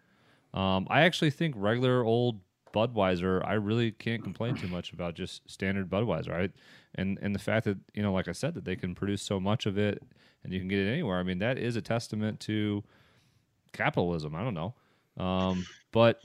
Um, 0.54 0.88
I 0.90 1.02
actually 1.02 1.32
think 1.32 1.54
regular 1.58 2.04
old 2.04 2.42
Budweiser, 2.76 3.42
I 3.48 3.54
really 3.54 3.92
can't 3.92 4.22
complain 4.22 4.56
too 4.56 4.68
much 4.68 4.92
about 4.92 5.16
just 5.16 5.50
standard 5.50 5.90
Budweiser. 5.90 6.34
I, 6.34 6.50
and 6.96 7.18
and 7.22 7.34
the 7.34 7.40
fact 7.40 7.66
that 7.66 7.78
you 7.94 8.04
know, 8.04 8.12
like 8.12 8.28
I 8.28 8.34
said, 8.34 8.54
that 8.56 8.66
they 8.66 8.76
can 8.76 8.94
produce 8.94 9.22
so 9.22 9.40
much 9.40 9.66
of 9.66 9.78
it 9.78 10.04
and 10.44 10.52
you 10.54 10.60
can 10.60 10.68
get 10.68 10.80
it 10.80 10.92
anywhere. 10.92 11.18
I 11.18 11.24
mean, 11.24 11.40
that 11.40 11.58
is 11.58 11.76
a 11.78 11.82
testament 11.82 12.40
to 12.42 12.84
capitalism. 13.72 14.36
I 14.36 14.44
don't 14.44 14.54
know, 14.54 14.74
um, 15.18 15.66
but 15.92 16.20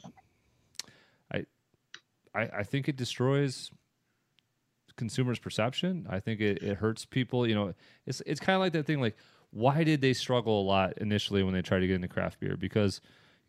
I, 1.32 1.44
I 2.34 2.42
I 2.58 2.62
think 2.64 2.88
it 2.88 2.96
destroys 2.96 3.70
consumers' 4.96 5.38
perception. 5.38 6.06
I 6.10 6.20
think 6.20 6.40
it, 6.40 6.62
it 6.62 6.76
hurts 6.76 7.04
people. 7.04 7.46
You 7.46 7.54
know, 7.54 7.74
it's 8.06 8.22
it's 8.26 8.40
kind 8.40 8.54
of 8.54 8.60
like 8.60 8.72
that 8.74 8.86
thing. 8.86 9.00
Like, 9.00 9.16
why 9.50 9.84
did 9.84 10.00
they 10.00 10.12
struggle 10.12 10.60
a 10.60 10.64
lot 10.64 10.98
initially 10.98 11.42
when 11.42 11.54
they 11.54 11.62
tried 11.62 11.80
to 11.80 11.86
get 11.86 11.96
into 11.96 12.08
craft 12.08 12.40
beer? 12.40 12.56
Because 12.56 13.00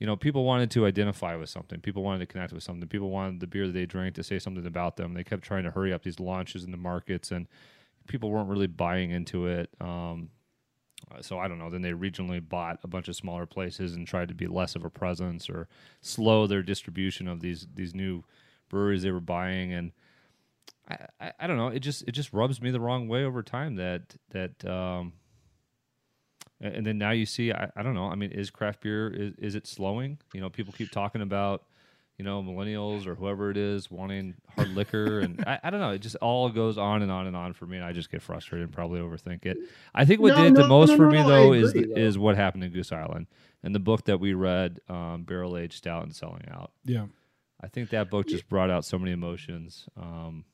you 0.02 0.08
know, 0.08 0.16
people 0.16 0.46
wanted 0.46 0.72
to 0.72 0.88
identify 0.88 1.36
with 1.36 1.48
something. 1.48 1.80
People 1.80 2.02
wanted 2.02 2.22
to 2.22 2.26
connect 2.26 2.54
with 2.54 2.64
something. 2.64 2.90
People 2.90 3.12
wanted 3.12 3.40
the 3.40 3.46
beer 3.46 3.68
that 3.68 3.74
they 3.74 3.86
drank 3.86 4.16
to 4.16 4.24
say 4.24 4.40
something 4.40 4.66
about 4.66 4.98
them. 4.98 5.14
They 5.14 5.24
kept 5.24 5.44
trying 5.44 5.64
to 5.64 5.70
hurry 5.70 5.94
up 5.94 6.02
these 6.02 6.20
launches 6.20 6.64
in 6.64 6.72
the 6.72 6.78
markets, 6.78 7.30
and 7.30 7.48
people 8.08 8.32
weren't 8.32 8.50
really 8.50 8.66
buying 8.66 9.12
into 9.12 9.46
it. 9.46 9.70
Um, 9.80 10.32
so 11.22 11.38
I 11.38 11.48
don't 11.48 11.60
know. 11.60 11.70
Then 11.70 11.84
they 11.84 11.92
regionally 11.92 12.42
bought 12.42 12.80
a 12.84 12.88
bunch 12.88 13.10
of 13.10 13.16
smaller 13.16 13.46
places 13.46 13.94
and 13.94 14.08
tried 14.08 14.30
to 14.30 14.34
be 14.34 14.48
less 14.48 14.76
of 14.76 14.84
a 14.84 14.90
presence 14.90 15.52
or 15.52 15.68
slow 16.02 16.48
their 16.48 16.64
distribution 16.64 17.28
of 17.28 17.40
these 17.40 17.68
these 17.72 17.94
new 17.94 18.24
breweries 18.70 19.04
they 19.04 19.12
were 19.12 19.20
buying. 19.20 19.72
And 19.72 19.92
I, 20.90 20.98
I, 21.20 21.32
I 21.42 21.46
don't 21.46 21.58
know. 21.58 21.68
It 21.68 21.82
just 21.82 22.02
it 22.08 22.14
just 22.14 22.34
rubs 22.34 22.60
me 22.60 22.72
the 22.72 22.80
wrong 22.80 23.08
way 23.08 23.24
over 23.24 23.44
time 23.44 23.76
that 23.76 24.16
that 24.32 24.66
um, 24.66 25.14
and 26.62 26.74
and 26.76 26.86
then 26.88 26.98
now 26.98 27.12
you 27.12 27.26
see 27.26 27.52
I, 27.52 27.70
I 27.76 27.84
don't 27.84 27.94
know. 27.96 28.06
I 28.06 28.16
mean, 28.16 28.32
is 28.32 28.50
craft 28.50 28.82
beer 28.82 29.10
is, 29.10 29.34
is 29.38 29.56
it 29.56 29.68
slowing? 29.68 30.20
You 30.34 30.42
know, 30.42 30.50
people 30.50 30.74
keep 30.78 30.92
talking 30.92 31.22
about 31.22 31.64
you 32.18 32.26
know 32.26 32.42
millennials 32.44 33.08
or 33.08 33.16
whoever 33.16 33.50
it 33.50 33.58
is 33.58 33.90
wanting 33.90 34.36
hard 34.56 34.70
liquor, 34.76 35.20
and 35.26 35.44
I, 35.48 35.60
I 35.64 35.70
don't 35.70 35.80
know. 35.80 35.92
It 35.92 36.00
just 36.00 36.16
all 36.18 36.50
goes 36.50 36.78
on 36.78 37.02
and 37.02 37.12
on 37.12 37.28
and 37.28 37.36
on 37.36 37.54
for 37.54 37.66
me, 37.66 37.78
and 37.78 37.86
I 37.86 37.94
just 37.94 38.12
get 38.12 38.22
frustrated 38.22 38.68
and 38.68 38.74
probably 38.74 39.00
overthink 39.00 39.46
it. 39.46 39.58
I 39.96 40.06
think 40.06 40.22
what 40.22 40.36
No, 40.36 40.44
did 40.44 40.54
it 40.54 40.56
the 40.56 40.68
most 40.68 40.90
no, 40.90 40.98
for 40.98 41.10
me 41.10 41.18
I 41.20 41.28
though 41.28 41.54
is 41.54 41.74
though. 41.74 41.80
is 41.80 42.18
what 42.18 42.36
happened 42.36 42.64
in 42.64 42.72
Goose 42.72 42.92
Island 42.92 43.28
and 43.64 43.74
the 43.76 43.80
book 43.80 44.06
that 44.06 44.20
we 44.20 44.34
read, 44.34 44.80
um, 44.90 45.24
Barrel 45.24 45.58
Aged 45.58 45.74
Stout 45.74 46.04
and 46.04 46.16
Selling 46.16 46.46
Out. 46.52 46.72
Yeah. 46.86 47.06
I 47.64 47.68
think 47.68 47.92
that 47.92 48.10
book 48.10 48.28
just 48.28 48.50
brought 48.50 48.72
out 48.72 48.86
so 48.86 48.98
many 48.98 49.12
emotions 49.12 49.88
um, 49.96 50.46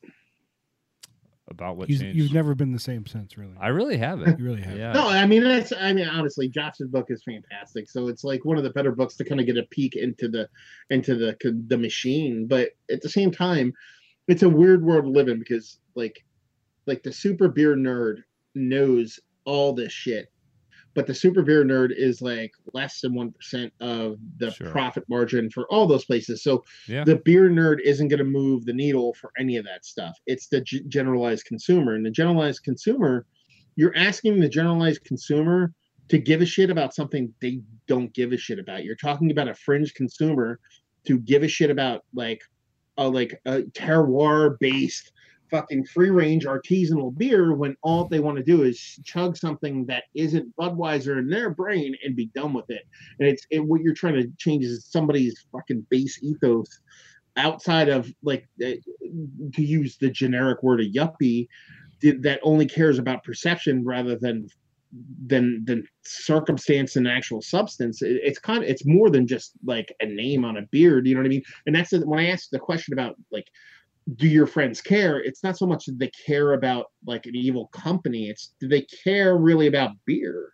about 1.58 1.76
what 1.76 1.90
You've, 1.90 2.00
changed. 2.00 2.16
you've 2.16 2.32
never 2.32 2.54
been 2.54 2.70
the 2.70 2.78
same 2.78 3.04
since, 3.04 3.36
really. 3.36 3.54
I 3.60 3.68
really 3.68 3.96
haven't. 3.96 4.38
You 4.38 4.44
really 4.44 4.62
have. 4.62 4.78
Yeah. 4.78 4.92
No, 4.92 5.08
I 5.08 5.26
mean 5.26 5.42
that's. 5.42 5.72
I 5.72 5.92
mean 5.92 6.06
honestly, 6.06 6.48
Josh's 6.48 6.88
book 6.88 7.06
is 7.08 7.22
fantastic. 7.24 7.90
So 7.90 8.06
it's 8.06 8.22
like 8.22 8.44
one 8.44 8.56
of 8.56 8.62
the 8.62 8.70
better 8.70 8.92
books 8.92 9.16
to 9.16 9.24
kind 9.24 9.40
of 9.40 9.46
get 9.46 9.58
a 9.58 9.64
peek 9.64 9.96
into 9.96 10.28
the 10.28 10.48
into 10.90 11.16
the 11.16 11.36
the 11.66 11.76
machine. 11.76 12.46
But 12.46 12.70
at 12.90 13.02
the 13.02 13.08
same 13.08 13.32
time, 13.32 13.72
it's 14.28 14.44
a 14.44 14.48
weird 14.48 14.84
world 14.84 15.04
to 15.04 15.10
live 15.10 15.26
in 15.28 15.40
because 15.40 15.80
like 15.96 16.24
like 16.86 17.02
the 17.02 17.12
super 17.12 17.48
beer 17.48 17.74
nerd 17.74 18.22
knows 18.54 19.18
all 19.44 19.72
this 19.72 19.92
shit, 19.92 20.30
but 20.98 21.06
the 21.06 21.14
super 21.14 21.42
beer 21.42 21.64
nerd 21.64 21.92
is 21.96 22.20
like 22.20 22.50
less 22.74 23.00
than 23.00 23.14
one 23.14 23.30
percent 23.30 23.72
of 23.78 24.16
the 24.38 24.50
Sure. 24.50 24.68
profit 24.70 25.04
margin 25.08 25.48
for 25.48 25.64
all 25.72 25.86
those 25.86 26.04
places. 26.04 26.42
So 26.42 26.64
Yeah. 26.88 27.04
the 27.04 27.14
beer 27.24 27.48
nerd 27.48 27.78
isn't 27.84 28.08
going 28.08 28.18
to 28.18 28.24
move 28.24 28.64
the 28.64 28.72
needle 28.72 29.14
for 29.14 29.30
any 29.38 29.56
of 29.58 29.64
that 29.64 29.84
stuff. 29.84 30.18
It's 30.26 30.48
the 30.48 30.60
g- 30.60 30.82
generalized 30.88 31.44
consumer, 31.44 31.94
and 31.94 32.04
the 32.04 32.10
generalized 32.10 32.64
consumer, 32.64 33.26
you're 33.76 33.96
asking 33.96 34.40
the 34.40 34.48
generalized 34.48 35.04
consumer 35.04 35.72
to 36.08 36.18
give 36.18 36.40
a 36.42 36.46
shit 36.46 36.68
about 36.68 36.96
something 36.96 37.32
they 37.40 37.60
don't 37.86 38.12
give 38.12 38.32
a 38.32 38.36
shit 38.36 38.58
about. 38.58 38.82
You're 38.82 38.96
talking 38.96 39.30
about 39.30 39.46
a 39.46 39.54
fringe 39.54 39.94
consumer 39.94 40.58
to 41.04 41.16
give 41.20 41.44
a 41.44 41.48
shit 41.48 41.70
about 41.70 42.04
like 42.12 42.42
a 42.96 43.08
like 43.08 43.40
a 43.46 43.62
terroir 43.62 44.58
based 44.58 45.12
fucking 45.50 45.84
free 45.86 46.10
range 46.10 46.44
artisanal 46.46 47.16
beer 47.16 47.54
when 47.54 47.76
all 47.82 48.06
they 48.06 48.20
want 48.20 48.36
to 48.36 48.42
do 48.42 48.62
is 48.62 48.78
chug 49.04 49.36
something 49.36 49.86
that 49.86 50.04
isn't 50.14 50.54
Budweiser 50.56 51.18
in 51.18 51.28
their 51.28 51.50
brain 51.50 51.94
and 52.04 52.16
be 52.16 52.26
done 52.34 52.52
with 52.52 52.68
it. 52.70 52.82
And 53.18 53.28
it's 53.28 53.46
what 53.52 53.80
you're 53.82 53.94
trying 53.94 54.14
to 54.14 54.28
change 54.38 54.64
is 54.64 54.86
somebody's 54.86 55.44
fucking 55.52 55.86
base 55.90 56.18
ethos 56.22 56.80
outside 57.36 57.88
of 57.88 58.12
like 58.22 58.48
uh, 58.64 58.72
to 59.54 59.62
use 59.62 59.96
the 59.98 60.10
generic 60.10 60.62
word 60.62 60.80
a 60.80 60.90
yuppie 60.90 61.46
that 62.02 62.40
only 62.42 62.66
cares 62.66 62.98
about 62.98 63.24
perception 63.24 63.84
rather 63.84 64.16
than 64.16 64.48
than 65.26 65.62
than 65.66 65.84
circumstance 66.02 66.96
and 66.96 67.06
actual 67.06 67.42
substance 67.42 68.00
It- 68.02 68.20
it's 68.24 68.38
kind 68.38 68.64
of 68.64 68.70
it's 68.70 68.86
more 68.86 69.10
than 69.10 69.26
just 69.26 69.52
like 69.64 69.94
a 70.00 70.06
name 70.06 70.44
on 70.44 70.56
a 70.56 70.62
beard 70.62 71.06
you 71.06 71.14
know 71.14 71.20
what 71.20 71.26
i 71.26 71.28
mean 71.28 71.42
and 71.66 71.74
that's 71.74 71.92
when 71.92 72.18
i 72.18 72.28
asked 72.30 72.50
the 72.50 72.58
question 72.58 72.94
about 72.94 73.16
like 73.30 73.46
do 74.16 74.26
your 74.26 74.46
friends 74.46 74.80
care? 74.80 75.20
It's 75.20 75.42
not 75.42 75.58
so 75.58 75.66
much 75.66 75.86
that 75.86 75.98
they 75.98 76.10
care 76.26 76.54
about 76.54 76.86
like 77.06 77.26
an 77.26 77.36
evil 77.36 77.68
company 77.68 78.28
it's 78.28 78.54
do 78.60 78.68
they 78.68 78.82
care 79.04 79.36
really 79.36 79.66
about 79.66 79.92
beer. 80.06 80.52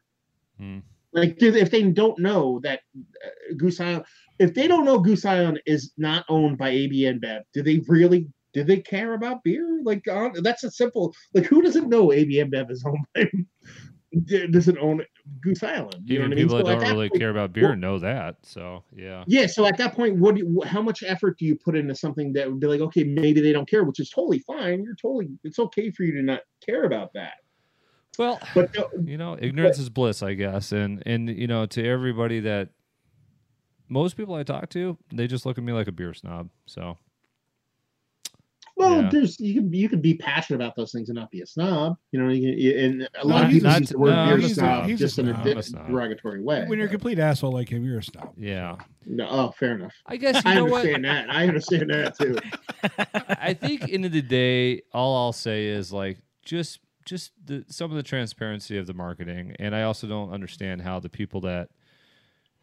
Hmm. 0.59 0.79
like 1.13 1.43
if 1.43 1.71
they 1.73 1.83
don't 1.83 2.19
know 2.21 2.61
that 2.63 2.81
uh, 2.97 3.55
goose 3.57 3.81
island 3.81 4.05
if 4.39 4.55
they 4.55 4.69
don't 4.69 4.85
know 4.85 4.99
goose 4.99 5.25
island 5.25 5.61
is 5.67 5.93
not 5.97 6.25
owned 6.29 6.59
by 6.59 6.71
ab 6.71 6.93
InBev, 6.93 7.41
do 7.53 7.63
they 7.63 7.83
really 7.89 8.29
do 8.53 8.63
they 8.63 8.81
care 8.81 9.15
about 9.15 9.43
beer? 9.43 9.81
Like 9.83 10.07
uh, 10.07 10.31
that's 10.43 10.65
a 10.65 10.71
simple 10.71 11.13
like 11.35 11.45
who 11.45 11.61
doesn't 11.63 11.89
know 11.89 12.13
ab 12.13 12.29
InBev 12.29 12.71
is 12.71 12.85
owned 12.87 13.05
by 13.15 13.29
doesn't 14.51 14.79
own 14.79 15.03
Goose 15.41 15.62
Island. 15.62 16.03
You 16.05 16.19
Even 16.19 16.31
know 16.31 16.37
what 16.37 16.43
people 16.43 16.57
I 16.57 16.59
mean? 16.59 16.67
that 16.67 16.73
So 16.81 16.81
don't 16.87 16.97
really 16.97 17.09
point- 17.11 17.21
care 17.21 17.31
about 17.31 17.53
beer 17.53 17.69
well- 17.69 17.77
know 17.77 17.99
that. 17.99 18.37
So 18.43 18.85
yeah. 18.95 19.25
Yeah, 19.27 19.47
so 19.47 19.67
at 19.67 19.77
that 19.79 19.95
point, 19.95 20.17
what? 20.19 20.35
Do 20.37 20.41
you, 20.43 20.62
how 20.67 20.83
much 20.83 21.03
effort 21.03 21.39
do 21.39 21.45
you 21.45 21.57
put 21.57 21.77
into 21.77 21.95
something 21.95 22.33
that 22.35 22.51
would 22.51 22.61
be 22.61 22.67
like, 22.67 22.81
okay, 22.81 23.05
maybe 23.05 23.41
they 23.41 23.53
don't 23.53 23.69
care, 23.69 23.85
which 23.85 24.01
is 24.01 24.11
totally 24.11 24.39
fine. 24.41 24.83
You're 24.85 24.95
totally, 24.97 25.29
it's 25.45 25.59
okay 25.59 25.91
for 25.91 26.03
you 26.05 26.12
to 26.12 26.23
not 26.23 26.41
care 26.65 26.85
about 26.85 27.12
that. 27.15 27.35
Well, 28.19 28.39
But 28.55 28.75
you 29.05 29.17
know, 29.19 29.37
ignorance 29.41 29.79
is 29.79 29.89
bliss, 29.91 30.23
I 30.23 30.35
guess. 30.35 30.71
And 30.73 31.03
and 31.05 31.29
you 31.29 31.47
know, 31.49 31.67
to 31.67 31.85
everybody 31.85 32.39
that 32.41 32.71
most 33.89 34.17
people 34.17 34.35
I 34.35 34.43
talk 34.45 34.69
to, 34.71 34.97
they 35.12 35.27
just 35.27 35.45
look 35.45 35.59
at 35.59 35.65
me 35.65 35.73
like 35.73 35.89
a 35.89 35.93
beer 35.93 36.15
snob. 36.15 36.49
So 36.67 36.97
well, 38.85 39.03
Yeah. 39.03 39.09
there's 39.11 39.39
you 39.41 39.55
can 39.55 39.72
you 39.72 39.89
can 39.89 40.01
be 40.01 40.14
passionate 40.14 40.57
about 40.57 40.76
those 40.76 40.93
things 40.93 41.09
and 41.09 41.16
not 41.16 41.30
be 41.30 41.41
a 41.41 41.47
snob. 41.47 41.97
You 42.12 42.22
know, 42.22 42.28
you, 42.30 42.51
you- 42.53 42.78
and 42.78 43.09
a 43.20 43.26
lot 43.26 43.37
Not- 43.37 43.45
of 43.47 43.51
people 43.51 43.70
not- 43.70 43.80
use 43.80 43.89
the 43.91 43.99
word 43.99 44.11
no, 44.11 44.26
beer 44.26 44.37
he's 44.39 44.51
a- 44.53 44.55
snob 44.55 44.85
a 44.91 44.95
just 44.95 45.18
in 45.18 45.28
a 45.28 45.32
snob. 45.35 45.45
di- 45.45 45.51
I'm 45.80 45.87
a 45.87 45.91
derogatory 45.93 46.43
way. 46.43 46.64
When 46.66 46.78
you're 46.78 46.89
a 46.89 46.91
complete 46.91 47.18
asshole 47.18 47.53
like 47.53 47.68
him, 47.68 47.85
you're 47.85 47.99
a 47.99 48.03
snob. 48.03 48.32
yeah. 48.37 48.76
No, 49.07 49.26
oh, 49.28 49.51
fair 49.59 49.74
enough. 49.74 49.93
I 50.07 50.16
guess 50.16 50.37
you 50.37 50.51
I 50.51 50.55
know 50.55 50.64
what? 50.64 50.87
understand 50.87 51.05
that. 51.05 51.30
I 51.30 51.47
understand 51.49 51.91
that 51.91 52.18
too. 52.18 52.39
I 53.41 53.55
think 53.55 53.91
end 53.93 54.05
of 54.05 54.12
the 54.12 54.22
day, 54.22 54.82
all 54.93 55.16
I'll 55.16 55.32
say 55.32 55.66
is 55.66 55.93
like 55.93 56.18
just 56.45 56.80
just 57.05 57.32
the 57.45 57.64
some 57.68 57.91
of 57.91 57.97
the 57.97 58.03
transparency 58.03 58.78
of 58.78 58.87
the 58.87 58.95
marketing, 58.95 59.55
and 59.59 59.74
I 59.76 59.82
also 59.82 60.07
don't 60.07 60.30
understand 60.32 60.80
how 60.82 61.01
the 61.01 61.11
people 61.11 61.43
that 61.43 61.68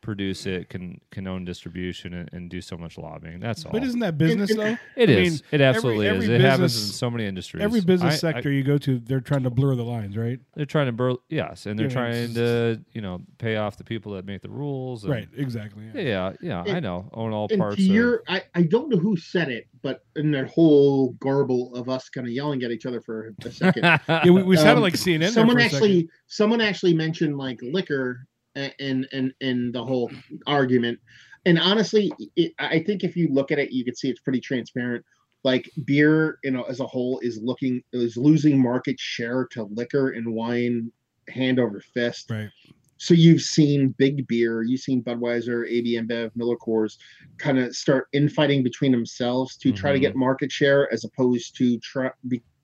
produce 0.01 0.45
it 0.47 0.67
can 0.69 0.99
can 1.11 1.27
own 1.27 1.45
distribution 1.45 2.13
and, 2.13 2.29
and 2.33 2.49
do 2.49 2.59
so 2.61 2.75
much 2.77 2.97
lobbying. 2.97 3.39
That's 3.39 3.65
all. 3.65 3.71
But 3.71 3.83
isn't 3.83 3.99
that 3.99 4.17
business 4.17 4.55
though? 4.55 4.75
It 4.95 5.09
I 5.09 5.13
is. 5.13 5.31
mean, 5.33 5.41
it 5.51 5.61
absolutely 5.61 6.07
every 6.07 6.23
is. 6.25 6.29
It 6.29 6.41
happens 6.41 6.73
in 6.75 6.81
business- 6.81 6.95
so 6.95 7.09
many 7.11 7.25
industries. 7.25 7.63
Every 7.63 7.81
business 7.81 8.13
I- 8.23 8.29
I- 8.29 8.33
sector 8.33 8.51
you 8.51 8.63
go 8.63 8.77
to, 8.79 8.99
they're 8.99 9.19
trying 9.21 9.43
to 9.43 9.49
blur 9.49 9.75
the 9.75 9.83
lines, 9.85 10.17
right? 10.17 10.39
they're 10.55 10.65
trying 10.65 10.87
to 10.87 10.91
bur- 10.91 11.15
yes, 11.29 11.65
and 11.65 11.77
they're 11.79 11.87
Yeah, 11.87 11.93
trying 11.93 12.33
to 12.33 12.81
you 12.93 13.01
know 13.01 13.21
pay 13.37 13.57
off 13.57 13.77
the 13.77 13.83
people 13.83 14.13
that 14.13 14.25
make 14.25 14.41
the 14.41 14.49
rules. 14.49 15.03
And, 15.03 15.13
Right, 15.13 15.27
exactly. 15.37 15.83
Yeah. 15.93 16.01
Yeah, 16.01 16.33
yeah, 16.41 16.63
I 16.63 16.69
And- 16.77 16.83
know. 16.83 17.09
Own 17.13 17.31
all 17.31 17.47
and 17.49 17.59
parts. 17.59 17.77
to 17.77 17.81
of- 17.83 17.87
your, 17.87 18.23
I, 18.27 18.41
I 18.55 18.63
don't 18.63 18.89
know 18.89 18.97
who 18.97 19.15
said 19.17 19.49
it, 19.49 19.67
but 19.81 20.03
in 20.15 20.31
that 20.31 20.47
whole 20.49 21.11
garble 21.19 21.75
of 21.75 21.89
us 21.89 22.09
kind 22.09 22.25
of 22.27 22.33
yelling 22.33 22.63
at 22.63 22.71
each 22.71 22.85
other 22.85 23.01
for 23.01 23.33
a 23.45 23.51
second, 23.51 23.83
Yeah, 24.09 24.23
we, 24.25 24.41
we 24.43 24.55
sounded 24.57 24.77
Um, 24.77 24.81
like 24.81 24.93
CNN. 24.95 25.19
there 25.19 25.29
someone 25.31 25.55
for 25.57 25.61
a 25.61 25.65
actually, 25.65 25.95
second. 26.01 26.09
someone 26.27 26.61
actually 26.61 26.93
mentioned 26.95 27.37
like 27.37 27.59
liquor 27.61 28.21
a- 28.21 28.30
in 28.55 29.07
in 29.11 29.33
in 29.41 29.71
the 29.71 29.83
whole 29.83 30.11
argument, 30.47 30.99
and 31.45 31.59
honestly, 31.59 32.11
it, 32.35 32.53
I 32.59 32.83
think 32.83 33.03
if 33.03 33.15
you 33.15 33.29
look 33.31 33.51
at 33.51 33.59
it, 33.59 33.71
you 33.71 33.83
can 33.83 33.95
see 33.95 34.09
it's 34.09 34.21
pretty 34.21 34.41
transparent. 34.41 35.05
Like 35.43 35.69
beer, 35.85 36.37
you 36.43 36.51
know, 36.51 36.63
as 36.63 36.79
a 36.79 36.87
whole 36.87 37.19
is 37.23 37.39
looking 37.41 37.81
is 37.93 38.17
losing 38.17 38.61
market 38.61 38.99
share 38.99 39.47
to 39.51 39.63
liquor 39.63 40.09
and 40.11 40.33
wine 40.33 40.91
hand 41.29 41.59
over 41.59 41.81
fist. 41.93 42.29
Right. 42.29 42.49
So 42.97 43.15
you've 43.15 43.41
seen 43.41 43.95
big 43.97 44.27
beer, 44.27 44.61
you've 44.61 44.81
seen 44.81 45.03
Budweiser, 45.03 45.67
AB 45.67 45.97
InBev, 45.97 46.31
Miller 46.35 46.55
Coors, 46.57 46.97
kind 47.39 47.57
of 47.57 47.75
start 47.75 48.07
infighting 48.13 48.61
between 48.61 48.91
themselves 48.91 49.57
to 49.57 49.71
try 49.71 49.91
to 49.91 49.97
Mm-hmm. 49.97 50.01
get 50.01 50.15
market 50.15 50.51
share, 50.51 50.91
as 50.93 51.03
opposed 51.03 51.57
to 51.57 51.79
try 51.79 52.11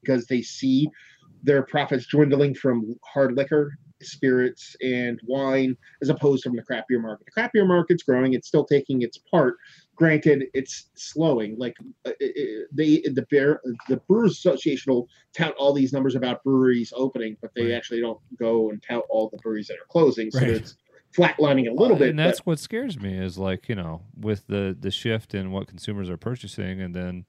because 0.04 0.28
they 0.28 0.44
see 0.44 0.88
their 1.42 1.64
profits 1.64 2.06
dwindling 2.06 2.54
from 2.54 2.96
hard 3.04 3.36
liquor, 3.36 3.74
spirits, 4.02 4.76
and 4.82 5.20
wine, 5.26 5.76
as 6.02 6.10
opposed 6.10 6.43
from 6.43 6.56
the 6.56 6.62
craft 6.62 6.88
beer 6.89 7.00
market. 7.00 7.26
The 7.26 7.32
craft 7.32 7.54
beer 7.54 7.66
market's 7.66 8.04
growing; 8.04 8.34
it's 8.34 8.48
still 8.48 8.66
taking 8.66 9.02
its 9.02 9.18
part. 9.18 9.56
Granted, 9.95 10.45
it's 10.54 10.89
slowing. 10.95 11.58
Like 11.58 11.76
uh, 12.06 12.10
uh, 12.10 12.14
they, 12.72 13.02
the 13.14 13.26
beer, 13.30 13.62
the 13.89 13.98
Brewers 14.08 14.34
Association 14.34 14.91
will 14.93 15.08
tout 15.36 15.56
all 15.58 15.74
these 15.74 15.91
numbers 15.93 16.16
about 16.16 16.43
breweries 16.43 16.93
opening, 16.95 17.36
but 17.41 17.52
they 17.56 17.64
Right. 17.66 17.74
actually 17.74 18.02
don't 18.02 18.20
go 18.38 18.70
and 18.70 18.82
tout 18.88 19.04
all 19.10 19.30
the 19.30 19.38
breweries 19.38 19.68
that 19.68 19.76
are 19.76 19.88
closing. 19.89 20.30
So 20.32 20.39
Right. 20.41 20.50
it's 20.52 20.76
flatlining 21.16 21.68
a 21.70 21.74
little 21.74 21.98
bit. 21.98 22.10
and 22.10 22.18
but- 22.18 22.26
that's 22.26 22.45
what 22.45 22.60
scares 22.60 23.00
me 23.00 23.18
is 23.18 23.38
like 23.39 23.68
you 23.70 23.76
know 23.76 24.04
with 24.16 24.45
the 24.48 24.78
the 24.80 24.91
shift 24.91 25.34
in 25.34 25.52
what 25.52 25.68
consumers 25.68 26.10
are 26.10 26.18
purchasing, 26.18 26.80
and 26.82 26.95
then 26.95 27.26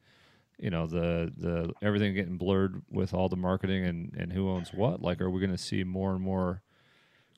you 0.59 0.71
know 0.71 0.87
the 0.87 1.33
the 1.37 1.73
everything 1.83 2.15
getting 2.15 2.37
blurred 2.37 2.83
with 2.91 3.15
all 3.15 3.29
the 3.29 3.37
marketing 3.37 3.85
and 3.85 4.15
and 4.19 4.33
who 4.33 4.51
owns 4.51 4.73
what. 4.73 5.01
Like, 5.01 5.21
are 5.21 5.31
we 5.31 5.41
going 5.41 5.53
to 5.53 5.59
see 5.59 5.85
more 5.85 6.13
and 6.13 6.21
more 6.23 6.63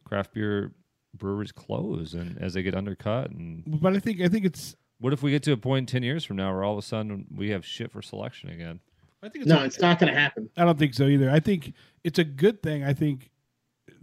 craft 0.05 0.33
beer 0.35 0.73
breweries 1.15 1.53
close 1.53 2.15
and 2.15 2.39
as 2.41 2.55
they 2.55 2.63
get 2.63 2.75
undercut 2.75 3.31
and 3.31 3.65
But 3.81 3.95
I 3.95 3.99
think 3.99 4.21
I 4.21 4.29
think 4.29 4.45
it's 4.45 4.77
what 5.01 5.13
if 5.13 5.23
we 5.23 5.31
get 5.31 5.43
to 5.45 5.53
a 5.53 5.57
point 5.57 5.89
10 5.89 6.03
years 6.03 6.25
from 6.25 6.37
now 6.37 6.53
where 6.53 6.63
all 6.63 6.73
of 6.73 6.79
a 6.79 6.83
sudden 6.87 7.27
we 7.35 7.51
have 7.51 7.65
shit 7.67 7.91
for 7.91 8.01
selection 8.03 8.49
again 8.51 8.81
I 9.23 9.29
think 9.29 9.43
it's 9.45 9.49
no, 9.53 9.61
a- 9.61 9.65
it's 9.65 9.81
not 9.81 9.99
going 9.99 10.13
to 10.13 10.19
happen. 10.19 10.49
I 10.57 10.65
don't 10.65 10.79
think 10.79 10.95
so 10.95 11.05
either. 11.05 11.31
I 11.31 11.41
think 11.41 11.75
it's 12.05 12.19
a 12.19 12.25
good 12.25 12.63
thing. 12.63 12.85
I 12.85 12.95
think 12.95 13.31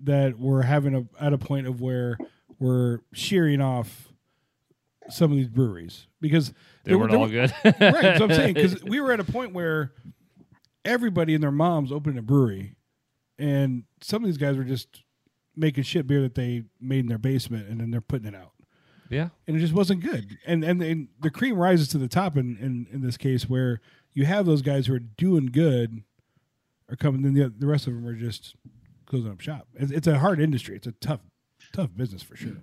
that 0.04 0.38
we're 0.38 0.62
having 0.62 0.94
a 0.94 1.24
at 1.24 1.34
a 1.34 1.38
point 1.40 1.66
of 1.66 1.82
where 1.82 2.18
we're 2.60 3.00
shearing 3.14 3.60
off 3.62 4.10
some 5.10 5.32
of 5.32 5.38
these 5.38 5.48
breweries 5.48 6.08
because 6.22 6.50
they 6.84 6.92
there 6.92 6.98
weren't 6.98 7.14
all 7.14 7.28
good 7.28 7.54
right. 7.64 7.80
What 7.80 8.22
I'm 8.22 8.34
saying 8.34 8.54
because 8.54 8.84
we 8.84 9.00
were 9.00 9.12
at 9.12 9.20
a 9.20 9.24
point 9.24 9.54
where 9.54 9.94
everybody 10.86 11.34
and 11.34 11.44
their 11.44 11.52
moms 11.52 11.92
opened 11.92 12.18
a 12.18 12.22
brewery, 12.22 12.76
and 13.38 13.84
some 14.02 14.24
of 14.24 14.28
these 14.28 14.38
guys 14.38 14.58
were 14.58 14.64
just 14.64 15.04
making 15.56 15.84
shit 15.84 16.08
beer 16.08 16.22
that 16.22 16.36
they 16.36 16.64
made 16.80 17.00
in 17.00 17.08
their 17.08 17.18
basement, 17.18 17.68
and 17.68 17.80
then 17.80 17.92
they're 17.92 18.02
putting 18.02 18.28
it 18.28 18.36
out, 18.36 18.54
yeah 19.10 19.30
and 19.48 19.58
it 19.58 19.60
just 19.60 19.74
wasn't 19.74 20.02
good. 20.02 20.38
And 20.46 20.64
and, 20.64 20.82
and 20.82 21.08
the 21.20 21.32
cream 21.32 21.56
rises 21.58 21.88
to 21.90 21.98
the 21.98 22.08
top 22.08 22.38
in, 22.38 22.58
in 22.58 22.88
in 22.92 23.02
this 23.02 23.18
case 23.18 23.50
where 23.50 23.82
you 24.14 24.26
have 24.26 24.46
those 24.46 24.62
guys 24.62 24.88
who 24.88 24.94
are 24.96 25.00
doing 25.00 25.48
good 25.48 26.04
are 26.90 26.96
coming, 26.96 27.22
then 27.22 27.34
the, 27.34 27.54
the 27.56 27.68
rest 27.68 27.88
of 27.88 27.94
them 27.94 28.08
are 28.08 28.14
just 28.16 28.56
closing 29.06 29.32
up 29.32 29.42
shop. 29.42 29.68
It's, 29.76 29.92
it's 29.92 30.08
a 30.08 30.20
hard 30.20 30.40
industry. 30.40 30.76
It's 30.76 30.88
a 30.88 30.92
tough 30.94 31.20
tough 31.74 31.90
business 31.96 32.24
for 32.24 32.36
sure. 32.36 32.58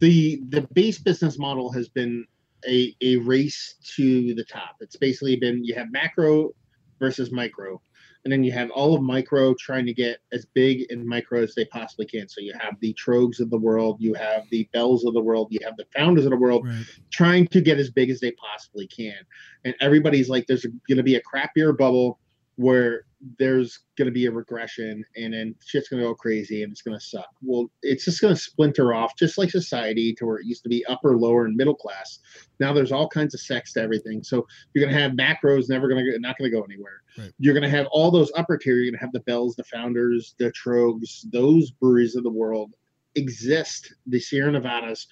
The 0.00 0.42
the 0.48 0.62
base 0.72 0.98
business 0.98 1.38
model 1.38 1.70
has 1.72 1.88
been 1.88 2.26
a 2.66 2.94
a 3.00 3.16
race 3.18 3.76
to 3.96 4.34
the 4.34 4.44
top. 4.44 4.76
It's 4.80 4.96
basically 4.96 5.36
been 5.36 5.64
you 5.64 5.74
have 5.74 5.90
macro 5.92 6.50
versus 6.98 7.30
micro, 7.30 7.80
and 8.24 8.32
then 8.32 8.42
you 8.42 8.52
have 8.52 8.70
all 8.70 8.94
of 8.94 9.02
micro 9.02 9.54
trying 9.54 9.86
to 9.86 9.92
get 9.92 10.18
as 10.32 10.46
big 10.46 10.86
and 10.90 11.04
micro 11.06 11.42
as 11.42 11.54
they 11.54 11.64
possibly 11.66 12.06
can. 12.06 12.28
So 12.28 12.40
you 12.40 12.54
have 12.58 12.78
the 12.80 12.94
Tröegs 12.94 13.40
of 13.40 13.50
the 13.50 13.58
world, 13.58 14.00
you 14.00 14.14
have 14.14 14.44
the 14.50 14.68
Bells 14.72 15.04
of 15.04 15.12
the 15.14 15.20
world, 15.20 15.48
you 15.50 15.58
have 15.64 15.76
the 15.76 15.86
Founders 15.94 16.24
of 16.24 16.30
the 16.30 16.36
world, 16.36 16.66
Right. 16.66 16.84
trying 17.10 17.46
to 17.48 17.60
get 17.60 17.78
as 17.78 17.90
big 17.90 18.10
as 18.10 18.20
they 18.20 18.32
possibly 18.32 18.86
can. 18.86 19.18
And 19.64 19.74
everybody's 19.80 20.28
like, 20.28 20.46
there's 20.46 20.64
going 20.64 20.96
to 20.96 21.02
be 21.02 21.16
a 21.16 21.20
crap 21.20 21.54
beer 21.54 21.72
bubble 21.72 22.18
where 22.56 23.04
there's 23.38 23.80
going 23.96 24.06
to 24.06 24.12
be 24.12 24.26
a 24.26 24.30
regression 24.30 25.04
and 25.16 25.32
then 25.32 25.54
shit's 25.64 25.88
going 25.88 26.02
to 26.02 26.08
go 26.08 26.14
crazy 26.14 26.62
and 26.62 26.72
it's 26.72 26.82
going 26.82 26.98
to 26.98 27.04
suck. 27.04 27.28
Well, 27.42 27.70
it's 27.82 28.04
just 28.04 28.20
going 28.20 28.34
to 28.34 28.40
splinter 28.40 28.92
off, 28.92 29.16
just 29.16 29.38
like 29.38 29.50
society, 29.50 30.14
to 30.14 30.26
where 30.26 30.38
it 30.38 30.46
used 30.46 30.62
to 30.64 30.68
be 30.68 30.84
upper, 30.86 31.16
lower, 31.16 31.46
and 31.46 31.56
middle 31.56 31.74
class. 31.74 32.18
Now 32.60 32.72
there's 32.72 32.92
all 32.92 33.08
kinds 33.08 33.34
of 33.34 33.40
sex 33.40 33.72
to 33.74 33.82
everything. 33.82 34.22
So 34.22 34.46
you're 34.72 34.84
going 34.84 34.94
to 34.94 35.00
have 35.00 35.12
macros 35.12 35.68
never 35.68 35.88
going 35.88 36.04
to 36.04 36.18
not 36.18 36.36
going 36.38 36.50
to 36.50 36.56
go 36.56 36.62
anywhere. 36.62 37.02
Right. 37.16 37.32
You're 37.38 37.54
going 37.54 37.70
to 37.70 37.76
have 37.76 37.86
all 37.90 38.10
those 38.10 38.32
upper 38.36 38.58
tier. 38.58 38.76
You're 38.76 38.90
going 38.90 38.98
to 38.98 39.04
have 39.04 39.12
the 39.12 39.20
Bells, 39.20 39.56
the 39.56 39.64
Founders, 39.64 40.34
the 40.38 40.52
Tröegs, 40.52 41.24
those 41.30 41.70
breweries 41.70 42.16
of 42.16 42.24
the 42.24 42.30
world 42.30 42.74
exist. 43.14 43.94
The 44.06 44.20
Sierra 44.20 44.52
Nevadas 44.52 45.06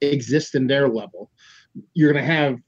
exist 0.00 0.54
in 0.54 0.66
their 0.66 0.88
level. 0.88 1.30
You're 1.94 2.12
going 2.12 2.24
to 2.24 2.32
have 2.32 2.58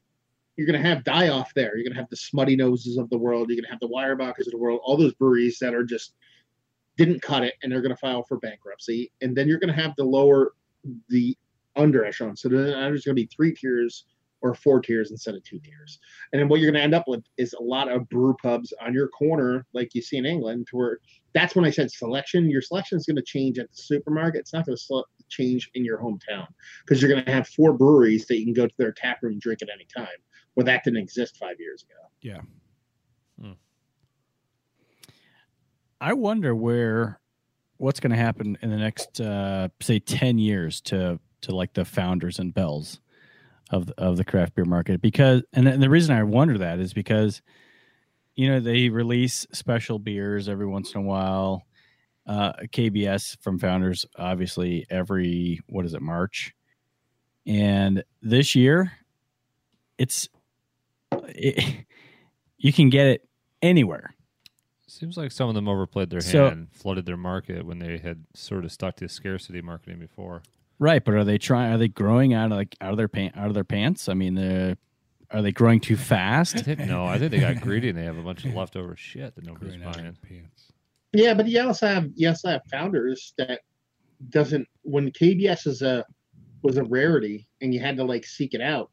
you're 0.57 0.67
going 0.67 0.81
to 0.81 0.89
have 0.89 1.05
die 1.05 1.29
off 1.29 1.53
there. 1.55 1.77
You're 1.77 1.85
going 1.85 1.95
to 1.95 2.01
have 2.01 2.11
the 2.11 2.17
Smuttynoses 2.17 2.99
of 2.99 3.11
the 3.11 3.19
world. 3.19 3.49
You're 3.49 3.57
going 3.57 3.65
to 3.65 3.71
have 3.71 3.81
the 3.81 3.89
Weyerbachers 3.89 4.47
of 4.47 4.53
the 4.53 4.59
world. 4.59 4.81
All 4.83 4.97
those 4.97 5.15
breweries 5.15 5.59
that 5.61 5.75
are 5.75 5.85
just 5.85 6.15
didn't 6.97 7.21
cut 7.21 7.45
it 7.45 7.55
and 7.63 7.71
they're 7.71 7.83
going 7.83 7.95
to 7.95 8.01
file 8.01 8.25
for 8.25 8.39
bankruptcy. 8.39 9.13
And 9.21 9.37
then 9.37 9.49
you're 9.49 9.59
going 9.59 9.75
to 9.75 9.81
have 9.81 9.95
the 9.97 10.05
lower, 10.05 10.55
the 11.09 11.37
under 11.77 12.05
echelon. 12.05 12.37
So 12.37 12.49
then 12.49 12.71
there's 12.71 13.05
going 13.05 13.15
to 13.17 13.23
be 13.23 13.29
three 13.35 13.55
tiers 13.55 14.07
or 14.43 14.55
four 14.55 14.81
tiers 14.81 15.11
instead 15.11 15.35
of 15.35 15.43
two 15.45 15.59
tiers. 15.59 15.99
And 16.33 16.41
then 16.41 16.49
what 16.49 16.61
you're 16.61 16.71
going 16.71 16.81
to 16.81 16.85
end 16.85 16.95
up 16.95 17.07
with 17.07 17.25
is 17.37 17.55
a 17.55 17.63
lot 17.63 17.91
of 17.91 18.09
brew 18.09 18.35
pubs 18.43 18.73
on 18.81 18.95
your 18.95 19.09
corner, 19.09 19.67
like 19.73 19.95
you 19.95 20.03
see 20.03 20.17
in 20.17 20.27
England, 20.27 20.69
to 20.71 20.77
where 20.77 20.99
that's 21.35 21.55
when 21.55 21.65
I 21.65 21.71
said 21.71 21.91
selection. 21.91 22.51
Your 22.51 22.63
selection 22.63 22.97
is 22.97 23.07
going 23.07 23.17
to 23.17 23.23
change 23.23 23.59
at 23.59 23.71
the 23.71 23.77
supermarket. 23.77 24.41
It's 24.41 24.53
not 24.53 24.67
going 24.67 24.77
to 24.77 25.05
change 25.29 25.71
in 25.75 25.85
your 25.85 25.99
hometown 25.99 26.47
because 26.85 27.01
you're 27.01 27.11
going 27.11 27.25
to 27.25 27.33
have 27.33 27.49
four 27.49 27.73
breweries 27.73 28.27
that 28.27 28.39
you 28.39 28.45
can 28.45 28.55
go 28.55 28.67
to 28.67 28.75
their 28.79 28.93
tap 28.93 29.19
room 29.23 29.33
and 29.33 29.41
drink 29.41 29.63
at 29.63 29.69
any 29.73 29.87
time. 29.95 30.07
Well, 30.57 30.67
that 30.67 30.83
didn't 30.85 31.01
exist 31.01 31.37
five 31.37 31.61
years 31.61 31.85
ago. 31.85 32.09
Yeah. 32.21 32.41
I 36.01 36.13
wonder 36.13 36.55
where 36.55 37.21
what's 37.79 38.01
going 38.01 38.11
to 38.11 38.17
happen 38.17 38.59
in 38.63 38.71
the 38.71 38.77
next 38.77 39.21
uh, 39.21 39.69
say 39.81 39.99
10 39.99 40.39
years 40.39 40.81
to 40.83 41.19
to 41.43 41.55
like 41.55 41.75
the 41.75 41.85
founders 41.85 42.39
and 42.39 42.53
bells 42.53 43.01
of 43.71 43.87
the, 43.87 43.95
of 43.99 44.17
the 44.17 44.25
craft 44.25 44.55
beer 44.55 44.65
market 44.65 45.01
because 45.01 45.43
and, 45.53 45.69
and 45.69 45.83
the 45.83 45.91
reason 45.91 46.15
I 46.15 46.23
wonder 46.23 46.59
that 46.59 46.79
is 46.79 46.93
because 46.93 47.43
you 48.35 48.49
know 48.49 48.61
they 48.61 48.89
release 48.89 49.47
special 49.53 49.99
beers 49.99 50.49
every 50.49 50.67
once 50.67 50.95
in 50.95 51.01
a 51.01 51.05
while 51.05 51.67
uh, 52.27 52.53
KBS 52.73 53.39
from 53.43 53.59
founders 53.59 54.07
obviously 54.17 54.87
every 54.91 55.61
what 55.67 55.85
is 55.85 55.95
it 55.95 56.03
March 56.03 56.55
and 57.47 58.03
this 58.23 58.55
year 58.55 58.93
it's 59.99 60.29
it, 61.13 61.85
you 62.59 62.73
can 62.73 62.91
get 62.91 63.07
it 63.07 63.29
anywhere 63.63 64.13
Seems 64.89 65.17
like 65.17 65.33
some 65.33 65.49
of 65.49 65.55
them 65.57 65.69
overplayed 65.69 66.11
their 66.11 66.21
So- 66.21 66.49
hand, 66.49 66.69
flooded 66.73 67.07
their 67.07 67.17
market 67.17 67.67
when 67.67 67.81
they 67.81 67.99
had 67.99 68.25
sort 68.35 68.65
of 68.65 68.71
stuck 68.73 68.97
to 68.97 69.09
scarcity 69.09 69.61
marketing 69.61 69.99
before. 69.99 70.43
Right, 70.79 71.05
but 71.05 71.15
are 71.15 71.25
they 71.25 71.39
trying? 71.39 71.73
Are 71.73 71.77
they 71.79 71.89
growing 71.89 72.33
out 72.35 72.53
of 72.53 72.57
like 72.57 72.77
out 72.81 72.93
of 72.93 72.97
their 72.97 73.09
pant 73.09 73.37
out 73.37 73.49
of 73.49 73.55
their 73.55 73.65
pants? 73.65 74.09
I 74.09 74.15
mean, 74.15 74.35
they're, 74.37 74.77
they 75.43 75.51
growing 75.51 75.81
too 75.81 75.95
I 75.95 75.97
fast? 75.97 76.61
think 76.61 76.79
no, 76.81 77.05
I 77.05 77.19
think 77.19 77.33
they 77.33 77.41
got 77.41 77.61
greedy 77.63 77.89
and 77.89 77.99
they 77.99 78.05
have 78.05 78.17
a 78.17 78.23
bunch 78.23 78.45
of 78.45 78.55
leftover 78.55 78.95
shit 78.97 79.35
that 79.35 79.45
nobody's 79.45 79.75
Growing 79.77 79.93
buying. 79.93 80.17
pants. 80.27 80.73
Yeah, 81.13 81.35
but 81.35 81.49
you 81.49 81.61
also 81.63 81.89
have 81.89 82.09
you 82.15 82.29
also 82.29 82.49
have 82.51 82.63
founders 82.71 83.35
that 83.39 83.63
doesn't 84.31 84.69
when 84.83 85.11
KBS 85.11 85.67
is 85.67 85.83
a 85.83 86.05
was 86.63 86.77
a 86.77 86.85
rarity 86.85 87.49
and 87.61 87.75
you 87.75 87.81
had 87.81 87.97
to 87.97 88.05
like 88.05 88.25
seek 88.25 88.55
it 88.55 88.61
out. 88.61 88.91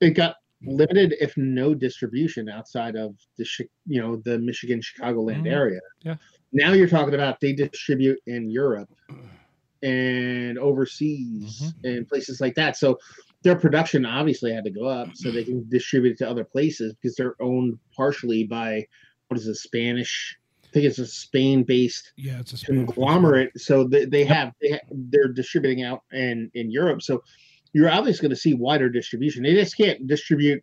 It 0.00 0.10
got 0.10 0.36
limited, 0.62 1.14
if 1.20 1.36
no 1.36 1.74
distribution 1.74 2.48
outside 2.48 2.96
of 2.96 3.16
the 3.38 3.46
you 3.86 4.00
know 4.00 4.16
the 4.16 4.38
Michigan 4.38 4.80
Chicagoland 4.80 5.42
Mhm. 5.44 5.52
area. 5.52 5.80
Yeah. 6.02 6.16
Now 6.52 6.72
you're 6.72 6.88
talking 6.88 7.14
about 7.14 7.40
they 7.40 7.52
distribute 7.52 8.18
in 8.26 8.50
Europe 8.50 8.90
and 9.82 10.58
overseas 10.58 11.72
and 11.84 12.06
places 12.08 12.40
like 12.40 12.54
that. 12.56 12.76
So 12.76 12.98
their 13.42 13.56
production 13.56 14.04
obviously 14.04 14.52
had 14.52 14.64
to 14.64 14.70
go 14.70 14.84
up 14.86 15.08
so 15.14 15.30
they 15.30 15.44
can 15.44 15.66
distribute 15.70 16.12
it 16.12 16.18
to 16.18 16.28
other 16.28 16.44
places 16.44 16.94
because 16.94 17.16
they're 17.16 17.40
owned 17.40 17.78
partially 17.96 18.44
by 18.44 18.86
what 19.28 19.38
is 19.40 19.46
it, 19.46 19.54
Spanish 19.56 20.36
I 20.62 20.72
think 20.72 20.84
it's 20.84 20.98
a 21.00 21.06
Spain-based 21.06 22.12
Yeah, 22.16 22.38
it's 22.38 22.62
a 22.62 22.66
conglomerate. 22.66 23.50
So 23.58 23.82
they, 23.84 24.04
they 24.04 24.24
have 24.24 24.52
they 24.60 24.72
ha- 24.72 24.86
they're 24.92 25.26
distributing 25.32 25.82
out 25.84 26.02
in 26.12 26.48
in 26.54 26.70
Europe. 26.70 27.02
So 27.02 27.24
you're 27.72 27.90
obviously 27.90 28.22
going 28.22 28.34
to 28.34 28.40
see 28.40 28.54
wider 28.54 28.88
distribution. 28.88 29.42
They 29.42 29.54
just 29.54 29.76
can't 29.76 30.06
distribute 30.06 30.62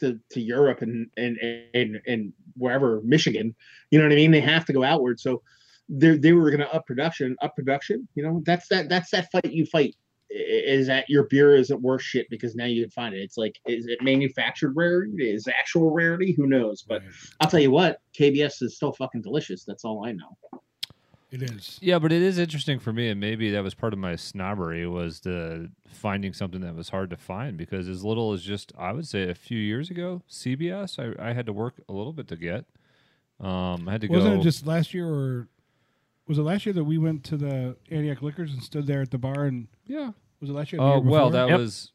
to 0.00 0.18
to 0.30 0.40
Europe 0.40 0.82
and 0.82 1.08
and 1.16 1.38
and 1.74 2.00
and 2.06 2.32
wherever 2.56 3.00
Michigan. 3.04 3.54
You 3.90 3.98
know 3.98 4.04
what 4.04 4.12
I 4.12 4.16
mean? 4.16 4.30
They 4.30 4.40
have 4.40 4.64
to 4.66 4.72
go 4.72 4.84
outward. 4.84 5.20
So 5.20 5.42
they 5.88 6.16
they 6.16 6.32
were 6.32 6.50
going 6.50 6.60
to 6.60 6.74
up 6.74 6.86
production, 6.86 7.36
up 7.42 7.54
production. 7.56 8.08
You 8.14 8.24
know, 8.24 8.42
that's 8.44 8.68
that 8.68 8.88
that's 8.88 9.10
that 9.10 9.30
fight 9.30 9.52
you 9.52 9.66
fight. 9.66 9.94
Is 10.30 10.88
that 10.88 11.08
your 11.08 11.24
beer 11.24 11.54
isn't 11.54 11.80
worth 11.80 12.02
shit 12.02 12.28
because 12.28 12.56
now 12.56 12.64
you 12.64 12.82
can 12.82 12.90
find 12.90 13.14
it. 13.14 13.18
It's 13.18 13.36
like, 13.36 13.60
is 13.66 13.86
it 13.86 14.02
manufactured 14.02 14.72
rarity? 14.74 15.30
Is 15.32 15.46
it 15.46 15.54
actual 15.56 15.92
rarity? 15.92 16.32
Who 16.32 16.48
knows? 16.48 16.82
But 16.82 17.02
Right. 17.02 17.10
I'll 17.40 17.50
tell 17.50 17.60
you 17.60 17.70
what, 17.70 18.00
KBS 18.18 18.62
is 18.62 18.74
still 18.74 18.92
fucking 18.92 19.22
delicious. 19.22 19.64
That's 19.64 19.84
all 19.84 20.04
I 20.04 20.12
know. 20.12 20.36
It 21.34 21.42
is. 21.50 21.78
Yeah, 21.82 21.98
but 21.98 22.12
it 22.12 22.22
is 22.22 22.38
interesting 22.38 22.78
for 22.78 22.92
me, 22.92 23.08
and 23.08 23.18
maybe 23.18 23.50
that 23.50 23.64
was 23.64 23.74
part 23.74 23.92
of 23.92 23.98
my 23.98 24.14
snobbery 24.14 24.86
was 24.86 25.20
the 25.20 25.68
finding 25.88 26.32
something 26.32 26.60
that 26.60 26.76
was 26.76 26.90
hard 26.90 27.10
to 27.10 27.16
find 27.16 27.56
because 27.56 27.88
as 27.88 28.04
little 28.04 28.32
as 28.32 28.42
just 28.42 28.72
I 28.78 28.92
would 28.92 29.08
say 29.08 29.28
a 29.28 29.34
few 29.34 29.58
years 29.58 29.90
ago, 29.90 30.22
CBS 30.30 30.98
I, 31.18 31.30
I 31.30 31.32
had 31.32 31.46
to 31.46 31.52
work 31.52 31.74
a 31.88 31.92
little 31.92 32.12
bit 32.12 32.28
to 32.28 32.36
get. 32.36 32.66
Um, 33.40 33.88
I 33.88 33.92
had 33.92 34.02
to 34.02 34.06
Wasn't 34.06 34.34
go. 34.36 34.40
it 34.40 34.44
just 34.44 34.64
last 34.64 34.94
year 34.94 35.08
or 35.08 35.48
was 36.28 36.38
it 36.38 36.42
last 36.42 36.66
year 36.66 36.72
that 36.72 36.84
we 36.84 36.98
went 36.98 37.24
to 37.24 37.36
the 37.36 37.76
Antioch 37.90 38.22
Liquors 38.22 38.52
and 38.52 38.62
stood 38.62 38.86
there 38.86 39.02
at 39.02 39.10
the 39.10 39.18
bar 39.18 39.44
and 39.46 39.66
yeah. 39.86 40.12
was 40.40 40.50
it 40.50 40.52
last 40.52 40.72
year? 40.72 40.80
Oh 40.80 41.02
year 41.02 41.10
well, 41.10 41.30
that 41.30 41.48
Yep. 41.48 41.58
was 41.58 41.90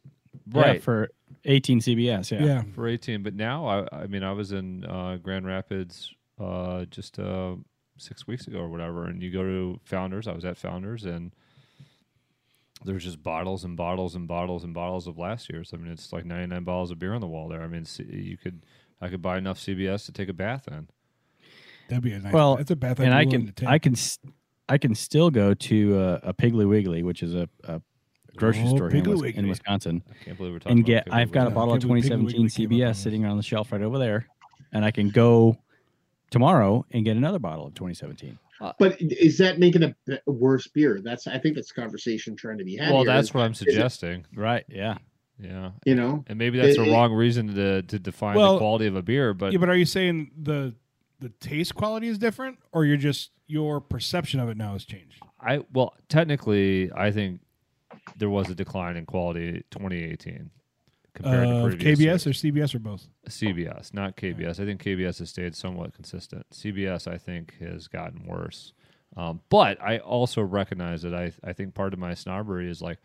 Yeah, 0.53 0.61
right 0.61 0.83
for 0.83 1.09
18 1.45 1.79
CBS. 1.79 2.29
Yeah. 2.31 2.43
yeah. 2.45 2.63
for 2.75 2.87
eighteen. 2.89 3.23
But 3.23 3.35
now 3.35 3.65
I 3.65 3.87
I 4.03 4.07
mean 4.07 4.21
I 4.23 4.33
was 4.33 4.51
in 4.51 4.83
uh, 4.83 5.17
Grand 5.23 5.45
Rapids 5.47 6.13
uh, 6.37 6.83
just 6.85 7.17
uh, 7.19 7.55
six 7.99 8.25
weeks 8.27 8.47
ago 8.47 8.59
or 8.59 8.69
whatever, 8.69 9.05
and 9.05 9.21
you 9.21 9.31
go 9.31 9.43
to 9.43 9.79
Founders. 9.85 10.27
I 10.27 10.33
was 10.33 10.45
at 10.45 10.57
Founders 10.57 11.05
and. 11.05 11.31
There's 12.85 13.03
just 13.03 13.21
bottles 13.21 13.65
and 13.65 13.75
bottles 13.75 14.15
and 14.15 14.25
bottles 14.25 14.63
and 14.63 14.73
bottles 14.73 15.05
of 15.05 15.17
last 15.17 15.49
year's. 15.51 15.71
I 15.73 15.77
mean, 15.77 15.91
it's 15.91 16.13
like 16.13 16.23
99 16.23 16.63
bottles 16.63 16.91
of 16.91 16.99
beer 16.99 17.13
on 17.13 17.19
the 17.19 17.27
wall 17.27 17.49
there. 17.49 17.61
I 17.61 17.67
mean, 17.67 17.85
you 18.07 18.37
could, 18.37 18.63
I 19.01 19.09
could 19.09 19.21
buy 19.21 19.37
enough 19.37 19.59
CBS 19.59 20.05
to 20.05 20.13
take 20.13 20.29
a 20.29 20.33
bath 20.33 20.65
in. 20.69 20.87
That'd 21.89 22.05
be 22.05 22.13
a 22.13 22.19
nice. 22.19 22.31
Well, 22.31 22.55
that's 22.55 22.71
a 22.71 22.77
bath. 22.77 22.99
and 23.01 23.13
I'd 23.13 23.27
I 23.27 23.29
can 23.31 23.45
to 23.47 23.51
take. 23.51 23.67
I 23.67 23.79
can 23.79 23.93
s- 23.95 24.19
I 24.69 24.77
can 24.77 24.95
still 24.95 25.29
go 25.29 25.53
to 25.53 25.99
a, 25.99 26.13
a 26.29 26.33
Piggly 26.33 26.65
Wiggly, 26.69 27.03
which 27.03 27.21
is 27.21 27.35
a, 27.35 27.49
a 27.65 27.81
grocery 28.37 28.63
Oh, 28.67 28.77
store 28.77 28.89
here 28.89 28.99
in, 28.99 29.03
Piggly 29.03 29.09
Wis- 29.11 29.21
Wiggly. 29.23 29.39
in 29.39 29.49
Wisconsin, 29.49 30.01
I 30.09 30.23
can't 30.23 30.37
believe 30.37 30.53
we're 30.53 30.59
talking 30.59 30.77
and 30.77 30.85
get 30.85 31.05
Piggly 31.07 31.13
I've 31.15 31.31
got 31.33 31.47
a 31.47 31.49
bottle 31.49 31.73
of 31.73 31.81
Piggly- 31.83 31.99
Piggly 31.99 32.03
2017 32.03 32.25
Wiggly 32.43 32.49
came 32.49 32.65
up 32.67 32.71
on 32.71 32.93
CBS 32.93 32.95
sitting 32.95 33.25
on 33.25 33.35
the 33.35 33.43
shelf 33.43 33.73
right 33.73 33.81
over 33.81 33.97
there, 33.99 34.25
and 34.71 34.85
I 34.85 34.91
can 34.91 35.09
go 35.09 35.57
tomorrow 36.29 36.85
and 36.91 37.05
get 37.05 37.17
another 37.17 37.39
bottle 37.39 37.67
of 37.67 37.73
2017. 37.75 38.37
Uh, 38.61 38.73
but 38.77 38.97
is 38.99 39.37
that 39.37 39.57
making 39.57 39.83
a 39.83 39.95
be- 40.05 40.17
worse 40.25 40.67
beer? 40.67 40.99
That's 41.03 41.27
I 41.27 41.39
think 41.39 41.55
that's 41.55 41.71
a 41.71 41.73
conversation 41.73 42.35
trying 42.35 42.57
to 42.57 42.63
be 42.65 42.75
had. 42.75 42.89
Well, 42.91 43.03
here, 43.03 43.13
that's 43.13 43.29
is- 43.29 43.33
what 43.33 43.41
I'm 43.43 43.51
it- 43.51 43.57
suggesting. 43.57 44.25
Right? 44.35 44.65
Yeah. 44.67 44.97
Yeah, 45.41 45.71
You 45.85 45.95
know, 45.95 46.25
and 46.27 46.37
maybe 46.37 46.57
that's 46.59 46.75
It- 46.77 46.81
a 46.81 46.83
it- 46.83 46.91
wrong 46.91 47.13
reason 47.13 47.55
to 47.55 47.81
to 47.83 47.97
define 47.97 48.35
Well, 48.35 48.53
the 48.55 48.59
quality 48.59 48.87
of 48.87 48.97
a 48.97 49.01
beer. 49.01 49.33
But, 49.33 49.53
yeah, 49.53 49.59
but 49.59 49.69
are 49.69 49.75
you 49.77 49.85
saying 49.85 50.31
the 50.37 50.75
the 51.21 51.29
taste 51.39 51.75
quality 51.75 52.07
is 52.09 52.17
different, 52.17 52.57
or 52.73 52.83
you're 52.85 52.97
just 52.97 53.31
your 53.47 53.79
perception 53.79 54.41
of 54.41 54.49
it 54.49 54.57
now 54.57 54.73
has 54.73 54.83
changed? 54.83 55.21
I 55.39 55.61
well, 55.71 55.93
technically, 56.09 56.91
I 56.93 57.11
think 57.11 57.39
there 58.17 58.29
was 58.29 58.49
a 58.49 58.55
decline 58.55 58.97
in 58.97 59.05
quality 59.05 59.63
2018 59.71 60.49
compared 61.13 61.47
to 61.47 61.77
previous 61.77 61.99
KBS 61.99 62.01
years. 62.01 62.27
or 62.27 62.29
CBS 62.31 62.75
or 62.75 62.79
both? 62.79 63.07
CBS, 63.27 63.93
not 63.93 64.15
KBS. 64.17 64.59
I 64.59 64.65
think 64.65 64.83
KBS 64.83 65.19
has 65.19 65.29
stayed 65.29 65.55
somewhat 65.55 65.93
consistent. 65.93 66.45
CBS, 66.51 67.11
I 67.11 67.17
think, 67.17 67.55
has 67.59 67.87
gotten 67.87 68.25
worse. 68.25 68.73
Um, 69.17 69.41
but 69.49 69.81
I 69.81 69.99
also 69.99 70.41
recognize 70.41 71.01
that 71.01 71.13
I 71.13 71.31
I 71.43 71.53
think 71.53 71.73
part 71.73 71.93
of 71.93 71.99
my 71.99 72.13
snobbery 72.13 72.69
is 72.69 72.81
like 72.81 72.99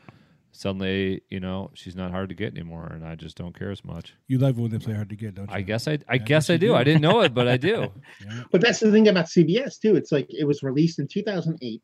suddenly 0.53 1.23
you 1.31 1.41
know 1.41 1.71
she's 1.75 1.97
not 1.97 2.11
hard 2.11 2.29
to 2.29 2.35
get 2.35 2.53
anymore, 2.53 2.87
and 2.93 3.05
I 3.05 3.15
just 3.15 3.37
don't 3.37 3.59
care 3.59 3.71
as 3.71 3.85
much. 3.85 4.15
You 4.29 4.39
love 4.39 4.59
when 4.59 4.71
they 4.71 4.79
play 4.79 4.95
hard 4.95 5.09
to 5.11 5.17
get, 5.17 5.35
don't 5.35 5.49
you? 5.51 5.57
I 5.57 5.63
guess 5.63 5.89
I 5.89 5.93
I 5.93 5.99
I 6.09 6.19
guess 6.19 6.27
guess 6.27 6.51
I 6.51 6.57
do. 6.57 6.69
do. 6.69 6.75
I 6.75 6.85
didn't 6.85 7.03
know 7.03 7.21
it, 7.23 7.35
but 7.35 7.49
I 7.49 7.57
do. 7.57 7.91
but 8.51 8.61
that's 8.61 8.81
the 8.81 8.93
thing 8.93 9.09
about 9.09 9.27
CBS 9.27 9.81
too. 9.81 9.97
It's 9.97 10.13
like 10.13 10.27
it 10.29 10.45
was 10.45 10.63
released 10.63 10.99
in 10.99 11.09
2008. 11.09 11.83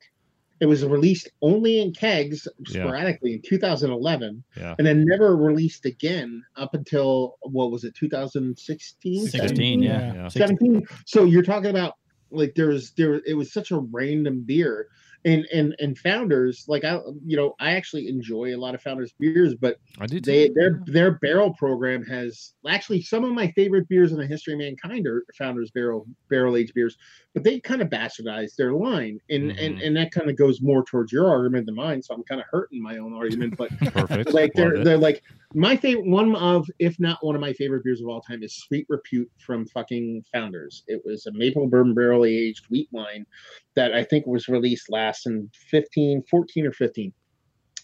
It 0.60 0.66
was 0.66 0.84
released 0.84 1.30
only 1.42 1.80
in 1.80 1.92
kegs 1.92 2.46
Yeah. 2.68 2.82
sporadically 2.84 3.32
in 3.34 3.42
2011, 3.42 4.44
Yeah. 4.56 4.74
and 4.78 4.86
then 4.86 5.04
never 5.06 5.36
released 5.36 5.86
again 5.86 6.44
up 6.56 6.74
until 6.74 7.36
what 7.42 7.70
was 7.70 7.84
it 7.84 7.94
2016? 7.94 9.26
16. 9.28 9.82
Yeah. 9.82 9.90
Yeah. 10.00 10.14
Yeah. 10.14 10.28
17 10.28 10.86
so 11.06 11.24
you're 11.24 11.42
talking 11.42 11.70
about 11.70 11.94
like 12.30 12.54
there 12.54 12.68
was 12.68 12.92
there 12.92 13.20
it 13.26 13.34
was 13.34 13.52
such 13.52 13.70
a 13.70 13.78
random 13.78 14.42
beer 14.46 14.86
and 15.24 15.44
and 15.52 15.74
and 15.80 15.98
founders 15.98 16.64
like 16.68 16.84
i 16.84 16.98
you 17.26 17.36
know 17.36 17.54
i 17.60 17.72
actually 17.72 18.08
enjoy 18.08 18.54
a 18.54 18.56
lot 18.56 18.74
of 18.74 18.80
founders 18.80 19.12
beers 19.18 19.54
but 19.54 19.76
I 19.98 20.06
do 20.06 20.20
too. 20.20 20.30
they 20.30 20.48
their 20.50 20.80
their 20.86 21.10
barrel 21.18 21.52
program 21.54 22.02
has 22.06 22.52
actually 22.68 23.02
some 23.02 23.24
of 23.24 23.32
my 23.32 23.50
favorite 23.52 23.88
beers 23.88 24.12
in 24.12 24.18
the 24.18 24.26
history 24.26 24.54
of 24.54 24.60
mankind 24.60 25.06
are 25.06 25.24
founders 25.36 25.70
barrel 25.72 26.06
barrel 26.30 26.56
aged 26.56 26.72
beers 26.74 26.96
but 27.34 27.44
they 27.44 27.60
kind 27.60 27.80
of 27.80 27.88
bastardized 27.88 28.56
their 28.56 28.72
line 28.72 29.18
and 29.30 29.50
and 29.52 29.76
Mhm. 29.78 29.86
and 29.86 29.96
that 29.96 30.10
kind 30.10 30.28
of 30.28 30.36
goes 30.36 30.60
more 30.60 30.84
towards 30.84 31.12
your 31.12 31.28
argument 31.28 31.66
than 31.66 31.76
mine 31.76 32.02
so 32.02 32.12
i'm 32.14 32.24
kind 32.24 32.40
of 32.40 32.46
hurting 32.50 32.82
my 32.82 32.96
own 32.98 33.12
argument 33.12 33.56
but 33.56 33.70
Perfect. 33.78 34.32
like 34.32 34.52
they're 34.54 34.82
they're 34.82 34.98
like 34.98 35.22
my 35.54 35.76
favorite 35.76 36.06
one 36.06 36.34
of 36.34 36.68
if 36.80 36.98
not 36.98 37.24
one 37.24 37.34
of 37.36 37.40
my 37.40 37.52
favorite 37.52 37.84
beers 37.84 38.00
of 38.00 38.08
all 38.08 38.20
time 38.20 38.42
is 38.42 38.54
Sweet 38.56 38.86
Repute 38.88 39.30
from 39.44 39.66
fucking 39.66 40.24
Founders. 40.32 40.84
It 40.88 41.02
was 41.04 41.26
a 41.26 41.32
maple 41.32 41.66
bourbon 41.68 41.94
barrel 41.94 42.24
aged 42.24 42.66
wheat 42.70 42.88
wine 42.92 43.26
that 43.74 43.92
I 43.94 44.04
think 44.04 44.26
was 44.26 44.48
released 44.48 44.90
last 44.90 45.26
in 45.26 45.50
15, 45.70 46.22
14 46.30 46.66
or 46.66 46.72
15. 46.72 47.12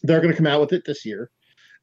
They're 0.04 0.20
going 0.20 0.30
to 0.30 0.36
come 0.36 0.46
out 0.46 0.60
with 0.60 0.72
it 0.72 0.84
this 0.86 1.04
year. 1.04 1.30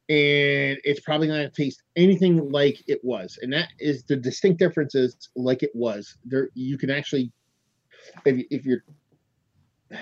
And 0.10 0.78
it's 0.84 1.00
probably 1.02 1.28
not 1.28 1.36
going 1.36 1.50
to 1.52 1.64
taste 1.64 1.82
anything 1.98 2.50
like 2.50 2.82
it 2.88 3.00
was. 3.04 3.38
And 3.42 3.52
that 3.54 3.70
is 3.80 4.04
the 4.04 4.16
distinct 4.16 4.60
difference 4.60 4.96
is 4.96 5.30
like 5.36 5.64
it 5.64 5.72
was. 5.74 6.18
There 6.26 6.50
you 6.54 6.78
can 6.78 6.90
actually 6.92 7.32
if, 8.26 8.38
you- 8.38 8.48
if 8.50 8.66
you're 8.66 8.84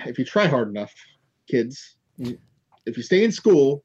if 0.06 0.18
you 0.18 0.24
try 0.24 0.46
hard 0.46 0.68
enough, 0.68 0.92
kids, 1.48 1.96
if 2.86 2.96
you 2.96 3.02
stay 3.02 3.24
in 3.24 3.32
school 3.32 3.84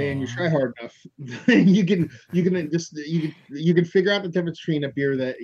and 0.00 0.20
you 0.20 0.26
try 0.26 0.48
hard 0.48 0.72
enough, 0.80 0.96
you 1.48 1.84
can 1.84 2.10
you 2.32 2.42
can 2.42 2.70
just 2.70 2.96
you 2.96 3.20
can 3.20 3.34
you 3.50 3.74
can 3.74 3.84
figure 3.84 4.10
out 4.12 4.22
the 4.22 4.28
difference 4.28 4.60
between 4.60 4.84
a 4.84 4.88
beer 4.88 5.16
that 5.16 5.36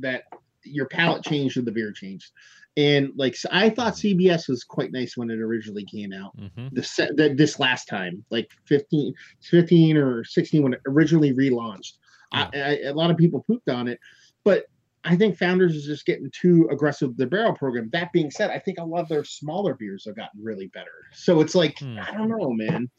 that 0.00 0.22
your 0.64 0.86
palate 0.86 1.24
changed 1.24 1.56
and 1.56 1.66
the 1.66 1.72
beer 1.72 1.92
changed. 1.92 2.30
And 2.76 3.10
like 3.16 3.34
so 3.34 3.48
I 3.50 3.70
thought 3.70 3.94
CBS 3.94 4.48
was 4.48 4.62
quite 4.62 4.92
nice 4.92 5.16
when 5.16 5.30
it 5.30 5.40
originally 5.40 5.84
came 5.84 6.12
out. 6.12 6.36
Mhm. 6.36 6.72
The 6.72 6.82
set 6.84 7.16
that 7.16 7.36
this 7.36 7.58
last 7.58 7.86
time, 7.88 8.24
like 8.30 8.48
15, 8.66 9.12
15 9.42 9.96
or 9.96 10.22
16 10.24 10.62
when 10.62 10.74
it 10.74 10.80
originally 10.86 11.32
relaunched. 11.32 11.94
I, 12.30 12.48
I, 12.54 12.78
a 12.88 12.92
lot 12.94 13.10
of 13.10 13.16
people 13.16 13.42
pooped 13.48 13.68
on 13.70 13.88
it, 13.88 13.98
but 14.44 14.66
I 15.04 15.16
think 15.16 15.36
Founders 15.38 15.74
is 15.74 15.84
just 15.86 16.06
getting 16.06 16.30
too 16.32 16.68
aggressive 16.70 17.08
with 17.08 17.18
their 17.18 17.28
barrel 17.28 17.54
program. 17.54 17.88
That 17.92 18.12
being 18.12 18.30
said, 18.30 18.50
I 18.50 18.58
think 18.58 18.78
a 18.78 18.84
lot 18.84 19.02
of 19.02 19.08
their 19.08 19.24
smaller 19.24 19.74
beers 19.74 20.04
have 20.06 20.16
gotten 20.16 20.42
really 20.42 20.66
better. 20.68 20.90
So 21.12 21.40
it's 21.40 21.54
like, 21.54 21.78
Hmm. 21.78 21.98
I 21.98 22.12
don't 22.12 22.28
know, 22.28 22.52
man. 22.52 22.90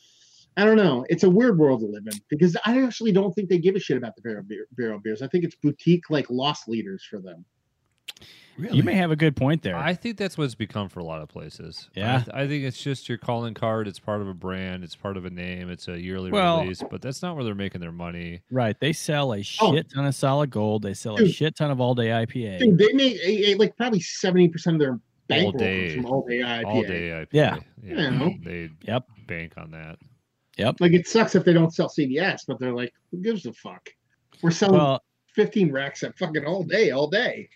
I 0.57 0.65
don't 0.65 0.77
know. 0.77 1.05
It's 1.09 1.23
a 1.23 1.29
weird 1.29 1.57
world 1.57 1.81
to 1.81 1.85
live 1.85 2.03
in 2.05 2.19
because 2.29 2.57
I 2.65 2.83
actually 2.83 3.11
don't 3.11 3.33
think 3.33 3.49
they 3.49 3.59
give 3.59 3.75
a 3.75 3.79
shit 3.79 3.97
about 3.97 4.15
the 4.15 4.21
barrel, 4.21 4.43
beer, 4.43 4.67
barrel 4.71 4.99
beers. 4.99 5.21
I 5.21 5.27
think 5.27 5.43
it's 5.43 5.55
boutique 5.55 6.09
like 6.09 6.29
lost 6.29 6.67
leaders 6.67 7.05
for 7.09 7.19
them. 7.19 7.45
Really? 8.57 8.75
You 8.75 8.83
may 8.83 8.95
have 8.95 9.09
a 9.09 9.15
good 9.15 9.37
point 9.37 9.61
there. 9.63 9.77
I 9.77 9.93
think 9.93 10.17
that's 10.17 10.37
what 10.37 10.43
it's 10.43 10.53
become 10.55 10.89
for 10.89 10.99
a 10.99 11.03
lot 11.05 11.21
of 11.21 11.29
places. 11.29 11.89
Yeah. 11.95 12.15
I, 12.15 12.17
th- 12.17 12.29
I 12.35 12.47
think 12.47 12.65
it's 12.65 12.81
just 12.81 13.07
your 13.07 13.17
calling 13.17 13.53
card. 13.53 13.87
It's 13.87 13.99
part 13.99 14.19
of 14.21 14.27
a 14.27 14.33
brand. 14.33 14.83
It's 14.83 14.97
part 14.97 15.15
of 15.15 15.23
a 15.23 15.29
name. 15.29 15.69
It's 15.69 15.87
a 15.87 15.97
yearly 15.97 16.29
Well- 16.29 16.61
release, 16.61 16.83
but 16.91 17.01
that's 17.01 17.21
not 17.21 17.35
where 17.35 17.45
they're 17.45 17.55
making 17.55 17.79
their 17.79 17.93
money. 17.93 18.41
right. 18.51 18.77
They 18.79 18.91
sell 18.91 19.33
a 19.33 19.37
Oh. 19.39 19.41
shit 19.73 19.89
ton 19.93 20.05
of 20.05 20.13
solid 20.13 20.49
gold. 20.49 20.81
They 20.81 20.93
sell 20.93 21.15
a 21.15 21.27
shit 21.29 21.55
ton 21.55 21.71
of 21.71 21.79
all 21.79 21.95
day 21.95 22.07
IPA. 22.11 22.59
Dude, 22.59 22.77
they 22.77 22.91
make 22.93 23.15
a, 23.23 23.51
a- 23.51 23.55
like 23.55 23.77
probably 23.77 24.01
seventy 24.01 24.49
percent 24.49 24.75
of 24.75 24.79
their 24.81 24.99
bankroll 25.29 25.51
comes 25.53 25.61
day. 25.61 25.95
from 25.95 26.05
all 26.07 26.25
day 26.27 26.39
IPA. 26.39 26.65
All 26.65 26.81
day 26.81 27.09
IPA. 27.11 27.27
Yeah. 27.31 27.57
Yeah. 27.81 28.29
They 28.43 28.69
Yep. 28.81 29.05
bank 29.27 29.53
on 29.55 29.71
that. 29.71 29.99
Yep. 30.57 30.81
Like 30.81 30.91
it 30.91 31.07
sucks 31.07 31.33
if 31.35 31.45
they 31.45 31.53
don't 31.53 31.73
sell 31.73 31.87
CBS, 31.87 32.41
but 32.45 32.59
they're 32.59 32.73
like, 32.75 32.91
who 33.11 33.21
gives 33.21 33.45
a 33.45 33.53
fuck? 33.53 33.87
We're 34.41 34.51
selling 34.51 34.79
Well, 34.79 35.01
fifteen 35.33 35.71
racks 35.71 36.03
at 36.03 36.17
fucking 36.17 36.43
all 36.43 36.63
day, 36.63 36.91
all 36.91 37.07
day. 37.07 37.47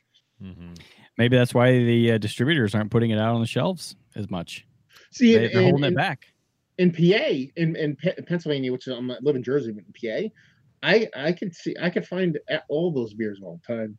Hmm 0.44 0.74
maybe 1.18 1.38
that's 1.38 1.54
why 1.54 1.72
the 1.72 2.14
uh, 2.14 2.18
distributors 2.18 2.74
aren't 2.76 2.92
putting 2.92 3.12
it 3.12 3.20
out 3.20 3.36
on 3.36 3.42
the 3.42 3.48
shelves 3.48 3.96
as 4.16 4.30
much. 4.30 4.66
See, 5.12 5.38
They, 5.38 5.48
they're 5.48 5.62
holding 5.62 5.84
in- 5.86 5.94
it 5.94 5.96
back. 5.96 6.26
in 6.80 6.92
PA, 6.92 7.52
in, 7.56 7.76
in 7.76 7.96
Pe- 7.96 8.16
Pennsylvania, 8.28 8.72
which 8.72 8.88
is, 8.88 8.94
I 8.94 9.00
live 9.22 9.36
in 9.36 9.44
Jersey, 9.44 9.72
but 9.72 9.84
in 9.86 10.30
PA, 10.32 10.34
I 10.82 11.08
I 11.16 11.32
could 11.32 11.56
see 11.56 11.76
I 11.82 11.90
could 11.90 12.06
find 12.06 12.38
all 12.68 12.92
those 12.92 13.14
beers 13.14 13.40
all 13.42 13.60
the 13.68 13.74
time. 13.76 13.98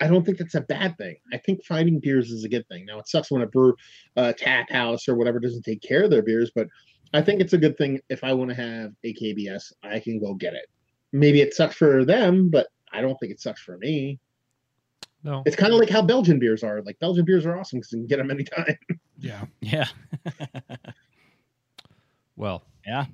I 0.00 0.08
don't 0.08 0.24
think 0.26 0.38
that's 0.38 0.56
a 0.56 0.60
bad 0.60 0.98
thing. 0.98 1.16
I 1.32 1.38
think 1.38 1.64
finding 1.64 2.00
beers 2.00 2.30
is 2.32 2.42
a 2.44 2.48
good 2.48 2.66
thing. 2.68 2.84
Now 2.84 2.98
it 2.98 3.08
sucks 3.08 3.30
when 3.30 3.42
a 3.42 3.46
brew, 3.46 3.74
uh, 4.16 4.32
tap 4.36 4.70
house 4.70 5.08
or 5.08 5.14
whatever 5.14 5.38
doesn't 5.38 5.62
take 5.62 5.82
care 5.82 6.02
of 6.02 6.10
their 6.10 6.22
beers, 6.22 6.50
but 6.54 6.66
I 7.14 7.22
think 7.22 7.40
it's 7.40 7.52
a 7.52 7.58
good 7.58 7.78
thing 7.78 8.00
if 8.08 8.24
I 8.24 8.32
want 8.34 8.50
to 8.50 8.56
have 8.56 8.90
a 9.04 9.14
KBS, 9.14 9.72
I 9.84 10.00
can 10.00 10.18
go 10.18 10.34
get 10.34 10.54
it. 10.54 10.66
Maybe 11.12 11.40
it 11.40 11.54
sucks 11.54 11.76
for 11.76 12.04
them, 12.04 12.50
but 12.50 12.66
I 12.92 13.00
don't 13.02 13.16
think 13.20 13.30
it 13.32 13.40
sucks 13.40 13.62
for 13.62 13.78
me. 13.78 14.18
No. 15.24 15.42
It's 15.46 15.56
kind 15.56 15.72
of 15.72 15.78
like 15.78 15.88
how 15.88 16.02
Belgian 16.02 16.38
beers 16.38 16.64
are. 16.64 16.82
Like 16.82 16.98
Belgian 16.98 17.24
beers 17.24 17.46
are 17.46 17.56
awesome 17.56 17.78
because 17.78 17.92
you 17.92 17.98
can 18.00 18.06
get 18.08 18.16
them 18.18 18.30
anytime. 18.30 18.76
Yeah. 19.18 19.44
Yeah. 19.60 19.86
Well, 22.36 22.64
Yeah. 22.86 23.06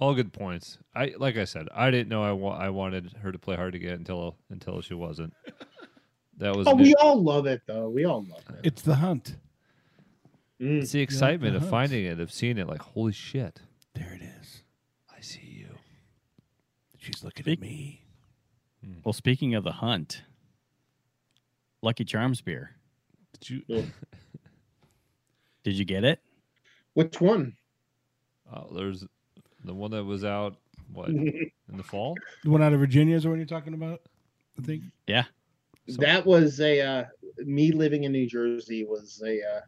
all 0.00 0.14
good 0.14 0.32
points. 0.32 0.78
I 0.94 1.14
like 1.18 1.36
I 1.36 1.44
said, 1.44 1.68
I 1.74 1.90
didn't 1.90 2.08
know 2.08 2.22
I 2.22 2.32
wa- 2.32 2.56
I 2.56 2.68
wanted 2.70 3.12
her 3.22 3.32
to 3.32 3.38
play 3.38 3.56
hard 3.56 3.72
to 3.72 3.78
get 3.78 3.94
until 3.98 4.36
until 4.50 4.80
she 4.82 4.94
wasn't. 4.94 5.32
That 6.36 6.54
was 6.54 6.68
Oh, 6.68 6.74
new. 6.74 6.84
we 6.84 6.94
all 6.94 7.20
love 7.20 7.46
it 7.46 7.62
though. 7.66 7.88
We 7.88 8.04
all 8.04 8.24
love 8.24 8.44
it. 8.50 8.60
It's 8.66 8.82
the 8.82 8.94
hunt. 8.96 9.36
Mm. 10.60 10.82
it's 10.82 10.92
the 10.92 11.00
excitement 11.00 11.54
of 11.56 11.62
hunts. 11.62 11.70
finding 11.70 12.04
it, 12.04 12.20
of 12.20 12.32
seeing 12.32 12.58
it. 12.58 12.68
Like 12.68 12.82
holy 12.82 13.12
shit, 13.12 13.60
There 13.94 14.12
it 14.14 14.22
is. 14.40 14.62
I 15.16 15.20
see 15.20 15.40
you. 15.66 15.70
She's 16.98 17.24
looking 17.24 17.44
Big- 17.44 17.58
at 17.58 17.62
me. 17.62 18.04
Well, 19.04 19.12
speaking 19.12 19.54
of 19.54 19.64
the 19.64 19.72
hunt, 19.72 20.22
Lucky 21.82 22.04
Charms 22.04 22.40
beer. 22.40 22.70
Did 23.40 23.50
you? 23.50 23.62
Yeah. 23.68 23.82
Did 25.64 25.74
you 25.74 25.84
get 25.84 26.04
it? 26.04 26.20
Which 26.94 27.20
one? 27.20 27.54
Oh, 28.52 28.68
there's 28.74 29.04
the 29.64 29.74
one 29.74 29.90
that 29.90 30.04
was 30.04 30.24
out 30.24 30.56
what 30.92 31.08
in 31.10 31.50
the 31.72 31.82
fall. 31.82 32.16
The 32.44 32.50
one 32.50 32.62
out 32.62 32.72
of 32.72 32.80
Virginia 32.80 33.16
is 33.16 33.24
the 33.24 33.28
one 33.28 33.38
you're 33.38 33.46
talking 33.46 33.74
about. 33.74 34.00
I 34.58 34.62
think. 34.62 34.84
Yeah. 35.06 35.24
that 35.98 36.24
was 36.26 36.60
a 36.60 36.80
uh, 36.80 37.04
me 37.38 37.70
living 37.72 38.04
in 38.04 38.12
New 38.12 38.26
Jersey 38.26 38.84
was 38.84 39.22
a 39.24 39.40
uh, 39.40 39.60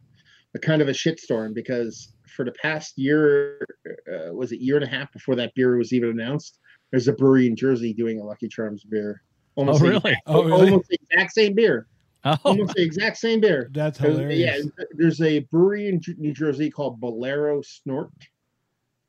a 0.55 0.59
kind 0.59 0.81
of 0.81 0.89
a 0.89 0.91
shitstorm 0.91 1.53
because 1.53 2.13
for 2.35 2.43
the 2.45 2.51
past 2.53 2.97
year, 2.97 3.65
uh, 4.11 4.33
was 4.33 4.51
it 4.51 4.59
year 4.59 4.75
and 4.77 4.85
a 4.85 4.89
half 4.89 5.11
before 5.13 5.35
that 5.35 5.53
beer 5.55 5.77
was 5.77 5.93
even 5.93 6.09
announced? 6.09 6.59
There's 6.91 7.07
a 7.07 7.13
brewery 7.13 7.47
in 7.47 7.55
Jersey 7.55 7.93
doing 7.93 8.19
a 8.19 8.23
Lucky 8.23 8.47
Charms 8.49 8.83
beer. 8.83 9.21
Oh, 9.57 9.65
the 9.65 9.79
really? 9.83 9.97
exact- 9.97 10.21
Oh, 10.27 10.43
really? 10.43 10.69
Almost 10.71 10.89
the 10.89 10.97
exact 11.09 11.33
same 11.33 11.53
beer. 11.53 11.87
Oh, 12.23 12.35
Almost 12.45 12.75
the 12.75 12.83
exact 12.83 13.17
same 13.17 13.39
beer. 13.41 13.69
That's 13.73 13.97
There's- 13.97 14.15
hilarious. 14.17 14.67
Yeah, 14.77 14.85
there's 14.91 15.21
a 15.21 15.39
brewery 15.39 15.87
in 15.89 15.99
New 16.19 16.33
Jersey 16.33 16.69
called 16.69 16.99
Bolero 16.99 17.61
Snort. 17.63 18.11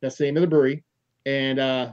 That's 0.01 0.16
the 0.16 0.24
name 0.24 0.36
of 0.39 0.40
the 0.43 0.47
brewery, 0.47 0.82
and 1.26 1.59
uh, 1.59 1.93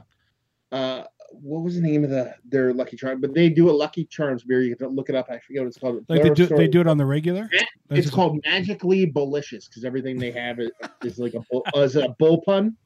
uh, 0.72 1.04
what 1.30 1.62
was 1.62 1.74
the 1.76 1.80
name 1.82 2.02
of 2.04 2.10
the 2.10 2.34
their 2.44 2.72
Lucky 2.72 2.96
Charm? 2.96 3.20
But 3.20 3.34
they 3.34 3.48
do 3.50 3.68
a 3.68 3.72
Lucky 3.72 4.04
Charms 4.06 4.44
beer. 4.44 4.62
You 4.62 4.74
can 4.76 4.88
look 4.88 5.10
it 5.10 5.14
up. 5.14 5.26
I 5.30 5.38
forget 5.38 5.62
what 5.62 5.68
it's 5.68 5.78
called. 5.78 6.04
Like 6.08 6.22
they 6.22 6.30
Bolero 6.30 6.34
do, 6.34 6.46
they 6.56 6.66
do 6.68 6.80
it 6.80 6.86
on 6.88 6.96
the 6.96 7.06
regular. 7.06 7.48
Yeah, 7.52 7.60
That's 7.88 7.98
It's 7.98 8.06
just- 8.06 8.14
called 8.14 8.40
Magically 8.46 9.04
Bolicious 9.06 9.68
because 9.68 9.84
everything 9.84 10.18
they 10.18 10.30
have 10.32 10.58
is, 10.58 10.70
is 11.04 11.18
like 11.18 11.34
a 11.34 11.40
bull, 11.50 11.64
is 11.76 11.96
a 11.96 12.08
bull 12.18 12.40
pun, 12.42 12.76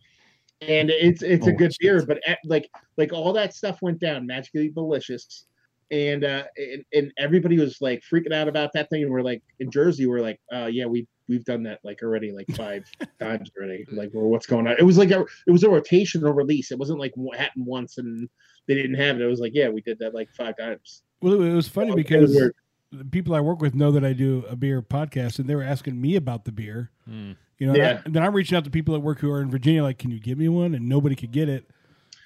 and 0.60 0.90
it's 0.90 1.22
it's 1.22 1.46
a 1.46 1.52
good 1.52 1.72
beer. 1.78 2.04
But 2.04 2.18
at, 2.26 2.38
like 2.44 2.68
like 2.96 3.12
all 3.12 3.32
that 3.34 3.54
stuff 3.54 3.78
went 3.80 4.00
down 4.00 4.26
magically 4.26 4.68
delicious, 4.70 5.46
and 5.94 6.24
uh 6.24 6.44
and, 6.56 6.84
and 6.92 7.12
everybody 7.18 7.58
was 7.58 7.80
like 7.80 8.02
freaking 8.10 8.32
out 8.32 8.48
about 8.48 8.72
that 8.74 8.90
thing. 8.90 9.02
And 9.04 9.12
we're 9.12 9.22
like 9.22 9.42
in 9.60 9.70
Jersey, 9.70 10.06
we're 10.06 10.20
like, 10.20 10.40
uh 10.52 10.66
yeah, 10.66 10.86
we 10.86 11.06
we've 11.28 11.44
done 11.44 11.62
that 11.62 11.78
like 11.84 12.02
already 12.02 12.32
like 12.32 12.46
five 12.56 12.84
times 13.20 13.50
already. 13.56 13.86
Like, 13.90 14.10
well, 14.12 14.24
what's 14.26 14.46
going 14.46 14.66
on? 14.66 14.76
It 14.78 14.82
was 14.82 14.98
like 14.98 15.10
a 15.10 15.24
it 15.46 15.50
was 15.52 15.62
a 15.64 15.68
rotational 15.68 16.34
release. 16.34 16.70
It 16.72 16.78
wasn't 16.78 16.98
like 16.98 17.12
what 17.14 17.38
happened 17.38 17.66
once 17.66 17.98
and 17.98 18.28
they 18.66 18.74
didn't 18.74 18.94
have 18.96 19.16
it. 19.16 19.22
It 19.22 19.26
was 19.26 19.40
like, 19.40 19.52
yeah, 19.54 19.68
we 19.68 19.80
did 19.82 19.98
that 20.00 20.14
like 20.14 20.30
five 20.32 20.56
times. 20.56 21.02
Well, 21.22 21.40
it 21.42 21.52
was 21.54 21.68
funny 21.68 21.90
It 21.90 21.94
was 21.94 22.02
because 22.04 22.34
weird. 22.34 22.54
the 22.92 23.04
people 23.04 23.34
I 23.34 23.40
work 23.40 23.60
with 23.60 23.74
know 23.74 23.90
that 23.92 24.04
I 24.04 24.12
do 24.12 24.44
a 24.48 24.56
beer 24.56 24.82
podcast, 24.82 25.38
and 25.38 25.48
they 25.48 25.54
were 25.54 25.62
asking 25.62 26.00
me 26.00 26.16
about 26.16 26.44
the 26.44 26.52
beer. 26.52 26.90
Hmm. 27.06 27.32
You 27.58 27.68
know, 27.68 27.74
and, 27.74 27.82
I- 27.82 27.86
Yeah. 27.86 28.00
and 28.04 28.14
then 28.14 28.22
I'm 28.22 28.34
reaching 28.34 28.56
out 28.56 28.64
to 28.64 28.70
people 28.70 28.94
at 28.94 29.02
work 29.02 29.20
who 29.20 29.30
are 29.30 29.40
in 29.40 29.50
Virginia, 29.50 29.82
like, 29.82 29.98
"Can 29.98 30.10
you 30.10 30.18
give 30.18 30.38
me 30.38 30.48
one?" 30.48 30.74
And 30.74 30.88
nobody 30.88 31.14
could 31.14 31.30
get 31.30 31.48
it. 31.48 31.70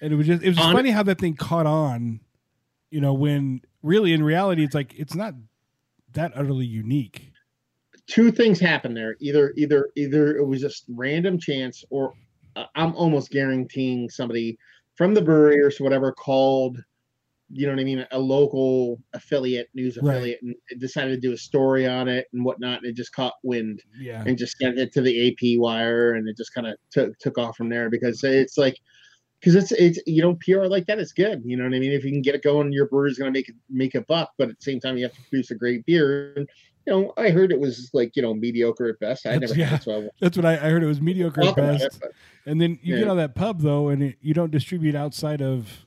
And 0.01 0.13
it 0.13 0.17
was 0.17 0.27
just 0.27 0.43
it 0.43 0.49
was 0.49 0.57
just 0.57 0.69
On- 0.69 0.75
funny 0.75 0.91
how 0.91 1.03
that 1.03 1.19
thing 1.19 1.35
caught 1.35 1.67
on. 1.67 2.21
You 2.91 3.01
know, 3.01 3.13
when 3.15 3.61
really 3.83 4.13
in 4.13 4.23
reality, 4.23 4.65
it's 4.65 4.75
like 4.75 4.95
it's 4.99 5.15
not 5.15 5.35
that 6.13 6.33
utterly 6.35 6.67
unique. 6.67 7.33
two 8.07 8.31
things 8.33 8.59
happened 8.59 8.97
there. 8.97 9.17
Either 9.21 9.53
either 9.57 9.91
either 9.97 10.37
it 10.37 10.47
was 10.47 10.61
just 10.61 10.85
random 10.89 11.39
chance, 11.39 11.85
or 11.91 12.15
uh, 12.57 12.65
I'm 12.75 12.95
almost 12.95 13.31
guaranteeing 13.31 14.09
somebody 14.09 14.59
from 14.95 15.15
the 15.15 15.21
brewery 15.23 15.61
or 15.63 15.71
whatever 15.79 16.13
called, 16.13 16.79
you 17.51 17.67
know 17.67 17.73
what 17.75 17.81
I 17.81 17.85
mean, 17.85 18.07
a 18.11 18.19
local 18.19 18.99
affiliate, 19.13 19.69
news 19.75 19.99
Right. 20.01 20.17
affiliate, 20.17 20.41
and 20.43 20.55
decided 20.81 21.21
to 21.21 21.29
do 21.29 21.35
a 21.35 21.39
story 21.39 21.87
on 21.87 22.09
it 22.09 22.27
and 22.33 22.45
whatnot. 22.45 22.79
And 22.79 22.87
it 22.87 22.97
just 22.97 23.13
caught 23.13 23.35
wind 23.43 23.83
Yeah, 24.01 24.25
and 24.27 24.39
just 24.39 24.57
sent 24.57 24.79
it 24.79 24.93
to 24.95 25.03
the 25.03 25.29
AP 25.29 25.59
wire, 25.61 26.15
and 26.15 26.27
it 26.27 26.37
just 26.39 26.55
kind 26.55 26.67
of 26.67 26.77
took 26.91 27.19
took 27.19 27.37
off 27.37 27.57
from 27.57 27.69
there 27.69 27.91
because 27.91 28.25
it's 28.25 28.57
like. 28.57 28.77
Because 29.41 29.55
it's 29.55 29.71
it's 29.73 29.99
you 30.07 30.21
know 30.23 30.35
PR 30.45 30.65
like 30.67 30.87
that 30.87 30.99
is 30.99 31.13
good 31.13 31.43
you 31.45 31.57
know 31.57 31.65
what 31.65 31.73
I 31.75 31.79
mean 31.79 31.93
if 31.93 32.05
you 32.05 32.11
can 32.11 32.23
get 32.23 32.35
it 32.35 32.43
going 32.43 32.73
your 32.73 32.87
brewery's 32.89 33.19
gonna 33.19 33.31
make 33.31 33.49
it 33.49 33.55
make 33.71 33.95
a 33.95 34.01
buck 34.01 34.33
but 34.37 34.49
at 34.49 34.59
the 34.59 34.63
same 34.65 34.81
time 34.81 34.97
you 34.97 35.05
have 35.05 35.15
to 35.15 35.21
produce 35.31 35.51
a 35.53 35.55
great 35.55 35.87
beer 35.87 36.33
and 36.37 36.49
you 36.87 36.93
know 36.93 37.13
I 37.17 37.31
heard 37.31 37.53
it 37.53 37.61
was 37.61 37.91
like 37.93 38.17
you 38.17 38.23
know 38.23 38.35
mediocre 38.35 38.89
at 38.89 38.99
best 38.99 39.27
I 39.27 39.35
That's- 39.35 39.51
never 39.51 39.61
yeah. 39.61 39.67
had 39.67 39.81
it 39.81 39.85
so 39.85 40.03
I 40.03 40.09
that's 40.21 40.37
what 40.37 40.45
I, 40.47 40.55
I 40.55 40.71
heard. 40.71 40.83
It 40.83 40.87
was 40.87 41.01
mediocre 41.01 41.43
at 41.45 41.55
best. 41.57 41.85
it 41.85 41.99
but 42.01 42.11
And 42.47 42.61
then 42.61 42.79
you 42.83 42.99
get 42.99 43.07
on 43.09 43.17
that 43.19 43.35
pub 43.37 43.61
though, 43.61 43.89
and 43.91 44.03
it, 44.03 44.17
you 44.21 44.35
don't 44.35 44.51
distribute 44.51 44.95
outside 44.97 45.41
of 45.43 45.85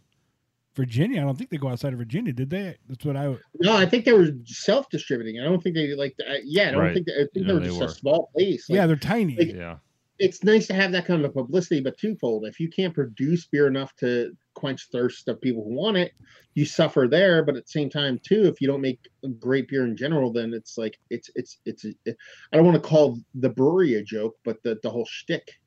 Virginia. 0.75 1.19
I 1.19 1.25
don't 1.25 1.37
think 1.37 1.49
they 1.49 1.57
go 1.57 1.67
outside 1.67 1.91
of 1.91 1.99
Virginia, 1.99 2.31
did 2.31 2.49
they? 2.49 2.77
That's 2.87 3.03
what 3.03 3.17
I. 3.17 3.35
no 3.59 3.75
I 3.75 3.85
think 3.85 4.05
they 4.05 4.13
were 4.13 4.29
self 4.45 4.89
distributing 4.89 5.41
I 5.41 5.43
don't 5.43 5.61
think 5.61 5.75
they 5.75 5.93
like 5.95 6.15
uh, 6.25 6.35
yeah 6.45 6.69
I 6.69 6.71
don't 6.71 6.79
Right. 6.81 6.93
think 6.93 7.07
they, 7.07 7.13
I 7.13 7.25
think 7.33 7.45
No, 7.47 7.47
they 7.47 7.53
were 7.55 7.59
they 7.59 7.65
just 7.67 7.79
were. 7.81 7.85
a 7.87 7.89
small 7.89 8.29
place 8.33 8.69
Like, 8.69 8.77
yeah, 8.77 8.87
they're 8.87 8.95
tiny. 8.95 9.35
like- 9.35 9.53
Yeah. 9.53 9.75
It's 10.21 10.43
nice 10.43 10.67
to 10.67 10.75
have 10.75 10.91
that 10.91 11.07
kind 11.07 11.25
of 11.25 11.33
publicity, 11.33 11.81
but 11.81 11.97
twofold. 11.97 12.45
If 12.45 12.59
you 12.59 12.69
can't 12.69 12.93
produce 12.93 13.47
beer 13.47 13.65
enough 13.65 13.95
to 13.97 14.37
quench 14.53 14.87
thirst 14.91 15.27
of 15.27 15.41
people 15.41 15.63
who 15.63 15.73
want 15.73 15.97
it, 15.97 16.11
you 16.53 16.63
suffer 16.63 17.07
there. 17.09 17.43
But 17.43 17.57
at 17.57 17.65
the 17.65 17.71
same 17.71 17.89
time, 17.89 18.19
too, 18.23 18.43
if 18.45 18.61
you 18.61 18.67
don't 18.67 18.81
make 18.81 18.99
great 19.39 19.67
beer 19.67 19.83
in 19.83 19.97
general, 19.97 20.31
then 20.31 20.53
it's 20.53 20.77
like 20.77 20.99
it's 21.09 21.31
it's 21.33 21.57
it's. 21.65 21.85
I 22.05 22.55
don't 22.55 22.65
want 22.65 22.81
to 22.81 22.87
call 22.87 23.17
the 23.33 23.49
brewery 23.49 23.95
a 23.95 24.03
joke, 24.03 24.35
but 24.45 24.61
the 24.61 24.77
the 24.83 24.91
whole 24.91 25.07
shtick 25.09 25.59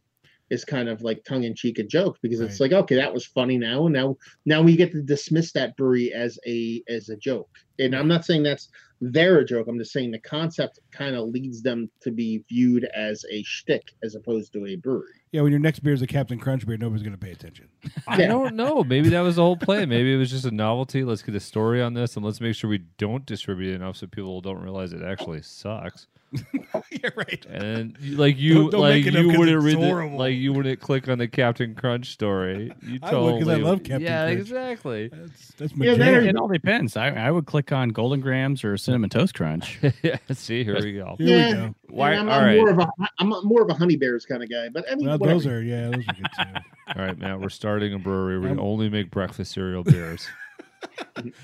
is 0.50 0.64
kind 0.64 0.88
of 0.88 1.02
like 1.02 1.24
tongue 1.24 1.42
in 1.42 1.56
cheek 1.56 1.80
a 1.80 1.82
joke 1.82 2.18
because 2.22 2.40
it's 2.40 2.60
like 2.60 2.72
okay, 2.72 2.94
that 2.94 3.12
was 3.12 3.26
funny 3.26 3.58
now, 3.58 3.86
and 3.86 3.94
now 3.94 4.16
now 4.46 4.62
we 4.62 4.76
get 4.76 4.92
to 4.92 5.02
dismiss 5.02 5.50
that 5.52 5.76
brewery 5.76 6.12
as 6.12 6.38
a 6.46 6.80
as 6.88 7.08
a 7.08 7.16
joke. 7.16 7.50
And 7.80 7.92
I'm 7.96 8.08
not 8.08 8.24
saying 8.24 8.44
that's 8.44 8.68
they're 9.12 9.38
a 9.38 9.44
joke. 9.44 9.66
I'm 9.68 9.78
just 9.78 9.92
saying 9.92 10.10
the 10.12 10.18
concept 10.20 10.78
kind 10.92 11.16
of 11.16 11.28
leads 11.28 11.62
them 11.62 11.90
to 12.02 12.10
be 12.10 12.44
viewed 12.48 12.84
as 12.94 13.24
a 13.30 13.42
shtick 13.42 13.92
as 14.02 14.14
opposed 14.14 14.52
to 14.52 14.66
a 14.66 14.76
brewery. 14.76 15.12
yeah, 15.32 15.40
when 15.42 15.50
your 15.52 15.60
next 15.60 15.80
beer 15.80 15.92
is 15.92 16.02
a 16.02 16.06
Captain 16.06 16.38
Crunch 16.38 16.66
beer, 16.66 16.76
nobody's 16.76 17.02
going 17.02 17.12
to 17.16 17.18
pay 17.18 17.32
attention. 17.32 17.68
I 18.06 18.20
Yeah. 18.20 18.28
don't 18.28 18.54
know. 18.54 18.84
Maybe 18.84 19.08
that 19.10 19.20
was 19.20 19.36
the 19.36 19.42
whole 19.42 19.56
plan. 19.56 19.88
Maybe 19.88 20.14
it 20.14 20.16
was 20.16 20.30
just 20.30 20.44
a 20.44 20.50
novelty. 20.50 21.02
Let's 21.04 21.22
get 21.22 21.34
a 21.34 21.40
story 21.40 21.82
on 21.82 21.94
this 21.94 22.16
and 22.16 22.24
let's 22.24 22.40
make 22.40 22.54
sure 22.54 22.70
we 22.70 22.82
don't 22.98 23.26
distribute 23.26 23.72
it 23.72 23.76
enough 23.76 23.96
so 23.96 24.06
people 24.06 24.40
don't 24.40 24.60
realize 24.62 24.92
it 24.92 25.02
actually 25.02 25.42
sucks. 25.42 26.06
yeah, 26.90 27.10
right. 27.16 27.46
And 27.46 27.96
like 28.18 28.36
you, 28.38 28.54
Don't- 28.54 28.70
don't 28.70 28.80
like 28.80 29.04
make 29.04 29.06
it 29.06 29.16
up 29.16 29.22
you 29.22 29.28
'cause 29.30 29.38
wouldn't 29.38 29.62
read, 29.62 29.78
the, 29.78 30.16
like 30.16 30.34
you 30.34 30.52
wouldn't 30.52 30.80
click 30.80 31.08
on 31.08 31.18
the 31.18 31.28
Captain 31.28 31.74
Crunch 31.74 32.10
story. 32.10 32.72
You 32.82 32.98
I 33.02 33.14
would, 33.14 33.38
'cause 33.40 33.48
I 33.48 33.56
love 33.56 33.78
Captain 33.84 34.00
Yeah, 34.02 34.24
Crunch. 34.26 34.40
exactly. 34.40 35.08
That's 35.08 35.48
that's 35.58 35.72
Yeah, 35.76 35.92
my 35.92 35.96
there- 35.98 36.22
it 36.22 36.36
all 36.36 36.48
depends. 36.48 36.96
I, 36.96 37.08
I 37.10 37.30
would 37.30 37.46
click 37.46 37.72
on 37.72 37.90
Golden 37.90 38.20
Grahams 38.20 38.64
or 38.64 38.76
Cinnamon 38.76 39.10
Toast 39.10 39.34
Crunch. 39.34 39.78
yeah. 40.02 40.16
See, 40.32 40.64
here 40.64 40.80
we 40.82 40.92
go. 40.94 41.16
Here 41.18 41.28
Yeah. 41.38 41.46
we 41.48 41.52
go. 41.68 41.74
Why? 41.90 42.14
I'm, 42.14 42.28
all 42.28 42.34
I'm 42.40 42.44
right, 42.44 42.56
more 42.58 42.70
of 42.70 42.78
a 42.78 42.88
I'm 43.18 43.32
a- 43.32 43.42
more 43.42 43.62
of 43.62 43.70
a 43.70 43.74
honey 43.74 43.96
bears 43.96 44.26
kind 44.26 44.42
of 44.42 44.50
guy, 44.50 44.68
but 44.68 44.84
I 44.90 44.94
mean, 44.96 45.06
Well, 45.06 45.18
those 45.18 45.46
are 45.46 45.62
yeah, 45.62 45.86
those 45.90 45.94
are 46.08 46.12
good 46.14 46.26
too. 46.36 46.60
all 46.96 47.04
right, 47.06 47.18
Matt. 47.18 47.40
We're 47.40 47.48
starting 47.50 47.94
a 47.94 47.98
brewery. 47.98 48.38
We 48.38 48.48
I'm- 48.48 48.58
only 48.60 48.88
make 48.88 49.10
breakfast 49.10 49.52
cereal 49.52 49.84
beers. 49.84 50.26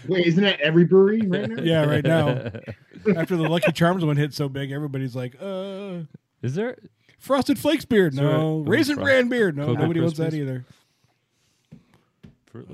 Wait, 0.08 0.26
isn't 0.26 0.42
that 0.42 0.60
every 0.60 0.84
brewery 0.84 1.22
right 1.22 1.48
now? 1.48 1.62
Yeah, 1.62 1.84
right 1.84 2.04
now. 2.04 2.28
After 3.16 3.36
the 3.36 3.48
Lucky 3.48 3.72
Charms 3.72 4.04
one 4.04 4.16
hit 4.16 4.34
so 4.34 4.48
big, 4.48 4.72
everybody's 4.72 5.16
like, 5.16 5.36
uh, 5.40 6.00
Is 6.42 6.54
there? 6.54 6.76
Frosted 7.18 7.58
Flakes 7.58 7.84
beer, 7.84 8.08
Is 8.08 8.16
there 8.16 8.24
no. 8.30 8.60
Raisin 8.60 8.96
Fro- 8.96 9.04
Bran 9.04 9.28
beer, 9.28 9.52
no. 9.52 9.66
Cocoa 9.66 9.82
Nobody 9.82 10.00
wants 10.00 10.18
that 10.18 10.34
either. 10.34 10.64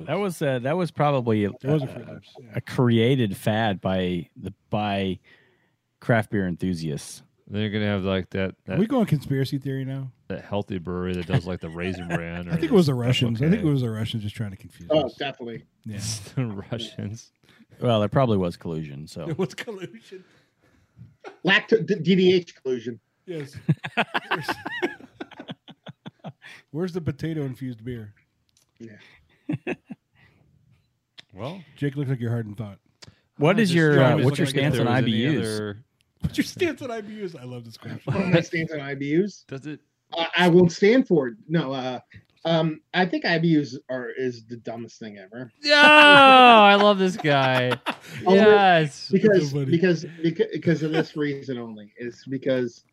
That 0.06 0.18
was 0.18 0.40
uh, 0.40 0.60
that 0.60 0.76
was 0.76 0.90
probably 0.90 1.44
a, 1.44 1.50
was 1.62 1.82
a 1.82 1.86
Froot 1.86 2.08
Loops. 2.08 2.34
yeah. 2.40 2.48
a 2.54 2.60
created 2.62 3.36
fad 3.36 3.80
by 3.80 4.30
the 4.34 4.54
by 4.70 5.18
craft 6.00 6.30
beer 6.30 6.48
enthusiasts. 6.48 7.22
Then 7.46 7.60
you're 7.60 7.70
gonna 7.70 7.84
have 7.86 8.02
like 8.02 8.30
that 8.30 8.50
Are 8.50 8.54
that, 8.66 8.78
we 8.78 8.86
going 8.86 9.04
conspiracy 9.04 9.58
theory 9.58 9.84
now? 9.84 10.10
That 10.28 10.44
healthy 10.44 10.78
brewery 10.78 11.14
that 11.14 11.26
does 11.26 11.46
like 11.46 11.60
the 11.60 11.68
raisin 11.68 12.08
bran. 12.08 12.48
I 12.52 12.52
think 12.56 12.64
it 12.64 12.72
was 12.72 12.86
the 12.86 12.92
stuff, 12.92 13.06
Russians. 13.06 13.42
I 13.42 13.48
think 13.50 13.62
it 13.62 13.66
was 13.66 13.82
the 13.82 13.90
Russians 13.90 14.22
just 14.22 14.34
trying 14.34 14.50
to 14.50 14.56
confuse 14.56 14.88
Oh, 14.90 15.06
us. 15.06 15.14
definitely. 15.14 15.64
Yeah. 15.84 15.98
the 16.34 16.46
Russians. 16.70 17.32
Well, 17.80 18.00
there 18.00 18.08
probably 18.08 18.36
was 18.38 18.56
collusion. 18.56 19.06
So 19.06 19.28
It 19.28 19.38
was 19.38 19.54
collusion. 19.54 20.24
Lacto 21.44 21.84
d- 21.86 21.94
DDH 22.16 22.54
collusion. 22.62 22.98
Yes. 23.26 23.54
Where's, 24.30 24.46
where's 26.70 26.92
the 26.92 27.00
potato 27.00 27.42
infused 27.42 27.84
beer? 27.84 28.14
Yeah. 28.78 29.74
Well, 31.34 31.60
Jake 31.76 31.96
looks 31.96 32.08
like 32.08 32.20
you're 32.20 32.30
hard 32.30 32.46
in 32.46 32.54
thought. 32.54 32.78
what 33.36 33.58
I 33.58 33.62
is 33.62 33.68
just 33.68 33.76
your 33.76 34.02
uh, 34.02 34.16
what's 34.18 34.38
your 34.38 34.46
was 34.46 34.54
like 34.54 34.64
if 34.64 34.74
stance 34.74 34.78
on 34.78 34.84
there 34.86 34.94
was 34.94 35.02
any 35.04 35.12
IBUs? 35.12 35.38
other- 35.54 35.82
What's 36.20 36.38
your 36.38 36.44
stance 36.44 36.82
on 36.82 36.88
IBUs? 36.88 37.38
I 37.38 37.44
love 37.44 37.64
this 37.64 37.76
question. 37.76 38.00
What 38.04 38.16
are 38.16 38.26
my 38.26 38.40
stance 38.40 38.72
on 38.72 38.78
IBUs? 38.78 39.46
Does 39.46 39.66
it? 39.66 39.80
Uh, 40.12 40.26
I 40.36 40.48
won't 40.48 40.72
stand 40.72 41.06
for 41.08 41.28
it. 41.28 41.34
No, 41.48 41.72
uh, 41.72 42.00
Um, 42.44 42.80
I 42.94 43.04
think 43.06 43.24
IBUs 43.24 43.74
are 43.90 44.10
is 44.10 44.44
the 44.46 44.56
dumbest 44.58 45.00
thing 45.00 45.18
ever. 45.18 45.50
Oh, 45.64 45.68
I 45.70 46.76
love 46.76 46.98
this 46.98 47.16
guy. 47.16 47.72
Yes. 48.22 49.08
because 49.10 49.52
funny. 49.52 49.64
because 49.66 50.06
because 50.22 50.46
because 50.52 50.82
of 50.84 50.92
this 50.92 51.16
reason 51.16 51.58
only 51.58 51.92
is 51.98 52.24
because 52.28 52.84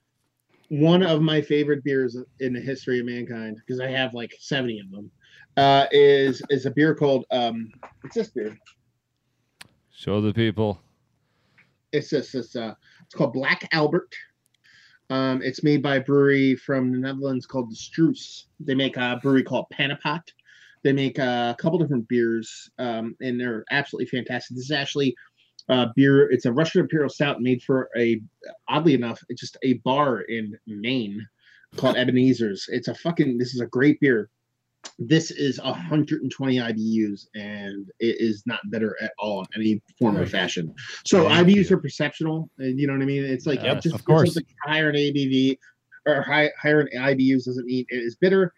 one 0.69 1.03
of 1.03 1.21
my 1.21 1.39
favorite 1.41 1.83
beers 1.83 2.17
in 2.39 2.53
the 2.53 2.59
history 2.59 2.99
of 2.99 3.05
mankind 3.05 3.57
because 3.57 3.79
I 3.79 3.87
have 3.89 4.13
like 4.15 4.33
seventy 4.39 4.79
of 4.79 4.89
them 4.91 5.11
uh, 5.55 5.85
is 5.91 6.41
is 6.49 6.65
a 6.65 6.71
beer 6.71 6.95
called 6.95 7.25
um 7.31 7.69
it's 8.03 8.15
this 8.15 8.29
beer 8.31 8.57
Show 9.91 10.19
the 10.19 10.33
people. 10.33 10.81
it's 11.91 12.09
this 12.09 12.33
it's 12.33 12.55
uh 12.55 12.73
it's 13.05 13.13
called 13.13 13.33
Black 13.33 13.67
Albert. 13.71 14.13
Um, 15.13 15.43
it's 15.43 15.61
made 15.61 15.83
by 15.83 15.97
a 15.97 16.01
brewery 16.01 16.55
from 16.55 16.91
the 16.91 16.97
Netherlands 16.97 17.45
called 17.45 17.69
the 17.69 17.75
Struise. 17.75 18.45
They 18.59 18.73
make 18.73 18.97
a 18.97 19.19
brewery 19.21 19.43
called 19.43 19.67
Pannepot. 19.71 20.23
They 20.83 20.91
make 20.91 21.19
a 21.19 21.55
couple 21.59 21.77
different 21.77 22.07
beers, 22.07 22.71
um, 22.79 23.15
and 23.21 23.39
they're 23.39 23.63
absolutely 23.69 24.07
fantastic. 24.07 24.57
This 24.57 24.65
is 24.65 24.71
actually 24.71 25.15
uh, 25.69 25.89
beer. 25.95 26.31
It's 26.31 26.45
a 26.45 26.51
Russian 26.51 26.81
Imperial 26.81 27.11
Stout 27.11 27.41
made 27.41 27.61
for 27.61 27.91
a, 27.95 28.19
oddly 28.67 28.95
enough, 28.95 29.21
it's 29.29 29.39
just 29.39 29.55
a 29.61 29.73
bar 29.85 30.21
in 30.21 30.57
Maine 30.65 31.23
called 31.75 31.95
Ebenezer's. 31.95 32.65
It's 32.69 32.87
a 32.87 32.95
fucking. 32.95 33.37
This 33.37 33.53
is 33.53 33.61
a 33.61 33.67
great 33.67 33.99
beer. 33.99 34.31
This 34.99 35.31
is 35.31 35.59
120 35.61 36.57
IBUs, 36.57 37.27
and 37.35 37.87
it 37.99 38.17
is 38.19 38.43
not 38.45 38.59
bitter 38.69 38.95
at 39.01 39.11
all 39.17 39.41
in 39.41 39.61
any 39.61 39.81
form 39.99 40.17
or 40.17 40.25
fashion. 40.25 40.73
So 41.05 41.27
Thank 41.27 41.47
IBUs 41.47 41.69
you. 41.69 41.77
are 41.77 41.79
perceptional. 41.79 42.49
and 42.59 42.79
You 42.79 42.87
know 42.87 42.93
what 42.93 43.01
I 43.01 43.05
mean? 43.05 43.23
It's 43.23 43.45
like 43.45 43.63
Yes, 43.63 43.83
just 43.83 43.95
of 43.95 44.05
course. 44.05 44.33
something 44.33 44.55
higher 44.65 44.89
in 44.89 44.95
ABV 44.95 45.57
or 46.05 46.21
high, 46.21 46.51
higher 46.61 46.81
in 46.81 46.99
IBUs 46.99 47.45
doesn't 47.45 47.65
mean 47.65 47.85
it 47.89 48.03
is 48.03 48.15
bitter, 48.15 48.53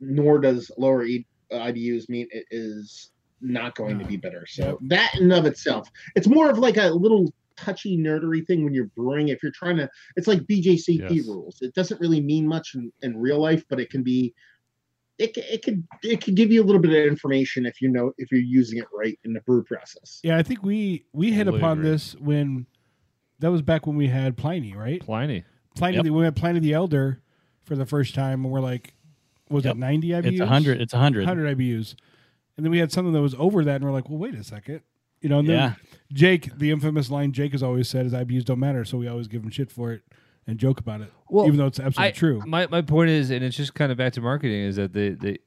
nor 0.00 0.38
does 0.38 0.70
lower 0.78 1.04
e, 1.04 1.26
uh, 1.52 1.56
IBUs 1.56 2.08
mean 2.08 2.26
it 2.30 2.46
is 2.50 3.12
not 3.40 3.74
going 3.76 3.98
to 3.98 4.04
be 4.04 4.16
mm. 4.16 4.22
bitter. 4.22 4.46
So 4.46 4.78
that 4.88 5.14
in 5.14 5.30
of 5.32 5.46
itself, 5.46 5.88
it's 6.16 6.26
more 6.26 6.50
of 6.50 6.58
like 6.58 6.76
a 6.76 6.88
little 6.88 7.32
touchy 7.56 7.98
nerdery 7.98 8.46
thing 8.46 8.64
when 8.64 8.74
you're 8.74 8.90
brewing. 8.96 9.28
If 9.28 9.42
you're 9.42 9.52
trying 9.52 9.76
to, 9.76 9.88
it's 10.16 10.26
like 10.26 10.40
BJCP 10.40 11.10
Yes. 11.10 11.26
rules. 11.26 11.58
It 11.60 11.74
doesn't 11.74 12.00
really 12.00 12.20
mean 12.20 12.46
much 12.46 12.74
in, 12.74 12.92
in 13.02 13.16
real 13.16 13.40
life, 13.40 13.64
but 13.68 13.80
it 13.80 13.90
can 13.90 14.02
be. 14.02 14.34
It, 15.18 15.36
it 15.36 15.62
could 15.64 15.82
it 16.04 16.22
could 16.22 16.36
give 16.36 16.52
you 16.52 16.62
a 16.62 16.64
little 16.64 16.80
bit 16.80 16.92
of 16.92 17.06
information 17.10 17.66
if 17.66 17.82
you 17.82 17.88
know 17.90 18.12
if 18.18 18.30
you're 18.30 18.40
using 18.40 18.78
it 18.78 18.84
right 18.94 19.18
in 19.24 19.32
the 19.32 19.40
brew 19.40 19.64
process. 19.64 20.20
Yeah, 20.22 20.36
I 20.38 20.42
think 20.44 20.62
we 20.62 21.04
we 21.12 21.32
hit 21.32 21.44
Totally 21.44 21.58
upon 21.60 21.78
agree. 21.78 21.90
this 21.90 22.14
when 22.16 22.66
that 23.40 23.50
was 23.50 23.62
back 23.62 23.86
when 23.86 23.96
we 23.96 24.06
had 24.08 24.36
Pliny, 24.36 24.74
right? 24.76 25.00
Pliny. 25.00 25.44
Pliny, 25.76 25.96
Yep. 25.96 26.04
the, 26.04 26.10
we 26.10 26.24
had 26.24 26.36
Pliny 26.36 26.60
the 26.60 26.72
Elder 26.72 27.20
for 27.62 27.74
the 27.76 27.86
first 27.86 28.14
time, 28.14 28.44
and 28.44 28.52
we're 28.52 28.60
like, 28.60 28.94
was 29.50 29.64
Yep. 29.64 29.74
it 29.74 29.78
ninety 29.78 30.08
IBUs? 30.10 30.26
It's 30.32 30.40
a 30.40 30.46
hundred. 30.46 30.80
It's 30.80 30.94
a 30.94 30.98
hundred. 30.98 31.26
100 31.26 31.56
IBUs. 31.56 31.94
And 32.56 32.64
then 32.64 32.70
we 32.72 32.78
had 32.78 32.90
something 32.92 33.12
that 33.12 33.20
was 33.22 33.34
over 33.38 33.64
that, 33.64 33.76
and 33.76 33.84
we're 33.84 33.92
like, 33.92 34.08
well, 34.08 34.18
wait 34.18 34.34
a 34.34 34.42
second. 34.44 34.80
You 35.20 35.28
know, 35.28 35.40
and 35.40 35.48
then 35.48 35.56
Yeah. 35.58 35.74
Jake, 36.12 36.56
the 36.58 36.70
infamous 36.70 37.10
line 37.10 37.32
Jake 37.32 37.52
has 37.52 37.62
always 37.62 37.88
said 37.88 38.06
is 38.06 38.12
IBUs 38.12 38.44
don't 38.44 38.58
matter, 38.60 38.84
so 38.84 38.98
we 38.98 39.08
always 39.08 39.26
give 39.28 39.42
him 39.42 39.50
shit 39.50 39.70
for 39.70 39.92
it 39.92 40.02
and 40.48 40.58
joke 40.58 40.80
about 40.80 41.02
it, 41.02 41.12
Well, 41.28 41.46
even 41.46 41.58
though 41.58 41.66
it's 41.66 41.78
absolutely 41.78 42.08
I, 42.08 42.12
true. 42.12 42.42
My 42.46 42.66
my 42.66 42.82
point 42.82 43.10
is, 43.10 43.30
and 43.30 43.44
it's 43.44 43.56
just 43.56 43.74
kind 43.74 43.92
of 43.92 43.98
back 43.98 44.14
to 44.14 44.20
marketing, 44.20 44.62
is 44.62 44.76
that 44.76 44.92
they 44.94 45.10
they 45.10 45.38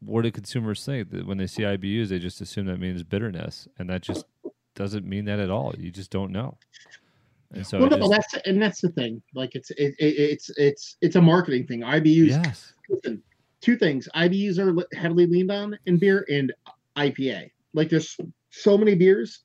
what 0.00 0.22
do 0.22 0.30
consumers 0.32 0.84
think 0.84 1.10
that 1.10 1.26
when 1.26 1.38
they 1.38 1.46
see 1.46 1.62
IBUs, 1.62 2.08
they 2.08 2.18
just 2.18 2.40
assume 2.40 2.66
that 2.66 2.80
means 2.80 3.02
bitterness, 3.02 3.68
and 3.78 3.88
that 3.90 4.02
just 4.02 4.24
doesn't 4.74 5.06
mean 5.06 5.26
that 5.26 5.38
at 5.38 5.50
all. 5.50 5.74
You 5.78 5.90
just 5.90 6.10
don't 6.10 6.32
know. 6.32 6.58
And 7.52 7.66
so 7.66 7.78
well, 7.78 7.90
no, 7.90 7.98
just- 7.98 8.10
that's 8.10 8.46
and 8.46 8.60
that's 8.60 8.80
the 8.80 8.88
thing. 8.88 9.22
Like 9.34 9.54
it's 9.54 9.70
it, 9.72 9.94
it, 9.98 10.14
it's 10.18 10.50
it's 10.56 10.96
it's 11.00 11.16
a 11.16 11.22
marketing 11.22 11.66
thing. 11.66 11.80
IBUs. 11.80 12.28
yes, 12.28 12.72
Listen, 12.88 13.22
two 13.60 13.76
things. 13.76 14.08
IBUs 14.16 14.58
are 14.58 14.74
heavily 14.98 15.26
leaned 15.26 15.50
on 15.50 15.78
in 15.86 15.98
beer 15.98 16.24
and 16.30 16.52
IPA. 16.96 17.50
Like 17.74 17.90
there's 17.90 18.16
so 18.50 18.78
many 18.78 18.94
beers 18.94 19.42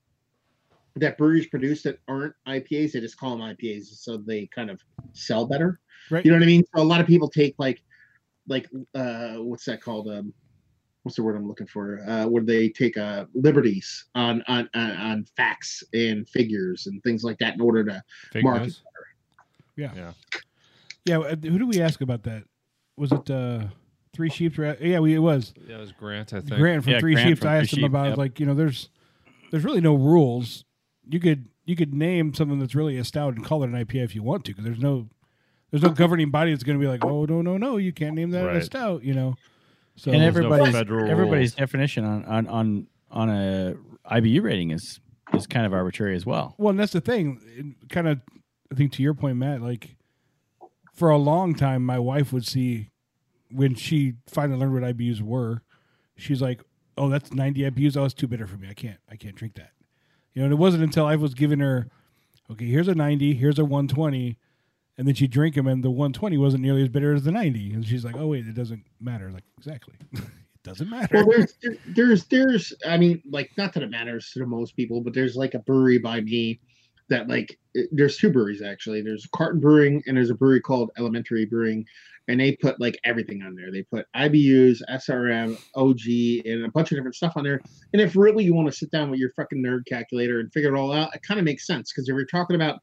that 0.96 1.16
breweries 1.18 1.46
produce 1.46 1.82
that 1.82 1.98
aren't 2.08 2.34
IPAs. 2.46 2.92
They 2.92 3.00
just 3.00 3.16
call 3.16 3.36
them 3.36 3.40
IPAs 3.40 3.86
so 3.86 4.16
they 4.16 4.46
kind 4.54 4.70
of 4.70 4.80
sell 5.12 5.46
better. 5.46 5.80
Right. 6.10 6.24
You 6.24 6.30
know 6.30 6.38
what 6.38 6.44
I 6.44 6.46
mean? 6.46 6.64
So 6.74 6.82
a 6.82 6.84
lot 6.84 7.00
of 7.00 7.06
people 7.06 7.28
take 7.28 7.54
like 7.58 7.82
like 8.48 8.68
uh 8.94 9.34
what's 9.34 9.64
that 9.66 9.80
called? 9.80 10.08
Um 10.08 10.34
what's 11.02 11.16
the 11.16 11.22
word 11.22 11.36
I'm 11.36 11.48
looking 11.48 11.66
for? 11.66 12.00
Uh 12.06 12.26
where 12.26 12.42
they 12.42 12.68
take 12.68 12.96
uh 12.96 13.26
liberties 13.34 14.06
on 14.14 14.42
on 14.48 14.68
on, 14.74 14.90
on 14.90 15.24
facts 15.36 15.82
and 15.94 16.28
figures 16.28 16.86
and 16.86 17.02
things 17.02 17.24
like 17.24 17.38
that 17.38 17.54
in 17.54 17.60
order 17.60 17.84
to 17.84 18.02
fake 18.32 18.44
Market. 18.44 18.62
news. 18.64 18.82
Yeah. 19.76 19.92
yeah. 19.94 20.12
yeah, 21.06 21.18
uh, 21.18 21.30
who 21.30 21.58
did 21.58 21.68
we 21.68 21.80
ask 21.80 22.00
about 22.00 22.24
that? 22.24 22.44
Was 22.96 23.12
it 23.12 23.30
uh, 23.30 23.64
Three 24.12 24.28
Sheep? 24.28 24.56
Yeah, 24.58 24.98
we, 24.98 25.14
it 25.14 25.18
was. 25.18 25.54
Yeah, 25.66 25.76
it 25.76 25.80
was 25.80 25.92
Grant. 25.92 26.34
I 26.34 26.40
think. 26.40 26.60
Grant 26.60 26.84
from 26.84 26.92
Yeah, 26.92 27.00
Three 27.00 27.14
Grant 27.14 27.28
Sheep. 27.28 27.38
from 27.38 27.48
I 27.48 27.56
asked 27.58 27.76
him 27.76 27.84
about 27.84 28.10
yep. 28.10 28.18
like 28.18 28.38
you 28.38 28.46
know, 28.46 28.54
there's 28.54 28.90
there's 29.50 29.64
really 29.64 29.80
no 29.80 29.94
rules. 29.94 30.64
You 31.08 31.20
could 31.20 31.48
you 31.64 31.76
could 31.76 31.94
name 31.94 32.34
something 32.34 32.58
that's 32.58 32.74
really 32.74 32.98
a 32.98 33.04
stout 33.04 33.34
and 33.34 33.44
call 33.44 33.62
it 33.62 33.70
an 33.70 33.84
IPA 33.84 34.04
if 34.04 34.14
you 34.14 34.22
want 34.22 34.44
to, 34.46 34.52
because 34.52 34.64
there's 34.64 34.78
no 34.78 35.08
there's 35.70 35.82
no 35.82 35.90
oh. 35.90 35.92
governing 35.92 36.30
body 36.30 36.52
that's 36.52 36.64
going 36.64 36.78
to 36.78 36.82
be 36.82 36.88
like, 36.88 37.04
oh 37.04 37.24
no 37.24 37.42
no 37.42 37.56
no, 37.56 37.76
you 37.76 37.92
can't 37.92 38.14
name 38.14 38.30
that 38.30 38.44
a 38.44 38.48
Right. 38.48 38.64
stout. 38.64 39.02
You 39.02 39.14
know, 39.14 39.34
so 39.96 40.10
and 40.10 40.20
There's 40.20 40.34
no 40.36 40.46
everybody's 40.46 40.74
federal 40.74 41.10
everybody's 41.10 41.50
rules. 41.50 41.54
definition 41.54 42.04
on 42.04 42.24
on 42.24 42.46
on 42.48 42.86
on 43.10 43.30
a 43.30 43.74
IBU 44.10 44.42
rating 44.42 44.70
is 44.70 45.00
is 45.34 45.46
kind 45.46 45.66
of 45.66 45.72
arbitrary 45.72 46.14
as 46.16 46.26
well. 46.26 46.54
Well, 46.58 46.70
and 46.70 46.78
that's 46.78 46.92
the 46.92 47.00
thing. 47.00 47.74
Kind 47.88 48.08
of, 48.08 48.20
I 48.70 48.74
think 48.74 48.92
to 48.92 49.02
your 49.02 49.14
point, 49.14 49.38
Matt. 49.38 49.62
Like, 49.62 49.96
for 50.92 51.10
a 51.10 51.18
long 51.18 51.54
time, 51.54 51.84
my 51.84 51.98
wife 51.98 52.32
would 52.32 52.46
see 52.46 52.90
when 53.50 53.74
she 53.74 54.14
finally 54.28 54.58
learned 54.58 54.74
what 54.74 54.82
IBUs 54.82 55.22
were. 55.22 55.62
She's 56.16 56.42
like, 56.42 56.62
"Oh, 56.96 57.08
that's 57.08 57.32
ninety 57.32 57.62
IBUs. 57.62 57.96
Oh, 57.96 58.04
it's 58.04 58.14
too 58.14 58.26
bitter 58.26 58.46
for 58.46 58.56
me. 58.56 58.68
I 58.68 58.74
can't. 58.74 58.98
I 59.10 59.16
can't 59.16 59.34
drink 59.34 59.54
that." 59.54 59.70
You 60.34 60.40
know, 60.40 60.44
and 60.46 60.52
it 60.52 60.56
wasn't 60.56 60.82
until 60.82 61.06
I 61.06 61.16
was 61.16 61.34
giving 61.34 61.60
her, 61.60 61.88
"Okay, 62.50 62.66
here's 62.66 62.88
a 62.88 62.94
ninety. 62.94 63.34
Here's 63.34 63.58
a 63.58 63.64
one 63.64 63.88
twenty, 63.88 64.38
and 64.96 65.06
then 65.06 65.14
she'd 65.14 65.30
drink 65.30 65.54
them, 65.54 65.66
and 65.66 65.82
the 65.84 65.90
one 65.90 66.12
twenty 66.12 66.38
wasn't 66.38 66.62
nearly 66.62 66.82
as 66.82 66.88
bitter 66.88 67.14
as 67.14 67.24
the 67.24 67.32
ninety. 67.32 67.72
And 67.72 67.86
she's 67.86 68.04
like, 68.04 68.16
"Oh, 68.16 68.28
wait, 68.28 68.46
it 68.46 68.54
doesn't 68.54 68.84
matter." 69.00 69.30
Like, 69.30 69.44
exactly, 69.58 69.94
it 70.12 70.22
doesn't 70.64 70.88
matter. 70.88 71.24
well 71.26 71.38
there's 71.38 71.54
there- 71.62 71.76
there's 71.88 72.24
there's 72.26 72.72
i 72.86 72.96
mean 72.96 73.20
like 73.30 73.50
not 73.58 73.72
that 73.74 73.82
it 73.82 73.90
matters 73.90 74.30
to 74.32 74.46
most 74.46 74.76
people 74.76 75.00
but 75.00 75.12
there's 75.12 75.34
like 75.34 75.54
a 75.54 75.58
brewery 75.58 75.98
by 75.98 76.20
me 76.20 76.60
that 77.08 77.26
like 77.28 77.58
it- 77.74 77.88
there's 77.90 78.16
two 78.16 78.30
breweries 78.30 78.62
actually 78.62 79.02
there's 79.02 79.26
carton 79.34 79.58
brewing 79.60 80.00
and 80.06 80.16
there's 80.16 80.30
a 80.30 80.34
brewery 80.34 80.60
called 80.60 80.90
Alementary 80.98 81.44
brewing 81.46 81.84
and 82.28 82.40
they 82.40 82.56
put 82.56 82.80
like 82.80 82.98
everything 83.04 83.42
on 83.42 83.54
there 83.54 83.70
they 83.70 83.82
put 83.82 84.06
ibus 84.16 84.80
srm 84.92 85.58
og 85.74 86.00
and 86.44 86.64
a 86.64 86.70
bunch 86.70 86.92
of 86.92 86.96
different 86.96 87.14
stuff 87.14 87.32
on 87.36 87.44
there 87.44 87.60
and 87.92 88.02
if 88.02 88.16
really 88.16 88.44
you 88.44 88.54
want 88.54 88.68
to 88.68 88.76
sit 88.76 88.90
down 88.90 89.10
with 89.10 89.20
your 89.20 89.30
fucking 89.34 89.62
nerd 89.62 89.86
calculator 89.86 90.40
and 90.40 90.52
figure 90.52 90.74
it 90.74 90.78
all 90.78 90.92
out 90.92 91.14
it 91.14 91.22
kind 91.22 91.38
of 91.38 91.44
makes 91.44 91.66
sense 91.66 91.92
because 91.92 92.08
if 92.08 92.14
you're 92.14 92.26
talking 92.26 92.56
about 92.56 92.80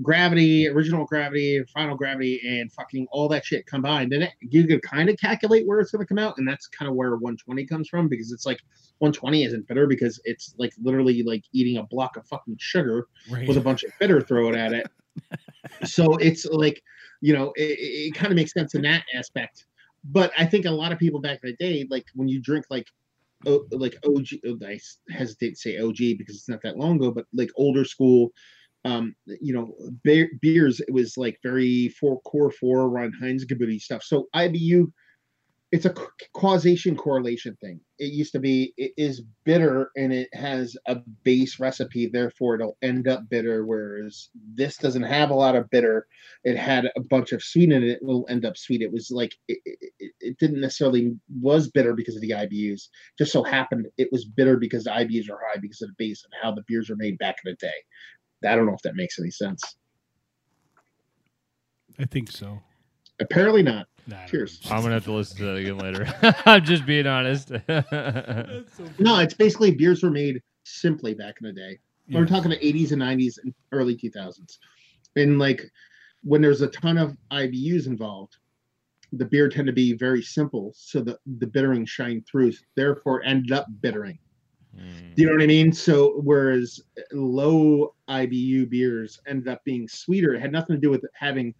gravity, 0.00 0.68
original 0.68 1.04
gravity, 1.04 1.62
final 1.72 1.96
gravity, 1.96 2.40
and 2.46 2.72
fucking 2.72 3.06
all 3.10 3.28
that 3.28 3.44
shit 3.44 3.66
combined, 3.66 4.12
then 4.12 4.22
it, 4.22 4.32
you 4.40 4.66
can 4.66 4.80
kind 4.80 5.08
of 5.08 5.16
calculate 5.18 5.66
where 5.66 5.80
it's 5.80 5.90
going 5.90 6.04
to 6.04 6.06
come 6.06 6.18
out, 6.18 6.38
and 6.38 6.46
that's 6.46 6.66
kind 6.68 6.88
of 6.88 6.94
where 6.94 7.10
120 7.10 7.66
comes 7.66 7.88
from 7.88 8.08
because 8.08 8.32
it's 8.32 8.46
like 8.46 8.60
120 8.98 9.44
isn't 9.44 9.68
bitter 9.68 9.86
because 9.86 10.20
it's 10.24 10.54
like 10.58 10.72
literally 10.82 11.22
like 11.22 11.44
eating 11.52 11.76
a 11.76 11.82
block 11.84 12.16
of 12.16 12.26
fucking 12.26 12.56
sugar 12.58 13.08
right. 13.30 13.46
with 13.46 13.56
a 13.56 13.60
bunch 13.60 13.82
of 13.82 13.92
bitter 13.98 14.20
thrown 14.20 14.54
at 14.54 14.72
it. 14.72 14.86
so 15.84 16.16
it's 16.16 16.44
like, 16.46 16.82
you 17.20 17.32
know, 17.32 17.52
it, 17.56 17.78
it, 17.78 18.14
kind 18.14 18.32
of 18.32 18.36
makes 18.36 18.52
sense 18.52 18.74
in 18.74 18.82
that 18.82 19.04
aspect. 19.14 19.66
But 20.04 20.32
I 20.36 20.44
think 20.44 20.66
a 20.66 20.70
lot 20.70 20.92
of 20.92 20.98
people 20.98 21.20
back 21.20 21.40
in 21.42 21.50
the 21.50 21.56
day, 21.56 21.86
like 21.90 22.04
when 22.14 22.28
you 22.28 22.40
drink 22.40 22.66
like, 22.70 22.86
like 23.44 23.96
OG, 24.06 24.26
I 24.64 24.78
hesitate 25.10 25.50
to 25.50 25.56
say 25.56 25.78
OG 25.78 25.96
because 26.18 26.36
it's 26.36 26.48
not 26.48 26.62
that 26.62 26.78
long 26.78 26.96
ago, 26.96 27.10
but 27.10 27.26
like 27.32 27.50
older 27.56 27.84
school, 27.84 28.30
um, 28.84 29.14
you 29.26 29.52
know, 29.52 29.74
beer, 30.02 30.30
beers, 30.40 30.80
it 30.80 30.92
was 30.92 31.16
like 31.16 31.38
very 31.42 31.88
four 32.00 32.20
core 32.22 32.50
four 32.50 32.88
Ron 32.88 33.12
Heinz 33.20 33.44
stuff. 33.78 34.02
So 34.02 34.26
IBU, 34.34 34.90
it's 35.72 35.86
a 35.86 35.94
causation 36.34 36.94
correlation 36.94 37.56
thing. 37.62 37.80
It 37.98 38.12
used 38.12 38.32
to 38.32 38.38
be 38.38 38.74
it 38.76 38.92
is 38.98 39.22
bitter 39.44 39.90
and 39.96 40.12
it 40.12 40.28
has 40.34 40.76
a 40.86 40.96
base 41.24 41.58
recipe, 41.58 42.06
therefore 42.06 42.56
it'll 42.56 42.76
end 42.82 43.08
up 43.08 43.26
bitter. 43.30 43.64
Whereas 43.64 44.28
this 44.54 44.76
doesn't 44.76 45.02
have 45.02 45.30
a 45.30 45.34
lot 45.34 45.56
of 45.56 45.70
bitter. 45.70 46.06
It 46.44 46.58
had 46.58 46.90
a 46.94 47.00
bunch 47.00 47.32
of 47.32 47.42
sweet 47.42 47.72
in 47.72 47.82
it. 47.82 47.88
It 47.88 48.02
will 48.02 48.26
end 48.28 48.44
up 48.44 48.58
sweet. 48.58 48.82
It 48.82 48.92
was 48.92 49.10
like 49.10 49.34
it, 49.48 49.58
it, 49.64 50.12
it- 50.20 50.38
didn't 50.38 50.60
necessarily 50.60 51.14
was 51.40 51.70
bitter 51.70 51.94
because 51.94 52.16
of 52.16 52.22
the 52.22 52.30
IBUs. 52.30 52.88
Just 53.16 53.32
so 53.32 53.42
happened 53.42 53.86
it 53.96 54.08
was 54.12 54.24
bitter 54.26 54.56
because 54.58 54.84
the 54.84 54.90
IBUs 54.90 55.30
are 55.30 55.38
high 55.50 55.58
because 55.60 55.80
of 55.80 55.88
the 55.88 55.94
base 55.96 56.22
and 56.24 56.32
how 56.42 56.52
the 56.54 56.64
beers 56.68 56.90
are 56.90 56.96
made 56.96 57.16
back 57.18 57.36
in 57.44 57.50
the 57.50 57.56
day. 57.56 58.48
I 58.50 58.56
don't 58.56 58.66
know 58.66 58.74
if 58.74 58.82
that 58.82 58.96
makes 58.96 59.18
any 59.18 59.30
sense. 59.30 59.62
I 61.98 62.04
think 62.04 62.30
so. 62.30 62.62
Apparently 63.22 63.62
not. 63.62 63.86
Nah, 64.06 64.24
Cheers. 64.26 64.60
I'm 64.70 64.82
gonna 64.82 64.94
have 64.94 65.04
to 65.04 65.12
listen 65.12 65.36
to 65.38 65.44
that 65.44 65.56
again 65.56 65.78
later. 65.78 66.12
I'm 66.46 66.64
just 66.64 66.84
being 66.86 67.06
honest. 67.06 67.50
No, 68.98 69.18
it's 69.18 69.34
basically 69.34 69.70
beers 69.72 70.02
were 70.02 70.10
made 70.10 70.42
simply 70.64 71.14
back 71.14 71.36
in 71.40 71.46
the 71.46 71.52
day. 71.52 71.78
Yeah. 72.08 72.18
We're 72.18 72.26
talking 72.26 72.50
the 72.50 72.56
80s 72.58 72.92
and 72.92 73.02
90s 73.02 73.38
and 73.42 73.54
early 73.70 73.96
2000s. 73.96 74.58
And 75.16 75.38
like 75.38 75.62
when 76.22 76.40
there's 76.42 76.62
a 76.62 76.68
ton 76.68 76.98
of 76.98 77.16
IBUs 77.30 77.86
involved, 77.86 78.36
the 79.12 79.24
beer 79.24 79.48
tend 79.48 79.66
to 79.66 79.72
be 79.72 79.92
very 79.92 80.22
simple, 80.22 80.72
so 80.74 81.00
the 81.00 81.18
the 81.38 81.46
bittering 81.46 81.84
shine 81.84 82.24
through. 82.30 82.52
Therefore, 82.76 83.22
ended 83.24 83.52
up 83.52 83.66
bittering. 83.80 84.18
Mm. 84.76 85.14
Do 85.14 85.22
you 85.22 85.28
know 85.28 85.34
what 85.34 85.42
I 85.42 85.46
mean? 85.46 85.72
So 85.72 86.20
whereas 86.24 86.80
low 87.12 87.94
IBU 88.08 88.70
beers 88.70 89.20
ended 89.26 89.48
up 89.48 89.62
being 89.64 89.86
sweeter, 89.86 90.34
it 90.34 90.40
had 90.40 90.52
nothing 90.52 90.76
to 90.76 90.80
do 90.80 90.90
with 90.90 91.04
having 91.14 91.54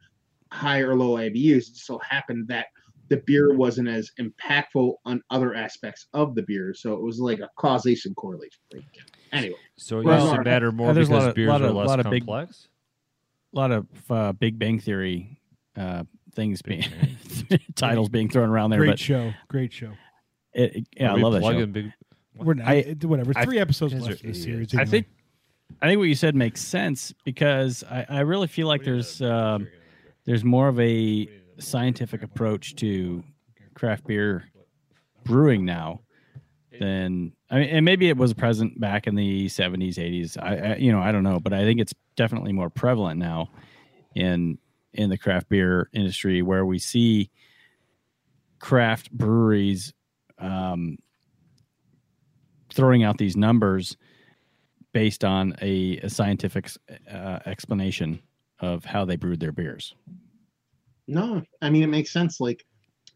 high 0.53 0.81
or 0.81 0.95
low 0.95 1.17
IBUs. 1.17 1.35
It 1.57 1.59
just 1.75 1.87
so 1.87 1.99
happened 1.99 2.47
that 2.49 2.67
the 3.09 3.17
beer 3.27 3.55
wasn't 3.55 3.89
as 3.89 4.11
impactful 4.21 4.95
on 5.05 5.23
other 5.31 5.55
aspects 5.55 6.07
of 6.13 6.35
the 6.35 6.43
beer. 6.43 6.73
So 6.75 6.95
it 6.95 7.03
was 7.03 7.19
like 7.19 7.41
a 7.41 7.49
causation 7.57 8.15
correlation. 8.15 8.61
thing. 8.71 8.85
Anyway, 9.33 9.57
So 9.77 9.99
it 10.01 10.05
Well, 10.05 10.23
used 10.25 10.35
to 10.37 10.43
matter 10.45 10.71
more 10.73 10.93
there's 10.95 11.09
a 11.09 11.11
because 11.11 11.23
lot 11.25 11.29
of- 11.31 11.35
beers 11.35 11.49
lot 11.49 11.63
are 11.63 11.71
less 11.71 11.87
lot 11.89 12.01
of 12.01 12.07
complex. 12.07 12.69
A 13.55 13.57
lot 13.59 13.71
of 13.71 13.87
uh, 14.11 14.33
Big 14.33 14.59
Bang 14.59 14.79
Theory 14.79 15.39
uh, 15.77 16.05
things 16.35 16.63
being 16.63 16.85
titles 17.75 18.09
being 18.09 18.29
thrown 18.31 18.49
around 18.49 18.71
there, 18.71 18.79
Great 18.81 18.91
but 18.91 18.99
show. 18.99 19.33
Great 19.49 19.73
show. 19.73 19.93
it, 20.55 20.77
it- 20.77 20.87
yeah, 20.97 21.11
Are 21.13 21.19
I 21.19 21.21
love 21.21 21.33
that 21.35 21.41
show. 21.43 21.51
plugging 21.51 21.73
Big, 21.73 21.93
We're 22.37 22.55
not, 22.55 22.69
I- 22.69 22.75
it- 22.75 23.05
whatever. 23.05 23.33
I- 23.37 23.45
Three 23.45 23.59
episodes 23.59 23.93
guys 23.95 24.03
left 24.03 24.21
in 24.23 24.33
the 24.33 24.39
idiots. 24.39 24.71
series. 24.71 24.75
I 24.75 24.85
think 24.87 25.07
I 25.83 25.87
think 25.89 25.99
what 25.99 26.09
you 26.09 26.15
said 26.15 26.35
makes 26.35 26.61
sense 26.63 27.13
because 27.25 27.83
I, 27.91 28.07
I 28.09 28.21
really 28.21 28.47
feel 28.47 28.67
like 28.69 28.85
there's 28.85 29.21
um, 29.23 29.69
there's 30.25 30.45
more 30.45 30.69
of 30.69 30.79
a 30.81 31.29
scientific 31.59 32.23
approach 32.23 32.77
to 32.77 33.23
craft 33.75 34.07
beer 34.07 34.45
brewing 35.25 35.65
now 35.65 36.01
than 36.79 37.33
I 37.51 37.59
mean, 37.59 37.69
and 37.69 37.85
maybe 37.85 38.09
it 38.09 38.17
was 38.17 38.33
present 38.35 38.81
back 38.81 39.07
in 39.07 39.15
the 39.15 39.47
70s, 39.47 39.95
80s. 39.95 40.39
I, 40.43 40.73
I 40.73 40.77
you 40.77 40.93
know 40.93 41.01
I 41.01 41.13
don't 41.13 41.23
know, 41.23 41.41
but 41.41 41.53
I 41.53 41.65
think 41.65 41.81
it's 41.81 41.95
definitely 42.17 42.53
more 42.53 42.71
prevalent 42.71 43.19
now 43.19 43.51
in 44.15 44.59
in 44.93 45.11
the 45.11 45.19
craft 45.19 45.49
beer 45.49 45.89
industry 45.93 46.43
where 46.43 46.65
we 46.67 46.79
see 46.79 47.31
craft 48.59 49.11
breweries 49.11 49.93
um, 50.39 50.99
throwing 52.73 53.03
out 53.03 53.19
these 53.19 53.37
numbers 53.37 53.97
based 54.93 55.25
on 55.25 55.55
a, 55.63 55.99
a 55.99 56.11
scientific 56.11 56.71
uh, 57.11 57.39
explanation 57.47 58.21
of 58.63 58.85
how 58.85 59.05
they 59.05 59.17
brewed 59.17 59.41
their 59.41 59.53
beers. 59.53 59.95
no, 61.09 61.43
I 61.61 61.69
mean 61.69 61.83
it 61.83 61.89
makes 61.89 62.11
sense. 62.13 62.41
Like 62.41 62.65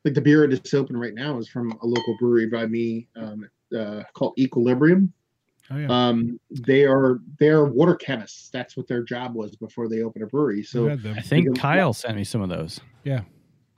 like 0.04 0.14
the 0.14 0.20
beer 0.20 0.46
that's 0.46 0.74
open 0.74 0.96
right 0.96 1.14
now 1.14 1.38
is 1.38 1.48
from 1.48 1.72
a 1.82 1.86
local 1.86 2.16
brewery 2.18 2.46
by 2.46 2.66
me 2.66 3.08
um, 3.16 3.48
uh, 3.76 4.02
called 4.12 4.34
Equilibrium. 4.38 5.12
Oh 5.70 5.76
yeah. 5.78 5.88
Um, 5.88 6.38
they 6.50 6.84
are 6.84 7.18
they're 7.40 7.64
water 7.64 7.96
chemists. 7.96 8.50
That's 8.50 8.76
what 8.76 8.86
their 8.86 9.02
job 9.02 9.34
was 9.34 9.56
before 9.56 9.88
they 9.88 10.02
opened 10.02 10.22
a 10.24 10.26
brewery. 10.28 10.62
So. 10.62 10.90
I 10.90 10.96
think 11.22 11.46
Because- 11.46 11.58
Kyle 11.58 11.92
sent 11.92 12.16
me 12.16 12.24
some 12.24 12.40
of 12.42 12.48
those. 12.48 12.80
Yeah. 13.02 13.22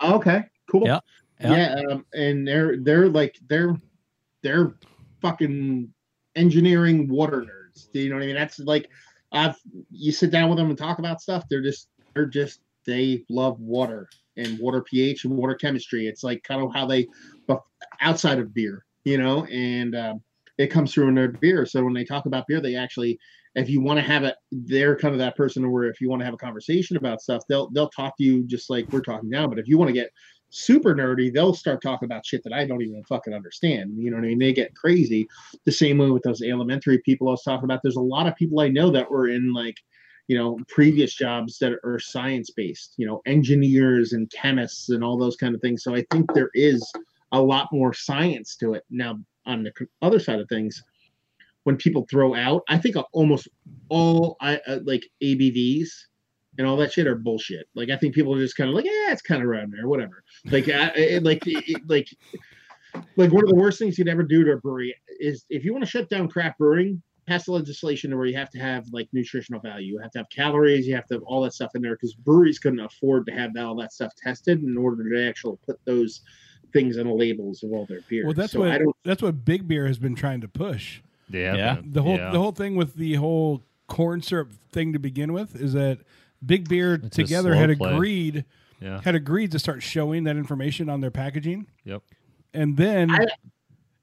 Okay, 0.02 0.44
cool. 0.70 0.82
Yeah, 0.86 1.00
yeah. 1.40 1.74
yeah, 1.80 1.82
um, 1.90 2.04
and 2.14 2.46
they're 2.46 2.76
they're 2.76 3.08
like 3.08 3.38
they're 3.48 3.74
they're 4.42 4.74
fucking 5.22 5.92
engineering 6.36 7.08
water 7.08 7.40
nerds. 7.42 7.90
Do 7.92 8.00
you 8.00 8.10
know 8.10 8.16
what 8.16 8.22
I 8.22 8.26
mean? 8.26 8.36
That's 8.36 8.58
like 8.60 8.88
I've 9.32 9.56
you 9.90 10.12
sit 10.12 10.30
down 10.30 10.48
with 10.48 10.58
them 10.58 10.70
and 10.70 10.78
talk 10.78 10.98
about 10.98 11.20
stuff. 11.20 11.44
They're 11.48 11.62
just 11.62 11.88
they're 12.14 12.26
just 12.26 12.60
they 12.86 13.24
love 13.28 13.60
water 13.60 14.08
and 14.36 14.58
water 14.58 14.82
pH 14.82 15.24
and 15.24 15.36
water 15.36 15.54
chemistry. 15.54 16.06
It's 16.06 16.24
like 16.24 16.42
kind 16.42 16.62
of 16.62 16.72
how 16.72 16.86
they 16.86 17.06
but 17.46 17.62
outside 18.00 18.38
of 18.38 18.54
beer, 18.54 18.84
you 19.04 19.18
know, 19.18 19.44
and 19.46 19.94
um, 19.94 20.22
it 20.58 20.68
comes 20.68 20.92
through 20.92 21.08
in 21.08 21.14
their 21.14 21.28
beer. 21.28 21.66
So 21.66 21.84
when 21.84 21.94
they 21.94 22.04
talk 22.04 22.26
about 22.26 22.46
beer, 22.46 22.60
they 22.60 22.76
actually 22.76 23.18
if 23.54 23.68
you 23.68 23.80
want 23.80 23.98
to 23.98 24.04
have 24.04 24.24
it, 24.24 24.36
they're 24.52 24.96
kind 24.96 25.14
of 25.14 25.18
that 25.18 25.36
person 25.36 25.70
where 25.70 25.84
if 25.84 26.00
you 26.00 26.08
want 26.08 26.20
to 26.20 26.24
have 26.24 26.34
a 26.34 26.38
conversation 26.38 26.96
about 26.96 27.20
stuff, 27.20 27.42
they'll 27.48 27.70
they'll 27.70 27.90
talk 27.90 28.16
to 28.18 28.24
you 28.24 28.44
just 28.44 28.70
like 28.70 28.86
we're 28.92 29.00
talking 29.00 29.28
now. 29.28 29.46
But 29.46 29.58
if 29.58 29.68
you 29.68 29.78
want 29.78 29.88
to 29.88 29.94
get 29.94 30.10
super 30.50 30.94
nerdy, 30.94 31.32
they'll 31.32 31.54
start 31.54 31.82
talking 31.82 32.06
about 32.06 32.24
shit 32.24 32.42
that 32.44 32.52
I 32.52 32.64
don't 32.64 32.82
even 32.82 33.04
fucking 33.04 33.34
understand. 33.34 33.96
You 33.96 34.10
know 34.10 34.16
what 34.16 34.24
I 34.24 34.28
mean? 34.28 34.38
They 34.38 34.52
get 34.52 34.74
crazy. 34.74 35.28
The 35.64 35.72
same 35.72 35.98
way 35.98 36.10
with 36.10 36.22
those 36.22 36.42
Alementary 36.42 36.98
people 36.98 37.28
I 37.28 37.32
was 37.32 37.42
talking 37.42 37.64
about. 37.64 37.80
There's 37.82 37.96
a 37.96 38.00
lot 38.00 38.26
of 38.26 38.36
people 38.36 38.60
I 38.60 38.68
know 38.68 38.90
that 38.90 39.10
were 39.10 39.28
in 39.28 39.52
like, 39.52 39.76
you 40.26 40.36
know, 40.36 40.58
previous 40.68 41.14
jobs 41.14 41.58
that 41.58 41.72
are 41.84 41.98
science 41.98 42.50
based, 42.50 42.94
you 42.96 43.06
know, 43.06 43.20
engineers 43.26 44.12
and 44.12 44.30
chemists 44.30 44.90
and 44.90 45.02
all 45.02 45.18
those 45.18 45.36
kind 45.36 45.54
of 45.54 45.60
things. 45.60 45.82
So 45.82 45.94
I 45.94 46.04
think 46.10 46.32
there 46.32 46.50
is 46.54 46.82
a 47.32 47.40
lot 47.40 47.68
more 47.72 47.92
science 47.92 48.56
to 48.56 48.74
it. 48.74 48.84
Now, 48.90 49.18
on 49.46 49.62
the 49.62 49.72
other 50.02 50.20
side 50.20 50.40
of 50.40 50.48
things, 50.48 50.82
when 51.64 51.76
people 51.76 52.06
throw 52.10 52.34
out, 52.34 52.62
I 52.68 52.78
think 52.78 52.96
almost 53.12 53.48
all 53.88 54.36
I 54.40 54.56
uh, 54.66 54.78
like 54.84 55.06
ABVs 55.22 55.88
and 56.58 56.66
all 56.66 56.76
that 56.76 56.92
shit 56.92 57.06
are 57.06 57.14
bullshit. 57.14 57.66
Like 57.74 57.88
I 57.90 57.96
think 57.96 58.14
people 58.14 58.34
are 58.34 58.38
just 58.40 58.56
kind 58.56 58.68
of 58.68 58.74
like, 58.76 58.84
yeah, 58.84 59.12
it's 59.12 59.22
kind 59.22 59.40
of 59.42 59.48
around 59.48 59.72
there, 59.72 59.88
whatever. 59.88 60.22
Like, 60.46 60.68
I, 60.68 61.14
I- 61.14 61.18
like, 61.18 61.42
it- 61.46 61.88
like, 61.88 62.08
like 63.16 63.32
one 63.32 63.44
of 63.44 63.48
the 63.50 63.54
worst 63.56 63.78
things 63.78 63.98
you'd 63.98 64.08
ever 64.08 64.22
do 64.22 64.44
to 64.44 64.52
a 64.52 64.56
brewery 64.56 64.94
is 65.20 65.44
if 65.50 65.64
you 65.64 65.72
want 65.72 65.84
to 65.84 65.90
shut 65.90 66.08
down 66.08 66.28
craft 66.28 66.58
brewing, 66.58 67.02
pass 67.26 67.44
the 67.44 67.52
legislation 67.52 68.16
where 68.16 68.26
you 68.26 68.36
have 68.36 68.50
to 68.50 68.58
have 68.58 68.86
like 68.92 69.08
nutritional 69.12 69.60
value, 69.60 69.92
you 69.94 69.98
have 70.00 70.10
to 70.12 70.18
have 70.18 70.28
calories, 70.30 70.86
you 70.86 70.94
have 70.94 71.06
to 71.06 71.14
have 71.14 71.22
all 71.24 71.42
that 71.42 71.52
stuff 71.52 71.70
in 71.74 71.82
there 71.82 71.94
because 71.94 72.14
breweries 72.14 72.58
couldn't 72.58 72.80
afford 72.80 73.26
to 73.26 73.32
have 73.32 73.50
all 73.58 73.74
that 73.76 73.92
stuff 73.92 74.12
tested 74.16 74.62
in 74.62 74.76
order 74.76 75.08
to 75.10 75.28
actually 75.28 75.56
put 75.66 75.78
those 75.84 76.22
things 76.72 76.98
on 76.98 77.06
the 77.06 77.12
labels 77.12 77.62
of 77.62 77.72
all 77.72 77.86
their 77.86 78.00
beers. 78.08 78.24
Well, 78.24 78.34
that's 78.34 78.52
so 78.52 78.60
what 78.60 78.70
I 78.70 78.78
don't. 78.78 78.96
that's 79.04 79.22
what 79.22 79.44
Big 79.44 79.68
Beer 79.68 79.86
has 79.86 79.98
been 79.98 80.14
trying 80.14 80.40
to 80.40 80.48
push. 80.48 81.00
yeah, 81.30 81.54
Yeah. 81.54 81.76
The 81.84 82.02
whole 82.02 82.16
Yeah. 82.16 82.30
the 82.30 82.38
whole 82.38 82.52
thing 82.52 82.74
with 82.76 82.94
the 82.94 83.14
whole 83.14 83.62
corn 83.86 84.22
syrup 84.22 84.52
thing 84.72 84.92
to 84.94 84.98
begin 84.98 85.32
with 85.34 85.54
is 85.60 85.74
that 85.74 85.98
Big 86.44 86.68
Beer 86.68 86.94
It's 87.02 87.16
together 87.16 87.54
had 87.54 87.76
play. 87.78 87.92
agreed 87.94 88.44
yeah, 88.80 89.00
had 89.02 89.14
agreed 89.14 89.50
to 89.52 89.58
start 89.58 89.82
showing 89.82 90.24
that 90.24 90.36
information 90.36 90.88
on 90.88 91.00
their 91.00 91.10
packaging, 91.10 91.66
yep. 91.84 92.02
and 92.54 92.76
then 92.76 93.10
I- 93.10 93.26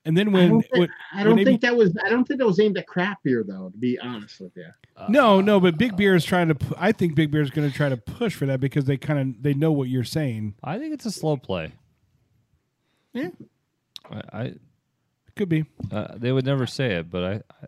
and 0.08 0.16
then 0.16 0.30
I 0.30 0.32
when, 0.34 0.50
don't 0.50 0.62
think, 0.62 0.74
when 0.76 0.90
I 1.14 1.24
don't 1.24 1.36
when 1.36 1.44
they 1.46 1.52
think 1.52 1.62
that 1.62 1.76
was. 1.76 1.92
I 2.06 2.10
don't 2.10 2.28
think 2.28 2.38
that 2.40 2.46
was 2.46 2.60
aimed 2.60 2.78
at 2.78 2.86
craft 2.86 3.24
beer, 3.24 3.44
though. 3.48 3.70
To 3.72 3.78
be 3.78 3.98
honest 3.98 4.40
with 4.40 4.56
you, 4.56 4.68
uh, 4.96 5.08
no 5.10 5.42
no, 5.42 5.58
uh, 5.58 5.60
but 5.62 5.78
Big 5.80 5.94
uh, 5.94 5.96
Beer 5.96 6.14
is 6.14 6.24
trying 6.24 6.50
to. 6.50 6.58
I 6.78 6.92
think 6.92 7.16
Big 7.16 7.32
Beer 7.32 7.42
is 7.42 7.50
going 7.50 7.68
to 7.68 7.76
try 7.76 7.90
to 7.90 7.98
push 7.98 8.36
for 8.36 8.46
that 8.46 8.60
because 8.60 8.86
they 8.86 8.98
kind 8.98 9.20
of 9.20 9.42
they 9.42 9.56
know 9.56 9.72
what 9.72 9.88
you're 9.90 10.04
saying. 10.04 10.54
I 10.64 10.78
think 10.78 10.94
it's 10.94 11.08
a 11.08 11.12
slow 11.12 11.38
play. 11.38 11.72
Yeah. 13.14 13.30
I, 14.12 14.22
I 14.34 14.54
Could 15.36 15.50
be. 15.50 15.66
uh, 15.92 16.10
they 16.18 16.32
would 16.32 16.46
never 16.46 16.68
say 16.68 16.96
it, 16.98 17.10
but 17.10 17.24
I, 17.24 17.34
I 17.64 17.66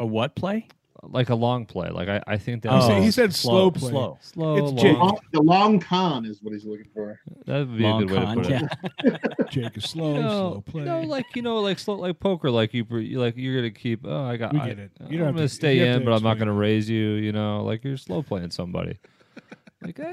A 0.00 0.06
what 0.06 0.34
play? 0.34 0.66
Like 1.02 1.30
a 1.30 1.34
long 1.34 1.66
play. 1.66 1.88
Like 1.90 2.08
I, 2.08 2.22
I 2.26 2.36
think 2.36 2.62
that 2.62 2.72
He, 2.72 2.80
said, 2.82 2.98
Oh, 2.98 3.00
he 3.02 3.10
said 3.10 3.34
slow, 3.34 3.70
play. 3.70 3.90
Slow. 3.90 4.18
slow. 4.20 4.56
It's 4.56 4.66
long, 4.72 4.76
Jake. 4.78 4.98
long, 4.98 5.18
the 5.32 5.42
long 5.42 5.80
con 5.80 6.24
is 6.26 6.42
what 6.42 6.52
he's 6.52 6.64
looking 6.64 6.86
for. 6.94 7.18
That 7.46 7.58
would 7.68 7.76
be 7.78 7.82
Long 7.84 8.02
a 8.02 8.06
good 8.06 8.18
way 8.18 8.34
to 8.44 8.68
put 9.02 9.12
it. 9.40 9.50
Jake 9.50 9.76
is 9.76 9.84
slow, 9.84 10.14
You 10.16 10.22
know, 10.22 10.28
slow 10.28 10.60
play. 10.66 10.80
you 10.82 10.86
know, 10.86 11.00
like 11.02 11.26
you 11.34 11.42
know, 11.42 11.60
like 11.60 11.78
slow, 11.78 11.94
like 11.96 12.20
poker. 12.20 12.50
Like 12.50 12.74
you, 12.74 12.84
you 12.90 13.18
like 13.20 13.34
you're 13.36 13.56
gonna 13.56 13.70
keep. 13.70 14.00
Oh, 14.04 14.24
I 14.24 14.36
got. 14.36 14.52
We 14.52 14.60
I, 14.60 14.68
get 14.68 14.78
it. 14.78 14.92
You 15.00 15.04
I'm 15.06 15.10
don't 15.10 15.26
have 15.26 15.34
gonna 15.36 15.48
to- 15.48 15.54
stay 15.54 15.88
in, 15.88 16.00
to 16.00 16.04
but 16.04 16.12
I'm 16.12 16.22
not 16.22 16.38
gonna 16.38 16.52
raise 16.52 16.88
you. 16.90 17.12
You 17.12 17.32
know, 17.32 17.64
like 17.64 17.82
you're 17.84 17.96
slow 17.96 18.22
playing 18.22 18.50
somebody. 18.50 18.98
like 19.82 19.98
I, 20.00 20.04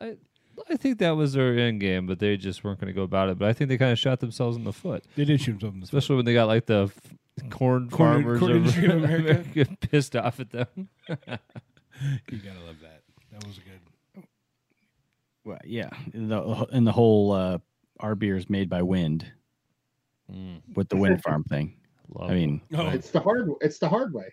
I, 0.00 0.06
I, 0.06 0.16
I 0.70 0.76
think 0.76 0.98
that 0.98 1.10
was 1.10 1.32
their 1.34 1.56
end 1.58 1.80
game, 1.80 2.06
but 2.06 2.18
they 2.18 2.36
just 2.36 2.64
weren't 2.64 2.80
gonna 2.80 2.92
go 2.92 3.02
about 3.02 3.28
it. 3.28 3.38
But 3.38 3.48
I 3.48 3.52
think 3.52 3.68
they 3.68 3.78
kind 3.78 3.92
of 3.92 3.98
shot 3.98 4.20
themselves 4.20 4.56
in 4.56 4.64
the 4.64 4.72
foot, 4.72 5.04
they 5.16 5.24
did 5.24 5.40
shoot 5.40 5.60
something. 5.60 5.82
especially 5.82 6.16
when 6.16 6.24
they 6.24 6.34
got 6.34 6.46
like 6.48 6.66
the 6.66 6.84
f- 6.94 7.14
corn, 7.50 7.88
Corn- 7.90 8.22
farmers 8.22 8.38
corn 8.40 8.50
over- 8.52 8.58
industry 8.60 8.86
of 8.86 8.92
America. 9.04 9.44
get 9.52 9.80
pissed 9.80 10.16
off 10.16 10.40
at 10.40 10.50
them. 10.50 10.88
You 12.28 12.38
gotta 12.38 12.58
love 12.66 12.80
that. 12.82 13.02
That 13.30 13.46
was 13.46 13.56
good. 13.60 14.24
Well, 15.44 15.60
yeah. 15.64 15.90
The, 16.12 16.66
and 16.72 16.84
the 16.84 16.90
whole 16.90 17.30
uh, 17.30 17.58
our 18.00 18.16
beer 18.16 18.36
is 18.36 18.50
made 18.50 18.68
by 18.68 18.82
wind 18.82 19.30
Mm, 20.32 20.60
with 20.74 20.88
the 20.88 20.96
wind 20.96 21.22
farm 21.22 21.44
thing. 21.44 21.76
love 22.08 22.30
I 22.30 22.34
mean, 22.34 22.62
Oh, 22.74 22.88
It's 22.88 23.10
the 23.10 23.20
hard. 23.20 23.48
It's 23.60 23.78
the 23.78 23.88
hard 23.88 24.12
way. 24.14 24.24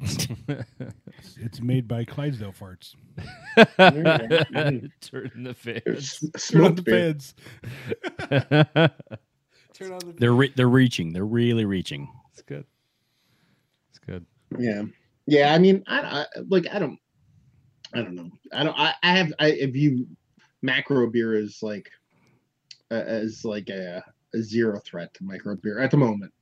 it's, 0.00 0.28
it's 1.36 1.60
made 1.60 1.86
by 1.88 2.04
Clydesdale 2.06 2.52
farts. 2.52 2.94
Turn 3.76 4.04
the 5.44 5.54
fans. 5.54 6.24
Turn 6.50 6.64
on 6.64 6.74
the 6.76 6.82
beer. 6.82 7.14
fans. 7.14 7.34
Turn 9.74 9.92
on 9.92 9.98
the. 9.98 10.14
they're 10.18 10.32
re- 10.32 10.52
they're 10.56 10.68
reaching. 10.68 11.12
They're 11.12 11.26
really 11.26 11.64
reaching. 11.66 12.08
It's 14.08 14.24
good. 14.24 14.26
Good. 14.56 14.64
Yeah, 14.64 14.82
yeah. 15.26 15.54
I 15.54 15.58
mean, 15.58 15.84
I, 15.86 16.00
I 16.00 16.26
like. 16.48 16.66
I 16.72 16.78
don't. 16.78 16.98
I 17.94 18.02
don't 18.02 18.14
know. 18.14 18.30
I 18.52 18.64
don't. 18.64 18.78
I, 18.78 18.94
I 19.02 19.12
have. 19.12 19.32
I 19.38 19.52
view 19.66 20.06
macro 20.62 21.08
beer 21.10 21.34
as 21.34 21.58
like 21.62 21.88
uh, 22.90 22.94
as 22.94 23.44
like 23.44 23.68
a, 23.68 24.02
a 24.34 24.42
zero 24.42 24.80
threat 24.84 25.12
to 25.14 25.24
micro 25.24 25.56
beer 25.56 25.80
at 25.80 25.90
the 25.90 25.96
moment. 25.96 26.32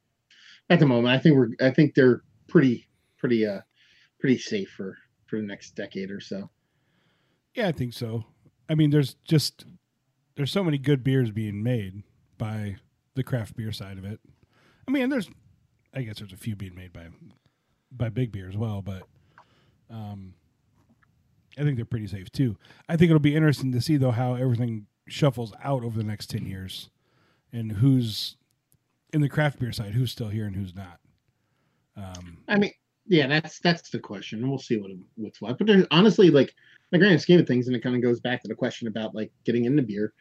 At 0.70 0.80
the 0.80 0.86
moment, 0.86 1.14
I 1.14 1.18
think 1.18 1.36
we're. 1.36 1.50
I 1.60 1.70
think 1.70 1.94
they're 1.94 2.22
pretty 2.48 2.86
pretty 3.18 3.46
uh 3.46 3.60
pretty 4.20 4.38
safe 4.38 4.70
for 4.70 4.96
for 5.26 5.40
the 5.40 5.46
next 5.46 5.74
decade 5.74 6.10
or 6.10 6.20
so. 6.20 6.48
Yeah, 7.54 7.68
I 7.68 7.72
think 7.72 7.92
so. 7.92 8.24
I 8.68 8.74
mean, 8.74 8.90
there's 8.90 9.14
just 9.24 9.64
there's 10.36 10.52
so 10.52 10.64
many 10.64 10.78
good 10.78 11.02
beers 11.02 11.30
being 11.30 11.62
made 11.62 12.02
by 12.38 12.76
the 13.14 13.22
craft 13.22 13.56
beer 13.56 13.72
side 13.72 13.98
of 13.98 14.04
it. 14.04 14.20
I 14.86 14.90
mean, 14.90 15.08
there's 15.08 15.30
I 15.94 16.02
guess 16.02 16.18
there's 16.18 16.32
a 16.32 16.36
few 16.36 16.54
being 16.54 16.74
made 16.74 16.92
by 16.92 17.08
by 17.92 18.08
big 18.08 18.32
beer 18.32 18.48
as 18.48 18.56
well, 18.56 18.82
but 18.82 19.02
um 19.90 20.34
I 21.58 21.62
think 21.62 21.76
they're 21.76 21.84
pretty 21.84 22.06
safe 22.06 22.30
too. 22.30 22.56
I 22.88 22.96
think 22.96 23.10
it'll 23.10 23.18
be 23.18 23.34
interesting 23.34 23.72
to 23.72 23.80
see 23.80 23.96
though 23.96 24.10
how 24.10 24.34
everything 24.34 24.86
shuffles 25.08 25.52
out 25.62 25.84
over 25.84 25.96
the 25.96 26.04
next 26.04 26.28
ten 26.28 26.46
years, 26.46 26.90
and 27.52 27.72
who's 27.72 28.36
in 29.12 29.20
the 29.20 29.28
craft 29.28 29.58
beer 29.58 29.72
side, 29.72 29.92
who's 29.92 30.12
still 30.12 30.28
here 30.28 30.46
and 30.46 30.54
who's 30.56 30.74
not. 30.74 31.00
Um, 31.96 32.38
I 32.48 32.58
mean, 32.58 32.72
yeah, 33.06 33.26
that's 33.26 33.58
that's 33.60 33.88
the 33.88 33.98
question, 33.98 34.40
and 34.40 34.50
we'll 34.50 34.58
see 34.58 34.76
what 34.76 34.90
what's 35.16 35.40
what. 35.40 35.58
But 35.58 35.86
honestly, 35.90 36.30
like 36.30 36.52
the 36.90 36.98
grand 36.98 37.20
scheme 37.20 37.40
of 37.40 37.46
things, 37.46 37.66
and 37.66 37.76
it 37.76 37.82
kind 37.82 37.96
of 37.96 38.02
goes 38.02 38.20
back 38.20 38.42
to 38.42 38.48
the 38.48 38.54
question 38.54 38.88
about 38.88 39.14
like 39.14 39.32
getting 39.44 39.64
into 39.64 39.82
beer. 39.82 40.12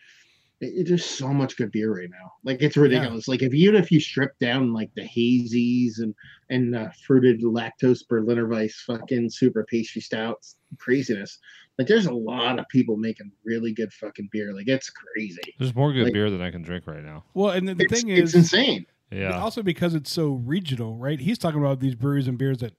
It, 0.66 0.74
it- 0.82 0.88
there's 0.88 1.06
so 1.06 1.28
much 1.34 1.58
good 1.58 1.72
beer 1.72 1.96
right 1.98 2.10
now. 2.10 2.32
Like 2.44 2.62
it's 2.62 2.78
ridiculous. 2.78 3.28
Like 3.28 3.42
if 3.42 3.54
even 3.54 3.76
if 3.76 3.92
you 3.92 4.00
strip 4.00 4.38
down 4.40 4.74
like 4.74 4.90
the 4.96 5.04
hazies 5.04 6.00
and 6.00 6.14
and 6.50 6.76
uh, 6.76 6.90
fruited 7.06 7.42
lactose 7.42 8.08
Berliner 8.08 8.48
Weiss, 8.48 8.82
fucking 8.86 9.30
super 9.30 9.64
pastry 9.70 10.02
stouts, 10.02 10.56
craziness. 10.80 11.40
Like 11.78 11.88
there's 11.88 12.06
a 12.06 12.14
lot 12.14 12.60
of 12.60 12.68
people 12.70 12.96
making 12.98 13.32
really 13.44 13.74
good 13.74 13.92
fucking 13.94 14.30
beer. 14.32 14.54
Like 14.54 14.68
it's 14.68 14.90
crazy. 14.90 15.42
There's 15.60 15.76
more 15.76 15.92
good 15.94 16.06
Like- 16.06 16.14
beer 16.14 16.30
than 16.30 16.42
I 16.42 16.52
can 16.52 16.62
drink 16.62 16.88
right 16.88 17.04
now. 17.04 17.24
well, 17.34 17.52
and 17.52 17.68
the, 17.68 17.76
the 17.76 17.84
It's, 17.86 18.02
thing 18.02 18.10
it's 18.12 18.30
is, 18.34 18.36
insane. 18.36 18.86
but 19.10 19.18
Yeah. 19.18 19.40
also 19.40 19.62
because 19.64 19.94
it's 19.96 20.12
so 20.12 20.34
regional, 20.34 20.98
right? 20.98 21.20
He's 21.20 21.38
talking 21.38 21.60
about 21.60 21.80
these 21.80 21.96
breweries 21.96 22.28
and 22.28 22.38
beers 22.38 22.60
that 22.60 22.74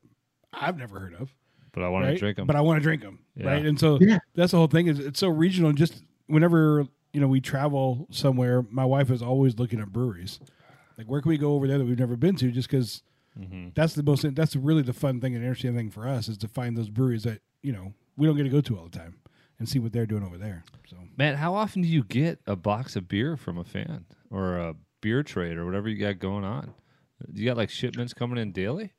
I've 0.53 0.79
never 0.79 0.99
heard 0.99 1.15
of. 1.15 1.35
But 1.73 1.83
I 1.83 1.89
want 1.91 2.07
right? 2.07 2.13
to 2.15 2.19
drink 2.19 2.39
them. 2.39 2.47
But 2.47 2.57
I 2.57 2.63
want 2.63 2.79
to 2.79 2.83
drink 2.83 3.03
them, 3.03 3.19
Yeah. 3.37 3.49
right? 3.49 3.67
And 3.67 3.79
so 3.79 3.99
Yeah. 4.01 4.19
that's 4.35 4.53
the 4.53 4.57
whole 4.57 4.67
thing. 4.67 4.87
Is 4.87 4.99
it's 4.99 5.21
so 5.21 5.29
regional. 5.29 5.69
And 5.69 5.77
just 5.77 6.03
whenever 6.27 6.87
you 7.17 7.23
know 7.23 7.29
we 7.29 7.41
travel 7.41 8.07
somewhere, 8.11 8.63
my 8.71 8.85
wife 8.85 9.11
is 9.11 9.23
always 9.23 9.59
looking 9.59 9.81
at 9.81 9.91
breweries. 9.93 10.39
Like 10.99 11.07
where 11.07 11.23
can 11.23 11.31
we 11.31 11.39
go 11.39 11.55
over 11.55 11.67
there 11.67 11.79
that 11.79 11.85
we've 11.87 11.99
never 11.99 12.17
been 12.17 12.37
to? 12.37 12.51
Just 12.53 12.69
because 12.71 13.03
Mm-hmm. 13.39 13.69
that's 13.75 13.93
the 13.93 14.03
most. 14.03 14.25
That's 14.35 14.57
really 14.57 14.81
the 14.81 14.95
fun 14.95 15.21
thing 15.21 15.35
and 15.35 15.45
interesting 15.45 15.75
thing 15.77 15.91
for 15.91 16.09
us 16.09 16.27
is 16.27 16.39
to 16.39 16.49
find 16.49 16.75
those 16.75 16.89
breweries 16.89 17.25
that 17.25 17.43
you 17.63 17.71
know 17.71 17.93
we 18.17 18.27
don't 18.27 18.35
get 18.35 18.45
to 18.45 18.49
go 18.49 18.63
to 18.63 18.79
all 18.79 18.85
the 18.85 18.99
time 18.99 19.17
and 19.59 19.69
see 19.69 19.79
what 19.79 19.93
they're 19.93 20.07
doing 20.07 20.23
over 20.25 20.39
there. 20.39 20.65
So 20.89 20.97
Matt, 21.19 21.37
how 21.37 21.55
often 21.55 21.83
do 21.83 21.89
you 21.89 22.03
get 22.03 22.39
a 22.47 22.57
box 22.57 22.97
of 22.97 23.09
beer 23.09 23.37
from 23.37 23.59
a 23.59 23.65
fan 23.65 24.07
or 24.31 24.57
a 24.57 24.75
beer 25.03 25.23
trade 25.23 25.59
or 25.59 25.67
whatever 25.67 25.87
you 25.87 25.99
got 25.99 26.19
going 26.19 26.45
on? 26.45 26.73
You 27.31 27.45
got 27.45 27.59
like 27.59 27.69
shipments 27.69 28.15
coming 28.15 28.39
in 28.39 28.53
daily? 28.53 28.95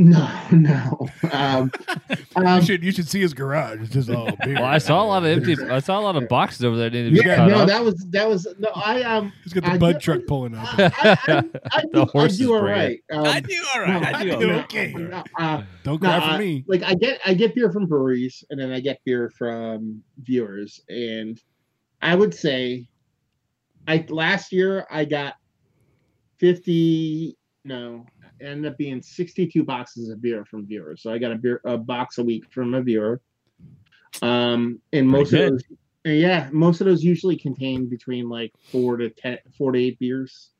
No, 0.00 0.30
no. 0.52 1.08
Um, 1.32 1.72
you 2.36 2.46
um, 2.46 2.62
should 2.62 2.84
you 2.84 2.92
should 2.92 3.08
see 3.08 3.20
his 3.20 3.34
garage. 3.34 3.80
It's 3.80 3.92
just 3.92 4.08
all 4.08 4.26
beer. 4.44 4.54
Well, 4.54 4.64
I 4.64 4.78
saw 4.78 5.02
a 5.02 5.06
lot 5.06 5.24
of 5.24 5.28
empty. 5.28 5.56
I 5.68 5.80
saw 5.80 5.98
a 5.98 6.02
lot 6.02 6.14
of 6.14 6.28
boxes 6.28 6.64
over 6.64 6.76
there. 6.76 6.88
That 6.88 6.96
needed 6.96 7.26
yeah, 7.26 7.46
no, 7.46 7.58
up. 7.62 7.68
that 7.68 7.84
was 7.84 7.96
that 8.10 8.28
was 8.28 8.46
no. 8.60 8.68
I 8.76 9.02
um, 9.02 9.32
He's 9.42 9.52
got 9.52 9.64
the 9.64 9.70
I 9.72 9.78
bud 9.78 9.94
get- 9.94 10.02
truck 10.02 10.20
pulling 10.28 10.54
up. 10.54 10.68
I, 10.78 10.84
I, 11.02 11.42
I, 11.72 11.82
The 11.82 11.88
do, 11.92 12.02
I 12.02 12.04
horses 12.12 12.38
do 12.38 12.54
all 12.54 12.60
bring 12.60 12.72
right. 12.72 13.00
it. 13.08 13.16
Um, 13.16 13.24
I 13.26 13.40
do 13.40 13.64
all 13.74 13.80
right. 13.80 14.00
no, 14.02 14.08
I 14.08 14.22
do 14.22 14.32
I 14.32 14.38
do 14.38 14.50
right. 14.52 14.64
okay. 14.66 14.92
no, 14.92 15.24
uh, 15.36 15.62
Don't 15.82 16.00
no, 16.00 16.08
for 16.08 16.14
I- 16.26 16.38
me. 16.38 16.64
Like 16.68 16.84
I 16.84 16.94
get 16.94 17.20
I 17.26 17.34
get 17.34 17.56
beer 17.56 17.72
from 17.72 17.86
breweries 17.86 18.44
and 18.50 18.60
then 18.60 18.70
I 18.70 18.78
get 18.78 19.00
beer 19.04 19.30
from 19.36 20.00
viewers 20.18 20.80
and 20.88 21.42
I 22.00 22.14
would 22.14 22.32
say 22.34 22.86
I 23.88 24.06
last 24.10 24.52
year 24.52 24.86
I 24.92 25.04
got 25.06 25.34
50 26.38 27.36
no 27.64 28.06
ended 28.40 28.72
up 28.72 28.78
being 28.78 29.02
62 29.02 29.64
boxes 29.64 30.08
of 30.10 30.20
beer 30.20 30.44
from 30.44 30.66
viewers. 30.66 31.02
So 31.02 31.12
I 31.12 31.18
got 31.18 31.32
a 31.32 31.36
beer 31.36 31.60
a 31.64 31.76
box 31.76 32.18
a 32.18 32.24
week 32.24 32.44
from 32.50 32.74
a 32.74 32.82
viewer. 32.82 33.20
Um 34.22 34.80
and 34.92 35.08
most 35.08 35.32
of 35.32 35.40
those 35.40 35.62
yeah, 36.04 36.48
most 36.52 36.80
of 36.80 36.86
those 36.86 37.04
usually 37.04 37.36
contain 37.36 37.88
between 37.88 38.28
like 38.28 38.52
4 38.70 38.98
to 38.98 39.10
ten, 39.10 39.38
four 39.56 39.72
to 39.72 39.78
8 39.78 39.98
beers. 39.98 40.50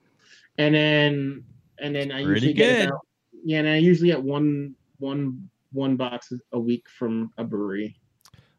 And 0.59 0.75
then 0.75 1.45
and 1.79 1.95
then 1.95 2.11
I 2.13 2.25
Pretty 2.25 2.49
usually 2.49 2.53
get 2.55 2.89
about 2.89 3.01
yeah, 3.45 3.59
and 3.61 3.69
I 3.69 3.77
usually 3.77 4.09
get 4.09 4.23
one 4.23 4.75
one 4.99 5.49
one 5.73 5.97
box 5.97 6.33
a 6.53 6.59
week 6.59 6.87
from 6.99 7.33
a 7.39 7.45
brewery. 7.45 7.97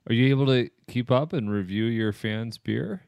Are 0.07 0.13
you 0.13 0.29
able 0.29 0.47
to 0.47 0.69
keep 0.87 1.11
up 1.11 1.33
and 1.33 1.51
review 1.51 1.85
your 1.85 2.13
fans' 2.13 2.57
beer? 2.57 3.03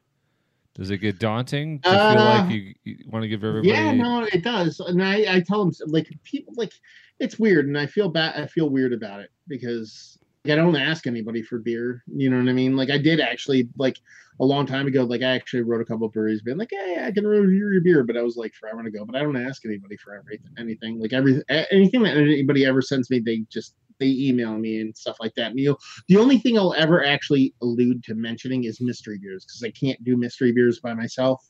Does 0.74 0.90
it 0.90 0.98
get 0.98 1.18
daunting 1.18 1.80
to 1.80 1.88
feel 1.88 1.98
Uh, 1.98 2.14
like 2.14 2.50
you, 2.50 2.74
you 2.84 2.96
want 3.06 3.22
to 3.22 3.28
give 3.28 3.44
everybody? 3.44 3.68
Yeah, 3.68 3.92
no, 3.92 4.24
it 4.24 4.42
does. 4.42 4.80
And 4.80 5.02
I, 5.02 5.36
I 5.36 5.40
tell 5.40 5.64
them 5.64 5.72
like 5.88 6.08
people 6.24 6.54
like 6.56 6.72
it's 7.20 7.38
weird, 7.38 7.66
and 7.66 7.78
I 7.78 7.86
feel 7.86 8.08
bad. 8.08 8.40
I 8.40 8.46
feel 8.46 8.70
weird 8.70 8.92
about 8.92 9.20
it 9.20 9.30
because 9.48 10.18
like, 10.44 10.52
I 10.52 10.56
don't 10.56 10.74
ask 10.76 11.06
anybody 11.06 11.42
for 11.42 11.58
beer. 11.58 12.02
You 12.06 12.30
know 12.30 12.38
what 12.38 12.48
I 12.48 12.52
mean? 12.52 12.74
Like 12.74 12.90
I 12.90 12.98
did 12.98 13.20
actually 13.20 13.68
like 13.76 13.98
a 14.40 14.44
long 14.44 14.66
time 14.66 14.86
ago. 14.86 15.04
Like 15.04 15.22
I 15.22 15.34
actually 15.34 15.62
wrote 15.62 15.82
a 15.82 15.84
couple 15.84 16.06
of 16.06 16.12
breweries, 16.12 16.42
being 16.42 16.56
like, 16.56 16.70
"Hey, 16.70 17.04
I 17.04 17.12
can 17.12 17.26
review 17.26 17.70
your 17.70 17.82
beer," 17.82 18.02
but 18.02 18.16
I 18.16 18.22
was 18.22 18.36
like 18.36 18.54
forever 18.54 18.80
ago. 18.80 19.04
But 19.04 19.16
I 19.16 19.20
don't 19.20 19.36
ask 19.36 19.64
anybody 19.66 19.96
for 19.98 20.16
everything, 20.16 20.50
anything. 20.58 21.00
Like 21.00 21.12
every 21.12 21.42
anything 21.48 22.02
that 22.04 22.16
anybody 22.16 22.64
ever 22.64 22.80
sends 22.80 23.10
me, 23.10 23.20
they 23.20 23.44
just 23.50 23.74
they 24.02 24.08
email 24.08 24.58
me 24.58 24.80
and 24.80 24.96
stuff 24.96 25.16
like 25.20 25.34
that. 25.36 25.56
You, 25.56 25.76
the 26.08 26.16
only 26.16 26.38
thing 26.38 26.58
I'll 26.58 26.74
ever 26.74 27.04
actually 27.04 27.54
allude 27.62 28.02
to 28.04 28.14
mentioning 28.14 28.64
is 28.64 28.80
mystery 28.80 29.18
beers 29.22 29.44
because 29.44 29.62
I 29.62 29.70
can't 29.70 30.02
do 30.02 30.16
mystery 30.16 30.52
beers 30.52 30.80
by 30.80 30.92
myself. 30.92 31.40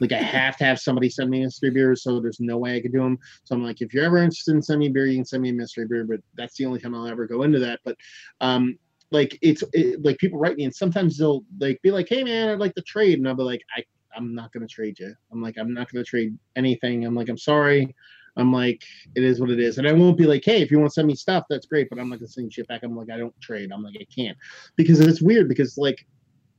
Like 0.00 0.12
I 0.12 0.16
have 0.16 0.56
to 0.56 0.64
have 0.64 0.80
somebody 0.80 1.08
send 1.08 1.30
me 1.30 1.44
mystery 1.44 1.70
beers, 1.70 2.02
so 2.02 2.20
there's 2.20 2.40
no 2.40 2.58
way 2.58 2.76
I 2.76 2.80
could 2.80 2.92
do 2.92 2.98
them. 2.98 3.18
So 3.44 3.54
I'm 3.54 3.62
like, 3.62 3.80
if 3.80 3.94
you're 3.94 4.04
ever 4.04 4.18
interested 4.18 4.56
in 4.56 4.62
sending 4.62 4.88
me 4.88 4.92
beer, 4.92 5.06
you 5.06 5.18
can 5.18 5.24
send 5.24 5.42
me 5.42 5.50
a 5.50 5.52
mystery 5.52 5.86
beer, 5.86 6.04
but 6.04 6.20
that's 6.34 6.56
the 6.56 6.66
only 6.66 6.80
time 6.80 6.94
I'll 6.94 7.06
ever 7.06 7.26
go 7.26 7.44
into 7.44 7.60
that. 7.60 7.78
But 7.84 7.96
um, 8.40 8.76
like 9.12 9.38
it's 9.42 9.62
it, 9.72 10.04
like 10.04 10.18
people 10.18 10.40
write 10.40 10.56
me, 10.56 10.64
and 10.64 10.74
sometimes 10.74 11.16
they'll 11.16 11.44
like 11.60 11.80
be 11.82 11.92
like, 11.92 12.08
"Hey 12.08 12.24
man, 12.24 12.48
I'd 12.48 12.58
like 12.58 12.74
to 12.74 12.82
trade," 12.82 13.18
and 13.18 13.28
I'll 13.28 13.36
be 13.36 13.42
like, 13.44 13.62
"I 13.76 13.84
I'm 14.16 14.34
not 14.34 14.52
gonna 14.52 14.66
trade 14.66 14.98
you. 14.98 15.14
I'm 15.30 15.40
like, 15.40 15.56
I'm 15.56 15.72
not 15.72 15.90
gonna 15.92 16.04
trade 16.04 16.36
anything. 16.56 17.04
I'm 17.04 17.14
like, 17.14 17.28
I'm 17.28 17.38
sorry." 17.38 17.94
I'm 18.36 18.52
like, 18.52 18.82
it 19.14 19.24
is 19.24 19.40
what 19.40 19.50
it 19.50 19.60
is. 19.60 19.78
And 19.78 19.88
I 19.88 19.92
won't 19.92 20.16
be 20.16 20.26
like, 20.26 20.44
hey, 20.44 20.62
if 20.62 20.70
you 20.70 20.78
want 20.78 20.90
to 20.90 20.94
send 20.94 21.08
me 21.08 21.14
stuff, 21.14 21.44
that's 21.48 21.66
great, 21.66 21.88
but 21.90 21.98
I'm 21.98 22.08
not 22.08 22.20
gonna 22.20 22.50
shit 22.50 22.68
back. 22.68 22.82
I'm 22.82 22.96
like, 22.96 23.10
I 23.10 23.18
don't 23.18 23.38
trade. 23.40 23.72
I'm 23.72 23.82
like, 23.82 23.96
I 24.00 24.06
can't. 24.14 24.36
Because 24.76 25.00
it's 25.00 25.22
weird 25.22 25.48
because 25.48 25.76
like, 25.76 26.06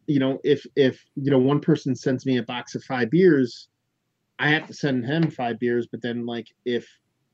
you 0.08 0.20
know, 0.20 0.40
if 0.44 0.66
if 0.76 1.04
you 1.16 1.32
know 1.32 1.40
one 1.40 1.60
person 1.60 1.96
sends 1.96 2.26
me 2.26 2.38
a 2.38 2.44
box 2.44 2.76
of 2.76 2.84
five 2.84 3.10
beers, 3.10 3.70
I 4.40 4.50
have 4.50 4.68
to 4.68 4.74
send 4.74 5.06
him 5.06 5.30
five 5.30 5.60
beers, 5.60 5.88
but 5.88 6.02
then 6.02 6.26
like 6.26 6.48
if 6.66 6.88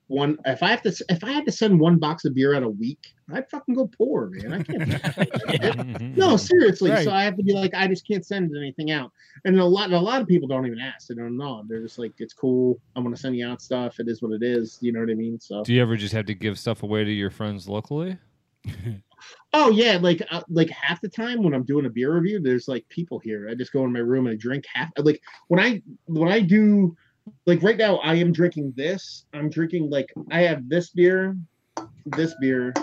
one 0.07 0.37
if 0.45 0.63
I 0.63 0.69
have 0.69 0.81
to 0.83 1.05
if 1.09 1.23
I 1.23 1.31
had 1.31 1.45
to 1.45 1.51
send 1.51 1.79
one 1.79 1.99
box 1.99 2.25
of 2.25 2.33
beer 2.33 2.55
out 2.55 2.63
a 2.63 2.69
week, 2.69 3.13
I'd 3.31 3.49
fucking 3.49 3.75
go 3.75 3.87
poor, 3.87 4.29
man. 4.29 4.53
I 4.53 4.63
can't 4.63 6.01
no, 6.17 6.37
seriously. 6.37 6.91
Right. 6.91 7.03
So 7.03 7.11
I 7.11 7.23
have 7.23 7.35
to 7.37 7.43
be 7.43 7.53
like, 7.53 7.73
I 7.73 7.87
just 7.87 8.07
can't 8.07 8.25
send 8.25 8.55
anything 8.55 8.91
out. 8.91 9.11
And 9.45 9.59
a 9.59 9.65
lot, 9.65 9.91
a 9.91 9.99
lot 9.99 10.21
of 10.21 10.27
people 10.27 10.47
don't 10.47 10.65
even 10.65 10.79
ask. 10.79 11.07
They 11.07 11.15
don't 11.15 11.37
know. 11.37 11.63
They're 11.67 11.81
just 11.81 11.99
like, 11.99 12.13
it's 12.19 12.33
cool. 12.33 12.79
I'm 12.95 13.03
gonna 13.03 13.17
send 13.17 13.35
you 13.35 13.47
out 13.47 13.61
stuff. 13.61 13.99
It 13.99 14.07
is 14.07 14.21
what 14.21 14.31
it 14.31 14.43
is. 14.43 14.77
You 14.81 14.93
know 14.93 15.01
what 15.01 15.09
I 15.09 15.15
mean? 15.15 15.39
So. 15.39 15.63
Do 15.63 15.73
you 15.73 15.81
ever 15.81 15.97
just 15.97 16.13
have 16.13 16.25
to 16.27 16.33
give 16.33 16.57
stuff 16.57 16.83
away 16.83 17.03
to 17.03 17.11
your 17.11 17.29
friends 17.29 17.67
locally? 17.67 18.17
Oh 19.53 19.71
yeah, 19.71 19.97
like 19.99 20.21
uh, 20.29 20.41
like 20.49 20.69
half 20.69 21.01
the 21.01 21.09
time 21.09 21.41
when 21.41 21.53
I'm 21.53 21.63
doing 21.63 21.85
a 21.85 21.89
beer 21.89 22.13
review, 22.13 22.39
there's 22.39 22.67
like 22.67 22.87
people 22.89 23.17
here. 23.17 23.47
I 23.49 23.55
just 23.55 23.71
go 23.71 23.83
in 23.85 23.93
my 23.93 23.99
room 23.99 24.27
and 24.27 24.33
I 24.33 24.37
drink 24.37 24.65
half. 24.71 24.89
Like 24.97 25.21
when 25.47 25.59
I 25.59 25.81
when 26.05 26.31
I 26.31 26.39
do, 26.41 26.95
like 27.45 27.63
right 27.63 27.77
now, 27.77 27.97
I 27.97 28.15
am 28.15 28.31
drinking 28.31 28.73
this. 28.75 29.25
I'm 29.33 29.49
drinking 29.49 29.89
like 29.89 30.11
I 30.31 30.41
have 30.41 30.67
this 30.69 30.89
beer, 30.91 31.37
this 32.05 32.35
beer, 32.39 32.73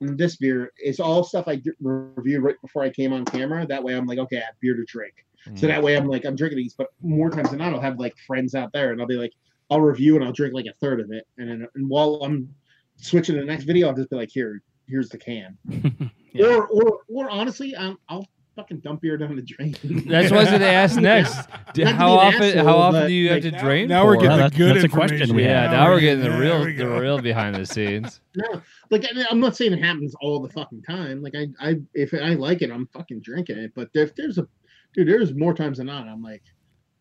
and 0.00 0.18
this 0.18 0.36
beer. 0.36 0.72
It's 0.76 1.00
all 1.00 1.24
stuff 1.24 1.48
I 1.48 1.56
d- 1.56 1.72
reviewed 1.80 2.42
right 2.42 2.60
before 2.62 2.82
I 2.82 2.90
came 2.90 3.12
on 3.12 3.24
camera. 3.24 3.66
That 3.66 3.82
way, 3.82 3.94
I'm 3.94 4.06
like, 4.06 4.18
okay, 4.18 4.38
I 4.38 4.46
have 4.46 4.60
beer 4.60 4.74
to 4.74 4.84
drink. 4.84 5.14
So 5.56 5.66
that 5.66 5.82
way, 5.82 5.94
I'm 5.94 6.08
like, 6.08 6.24
I'm 6.24 6.36
drinking 6.36 6.56
these. 6.56 6.72
But 6.72 6.88
more 7.02 7.28
times 7.28 7.50
than 7.50 7.58
not, 7.58 7.74
I'll 7.74 7.80
have 7.80 7.98
like 7.98 8.16
friends 8.26 8.54
out 8.54 8.72
there, 8.72 8.92
and 8.92 9.00
I'll 9.00 9.06
be 9.06 9.16
like, 9.16 9.32
I'll 9.70 9.80
review 9.80 10.16
and 10.16 10.24
I'll 10.24 10.32
drink 10.32 10.54
like 10.54 10.66
a 10.66 10.72
third 10.80 11.00
of 11.00 11.10
it, 11.10 11.26
and 11.36 11.48
then 11.50 11.68
and 11.74 11.88
while 11.88 12.20
I'm 12.22 12.54
switching 12.96 13.34
to 13.34 13.40
the 13.40 13.46
next 13.46 13.64
video, 13.64 13.88
I'll 13.88 13.94
just 13.94 14.10
be 14.10 14.16
like, 14.16 14.30
here, 14.30 14.62
here's 14.88 15.08
the 15.08 15.18
can. 15.18 15.58
Yeah. 16.34 16.46
Or, 16.46 16.66
or, 16.66 16.98
or 17.06 17.30
honestly, 17.30 17.76
um, 17.76 17.96
I'll 18.08 18.26
fucking 18.56 18.78
dump 18.78 19.00
beer 19.00 19.16
down 19.16 19.36
the 19.36 19.42
drain. 19.42 19.76
That's 20.06 20.30
what 20.30 20.38
I 20.38 20.42
was 20.42 20.48
going 20.48 20.60
to 20.60 20.66
ask 20.66 20.96
next. 21.00 21.48
Do- 21.72 21.84
how 21.86 22.12
often? 22.12 22.42
asshole, 22.42 22.64
how 22.64 22.76
often 22.76 23.06
do 23.08 23.12
you 23.12 23.30
have 23.30 23.42
to 23.42 23.50
now- 23.50 23.60
drain? 23.62 23.88
now 23.88 24.04
we're 24.04 24.14
getting 24.16 24.28
Well, 24.30 24.36
the 24.38 24.42
that's- 24.44 24.58
good 24.58 24.76
that's 24.76 24.84
a 24.84 24.88
question 24.88 25.16
information. 25.22 25.36
we 25.36 25.44
Yeah, 25.44 25.62
have. 25.62 25.70
now 25.72 25.90
we're 25.90 26.00
getting 26.00 26.22
the 26.24 26.30
real, 26.38 26.64
the 26.64 27.00
real 27.00 27.18
behind 27.20 27.56
the 27.56 27.66
scenes. 27.66 28.20
no, 28.36 28.62
like 28.90 29.06
I 29.10 29.14
mean, 29.14 29.26
I'm 29.30 29.40
not 29.40 29.56
saying 29.56 29.72
it 29.72 29.82
happens 29.82 30.14
all 30.20 30.40
the 30.40 30.48
fucking 30.50 30.82
time. 30.82 31.22
Like 31.22 31.34
I, 31.34 31.48
I, 31.60 31.76
if 31.94 32.14
I 32.14 32.34
like 32.34 32.62
it, 32.62 32.70
I'm 32.70 32.86
fucking 32.88 33.20
drinking 33.20 33.58
it. 33.58 33.72
But 33.74 33.88
if 33.94 34.14
there's 34.14 34.38
a, 34.38 34.46
dude, 34.94 35.08
there's 35.08 35.34
more 35.34 35.54
times 35.54 35.78
than 35.78 35.86
not. 35.88 36.06
I'm 36.08 36.22
like, 36.22 36.42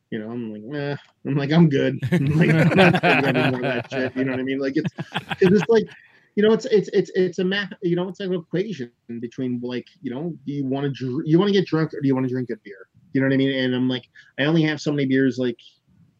you 0.09 0.19
know, 0.19 0.29
I'm 0.31 0.51
like, 0.53 0.61
nah. 0.63 0.95
I'm 1.25 1.35
like, 1.35 1.51
I'm 1.51 1.69
good. 1.69 1.99
I'm 2.11 2.25
like, 2.37 2.49
I'm 2.51 2.69
not 2.75 3.01
drinking 3.01 3.35
any 3.35 3.49
more 3.51 3.55
of 3.55 3.61
that 3.61 3.91
shit. 3.91 4.15
You 4.15 4.23
know 4.25 4.31
what 4.31 4.39
I 4.39 4.43
mean? 4.43 4.59
Like 4.59 4.73
it's, 4.75 4.93
because 4.93 5.59
it's 5.61 5.69
like, 5.69 5.85
you 6.35 6.43
know, 6.43 6.53
it's 6.53 6.65
it's 6.65 6.89
it's 6.89 7.11
it's 7.15 7.39
a 7.39 7.43
math. 7.43 7.73
You 7.81 7.95
know, 7.95 8.09
it's 8.09 8.19
like 8.19 8.29
an 8.29 8.35
equation 8.35 8.91
between 9.19 9.59
like, 9.61 9.87
you 10.01 10.13
know, 10.13 10.35
do 10.45 10.53
you 10.53 10.65
want 10.65 10.85
to 10.85 10.89
dr- 10.89 11.25
you 11.25 11.37
want 11.37 11.49
to 11.49 11.53
get 11.53 11.67
drunk 11.67 11.93
or 11.93 12.01
do 12.01 12.07
you 12.07 12.15
want 12.15 12.25
to 12.25 12.33
drink 12.33 12.47
good 12.47 12.63
beer? 12.63 12.87
You 13.13 13.21
know 13.21 13.27
what 13.27 13.33
I 13.33 13.37
mean? 13.37 13.51
And 13.51 13.75
I'm 13.75 13.87
like, 13.87 14.05
I 14.39 14.45
only 14.45 14.63
have 14.63 14.81
so 14.81 14.91
many 14.91 15.05
beers 15.05 15.37
like 15.37 15.57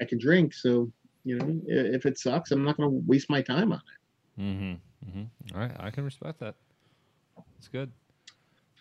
I 0.02 0.06
can 0.06 0.20
drink. 0.20 0.54
So 0.54 0.92
you 1.24 1.38
know, 1.38 1.62
if 1.66 2.06
it 2.06 2.20
sucks, 2.20 2.52
I'm 2.52 2.64
not 2.64 2.78
going 2.78 2.90
to 2.90 3.04
waste 3.08 3.30
my 3.30 3.42
time 3.42 3.72
on 3.72 3.80
it. 3.80 4.42
Mm-hmm. 4.42 4.72
mm-hmm. 5.10 5.56
All 5.56 5.62
right, 5.62 5.76
I 5.80 5.90
can 5.90 6.04
respect 6.04 6.40
that. 6.40 6.56
It's 7.58 7.68
good. 7.68 7.92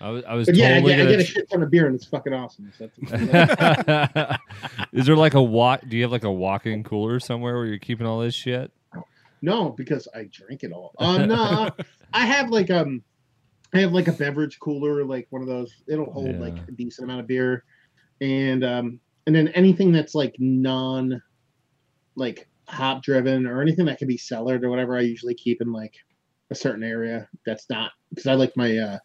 I 0.01 0.11
was, 0.11 0.25
I 0.25 0.35
was 0.35 0.49
yeah, 0.53 0.75
totally 0.75 0.95
I, 0.95 0.97
get, 0.97 1.03
gonna 1.05 1.17
get 1.17 1.21
a 1.21 1.25
shit 1.25 1.49
ton 1.49 1.63
of 1.63 1.71
beer 1.71 1.87
and 1.87 1.95
it's 1.95 2.07
fucking 2.07 2.33
awesome. 2.33 2.73
So 2.77 2.91
Is 4.93 5.07
there 5.07 5.15
like 5.15 5.35
a 5.35 5.43
walk? 5.43 5.83
Do 5.89 5.97
you 5.97 6.03
have 6.03 6.11
like 6.11 6.25
a 6.25 6.33
walk-in 6.33 6.83
cooler 6.83 7.21
somewhere 7.21 7.55
where 7.55 7.67
you're 7.67 7.79
keeping 7.79 8.05
all 8.05 8.19
this 8.19 8.35
shit? 8.35 8.73
No, 9.43 9.71
because 9.71 10.09
I 10.15 10.29
drink 10.31 10.63
it 10.63 10.73
all. 10.73 10.95
Um, 10.99 11.29
no, 11.29 11.69
I 12.13 12.27
have 12.27 12.51
like 12.51 12.71
um, 12.71 13.03
I 13.75 13.81
have 13.81 13.93
like 13.93 14.09
a 14.09 14.13
beverage 14.13 14.59
cooler, 14.61 15.05
like 15.05 15.27
one 15.31 15.43
of 15.43 15.49
those. 15.49 15.73
It'll 15.89 16.11
hold 16.11 16.39
like 16.39 16.57
a 16.69 16.73
decent 16.73 17.05
amount 17.05 17.21
of 17.21 17.27
beer. 17.27 17.65
and 18.21 18.65
um, 18.65 19.01
and 19.27 19.35
then 19.35 19.49
anything 19.49 19.93
that's 19.93 20.15
like 20.15 20.37
non, 20.39 21.21
like 22.17 22.49
hop 22.69 23.03
driven 23.03 23.47
or 23.47 23.61
anything 23.61 23.85
that 23.87 23.99
can 23.99 24.09
be 24.09 24.17
cellared 24.17 24.65
or 24.65 24.71
whatever, 24.71 24.97
I 24.97 25.01
usually 25.01 25.35
keep 25.35 25.61
in 25.61 25.73
like 25.73 25.95
a 26.51 26.55
certain 26.55 26.85
area 26.85 27.29
that's 27.47 27.69
not 27.69 27.93
because 28.11 28.27
I 28.27 28.35
like 28.35 28.57
my 28.57 28.77
uh 28.77 28.99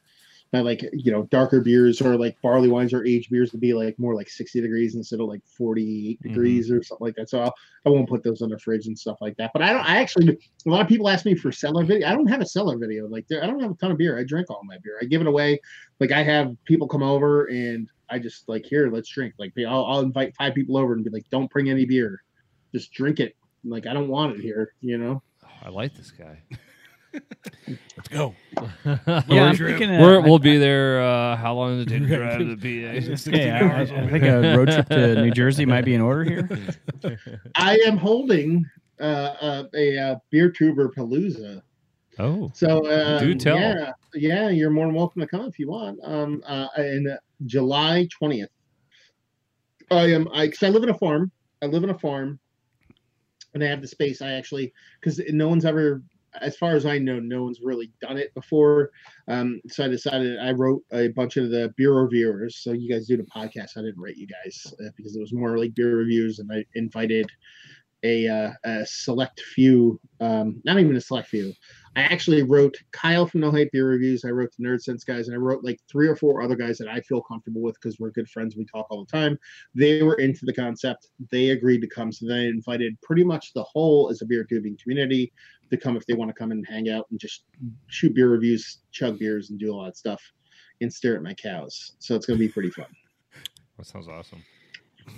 my 0.53 0.61
like 0.61 0.81
you 0.93 1.11
know 1.11 1.23
darker 1.23 1.59
beers 1.59 2.01
or 2.01 2.15
like 2.17 2.37
barley 2.41 2.69
wines 2.69 2.93
or 2.93 3.05
aged 3.05 3.29
beers 3.29 3.51
to 3.51 3.57
be 3.57 3.73
like 3.73 3.97
more 3.99 4.15
like 4.15 4.29
60 4.29 4.61
degrees 4.61 4.95
instead 4.95 5.19
of 5.19 5.27
like 5.27 5.41
48 5.45 6.19
Mhm. 6.19 6.23
degrees 6.23 6.71
or 6.71 6.81
something 6.81 7.05
like 7.05 7.15
that. 7.15 7.29
So 7.29 7.41
I'll, 7.41 7.53
I 7.85 7.89
won't 7.89 8.07
put 8.07 8.23
those 8.23 8.41
in 8.41 8.49
the 8.49 8.59
fridge 8.59 8.87
and 8.87 8.97
stuff 8.97 9.17
like 9.19 9.35
that. 9.37 9.51
But 9.53 9.61
I 9.61 9.73
don't. 9.73 9.85
I 9.85 9.97
actually 9.97 10.29
a 10.29 10.69
lot 10.69 10.81
of 10.81 10.87
people 10.87 11.09
ask 11.09 11.25
me 11.25 11.35
for 11.35 11.51
cellar 11.51 11.83
video. 11.83 12.07
I 12.07 12.13
don't 12.13 12.27
have 12.27 12.41
a 12.41 12.45
cellar 12.45 12.77
video. 12.77 13.07
Like 13.07 13.25
I 13.31 13.45
don't 13.45 13.59
have 13.59 13.71
a 13.71 13.75
ton 13.75 13.91
of 13.91 13.97
beer. 13.97 14.17
I 14.17 14.23
drink 14.23 14.49
all 14.49 14.61
my 14.63 14.77
beer. 14.83 14.97
I 15.01 15.05
give 15.05 15.21
it 15.21 15.27
away. 15.27 15.59
Like 15.99 16.11
I 16.11 16.23
have 16.23 16.55
people 16.65 16.87
come 16.87 17.03
over 17.03 17.45
and 17.47 17.89
I 18.09 18.19
just 18.19 18.47
like 18.47 18.65
here 18.65 18.89
let's 18.89 19.09
drink. 19.09 19.33
Like 19.37 19.51
I'll, 19.67 19.85
I'll 19.85 19.99
invite 19.99 20.33
five 20.37 20.53
people 20.55 20.77
over 20.77 20.93
and 20.93 21.03
be 21.03 21.09
like 21.09 21.25
don't 21.29 21.49
bring 21.51 21.69
any 21.69 21.85
beer, 21.85 22.21
just 22.73 22.91
drink 22.93 23.19
it. 23.19 23.35
Like 23.65 23.85
I 23.85 23.93
don't 23.93 24.07
want 24.07 24.35
it 24.37 24.41
here. 24.41 24.73
You 24.81 24.97
know. 24.97 25.21
I 25.63 25.69
like 25.69 25.95
this 25.95 26.11
guy. 26.11 26.41
Let's 27.95 28.07
go. 28.09 28.33
Yeah, 28.85 29.03
I'm 29.25 29.25
we're, 29.27 29.55
thinking, 29.55 29.91
uh, 29.95 29.99
we're, 30.01 30.21
I- 30.21 30.23
we'll 30.25 30.39
be 30.39 30.57
there. 30.57 31.01
Uh, 31.01 31.35
how 31.35 31.53
long 31.53 31.77
does 31.77 31.85
it 31.85 31.89
take 31.89 32.07
to 32.07 32.19
Right. 32.19 32.37
drive 32.37 32.39
to 32.39 32.55
the 32.55 32.83
PA? 33.25 33.29
Okay, 33.29 33.51
I, 33.51 33.59
I- 33.59 33.81
I 33.81 34.09
think 34.09 34.23
a 34.23 34.41
road 34.57 34.69
trip 34.69 34.89
to 34.89 35.21
New 35.21 35.31
Jersey 35.31 35.65
might 35.65 35.85
be 35.85 35.93
in 35.93 36.01
order 36.01 36.23
here. 36.23 36.49
I 37.55 37.77
am 37.85 37.97
holding 37.97 38.65
uh, 38.99 39.03
uh, 39.03 39.63
a, 39.75 39.97
uh 39.97 40.15
beer 40.31 40.49
tuber 40.49 40.89
palooza. 40.89 41.61
Oh, 42.19 42.51
So 42.55 42.89
um, 42.91 43.19
Do 43.19 43.35
tell. 43.35 43.57
Yeah, 43.59 43.91
yeah, 44.15 44.49
you're 44.49 44.71
more 44.71 44.87
than 44.87 44.95
welcome 44.95 45.21
to 45.21 45.27
come 45.27 45.41
if 45.45 45.59
you 45.59 45.69
want. 45.69 45.99
Um, 46.03 46.41
uh, 46.47 46.67
in 46.77 47.15
July 47.45 48.07
twentieth, 48.11 48.49
I 49.91 50.11
am. 50.11 50.27
I 50.33 50.47
because 50.47 50.63
I 50.63 50.69
live 50.69 50.81
in 50.83 50.89
a 50.89 50.97
farm. 50.97 51.31
I 51.61 51.67
live 51.67 51.83
in 51.83 51.91
a 51.91 51.97
farm, 51.99 52.39
and 53.53 53.63
I 53.63 53.67
have 53.67 53.81
the 53.81 53.87
space. 53.87 54.21
I 54.23 54.31
actually 54.31 54.73
because 54.99 55.21
no 55.29 55.47
one's 55.47 55.65
ever, 55.65 56.01
as 56.41 56.57
far 56.57 56.75
as 56.75 56.85
I 56.85 56.97
know, 56.97 57.19
no 57.19 57.43
one's 57.43 57.61
really 57.61 57.91
done 58.01 58.17
it 58.17 58.33
before. 58.33 58.91
Um, 59.27 59.61
so 59.67 59.85
I 59.85 59.87
decided 59.87 60.39
I 60.39 60.51
wrote 60.51 60.83
a 60.91 61.09
bunch 61.09 61.37
of 61.37 61.49
the 61.49 61.73
beer 61.77 61.93
reviewers. 61.93 62.57
So 62.57 62.71
you 62.71 62.91
guys 62.91 63.07
do 63.07 63.17
the 63.17 63.23
podcast. 63.23 63.77
I 63.77 63.81
didn't 63.81 63.99
write 63.99 64.17
you 64.17 64.27
guys 64.27 64.73
uh, 64.83 64.89
because 64.95 65.15
it 65.15 65.19
was 65.21 65.33
more 65.33 65.57
like 65.57 65.75
beer 65.75 65.97
reviews, 65.97 66.39
and 66.39 66.49
I 66.51 66.65
invited 66.75 67.29
a, 68.03 68.27
uh, 68.27 68.51
a 68.63 68.85
select 68.85 69.41
few, 69.41 69.99
um, 70.19 70.61
not 70.65 70.79
even 70.79 70.95
a 70.95 71.01
select 71.01 71.29
few. 71.29 71.53
I 71.97 72.01
actually 72.01 72.43
wrote 72.43 72.77
Kyle 72.91 73.25
from 73.25 73.41
No 73.41 73.49
Hype 73.49 73.71
Beer 73.71 73.89
Reviews. 73.89 74.23
I 74.23 74.29
wrote 74.29 74.51
the 74.55 74.63
Nerd 74.63 74.83
Sense 74.83 75.03
guys, 75.03 75.27
and 75.27 75.35
I 75.35 75.39
wrote 75.39 75.63
like 75.63 75.79
three 75.89 76.07
or 76.07 76.15
four 76.15 76.43
other 76.43 76.55
guys 76.55 76.77
that 76.77 76.87
I 76.87 77.01
feel 77.01 77.23
comfortable 77.23 77.59
with 77.59 77.73
because 77.73 77.97
we're 77.97 78.11
good 78.11 78.29
friends. 78.29 78.55
We 78.55 78.65
talk 78.65 78.85
all 78.91 79.03
the 79.03 79.11
time. 79.11 79.35
They 79.73 80.03
were 80.03 80.13
into 80.13 80.45
the 80.45 80.53
concept. 80.53 81.07
They 81.31 81.49
agreed 81.49 81.81
to 81.81 81.87
come. 81.87 82.11
So 82.11 82.27
then 82.27 82.37
I 82.37 82.45
invited 82.49 83.01
pretty 83.01 83.23
much 83.23 83.51
the 83.53 83.63
whole 83.63 84.11
as 84.11 84.21
a 84.21 84.27
beer 84.27 84.43
tubing 84.43 84.77
community 84.77 85.33
to 85.71 85.77
come 85.77 85.97
if 85.97 86.05
they 86.05 86.13
want 86.13 86.29
to 86.29 86.35
come 86.35 86.51
and 86.51 86.63
hang 86.67 86.87
out 86.87 87.07
and 87.09 87.19
just 87.19 87.45
shoot 87.87 88.13
beer 88.13 88.29
reviews, 88.29 88.77
chug 88.91 89.17
beers, 89.17 89.49
and 89.49 89.59
do 89.59 89.73
a 89.73 89.75
lot 89.75 89.89
of 89.89 89.97
stuff 89.97 90.21
and 90.81 90.93
stare 90.93 91.15
at 91.15 91.23
my 91.23 91.33
cows. 91.33 91.93
So 91.97 92.15
it's 92.15 92.27
going 92.27 92.37
to 92.37 92.45
be 92.45 92.51
pretty 92.51 92.69
fun. 92.69 92.85
that 93.75 93.87
sounds 93.87 94.07
awesome. 94.07 94.43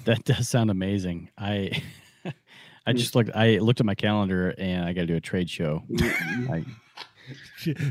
That 0.05 0.23
does 0.23 0.47
sound 0.47 0.71
amazing. 0.71 1.29
I 1.37 1.83
I 2.87 2.93
just 2.93 3.15
looked 3.15 3.31
I 3.35 3.57
looked 3.57 3.79
at 3.79 3.85
my 3.85 3.95
calendar 3.95 4.53
and 4.57 4.85
I 4.85 4.93
got 4.93 5.01
to 5.01 5.07
do 5.07 5.15
a 5.15 5.21
trade 5.21 5.49
show. 5.49 5.83
I, 5.99 6.63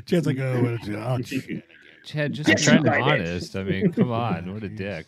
Chad's 0.07 0.27
like, 0.27 0.39
oh, 0.39 0.63
what 0.63 0.73
is 0.83 0.89
it? 0.89 0.97
Oh. 0.97 1.19
Chad, 2.05 2.33
just 2.33 2.49
Yeah, 2.49 2.73
being 2.73 2.85
right. 2.85 3.03
honest. 3.21 3.55
I 3.55 3.63
mean, 3.65 3.93
come 3.93 4.11
on, 4.13 4.53
what 4.55 4.63
a 4.63 4.69
dick. 4.69 5.07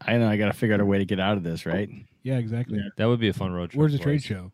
I 0.00 0.16
know 0.18 0.28
I 0.28 0.36
got 0.36 0.46
to 0.46 0.52
figure 0.52 0.74
out 0.74 0.80
a 0.80 0.84
way 0.84 0.98
to 0.98 1.04
get 1.04 1.18
out 1.20 1.36
of 1.36 1.42
this, 1.44 1.64
right? 1.64 1.88
Yeah, 2.22 2.38
exactly. 2.38 2.78
Yeah. 2.78 2.88
That 2.96 3.06
would 3.06 3.20
be 3.20 3.28
a 3.28 3.32
fun 3.32 3.52
road 3.52 3.70
trip. 3.70 3.78
Where's 3.78 3.92
the 3.92 3.98
trade 3.98 4.16
us. 4.18 4.22
show? 4.22 4.52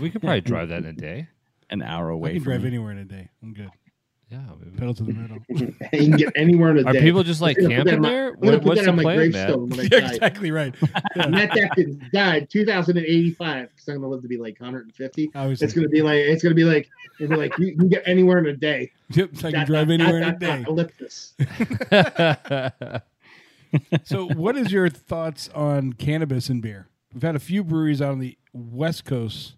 We 0.00 0.10
could 0.10 0.20
probably 0.20 0.40
drive 0.40 0.68
that 0.68 0.78
in 0.78 0.86
a 0.86 0.92
day. 0.92 1.28
An 1.68 1.82
hour 1.82 2.08
away. 2.08 2.30
I 2.30 2.32
can 2.34 2.42
from 2.42 2.50
drive 2.52 2.62
me. 2.62 2.68
anywhere 2.68 2.92
in 2.92 2.98
a 2.98 3.04
day. 3.04 3.28
I'm 3.42 3.52
good. 3.52 3.70
Yeah. 4.30 4.38
maybe. 4.60 4.76
Pedal 4.76 4.94
to 4.94 5.02
the 5.02 5.12
metal. 5.12 5.38
you 5.48 5.74
can 5.90 6.10
get 6.12 6.32
anywhere 6.36 6.70
in 6.70 6.78
a 6.78 6.82
day. 6.84 6.88
Are 6.90 6.92
day. 6.92 7.00
people 7.00 7.22
just 7.24 7.40
like 7.40 7.58
I'm 7.58 7.64
gonna 7.64 7.76
put 7.78 7.84
that 7.86 7.90
camping 7.90 7.94
in 7.96 8.02
my- 8.02 8.08
there? 8.10 8.28
I'm 8.28 8.34
gonna 8.40 8.52
What, 8.52 8.58
put 8.62 8.68
what's 8.68 8.80
that 8.80 8.84
the 8.84 8.90
on 8.90 8.96
my 8.96 9.02
plan, 9.02 9.16
Matt? 9.18 9.32
gravestone 9.32 9.68
when 9.70 9.80
I 9.80 9.82
yeah, 9.90 10.00
die. 10.00 10.06
exactly 10.14 10.50
right. 10.52 10.74
Matt 11.16 11.58
Atkins 11.58 12.02
died 12.12 12.48
2085 12.50 13.68
because 13.70 13.88
I'm 13.88 13.94
gonna 13.96 14.08
live 14.08 14.22
to 14.22 14.28
be 14.28 14.36
like 14.38 14.60
150. 14.60 15.30
Obviously. 15.34 15.64
It's 15.64 15.74
gonna 15.74 15.88
be 15.88 16.02
like 16.02 16.18
it's 16.18 16.42
gonna 16.42 16.54
be 16.54 16.64
like 16.64 16.88
it'll 17.18 17.30
be 17.30 17.36
like 17.36 17.58
you, 17.58 17.66
you 17.66 17.76
can 17.76 17.88
get 17.88 18.02
anywhere 18.06 18.38
in 18.38 18.46
a 18.46 18.56
day. 18.56 18.92
Yep, 19.10 19.30
so 19.36 19.48
I 19.48 19.50
can 19.50 19.60
Dot, 19.60 19.66
drive 19.66 19.88
dot, 19.88 19.94
anywhere 20.00 20.16
in 20.18 20.22
a 20.22 20.30
dot, 20.32 20.40
dot, 20.40 20.40
day. 20.40 20.62
dot, 20.62 20.68
Ellipsis. 20.68 21.34
So, 24.04 24.26
what 24.28 24.56
is 24.56 24.72
your 24.72 24.88
thoughts 24.88 25.48
on 25.54 25.92
cannabis 25.92 26.48
and 26.48 26.60
beer? 26.60 26.88
We've 27.14 27.22
had 27.22 27.36
a 27.36 27.40
few 27.40 27.62
breweries 27.62 28.02
out 28.02 28.10
on 28.12 28.18
the 28.18 28.36
West 28.52 29.04
Coast, 29.04 29.54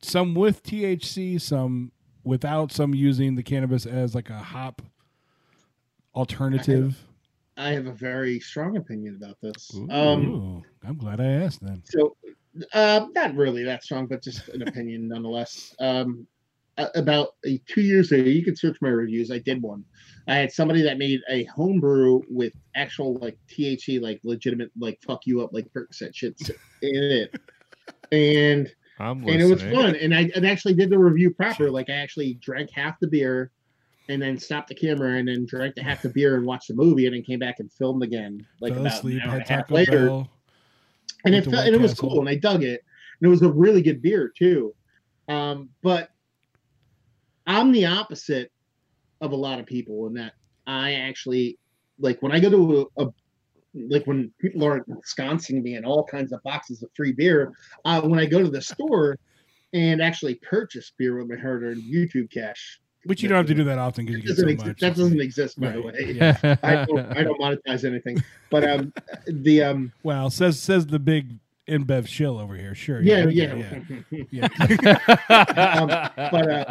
some 0.00 0.34
with 0.34 0.62
THC, 0.62 1.40
some 1.40 1.90
without, 2.24 2.72
some 2.72 2.94
using 2.94 3.34
the 3.34 3.42
cannabis 3.42 3.86
as 3.86 4.14
like 4.14 4.30
a 4.30 4.38
hop 4.38 4.82
alternative. 6.14 6.96
I 7.56 7.70
have 7.70 7.86
a 7.86 7.92
very 7.92 8.40
strong 8.40 8.76
opinion 8.76 9.20
about 9.22 9.40
this. 9.40 9.70
Um, 9.90 10.26
Ooh, 10.26 10.62
I'm 10.86 10.96
glad 10.96 11.20
I 11.20 11.26
asked 11.26 11.64
then. 11.64 11.82
so 11.84 12.16
uh, 12.72 13.06
not 13.14 13.34
really 13.34 13.62
that 13.64 13.84
strong, 13.84 14.06
but 14.06 14.22
just 14.22 14.48
an 14.48 14.62
opinion 14.62 15.08
nonetheless. 15.08 15.74
Um, 15.78 16.26
about 16.76 17.34
two 17.68 17.82
years 17.82 18.10
ago, 18.10 18.22
you 18.22 18.44
can 18.44 18.56
search 18.56 18.76
my 18.80 18.88
reviews. 18.88 19.30
I 19.30 19.38
did 19.38 19.62
one. 19.62 19.84
I 20.26 20.36
had 20.36 20.52
somebody 20.52 20.82
that 20.82 20.98
made 20.98 21.20
a 21.28 21.44
home 21.44 21.78
brew 21.78 22.24
with 22.28 22.52
actual 22.74 23.14
like 23.18 23.38
THC, 23.48 24.00
like 24.00 24.20
legitimate, 24.24 24.70
like 24.78 25.00
fuck 25.02 25.26
you 25.26 25.42
up, 25.42 25.52
like 25.52 25.72
Percocet 25.72 26.14
shit 26.14 26.40
in 26.82 26.94
it, 26.94 27.40
and 28.12 28.72
I'm 28.98 29.26
and 29.28 29.40
it 29.40 29.44
was 29.44 29.62
fun. 29.62 29.96
And 29.96 30.14
I 30.14 30.30
and 30.34 30.46
actually 30.46 30.74
did 30.74 30.90
the 30.90 30.98
review 30.98 31.30
proper. 31.30 31.70
Like 31.70 31.90
I 31.90 31.94
actually 31.94 32.34
drank 32.34 32.70
half 32.70 32.98
the 33.00 33.08
beer, 33.08 33.50
and 34.08 34.20
then 34.22 34.38
stopped 34.38 34.68
the 34.68 34.74
camera, 34.74 35.18
and 35.18 35.26
then 35.26 35.46
drank 35.46 35.74
the 35.74 35.82
half 35.82 36.02
the 36.02 36.10
beer 36.10 36.36
and 36.36 36.46
watched 36.46 36.68
the 36.68 36.74
movie, 36.74 37.06
and 37.06 37.14
then 37.14 37.22
came 37.22 37.38
back 37.38 37.56
and 37.58 37.72
filmed 37.72 38.02
again. 38.02 38.46
Like 38.60 38.72
Fell 38.72 38.82
about 38.82 38.98
asleep, 38.98 39.22
an 39.22 39.28
hour 39.28 39.36
and 39.36 39.44
a 39.44 39.52
half 39.52 39.70
later 39.70 40.06
Bell. 40.06 40.30
and 41.24 41.34
it 41.34 41.44
felt, 41.44 41.66
and 41.66 41.74
it 41.74 41.80
was 41.80 41.94
cool, 41.94 42.20
and 42.20 42.28
I 42.28 42.36
dug 42.36 42.62
it, 42.62 42.84
and 43.20 43.26
it 43.26 43.28
was 43.28 43.42
a 43.42 43.50
really 43.50 43.82
good 43.82 44.00
beer 44.00 44.32
too. 44.36 44.74
Um, 45.28 45.70
but 45.82 46.10
I'm 47.46 47.72
the 47.72 47.86
opposite 47.86 48.52
of 49.20 49.32
a 49.32 49.36
lot 49.36 49.58
of 49.58 49.66
people 49.66 50.06
in 50.06 50.14
that 50.14 50.34
I 50.66 50.94
actually 50.94 51.58
like 51.98 52.22
when 52.22 52.32
I 52.32 52.40
go 52.40 52.50
to 52.50 52.90
a, 52.98 53.06
a 53.06 53.12
like 53.74 54.06
when 54.06 54.32
people 54.38 54.64
are 54.64 54.84
ensconcing 54.88 55.62
me 55.62 55.76
in 55.76 55.84
all 55.84 56.04
kinds 56.04 56.32
of 56.32 56.42
boxes 56.42 56.82
of 56.82 56.90
free 56.94 57.12
beer. 57.12 57.52
Uh, 57.84 58.00
when 58.02 58.18
I 58.18 58.26
go 58.26 58.42
to 58.42 58.48
the 58.48 58.62
store 58.62 59.18
and 59.72 60.00
actually 60.00 60.36
purchase 60.36 60.92
beer 60.96 61.18
with 61.18 61.28
my 61.28 61.36
hard-earned 61.36 61.82
YouTube 61.82 62.30
cash, 62.30 62.80
Which 63.04 63.22
you 63.22 63.28
don't 63.28 63.38
have 63.38 63.46
to 63.48 63.54
do 63.54 63.64
that 63.64 63.78
often 63.78 64.06
because 64.06 64.22
you 64.22 64.28
get 64.28 64.36
so 64.36 64.46
exist, 64.46 64.66
much. 64.66 64.80
that 64.80 64.96
doesn't 64.96 65.20
exist, 65.20 65.60
by 65.60 65.72
the 65.72 65.82
way. 65.82 66.12
Yeah. 66.14 66.56
I 66.62 66.84
don't, 66.84 67.16
I 67.16 67.22
don't 67.24 67.40
monetize 67.40 67.84
anything, 67.84 68.22
but 68.50 68.64
um, 68.68 68.92
the 69.26 69.62
um, 69.62 69.92
Well, 70.02 70.30
says 70.30 70.60
says 70.60 70.86
the 70.86 70.98
big 70.98 71.38
InBev 71.68 72.06
shill 72.06 72.38
over 72.38 72.56
here. 72.56 72.74
Sure. 72.74 73.00
yeah, 73.00 73.26
yeah, 73.26 73.54
yeah. 74.10 74.24
yeah. 74.30 75.78
Um, 75.78 75.88
but 75.88 76.50
uh, 76.50 76.64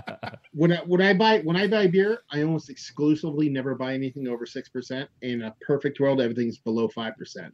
when 0.53 0.73
I, 0.73 0.77
when 0.85 1.01
I 1.01 1.13
buy 1.13 1.39
when 1.39 1.55
I 1.55 1.67
buy 1.67 1.87
beer, 1.87 2.21
I 2.31 2.43
almost 2.43 2.69
exclusively 2.69 3.49
never 3.49 3.73
buy 3.73 3.93
anything 3.93 4.27
over 4.27 4.45
six 4.45 4.69
percent. 4.69 5.09
In 5.21 5.41
a 5.43 5.55
perfect 5.65 5.99
world, 5.99 6.21
everything's 6.21 6.59
below 6.59 6.87
five 6.87 7.17
percent. 7.17 7.53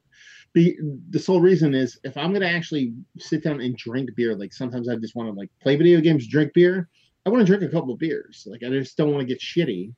The 0.54 0.78
the 1.12 1.20
sole 1.20 1.40
reason 1.40 1.74
is 1.74 2.00
if 2.04 2.18
I'm 2.18 2.34
gonna 2.34 2.46
actually 2.46 2.94
sit 3.18 3.44
down 3.44 3.62
and 3.62 3.76
drink 3.78 4.10
beer, 4.16 4.36
like 4.36 4.54
sometimes 4.54 4.90
I 4.90 4.96
just 4.96 5.16
want 5.16 5.30
to 5.30 5.40
like 5.40 5.50
play 5.62 5.78
video 5.78 6.02
games, 6.02 6.28
drink 6.28 6.54
beer. 6.54 6.90
I 7.26 7.30
want 7.30 7.46
to 7.46 7.46
drink 7.46 7.64
a 7.64 7.74
couple 7.74 7.94
of 7.94 8.00
beers. 8.00 8.46
Like 8.50 8.64
I 8.64 8.70
just 8.70 8.98
don't 8.98 9.12
want 9.12 9.22
to 9.22 9.34
get 9.34 9.40
shitty. 9.40 9.94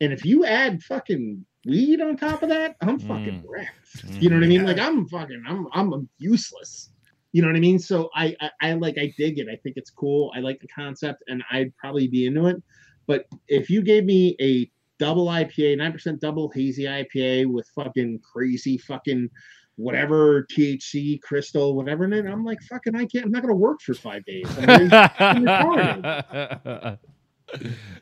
And 0.00 0.12
if 0.12 0.24
you 0.24 0.44
add 0.44 0.82
fucking 0.82 1.44
weed 1.66 2.00
on 2.00 2.16
top 2.16 2.42
of 2.42 2.48
that, 2.48 2.76
I'm 2.80 2.98
fucking 2.98 3.42
Mm. 3.42 3.44
wrecked. 3.48 4.04
You 4.22 4.30
know 4.30 4.36
what 4.36 4.44
I 4.44 4.48
mean? 4.48 4.64
Like 4.64 4.78
I'm 4.78 5.06
fucking 5.08 5.42
I'm 5.46 5.66
I'm 5.74 6.08
useless. 6.18 6.90
You 7.32 7.42
know 7.42 7.48
what 7.48 7.56
I 7.56 7.60
mean? 7.60 7.78
So 7.78 8.08
I, 8.14 8.34
I 8.40 8.50
I 8.62 8.72
like 8.74 8.96
I 8.98 9.12
dig 9.18 9.38
it. 9.38 9.48
I 9.52 9.56
think 9.56 9.76
it's 9.76 9.90
cool. 9.90 10.32
I 10.34 10.40
like 10.40 10.60
the 10.60 10.68
concept, 10.68 11.22
and 11.28 11.42
I'd 11.50 11.76
probably 11.76 12.08
be 12.08 12.26
into 12.26 12.46
it. 12.46 12.62
But 13.06 13.26
if 13.48 13.68
you 13.68 13.82
gave 13.82 14.04
me 14.04 14.36
a 14.40 14.70
double 14.98 15.26
IPA, 15.26 15.76
nine 15.78 15.92
percent 15.92 16.20
double 16.20 16.48
hazy 16.50 16.84
IPA 16.84 17.46
with 17.46 17.68
fucking 17.74 18.20
crazy 18.20 18.78
fucking 18.78 19.28
whatever 19.76 20.46
THC 20.50 21.20
crystal, 21.20 21.74
whatever 21.76 22.04
in 22.04 22.14
it, 22.14 22.24
I'm 22.24 22.44
like 22.44 22.62
fucking 22.62 22.96
I 22.96 23.04
can't. 23.04 23.26
I'm 23.26 23.30
not 23.32 23.42
gonna 23.42 23.54
work 23.54 23.82
for 23.82 23.92
five 23.92 24.24
days. 24.24 24.46
I'm 24.58 24.66
really- 24.66 24.88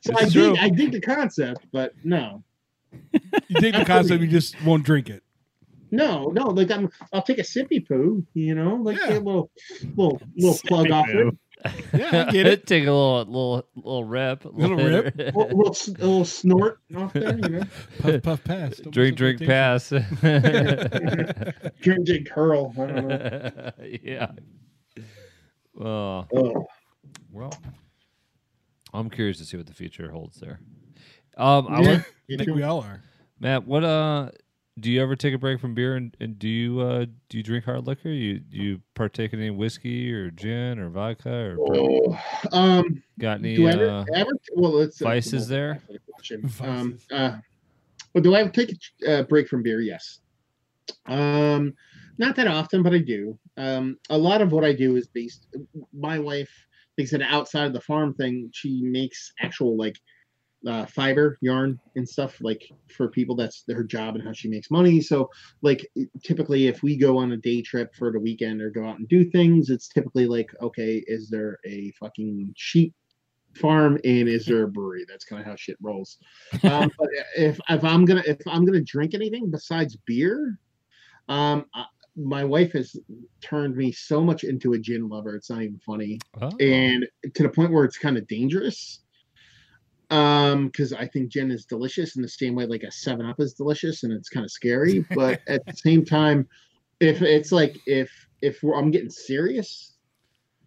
so 0.01 0.13
I 0.17 0.23
It's 0.23 0.33
true. 0.33 0.53
dig, 0.55 0.59
I 0.63 0.69
dig 0.69 0.93
the 0.93 1.01
concept, 1.01 1.67
but 1.73 1.93
no, 2.05 2.45
You 3.49 3.61
take 3.61 3.75
the 3.75 3.85
concept, 3.85 4.21
you 4.23 4.29
just 4.29 4.61
won't 4.65 4.85
drink 4.85 5.09
it. 5.11 5.23
no, 5.91 6.27
no. 6.29 6.47
Like 6.49 6.71
I'm, 6.71 6.91
I'll 7.13 7.23
take 7.23 7.39
a 7.39 7.43
sippy 7.43 7.87
poo. 7.87 8.27
You 8.35 8.55
know, 8.55 8.77
like 8.77 8.99
Yeah. 8.99 9.15
a 9.15 9.21
little, 9.21 9.51
little, 9.97 10.21
little 10.37 10.59
plug 10.67 10.91
off 10.91 11.09
it. 11.09 11.35
Yeah, 11.95 12.27
I 12.29 12.31
get 12.31 12.47
it. 12.47 12.67
Take 12.67 12.83
a 12.83 12.93
little 12.93 13.25
little 13.25 13.69
little 13.75 14.05
rip. 14.05 14.45
Little 14.53 14.77
rip. 14.77 15.15
a 15.19 15.23
little, 15.25 15.49
little, 15.49 15.77
little 15.95 16.25
snort 16.27 16.79
off 16.95 17.13
there, 17.15 17.37
you 17.39 17.49
know. 17.49 17.63
Puff, 18.01 18.23
puff, 18.23 18.45
pass. 18.45 18.77
Don't 18.79 18.93
drink, 18.93 19.17
drink, 19.17 19.41
my 19.41 19.47
pass. 19.47 19.89
Drink, 21.81 22.05
drink, 22.07 22.29
curl. 22.29 22.75
I 22.77 22.87
don't 22.87 23.09
know. 23.09 23.71
yeah. 24.03 24.33
Oh, 25.81 26.27
Oh. 26.35 26.67
well, 27.33 27.53
I'm 28.93 29.09
curious 29.09 29.39
to 29.39 29.45
see 29.45 29.57
what 29.57 29.67
the 29.67 29.75
future 29.75 30.11
holds 30.11 30.39
there. 30.41 30.61
Um, 31.37 31.67
I 31.69 31.81
Yeah, 31.81 31.87
want, 31.87 31.99
taste. 31.99 32.15
you 32.29 32.37
I 32.37 32.45
think 32.45 32.57
we 32.57 32.63
all 32.63 32.81
are. 32.81 33.03
Matt, 33.41 33.67
what 33.67 33.85
uh, 33.85 34.31
do 34.79 34.91
you 34.91 35.03
ever 35.03 35.17
take 35.17 35.35
a 35.35 35.39
break 35.39 35.61
from 35.61 35.75
beer 35.75 35.97
and, 35.97 36.17
and 36.21 36.39
do 36.39 36.49
you 36.49 36.81
uh 36.81 37.07
do 37.29 37.37
you 37.37 37.43
drink 37.43 37.65
hard 37.65 37.87
liquor? 37.87 38.09
You 38.09 38.39
do 38.41 38.57
you 38.57 38.81
partake 38.95 39.33
in 39.33 39.41
any 39.41 39.51
whiskey 39.51 40.13
or 40.13 40.31
gin 40.31 40.79
or 40.79 40.89
vodka 40.89 41.31
or 41.31 41.59
Oh, 41.61 42.19
um, 42.53 43.03
got 43.19 43.39
any 43.39 43.57
do 43.57 43.67
I 43.69 43.73
ever, 43.73 43.91
uh, 43.91 44.05
ever 44.15 44.31
well, 44.55 44.73
let's 44.73 45.01
uh, 45.01 45.05
vices 45.05 45.49
there? 45.49 45.83
Um, 46.61 46.99
uh, 47.13 47.37
well, 48.15 48.23
do 48.23 48.35
I 48.35 48.41
ever 48.41 48.51
take 48.51 48.77
a 49.07 49.21
uh, 49.21 49.23
break 49.25 49.49
from 49.49 49.63
beer? 49.63 49.81
Yes. 49.81 50.21
Um, 51.07 51.75
not 52.19 52.37
that 52.37 52.47
often, 52.47 52.83
but 52.83 52.95
I 52.95 52.99
do. 52.99 53.39
Um, 53.57 53.99
a 54.11 54.19
lot 54.19 54.41
of 54.41 54.53
what 54.53 54.65
I 54.65 54.73
do 54.73 54.97
is 54.97 55.09
based. 55.09 55.47
My 55.93 56.19
wife 56.19 56.51
thinks 56.97 57.11
that 57.11 57.23
outside 57.23 57.67
of 57.67 57.73
the 57.73 57.81
farm 57.81 58.15
thing, 58.15 58.51
she 58.53 58.83
makes 58.83 59.33
actual 59.41 59.77
like 59.77 59.99
uh, 60.67 60.87
fiber 60.87 61.39
yarn 61.41 61.79
and 61.97 62.09
stuff 62.09 62.39
like 62.41 62.71
for 62.89 63.09
people 63.09 63.37
that's 63.37 63.65
her 63.69 63.85
job 63.85 64.15
and 64.15 64.25
how 64.25 64.33
she 64.33 64.49
makes 64.49 64.71
money. 64.71 65.01
So 65.01 65.31
like 65.63 65.87
typically 66.23 66.67
if 66.67 66.83
we 66.83 66.97
go 66.97 67.19
on 67.19 67.33
a 67.33 67.37
day 67.37 67.63
trip 67.63 67.95
for 67.95 68.11
the 68.13 68.21
weekend 68.21 68.61
or 68.61 68.71
go 68.71 68.87
out 68.87 68.99
and 68.99 69.09
do 69.09 69.25
things 69.31 69.71
it's 69.71 69.89
typically 69.89 70.27
like 70.27 70.51
okay 70.63 71.05
is 71.07 71.29
there 71.29 71.59
a 71.67 71.93
fucking 71.93 72.53
sheep 72.57 72.95
farm 73.55 73.99
and 74.05 74.29
is 74.29 74.47
there 74.47 74.65
a 74.65 74.69
brewery? 74.69 75.05
That's 75.09 75.25
kind 75.25 75.41
of 75.41 75.47
how 75.47 75.57
shit 75.57 75.77
rolls. 75.81 76.19
Um, 76.65 76.91
but 76.99 77.09
if 77.37 77.61
if 77.69 77.85
i'm 77.85 78.05
gonna 78.05 78.23
if 78.27 78.39
i'm 78.47 78.65
gonna 78.65 78.81
drink 78.81 79.15
anything 79.15 79.51
besides 79.51 79.97
beer 80.07 80.59
um 81.29 81.67
I, 81.75 81.85
my 82.17 82.45
wife 82.45 82.73
has 82.73 82.97
turned 83.41 83.77
me 83.77 83.91
so 83.93 84.23
much 84.23 84.45
into 84.45 84.73
a 84.75 84.79
gin 84.79 85.09
lover 85.09 85.35
it's 85.35 85.51
not 85.51 85.63
even 85.63 85.81
funny. 85.85 86.21
Oh. 86.41 86.51
and 86.61 87.07
to 87.35 87.43
the 87.43 87.49
point 87.49 87.73
where 87.73 87.85
it's 87.85 87.99
kind 87.99 88.17
of 88.17 88.27
dangerous 88.29 89.01
um 90.11 90.67
because 90.67 90.93
i 90.93 91.07
think 91.07 91.31
gin 91.31 91.51
is 91.51 91.65
delicious 91.65 92.17
in 92.17 92.23
the 92.23 92.29
same 92.29 92.55
way 92.55 92.67
like 92.67 92.83
a 92.83 92.91
seven 92.91 93.25
up 93.27 93.41
is 93.41 93.55
delicious 93.55 94.03
and 94.03 94.13
it's 94.13 94.29
kind 94.29 94.45
of 94.45 94.51
scary 94.51 95.05
but 95.15 95.41
at 95.49 95.65
the 95.67 95.73
same 95.73 96.05
time 96.05 96.47
if 97.01 97.23
it's 97.23 97.51
like 97.53 97.77
if 97.87 98.11
if 98.43 98.63
we're, 98.63 98.75
i'm 98.77 98.91
getting 98.91 99.09
serious 99.11 99.95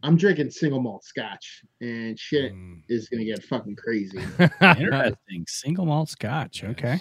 i'm 0.04 0.16
drinking 0.18 0.50
single 0.50 0.80
malt 0.82 1.04
scotch 1.04 1.64
and 1.82 2.18
shit 2.20 2.52
Mm. 2.54 2.82
is 2.90 3.10
gonna 3.10 3.26
get 3.26 3.44
fucking 3.44 3.76
crazy 3.76 4.20
Interesting. 4.62 5.46
Single 5.48 5.86
malt 5.86 6.10
scotch. 6.10 6.64
Okay. 6.64 7.00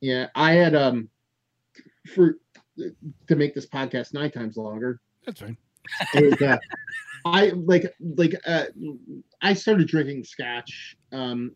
yeah 0.00 0.26
i 0.34 0.52
had 0.52 0.74
um 0.74 1.08
for 2.14 2.36
to 3.28 3.36
make 3.36 3.54
this 3.54 3.66
podcast 3.66 4.14
nine 4.14 4.30
times 4.30 4.56
longer 4.56 5.00
That's 5.26 5.40
fine. 5.40 5.56
is, 6.14 6.40
uh, 6.40 6.56
I 7.24 7.50
like 7.50 7.92
like 8.16 8.34
uh, 8.46 8.64
I 9.42 9.54
started 9.54 9.86
drinking 9.88 10.24
scotch. 10.24 10.96
Um, 11.12 11.52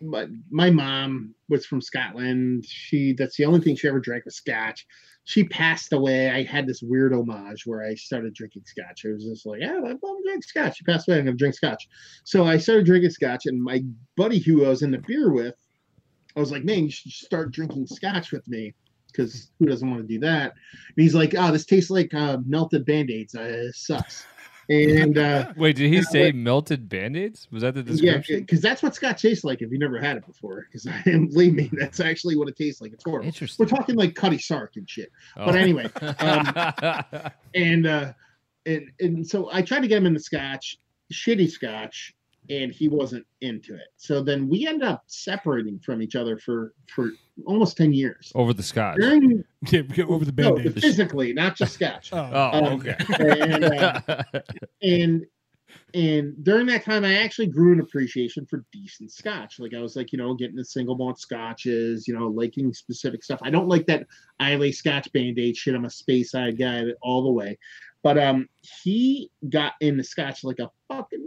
my 0.00 0.26
my 0.50 0.70
mom 0.70 1.34
was 1.48 1.66
from 1.66 1.80
Scotland. 1.80 2.64
She 2.66 3.14
that's 3.14 3.36
the 3.36 3.44
only 3.44 3.60
thing 3.60 3.76
she 3.76 3.88
ever 3.88 4.00
drank 4.00 4.24
was 4.24 4.36
scotch. 4.36 4.86
She 5.24 5.44
passed 5.44 5.92
away. 5.92 6.30
I 6.30 6.42
had 6.42 6.66
this 6.66 6.82
weird 6.82 7.12
homage 7.12 7.66
where 7.66 7.84
I 7.84 7.94
started 7.94 8.34
drinking 8.34 8.62
scotch. 8.64 9.04
It 9.04 9.12
was 9.12 9.24
just 9.24 9.46
like, 9.46 9.60
yeah, 9.60 9.80
I'm 9.84 9.98
drink 10.24 10.44
scotch. 10.44 10.78
She 10.78 10.84
passed 10.84 11.08
away. 11.08 11.18
I'm 11.18 11.26
gonna 11.26 11.36
drink 11.36 11.54
scotch. 11.54 11.88
So 12.24 12.44
I 12.44 12.56
started 12.56 12.86
drinking 12.86 13.10
scotch, 13.10 13.46
and 13.46 13.62
my 13.62 13.84
buddy 14.16 14.38
who 14.38 14.64
I 14.64 14.68
was 14.68 14.82
in 14.82 14.90
the 14.90 14.98
beer 14.98 15.32
with, 15.32 15.54
I 16.36 16.40
was 16.40 16.50
like, 16.50 16.64
man, 16.64 16.84
you 16.84 16.90
should 16.90 17.12
start 17.12 17.52
drinking 17.52 17.86
scotch 17.86 18.32
with 18.32 18.46
me 18.48 18.74
because 19.08 19.50
who 19.58 19.66
doesn't 19.66 19.88
want 19.88 20.02
to 20.02 20.08
do 20.08 20.20
that? 20.20 20.52
And 20.52 21.02
he's 21.02 21.14
like, 21.14 21.34
oh, 21.36 21.52
this 21.52 21.66
tastes 21.66 21.90
like 21.90 22.14
uh, 22.14 22.38
melted 22.46 22.86
band 22.86 23.10
aids. 23.10 23.34
Uh, 23.34 23.42
it 23.42 23.74
sucks. 23.74 24.24
And 24.70 25.18
uh, 25.18 25.52
Wait, 25.56 25.74
did 25.76 25.92
he 25.92 26.00
say 26.02 26.26
like- 26.26 26.34
melted 26.36 26.88
band-aids? 26.88 27.48
Was 27.50 27.62
that 27.62 27.74
the 27.74 27.82
description? 27.82 28.34
yeah, 28.36 28.40
because 28.40 28.60
that's 28.60 28.82
what 28.82 28.94
scotch 28.94 29.20
tastes 29.22 29.42
like 29.44 29.62
if 29.62 29.72
you 29.72 29.78
never 29.78 29.98
had 29.98 30.16
it 30.16 30.24
before. 30.26 30.66
Because 30.70 30.86
I 30.86 31.02
am 31.06 31.26
believe 31.32 31.54
me, 31.54 31.70
that's 31.72 31.98
actually 31.98 32.36
what 32.36 32.48
it 32.48 32.56
tastes 32.56 32.80
like. 32.80 32.92
It's 32.92 33.02
horrible. 33.04 33.26
Interesting. 33.26 33.64
We're 33.66 33.68
talking 33.76 33.96
like 33.96 34.14
Cutty 34.14 34.38
Sark 34.38 34.76
and 34.76 34.88
shit. 34.88 35.10
But 35.36 35.56
Oh. 35.56 35.58
anyway, 35.58 35.86
um, 36.20 37.30
and 37.54 37.86
uh, 37.86 38.12
and 38.64 38.90
and 39.00 39.26
so 39.26 39.50
I 39.52 39.62
tried 39.62 39.80
to 39.80 39.88
get 39.88 39.98
him 39.98 40.06
into 40.06 40.20
scotch, 40.20 40.78
shitty 41.12 41.50
scotch, 41.50 42.14
and 42.50 42.72
he 42.72 42.88
wasn't 42.88 43.24
into 43.40 43.74
it. 43.74 43.88
So 43.96 44.22
then 44.22 44.48
we 44.48 44.66
ended 44.66 44.86
up 44.88 45.04
separating 45.06 45.78
from 45.78 46.02
each 46.02 46.16
other 46.16 46.36
for 46.36 46.74
for 46.94 47.10
almost 47.46 47.76
ten 47.76 47.92
years. 47.92 48.30
over 48.34 48.52
the 48.52 48.62
scotch. 48.62 48.98
During 48.98 49.44
Yeah, 49.70 49.82
over 50.08 50.24
the 50.24 50.32
no, 50.42 50.54
band 50.56 50.66
aid. 50.66 50.82
physically, 50.82 51.32
not 51.32 51.56
just 51.56 51.74
scotch. 51.74 52.10
Oh, 52.12 52.28
Oh, 52.32 52.64
Um, 52.66 52.80
okay. 52.80 52.96
and, 53.40 53.64
uh, 53.64 54.22
and 54.82 55.26
and 55.94 56.34
during 56.44 56.66
that 56.66 56.84
time 56.84 57.04
i 57.04 57.14
actually 57.14 57.46
grew 57.46 57.72
an 57.72 57.80
appreciation 57.80 58.44
for 58.44 58.64
decent 58.72 59.10
scotch 59.12 59.60
like 59.60 59.72
i 59.72 59.80
was 59.80 59.94
like 59.94 60.10
you 60.12 60.18
know 60.18 60.34
getting 60.34 60.56
the 60.56 60.64
single 60.64 60.96
malt 60.96 61.20
scotches 61.20 62.08
you 62.08 62.14
know 62.18 62.26
liking 62.26 62.72
specific 62.72 63.22
stuff 63.22 63.38
i 63.44 63.50
don't 63.50 63.68
like 63.68 63.86
that 63.86 64.04
Islay 64.42 64.72
scotch 64.72 65.12
band-aid 65.12 65.56
shit 65.56 65.74
i'm 65.76 65.84
a 65.84 65.88
Speyside 65.88 66.58
guy 66.58 66.84
all 67.02 67.22
the 67.22 67.30
way 67.30 67.56
but 68.02 68.18
um 68.18 68.48
he 68.82 69.30
got 69.48 69.74
into 69.80 70.02
scotch 70.02 70.42
like 70.42 70.58
a 70.58 70.68
fucking 70.88 71.19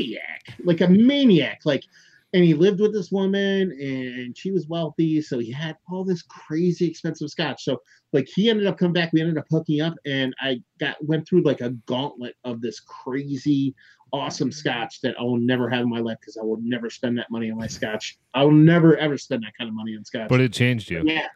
maniac 0.00 0.42
like 0.64 0.80
a 0.80 0.88
maniac 0.88 1.60
like 1.64 1.84
and 2.32 2.44
he 2.44 2.54
lived 2.54 2.80
with 2.80 2.92
this 2.92 3.10
woman 3.10 3.72
and 3.72 4.36
she 4.36 4.50
was 4.50 4.68
wealthy 4.68 5.20
so 5.20 5.38
he 5.38 5.50
had 5.50 5.76
all 5.90 6.04
this 6.04 6.22
crazy 6.22 6.86
expensive 6.86 7.28
scotch. 7.28 7.64
So 7.64 7.82
like 8.12 8.28
he 8.32 8.48
ended 8.48 8.66
up 8.66 8.78
coming 8.78 8.92
back 8.92 9.12
we 9.12 9.20
ended 9.20 9.38
up 9.38 9.46
hooking 9.50 9.80
up 9.80 9.94
and 10.06 10.34
i 10.40 10.60
got 10.78 10.96
went 11.04 11.26
through 11.26 11.42
like 11.42 11.60
a 11.60 11.70
gauntlet 11.86 12.34
of 12.44 12.60
this 12.60 12.80
crazy 12.80 13.74
awesome 14.12 14.50
scotch 14.50 15.00
that 15.02 15.14
i 15.18 15.22
will 15.22 15.38
never 15.38 15.68
have 15.68 15.82
in 15.82 15.88
my 15.88 16.00
life 16.00 16.18
because 16.20 16.36
i 16.36 16.42
will 16.42 16.58
never 16.62 16.90
spend 16.90 17.16
that 17.18 17.30
money 17.30 17.50
on 17.50 17.58
my 17.58 17.66
scotch. 17.66 18.18
I 18.34 18.44
will 18.44 18.52
never 18.52 18.96
ever 18.96 19.18
spend 19.18 19.42
that 19.44 19.52
kind 19.58 19.68
of 19.68 19.74
money 19.74 19.96
on 19.96 20.04
scotch. 20.04 20.28
But 20.28 20.40
it 20.40 20.52
changed 20.52 20.90
you. 20.90 21.02
yeah. 21.04 21.26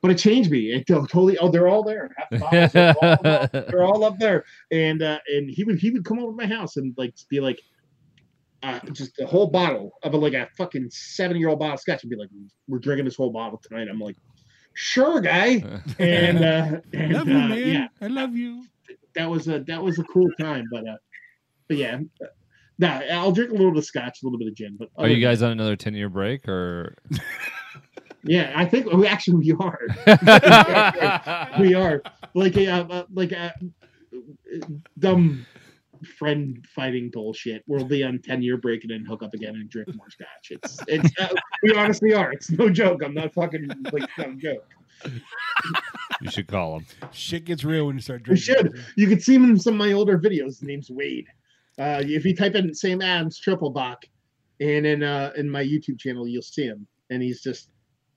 But 0.00 0.10
it 0.10 0.18
changed 0.18 0.50
me. 0.50 0.72
It 0.72 0.86
totally 0.88 1.38
oh 1.38 1.48
they're 1.48 1.68
all 1.68 1.84
there. 1.84 2.10
They're 2.30 2.94
all 3.00 3.48
they're 3.52 3.84
all 3.84 4.04
up 4.04 4.18
there. 4.18 4.44
And 4.72 5.00
uh 5.00 5.18
and 5.28 5.48
he 5.48 5.62
would 5.62 5.78
he 5.78 5.90
would 5.90 6.04
come 6.04 6.18
over 6.18 6.32
to 6.32 6.36
my 6.36 6.52
house 6.52 6.76
and 6.76 6.92
like 6.98 7.14
be 7.28 7.38
like 7.38 7.60
uh, 8.62 8.80
just 8.92 9.18
a 9.20 9.26
whole 9.26 9.48
bottle 9.48 9.92
of 10.02 10.14
a, 10.14 10.16
like 10.16 10.34
a 10.34 10.48
fucking 10.56 10.88
seven 10.90 11.36
year 11.36 11.48
old 11.48 11.58
bottle 11.58 11.74
of 11.74 11.80
scotch 11.80 12.02
and 12.02 12.10
be 12.10 12.16
like, 12.16 12.28
"We're 12.68 12.78
drinking 12.78 13.04
this 13.04 13.16
whole 13.16 13.30
bottle 13.30 13.60
tonight." 13.62 13.88
I'm 13.90 13.98
like, 13.98 14.16
"Sure, 14.74 15.20
guy." 15.20 15.62
And, 15.98 16.44
uh, 16.44 16.80
and 16.92 17.12
love 17.12 17.28
you, 17.28 17.36
uh, 17.36 17.48
man. 17.48 17.58
yeah, 17.58 17.86
I 18.00 18.06
love 18.06 18.36
you. 18.36 18.64
that 19.14 19.28
was 19.28 19.48
a 19.48 19.60
that 19.60 19.82
was 19.82 19.98
a 19.98 20.04
cool 20.04 20.30
time. 20.40 20.66
But 20.70 20.88
uh, 20.88 20.96
but 21.68 21.76
yeah, 21.76 21.98
uh, 22.22 22.26
nah, 22.78 23.00
I'll 23.12 23.32
drink 23.32 23.50
a 23.50 23.54
little 23.54 23.72
bit 23.72 23.78
of 23.78 23.84
scotch, 23.84 24.18
a 24.22 24.26
little 24.26 24.38
bit 24.38 24.48
of 24.48 24.54
gin. 24.54 24.76
But 24.78 24.88
Are 24.96 25.08
you 25.08 25.20
guys 25.20 25.42
on 25.42 25.52
another 25.52 25.76
ten 25.76 25.94
year 25.94 26.08
break 26.08 26.48
or? 26.48 26.96
Yeah, 28.24 28.52
I 28.54 28.64
think 28.66 28.86
we 28.92 29.06
actually 29.06 29.38
we 29.38 29.52
are. 29.58 29.80
we 31.60 31.74
are 31.74 32.02
like 32.34 32.56
a 32.56 32.68
uh, 32.68 32.84
uh, 32.84 33.04
like 33.12 33.32
a 33.32 33.52
dumb 34.98 35.44
friend 36.06 36.64
fighting 36.74 37.10
bullshit. 37.12 37.62
We'll 37.66 37.84
be 37.84 38.02
on 38.02 38.20
ten 38.20 38.42
year 38.42 38.56
break 38.56 38.84
and 38.84 38.90
then 38.90 39.04
hook 39.04 39.22
up 39.22 39.34
again 39.34 39.54
and 39.54 39.68
drink 39.68 39.88
more 39.94 40.10
scotch. 40.10 40.50
It's 40.50 40.78
it's 40.88 41.10
uh, 41.20 41.34
we 41.62 41.74
honestly 41.74 42.14
are. 42.14 42.32
It's 42.32 42.50
no 42.50 42.68
joke. 42.68 43.02
I'm 43.04 43.14
not 43.14 43.32
fucking 43.34 43.68
like 43.92 44.08
not 44.18 44.30
a 44.30 44.36
joke. 44.36 44.64
you 46.20 46.30
should 46.30 46.46
call 46.46 46.78
him. 46.78 46.86
Shit 47.12 47.44
gets 47.44 47.64
real 47.64 47.86
when 47.86 47.96
you 47.96 48.02
start 48.02 48.26
We 48.26 48.34
You 48.34 48.36
should. 48.36 48.84
You 48.96 49.08
can 49.08 49.20
see 49.20 49.34
him 49.34 49.44
in 49.44 49.58
some 49.58 49.74
of 49.74 49.78
my 49.78 49.92
older 49.92 50.18
videos. 50.18 50.46
His 50.46 50.62
name's 50.62 50.90
Wade. 50.90 51.26
Uh, 51.78 52.02
if 52.04 52.24
you 52.24 52.36
type 52.36 52.54
in 52.54 52.74
Sam 52.74 53.00
Adams 53.00 53.38
Triple 53.38 53.70
Bock, 53.70 54.04
and 54.60 54.86
in 54.86 55.02
uh, 55.02 55.32
in 55.36 55.48
my 55.48 55.64
YouTube 55.64 55.98
channel, 55.98 56.28
you'll 56.28 56.42
see 56.42 56.64
him, 56.64 56.86
and 57.10 57.22
he's 57.22 57.42
just 57.42 57.70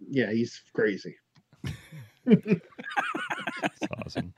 yeah, 0.10 0.32
he's 0.32 0.62
crazy. 0.74 1.16
That's 2.26 2.62
awesome. 4.06 4.34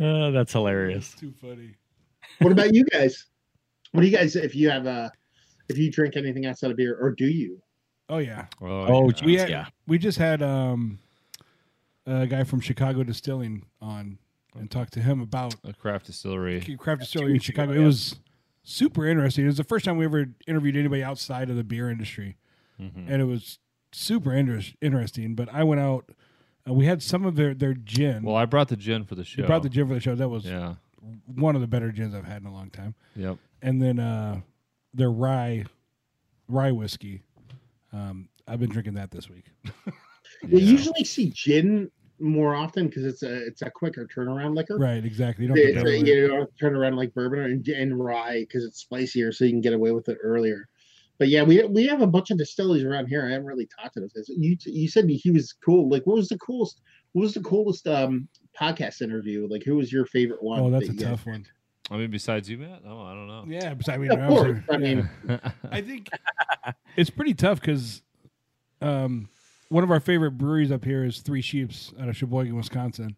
Oh, 0.00 0.32
that's 0.32 0.52
hilarious. 0.52 1.14
Too 1.14 1.32
funny. 1.40 1.76
What 2.40 2.52
about 2.52 2.74
you 2.74 2.84
guys? 2.86 3.26
What 3.92 4.00
do 4.02 4.06
you 4.06 4.16
guys 4.16 4.36
if 4.36 4.54
you 4.54 4.70
have 4.70 4.86
uh 4.86 5.08
if 5.68 5.78
you 5.78 5.90
drink 5.90 6.16
anything 6.16 6.46
outside 6.46 6.70
of 6.70 6.76
beer, 6.76 6.96
or 7.00 7.12
do 7.12 7.26
you? 7.26 7.60
Oh 8.08 8.18
yeah. 8.18 8.46
Oh, 8.60 8.66
Oh, 8.86 9.04
yeah. 9.06 9.12
geez, 9.12 9.22
We 9.26 9.34
had, 9.36 9.48
yeah. 9.48 9.66
we 9.86 9.98
just 9.98 10.18
had 10.18 10.42
um 10.42 10.98
a 12.06 12.26
guy 12.26 12.44
from 12.44 12.60
Chicago 12.60 13.02
Distilling 13.02 13.64
on 13.80 14.18
and 14.56 14.70
talked 14.70 14.92
to 14.94 15.00
him 15.00 15.20
about 15.20 15.54
a 15.64 15.72
craft 15.72 16.06
distillery. 16.06 16.60
craft 16.78 17.00
distillery 17.02 17.32
in 17.34 17.40
Chicago. 17.40 17.72
It 17.72 17.78
was 17.84 18.16
super 18.62 19.06
interesting. 19.06 19.44
It 19.44 19.48
was 19.48 19.56
the 19.56 19.64
first 19.64 19.84
time 19.84 19.96
we 19.96 20.04
ever 20.04 20.26
interviewed 20.46 20.76
anybody 20.76 21.02
outside 21.02 21.50
of 21.50 21.56
the 21.56 21.64
beer 21.64 21.90
industry, 21.90 22.36
Mhm. 22.80 23.06
and 23.08 23.22
it 23.22 23.24
was 23.24 23.58
super 23.92 24.32
inter- 24.34 24.60
interesting. 24.80 25.34
But 25.34 25.48
I 25.52 25.64
went 25.64 25.80
out. 25.80 26.10
Uh, 26.68 26.72
we 26.74 26.86
had 26.86 27.02
some 27.02 27.24
of 27.24 27.36
their 27.36 27.54
their 27.54 27.74
gin. 27.74 28.22
Well, 28.22 28.36
I 28.36 28.44
brought 28.44 28.68
the 28.68 28.76
gin 28.76 29.04
for 29.04 29.14
the 29.14 29.24
show. 29.24 29.42
you 29.42 29.46
brought 29.46 29.62
the 29.62 29.68
gin 29.68 29.88
for 29.88 29.94
the 29.94 30.00
show. 30.00 30.14
That 30.14 30.28
was 30.28 30.44
Yeah. 30.44 30.74
One 31.26 31.54
of 31.54 31.60
the 31.60 31.66
better 31.66 31.90
gins 31.92 32.14
I've 32.14 32.24
had 32.24 32.42
in 32.42 32.46
a 32.48 32.52
long 32.52 32.70
time. 32.70 32.94
Yep. 33.16 33.38
and 33.62 33.80
then 33.80 33.98
uh, 33.98 34.40
their 34.92 35.10
rye 35.10 35.64
rye 36.48 36.72
whiskey. 36.72 37.22
Um, 37.92 38.28
I've 38.48 38.60
been 38.60 38.70
drinking 38.70 38.94
that 38.94 39.10
this 39.10 39.28
week. 39.28 39.46
You 40.48 40.58
usually 40.58 41.04
see 41.04 41.30
gin 41.30 41.90
more 42.18 42.54
often 42.54 42.88
because 42.88 43.04
it's 43.04 43.22
a 43.22 43.46
it's 43.46 43.62
a 43.62 43.70
quicker 43.70 44.06
turnaround 44.14 44.54
liquor. 44.56 44.76
right, 44.78 45.02
exactly. 45.04 45.44
You 45.44 45.48
don't 45.48 45.58
have 45.76 45.86
It's 45.86 46.02
a- 46.02 46.06
you 46.06 46.28
don't 46.28 46.50
turn 46.58 46.74
around 46.76 46.96
like 46.96 47.14
bourbon 47.14 47.40
and, 47.40 47.68
and 47.68 47.98
rye 48.02 48.40
because 48.40 48.64
it's 48.64 48.80
spicier, 48.80 49.32
so 49.32 49.44
you 49.44 49.52
can 49.52 49.60
get 49.60 49.72
away 49.72 49.92
with 49.92 50.08
it 50.08 50.18
earlier. 50.22 50.68
But 51.18 51.28
yeah, 51.28 51.42
we 51.44 51.62
we 51.64 51.86
have 51.86 52.02
a 52.02 52.06
bunch 52.06 52.30
of 52.30 52.36
distilleries 52.38 52.84
around 52.84 53.06
here. 53.06 53.24
I 53.26 53.30
haven't 53.30 53.46
really 53.46 53.68
talked 53.80 53.94
to 53.94 54.00
those 54.00 54.12
guys. 54.12 54.28
You 54.28 54.56
you 54.66 54.88
said 54.88 55.08
he 55.08 55.30
was 55.30 55.54
cool. 55.64 55.88
Like, 55.88 56.06
what 56.06 56.16
was 56.16 56.28
the 56.28 56.38
coolest? 56.38 56.80
What 57.12 57.22
was 57.22 57.34
the 57.34 57.42
coolest 57.42 57.86
um 57.86 58.28
podcast 58.58 59.02
interview? 59.02 59.46
Like, 59.50 59.62
who 59.64 59.76
was 59.76 59.92
your 59.92 60.06
favorite 60.06 60.42
one? 60.42 60.60
Oh, 60.60 60.70
that's 60.70 60.86
that 60.86 60.92
a 60.92 60.94
you 60.94 61.00
guys- 61.00 61.08
tough 61.10 61.26
one. 61.26 61.46
I 61.90 61.98
mean, 61.98 62.10
besides 62.10 62.48
you, 62.48 62.56
Matt? 62.56 62.80
Oh, 62.86 63.02
I 63.02 63.12
don't 63.12 63.26
know. 63.28 63.44
Yeah, 63.46 63.74
but 63.74 63.86
I 63.90 63.98
mean, 63.98 64.10
Of 64.10 64.26
course. 64.28 64.58
I 64.70 64.76
mean, 64.78 65.08
I 65.70 65.82
think 65.82 66.08
it's 66.96 67.10
pretty 67.10 67.34
tough 67.34 67.60
because 67.60 68.00
um, 68.80 69.28
one 69.68 69.84
of 69.84 69.90
our 69.90 70.00
favorite 70.00 70.32
breweries 70.32 70.72
up 70.72 70.82
here 70.82 71.04
is 71.04 71.20
Three 71.20 71.42
Sheeps 71.42 71.92
out 72.00 72.08
of 72.08 72.16
Sheboygan, 72.16 72.56
Wisconsin, 72.56 73.16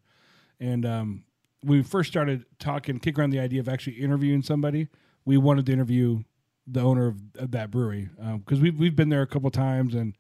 and 0.59 0.85
um, 0.85 1.25
we 1.65 1.83
first 1.85 2.11
started 2.11 2.45
talking, 2.59 2.99
kick 2.99 3.19
around 3.21 3.31
the 3.31 3.39
idea 3.39 3.61
of 3.61 3.69
actually 3.69 3.95
interviewing 3.99 4.43
somebody. 4.43 4.89
We 5.25 5.37
wanted 5.37 5.67
to 5.67 5.73
interview 5.73 6.25
the 6.67 6.81
owner 6.81 7.07
of, 7.07 7.21
of 7.39 7.53
that 7.53 7.71
brewery 7.71 8.09
because 8.39 8.61
we've 8.61 8.77
we've 8.77 8.97
been 8.97 9.11
there 9.11 9.23
a 9.23 9.27
couple 9.29 9.49
times 9.53 9.95
and 9.95 10.17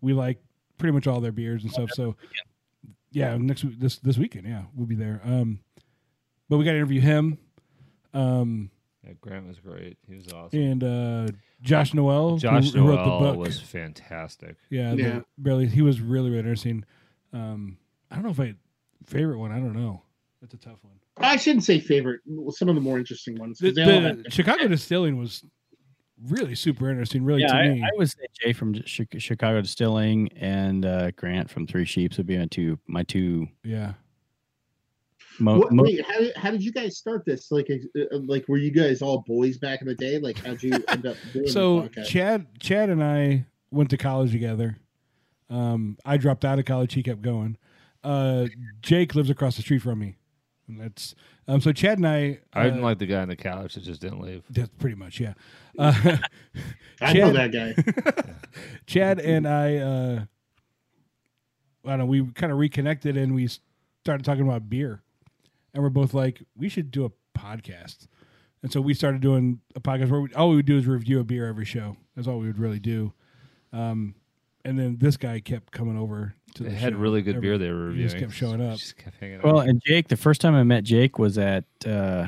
we 0.00 0.14
like 0.14 0.38
pretty 0.78 0.92
much 0.92 1.06
all 1.06 1.20
their 1.20 1.32
beers 1.32 1.64
and 1.64 1.70
stuff. 1.70 1.90
So 1.92 2.16
yeah, 3.12 3.36
next 3.36 3.64
week- 3.64 3.78
this 3.80 3.98
this 3.98 4.18
weekend, 4.18 4.46
yeah, 4.46 4.62
we'll 4.74 4.86
be 4.86 4.94
there. 4.94 5.20
Um, 5.24 5.60
but 6.48 6.58
we 6.58 6.64
got 6.64 6.72
to 6.72 6.76
interview 6.78 7.00
him. 7.00 7.38
Um, 8.12 8.70
Yeah, 9.04 9.12
Grant 9.20 9.46
was 9.46 9.58
great. 9.60 9.96
He 10.06 10.14
was 10.14 10.28
awesome. 10.32 10.58
and 10.60 10.84
uh, 10.84 11.28
Josh 11.62 11.94
Noel, 11.94 12.30
who- 12.32 12.38
Josh 12.38 12.72
who, 12.72 12.86
wrote 12.86 12.96
the 12.96 13.06
Noel 13.06 13.20
book. 13.20 13.36
was 13.38 13.60
fantastic. 13.60 14.56
yeah, 14.68 14.92
Yeah. 14.94 15.08
The, 15.20 15.24
barely. 15.38 15.66
He 15.66 15.82
was 15.82 16.00
really 16.00 16.28
really 16.30 16.40
interesting. 16.40 16.84
Um, 17.32 17.78
I 18.10 18.16
don't 18.16 18.24
know 18.24 18.30
if 18.30 18.40
I 18.40 18.54
favorite 19.06 19.38
one. 19.38 19.52
I 19.52 19.58
don't 19.58 19.74
know. 19.74 20.02
That's 20.40 20.54
a 20.54 20.58
tough 20.58 20.78
one. 20.82 20.94
I 21.18 21.36
shouldn't 21.36 21.64
say 21.64 21.78
favorite. 21.80 22.20
Some 22.50 22.68
of 22.68 22.74
the 22.74 22.80
more 22.80 22.98
interesting 22.98 23.36
ones. 23.38 23.58
The, 23.58 23.68
'cause 23.68 23.76
they 23.76 23.94
all 24.08 24.14
the 24.16 24.30
Chicago 24.30 24.66
Distilling 24.68 25.16
was 25.18 25.44
really 26.28 26.54
super 26.54 26.90
interesting. 26.90 27.24
Really 27.24 27.42
yeah, 27.42 27.48
to 27.48 27.54
I, 27.54 27.68
me. 27.70 27.82
I 27.82 27.88
would 27.96 28.10
say 28.10 28.26
Jay 28.40 28.52
from 28.52 28.74
Chicago 28.84 29.60
Distilling 29.60 30.28
and 30.36 30.84
uh, 30.84 31.10
Grant 31.12 31.50
from 31.50 31.66
Three 31.66 31.84
Sheeps 31.84 32.16
would 32.18 32.26
be 32.26 32.36
my 32.38 32.46
two 32.46 32.78
my 32.86 33.02
two. 33.02 33.48
yeah. 33.64 33.94
Mo- 35.38 35.58
What, 35.58 35.72
mo- 35.72 35.84
wait, 35.84 36.04
how 36.04 36.18
did, 36.18 36.36
how 36.36 36.50
did 36.50 36.62
you 36.62 36.70
guys 36.70 36.98
start 36.98 37.24
this? 37.24 37.50
Like, 37.50 37.70
uh, 37.70 38.18
like 38.26 38.46
were 38.46 38.58
you 38.58 38.70
guys 38.70 39.00
all 39.00 39.24
boys 39.26 39.56
back 39.56 39.80
in 39.80 39.86
the 39.86 39.94
day? 39.94 40.18
Like, 40.18 40.36
how'd 40.38 40.62
you 40.62 40.72
end 40.88 41.06
up 41.06 41.16
doing 41.32 41.46
So 41.48 41.88
the? 41.94 42.04
Chad, 42.04 42.46
Chad 42.60 42.90
and 42.90 43.02
I 43.02 43.46
went 43.70 43.88
to 43.90 43.96
college 43.96 44.32
together. 44.32 44.76
Um, 45.48 45.96
I 46.04 46.18
dropped 46.18 46.44
out 46.44 46.58
of 46.58 46.66
college. 46.66 46.92
He 46.92 47.02
kept 47.02 47.22
going. 47.22 47.56
Uh, 48.04 48.46
Jake 48.82 49.14
lives 49.14 49.30
across 49.30 49.56
the 49.56 49.62
street 49.62 49.80
from 49.80 49.98
me, 50.00 50.16
and 50.70 50.80
that's 50.80 51.14
um. 51.48 51.60
So 51.60 51.72
Chad 51.72 51.98
and 51.98 52.06
I. 52.06 52.38
I 52.52 52.64
didn't 52.64 52.80
uh, 52.80 52.84
like 52.84 52.98
the 52.98 53.06
guy 53.06 53.20
on 53.20 53.28
the 53.28 53.36
couch 53.36 53.74
that 53.74 53.82
just 53.82 54.00
didn't 54.00 54.20
leave. 54.20 54.42
That's 54.48 54.70
pretty 54.78 54.96
much, 54.96 55.20
yeah. 55.20 55.34
Uh, 55.78 55.92
I 57.00 57.12
know 57.12 57.32
that 57.32 57.52
guy. 57.52 58.34
Chad 58.86 59.20
and 59.20 59.46
I, 59.46 59.76
uh, 59.76 60.24
I 61.86 61.88
don't 61.90 62.00
know, 62.00 62.06
we 62.06 62.26
kind 62.32 62.52
of 62.52 62.58
reconnected 62.58 63.16
and 63.16 63.34
we 63.34 63.48
started 64.04 64.24
talking 64.24 64.42
about 64.42 64.68
beer. 64.68 65.02
And 65.72 65.82
we're 65.82 65.90
both 65.90 66.12
like, 66.12 66.42
we 66.56 66.68
should 66.68 66.90
do 66.90 67.04
a 67.04 67.38
podcast. 67.38 68.08
And 68.62 68.70
so 68.70 68.80
we 68.80 68.92
started 68.92 69.20
doing 69.22 69.60
a 69.74 69.80
podcast 69.80 70.10
where 70.10 70.20
we, 70.20 70.34
all 70.34 70.50
we 70.50 70.56
would 70.56 70.66
do 70.66 70.76
is 70.76 70.86
review 70.86 71.20
a 71.20 71.24
beer 71.24 71.46
every 71.48 71.64
show. 71.64 71.96
That's 72.14 72.28
all 72.28 72.38
we 72.38 72.48
would 72.48 72.58
really 72.58 72.80
do. 72.80 73.14
Um, 73.72 74.16
and 74.64 74.78
then 74.78 74.96
this 74.98 75.16
guy 75.16 75.40
kept 75.40 75.72
coming 75.72 75.96
over 75.98 76.34
to 76.54 76.62
They 76.64 76.68
the 76.70 76.74
had 76.76 76.92
show 76.94 76.98
really 76.98 77.22
good 77.22 77.36
every- 77.36 77.48
beer 77.48 77.58
they 77.58 77.70
were 77.70 77.90
He 77.92 78.02
reviewing. 78.02 78.08
just 78.08 78.18
kept 78.18 78.32
showing 78.32 78.60
up. 78.60 78.78
Just 78.78 78.96
kept 78.96 79.16
hanging 79.20 79.38
out. 79.38 79.44
well, 79.44 79.60
and 79.60 79.80
Jake, 79.86 80.08
the 80.08 80.16
first 80.16 80.40
time 80.40 80.54
I 80.54 80.62
met 80.62 80.84
Jake 80.84 81.18
was 81.18 81.38
at 81.38 81.64
uh, 81.86 82.26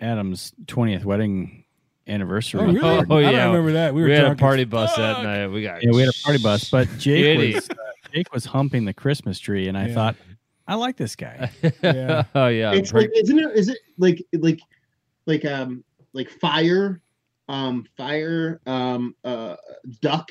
Adam's 0.00 0.52
twentieth 0.66 1.04
wedding 1.04 1.64
anniversary. 2.06 2.60
Oh, 2.60 2.66
really? 2.66 3.06
Oh, 3.10 3.16
I 3.16 3.20
yeah. 3.22 3.30
don't 3.32 3.46
remember 3.54 3.72
that. 3.72 3.94
We 3.94 4.02
were 4.02 4.08
we 4.08 4.14
had 4.14 4.24
a 4.26 4.34
party 4.34 4.64
bus 4.64 4.94
that 4.96 5.22
night. 5.22 5.46
We 5.48 5.62
got 5.62 5.82
Yeah, 5.82 5.90
we 5.92 6.00
had 6.00 6.10
a 6.10 6.24
party 6.24 6.42
bus, 6.42 6.70
but 6.70 6.88
Jake 6.98 7.38
Shitty. 7.38 7.54
was 7.54 7.70
uh, 7.70 7.74
Jake 8.12 8.32
was 8.32 8.44
humping 8.44 8.84
the 8.84 8.94
Christmas 8.94 9.38
tree, 9.38 9.68
and 9.68 9.76
I 9.78 9.88
Yeah. 9.88 9.94
thought, 9.94 10.16
I 10.66 10.74
like 10.76 10.96
this 10.96 11.16
guy. 11.16 11.50
Yeah. 11.82 12.24
oh 12.34 12.48
yeah. 12.48 12.72
it's 12.72 12.92
like, 12.92 13.10
isn't 13.14 13.38
it? 13.38 13.50
Is 13.56 13.68
it 13.68 13.78
like 13.98 14.24
like 14.34 14.60
like 15.26 15.44
um 15.44 15.82
like 16.12 16.28
fire, 16.30 17.00
um 17.48 17.86
fire, 17.96 18.60
um 18.66 19.14
uh 19.24 19.56
duck, 20.02 20.30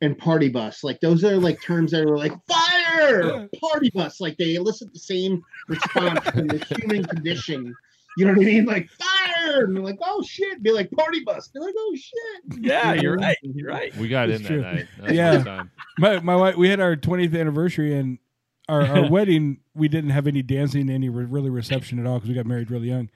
and 0.00 0.16
party 0.18 0.48
bus? 0.48 0.84
Like 0.84 1.00
those 1.00 1.24
are 1.24 1.36
like 1.36 1.60
terms 1.62 1.90
that 1.92 2.02
are 2.02 2.16
like 2.18 2.32
fire, 2.48 3.48
party 3.60 3.90
bus. 3.94 4.20
Like 4.20 4.36
they 4.36 4.54
elicit 4.54 4.92
the 4.92 4.98
same 4.98 5.42
response 5.68 6.20
from 6.30 6.46
the 6.48 6.64
human 6.78 7.04
condition. 7.04 7.74
You 8.16 8.24
know 8.24 8.32
what 8.32 8.42
I 8.42 8.44
mean? 8.46 8.64
Like 8.64 8.88
fire, 8.90 9.64
and 9.64 9.76
they're 9.76 9.82
like, 9.84 9.98
oh 10.02 10.22
shit. 10.22 10.62
Be 10.62 10.72
like 10.72 10.90
party 10.90 11.22
bus. 11.24 11.50
They're 11.54 11.62
like, 11.62 11.74
oh 11.76 11.94
shit. 11.96 12.58
Yeah, 12.62 12.94
you're 12.94 13.16
right. 13.16 13.36
You're 13.42 13.68
right. 13.70 13.94
we 13.96 14.08
got 14.08 14.28
It's 14.28 14.40
in 14.40 14.46
true. 14.46 14.60
that 14.62 14.74
night. 14.74 14.86
That 15.02 15.14
Yeah. 15.14 15.32
a 15.32 15.36
good 15.38 15.44
time. 15.46 15.70
my 15.98 16.20
my 16.20 16.34
wife, 16.36 16.56
we 16.56 16.68
had 16.68 16.80
our 16.80 16.96
20th 16.96 17.38
anniversary 17.38 17.94
and 17.96 18.18
our, 18.68 18.82
our 18.84 19.08
wedding 19.10 19.58
we 19.74 19.88
didn't 19.88 20.10
have 20.10 20.26
any 20.26 20.42
dancing 20.42 20.90
any 20.90 21.08
re- 21.08 21.24
really 21.24 21.48
reception 21.50 21.98
at 21.98 22.06
all 22.06 22.16
because 22.16 22.28
we 22.28 22.34
got 22.34 22.44
married 22.44 22.70
really 22.70 22.88
young 22.88 23.08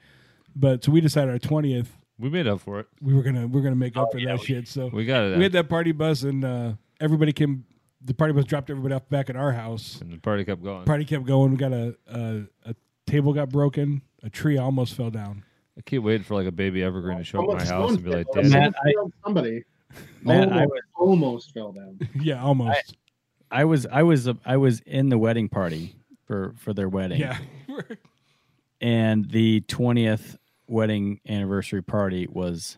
but 0.55 0.83
so 0.83 0.91
we 0.91 0.99
decided 1.01 1.29
our 1.29 1.37
20th 1.37 1.87
We 2.19 2.29
made 2.29 2.47
up 2.47 2.61
for 2.61 2.79
it. 2.79 2.87
we 3.01 3.13
were 3.13 3.23
gonna 3.23 3.47
we 3.47 3.59
are 3.59 3.63
gonna 3.63 3.75
make 3.75 3.97
up 3.97 4.11
for 4.11 4.19
that 4.21 4.39
shit 4.41 4.67
so 4.67 4.87
We 4.93 5.05
got 5.05 5.23
it. 5.25 5.37
we 5.37 5.43
had 5.43 5.51
that 5.53 5.67
party 5.69 5.91
bus 5.91 6.23
and 6.23 6.45
uh 6.45 6.73
everybody 7.01 7.33
came 7.33 7.65
the 8.05 8.13
party 8.13 8.33
bus 8.33 8.45
dropped 8.45 8.69
everybody 8.69 8.93
off 8.93 9.07
back 9.09 9.29
at 9.29 9.35
our 9.35 9.51
house 9.51 9.99
and 10.01 10.11
the 10.13 10.17
party 10.17 10.43
kept 10.45 10.63
going. 10.63 10.85
party 10.85 11.05
kept 11.05 11.25
going 11.25 11.51
we 11.51 11.57
got 11.57 11.73
a 11.73 11.95
a, 12.07 12.43
a 12.65 12.75
table 13.07 13.33
got 13.33 13.49
broken 13.49 14.01
a 14.23 14.29
tree 14.29 14.57
almost 14.57 14.93
fell 14.95 15.09
down 15.09 15.43
I 15.77 15.81
keep 15.81 16.03
waiting 16.03 16.23
for 16.23 16.35
like 16.35 16.45
a 16.47 16.51
baby 16.51 16.83
evergreen 16.83 17.17
to 17.17 17.23
show 17.23 17.43
up 17.49 17.59
at 17.61 17.65
my 17.67 17.73
house 17.73 17.91
and 17.93 18.03
be 18.03 18.11
like, 18.11 18.27
someone 18.31 18.51
"Dad, 18.51 18.73
Matt, 18.73 18.73
fell- 18.93 19.11
somebody 19.25 19.63
Matt, 20.21 20.51
I 20.51 20.65
almost, 20.65 20.69
was 20.71 20.81
almost 20.95 21.53
fell 21.53 21.71
down. 21.71 21.99
yeah 22.21 22.41
almost 22.43 22.95
I 23.49 23.65
was 23.65 23.85
I 23.87 24.03
was 24.03 24.29
I 24.45 24.57
was 24.57 24.81
in 24.81 25.09
the 25.09 25.17
wedding 25.17 25.49
party 25.49 25.95
for 26.25 26.53
for 26.57 26.73
their 26.73 26.89
wedding. 26.89 27.19
yeah 27.19 27.37
and 28.81 29.29
the 29.29 29.61
20th 29.61 30.37
wedding 30.73 31.19
anniversary 31.27 31.81
party 31.83 32.27
was 32.29 32.77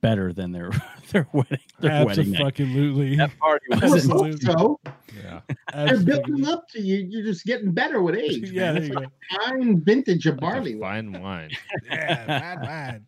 better 0.00 0.32
than 0.32 0.52
their 0.52 0.70
their 1.12 1.26
wedding 1.32 1.58
their 1.80 2.06
wedding 2.06 2.30
night. 2.32 2.46
absolutely 2.58 3.16
That 3.16 3.38
party 3.38 3.66
was 3.70 4.40
so. 4.42 4.80
yeah." 5.22 5.40
They're 5.74 5.98
building 6.00 6.46
up 6.46 6.68
to 6.70 6.80
you. 6.80 7.06
You're 7.08 7.24
just 7.24 7.44
getting 7.44 7.72
better 7.72 8.00
with 8.02 8.14
age. 8.14 8.50
yeah 8.52 8.72
man. 8.72 8.74
there 8.74 8.82
It's 8.82 8.88
you 8.88 8.94
like 8.94 9.08
go 9.08 9.44
fine 9.46 9.80
vintage 9.84 10.26
of 10.26 10.38
barley. 10.38 10.78
fine 10.78 11.12
wine. 11.20 11.50
yeah 11.90 12.26
bad 12.26 12.62
bad 12.62 13.04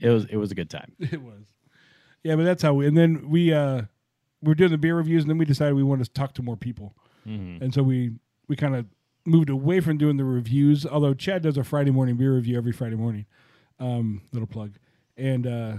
it 0.00 0.10
was 0.10 0.24
it 0.26 0.36
was 0.36 0.50
a 0.50 0.54
good 0.54 0.70
time. 0.70 0.92
It 1.00 1.20
was. 1.22 1.44
Yeah, 2.22 2.36
but 2.36 2.44
that's 2.44 2.62
how 2.62 2.74
we 2.74 2.86
and 2.86 2.96
then 2.96 3.28
we 3.28 3.52
uh 3.52 3.82
we 4.42 4.48
were 4.48 4.54
doing 4.54 4.70
the 4.70 4.78
beer 4.78 4.96
reviews 4.96 5.22
and 5.24 5.30
then 5.30 5.38
we 5.38 5.44
decided 5.44 5.74
we 5.74 5.82
wanted 5.82 6.04
to 6.04 6.12
talk 6.12 6.34
to 6.34 6.42
more 6.42 6.56
people. 6.56 6.94
Mhm. 7.26 7.60
And 7.62 7.72
so 7.74 7.82
we 7.82 8.12
we 8.48 8.56
kind 8.56 8.74
of 8.76 8.86
moved 9.26 9.50
away 9.50 9.80
from 9.80 9.98
doing 9.98 10.16
the 10.16 10.24
reviews, 10.24 10.86
although 10.86 11.14
Chad 11.14 11.42
does 11.42 11.56
a 11.58 11.64
Friday 11.64 11.90
morning 11.90 12.16
beer 12.16 12.34
review 12.34 12.56
every 12.56 12.72
Friday 12.72 12.96
morning. 12.96 13.26
Um 13.78 14.22
little 14.32 14.46
plug. 14.46 14.72
And 15.16 15.46
uh 15.46 15.76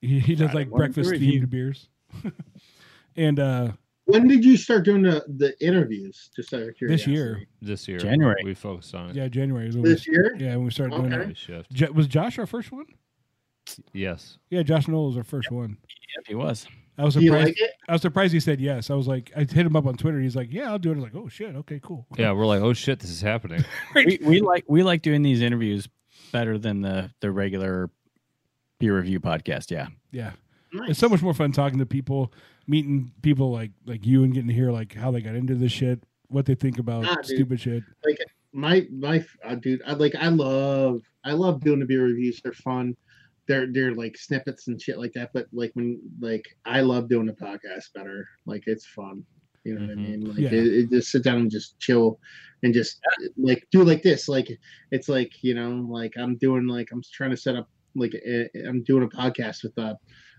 he, 0.00 0.20
he 0.20 0.34
does 0.34 0.50
Friday 0.52 0.58
like 0.58 0.70
breakfast 0.70 1.10
beer 1.10 1.18
review. 1.20 1.42
themed 1.42 1.50
beers. 1.50 1.88
and 3.16 3.38
uh 3.40 3.72
When 4.06 4.28
did 4.28 4.44
you 4.44 4.56
start 4.56 4.84
doing 4.84 5.02
the, 5.02 5.24
the 5.36 5.54
interviews? 5.66 6.30
Just 6.36 6.52
out 6.54 6.62
of 6.62 6.74
this 6.80 7.06
year, 7.06 7.44
This 7.62 7.88
year, 7.88 7.98
January. 7.98 8.42
we 8.44 8.54
focused 8.54 8.94
on 8.94 9.10
it. 9.10 9.16
yeah, 9.16 9.28
January 9.28 9.68
is 9.68 9.76
This 9.76 10.06
we, 10.06 10.14
year? 10.14 10.36
Yeah, 10.38 10.56
when 10.56 10.64
we 10.66 10.70
started 10.70 10.96
doing 10.96 11.12
Okay. 11.12 11.30
it. 11.30 11.36
Shift. 11.36 11.72
Jo- 11.72 11.92
was 11.92 12.06
Josh 12.06 12.38
our 12.38 12.46
first 12.46 12.70
one? 12.72 12.86
Yes. 13.92 14.36
Yeah, 14.50 14.62
Josh 14.62 14.88
Noel 14.88 15.06
was 15.08 15.16
our 15.16 15.24
first 15.24 15.50
one. 15.50 15.78
Yep, 16.16 16.26
he 16.26 16.34
was. 16.34 16.66
I 16.96 17.04
was 17.04 17.14
Do 17.14 17.20
you 17.20 17.26
surprised. 17.28 17.46
like 17.46 17.60
it? 17.60 17.70
I 17.88 17.92
was 17.92 18.02
surprised 18.02 18.32
he 18.32 18.40
said 18.40 18.60
yes. 18.60 18.88
I 18.90 18.94
was 18.94 19.08
like, 19.08 19.32
I 19.36 19.40
hit 19.40 19.56
him 19.66 19.74
up 19.76 19.86
on 19.86 19.96
Twitter. 19.96 20.20
He's 20.20 20.36
like, 20.36 20.52
"Yeah, 20.52 20.70
I'll 20.70 20.78
do 20.78 20.90
it." 20.90 20.92
I 20.92 20.96
was 20.96 21.04
like, 21.04 21.14
"Oh 21.16 21.28
shit, 21.28 21.54
okay, 21.56 21.80
cool." 21.82 22.06
Yeah, 22.18 22.32
we're 22.32 22.46
like, 22.46 22.60
oh 22.62 22.72
shit, 22.72 23.00
this 23.00 23.10
is 23.10 23.20
happening. 23.20 23.64
We, 23.94 24.18
we 24.22 24.40
like 24.40 24.64
we 24.68 24.82
like 24.82 25.02
doing 25.02 25.22
these 25.22 25.40
interviews 25.42 25.88
better 26.32 26.56
than 26.58 26.82
the 26.82 27.10
the 27.20 27.30
regular 27.30 27.90
peer 28.78 28.96
review 28.96 29.18
podcast. 29.20 29.70
Yeah. 29.70 29.88
Yeah, 30.12 30.32
Nice. 30.72 30.90
it's 30.90 30.98
so 31.00 31.08
much 31.08 31.22
more 31.22 31.34
fun 31.34 31.50
talking 31.52 31.78
to 31.80 31.86
people, 31.86 32.32
meeting 32.68 33.10
people 33.22 33.50
like 33.50 33.72
like 33.86 34.06
you, 34.06 34.22
and 34.22 34.32
getting 34.32 34.48
to 34.48 34.54
hear 34.54 34.70
like 34.70 34.94
how 34.94 35.10
they 35.10 35.20
got 35.20 35.34
into 35.34 35.54
this 35.56 35.72
shit, 35.72 36.00
what 36.28 36.46
they 36.46 36.54
think 36.54 36.78
about 36.78 37.04
Ah, 37.06 37.14
dude. 37.16 37.26
stupid 37.26 37.60
shit. 37.60 37.82
like 38.04 38.18
my 38.52 38.86
my 38.92 39.24
uh, 39.44 39.56
dude. 39.56 39.82
I 39.84 39.94
like 39.94 40.14
I 40.14 40.28
love 40.28 41.00
I 41.24 41.32
love 41.32 41.60
doing 41.64 41.80
the 41.80 41.86
beer 41.86 42.04
reviews. 42.04 42.40
They're 42.42 42.52
fun. 42.52 42.96
They're 43.46 43.66
they're 43.72 43.94
like 43.94 44.16
snippets 44.16 44.68
and 44.68 44.80
shit 44.80 44.98
like 44.98 45.12
that. 45.14 45.30
But 45.34 45.46
like 45.52 45.70
when 45.74 46.00
like 46.20 46.44
I 46.64 46.80
love 46.80 47.08
doing 47.08 47.26
the 47.26 47.32
podcast 47.34 47.92
better. 47.94 48.26
Like 48.46 48.64
it's 48.66 48.86
fun. 48.86 49.24
You 49.64 49.74
know 49.78 49.86
what 49.86 49.92
I 49.92 49.94
Mhm. 49.94 50.08
mean? 50.10 50.20
Like 50.24 50.38
Yeah. 50.38 50.50
it, 50.52 50.66
it 50.66 50.90
just 50.90 51.10
sit 51.10 51.24
down 51.24 51.36
and 51.38 51.50
just 51.50 51.78
chill 51.78 52.18
and 52.62 52.74
just 52.74 53.00
like 53.36 53.66
do 53.70 53.82
like 53.82 54.02
this. 54.02 54.28
Like 54.28 54.48
it's 54.90 55.08
like 55.08 55.32
you 55.42 55.54
know, 55.54 55.86
like 55.88 56.12
I'm 56.18 56.36
doing 56.36 56.66
like 56.66 56.88
I'm 56.92 57.02
trying 57.12 57.30
to 57.30 57.36
set 57.36 57.56
up 57.56 57.68
like 57.96 58.12
i 58.28 58.48
I'm 58.68 58.82
doing 58.84 59.04
a 59.04 59.08
podcast 59.08 59.62
with 59.62 59.78
uh 59.78 59.94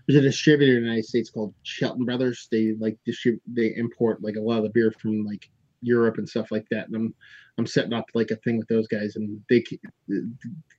there's 0.06 0.18
a 0.18 0.22
distributor 0.22 0.74
in 0.76 0.82
the 0.82 0.88
United 0.88 1.06
States 1.06 1.30
called 1.30 1.52
Shelton 1.64 2.04
Brothers. 2.04 2.46
They 2.52 2.74
like 2.78 2.96
distribute 3.04 3.42
they 3.46 3.74
import 3.76 4.22
like 4.22 4.36
a 4.36 4.40
lot 4.40 4.58
of 4.58 4.64
the 4.64 4.70
beer 4.70 4.92
from 5.00 5.24
like 5.24 5.48
Europe 5.86 6.18
and 6.18 6.28
stuff 6.28 6.50
like 6.50 6.66
that. 6.70 6.86
And 6.88 6.96
I'm 6.96 7.14
I'm 7.58 7.66
setting 7.66 7.94
up 7.94 8.04
like 8.14 8.30
a 8.30 8.36
thing 8.36 8.58
with 8.58 8.68
those 8.68 8.86
guys, 8.88 9.16
and 9.16 9.40
they 9.48 9.64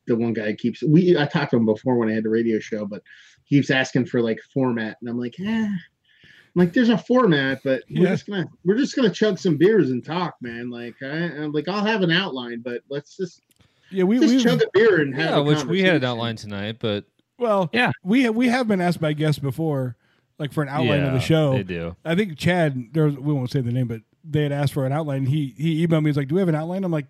the 0.07 0.15
one 0.15 0.33
guy 0.33 0.53
keeps 0.53 0.83
we 0.83 1.17
I 1.17 1.25
talked 1.25 1.51
to 1.51 1.57
him 1.57 1.65
before 1.65 1.97
when 1.97 2.09
I 2.09 2.13
had 2.13 2.23
the 2.23 2.29
radio 2.29 2.59
show, 2.59 2.85
but 2.85 3.01
he 3.45 3.57
keeps 3.57 3.71
asking 3.71 4.05
for 4.05 4.21
like 4.21 4.39
format, 4.53 4.97
and 5.01 5.09
I'm 5.09 5.17
like, 5.19 5.35
eh. 5.39 5.65
I'm 5.65 6.63
like 6.63 6.73
there's 6.73 6.89
a 6.89 6.97
format, 6.97 7.59
but 7.63 7.83
we're 7.89 8.05
Yeah. 8.05 8.11
just 8.11 8.27
gonna 8.27 8.47
we're 8.65 8.77
just 8.77 8.95
gonna 8.95 9.09
chug 9.09 9.37
some 9.37 9.57
beers 9.57 9.91
and 9.91 10.03
talk, 10.03 10.35
man. 10.41 10.69
Like 10.69 10.95
I, 11.01 11.07
I'm 11.07 11.51
like 11.51 11.67
I'll 11.67 11.85
have 11.85 12.01
an 12.01 12.11
outline, 12.11 12.61
but 12.61 12.81
let's 12.89 13.15
just 13.15 13.41
Yeah, 13.91 14.03
we 14.03 14.19
just 14.19 14.35
we 14.35 14.43
chug 14.43 14.61
a 14.61 14.67
beer 14.73 15.01
and 15.01 15.15
have 15.15 15.29
Yeah, 15.31 15.37
a 15.37 15.43
which 15.43 15.63
we 15.65 15.81
had 15.81 15.97
an 15.97 16.03
outline 16.03 16.35
tonight, 16.35 16.77
but 16.79 17.05
well, 17.39 17.69
Yeah. 17.71 17.91
we 18.03 18.23
have, 18.23 18.35
we 18.35 18.47
have 18.47 18.67
been 18.67 18.81
asked 18.81 18.99
by 18.99 19.13
guests 19.13 19.39
before, 19.39 19.95
like 20.39 20.51
for 20.51 20.63
an 20.63 20.69
outline 20.69 21.03
of 21.03 21.13
the 21.13 21.19
show. 21.19 21.53
They 21.53 21.63
do. 21.63 21.95
I 22.03 22.15
think 22.15 22.35
Chad, 22.37 22.93
there 22.93 23.05
was, 23.05 23.15
we 23.15 23.31
won't 23.33 23.51
say 23.51 23.61
the 23.61 23.71
name, 23.71 23.87
but 23.87 24.01
they 24.29 24.43
had 24.43 24.51
asked 24.51 24.73
for 24.73 24.85
an 24.85 24.91
outline. 24.91 25.25
He 25.25 25.53
he 25.57 25.85
emailed 25.85 26.03
me. 26.03 26.09
He's 26.09 26.17
like, 26.17 26.27
"Do 26.27 26.35
we 26.35 26.41
have 26.41 26.49
an 26.49 26.55
outline?" 26.55 26.83
I'm 26.83 26.91
like, 26.91 27.07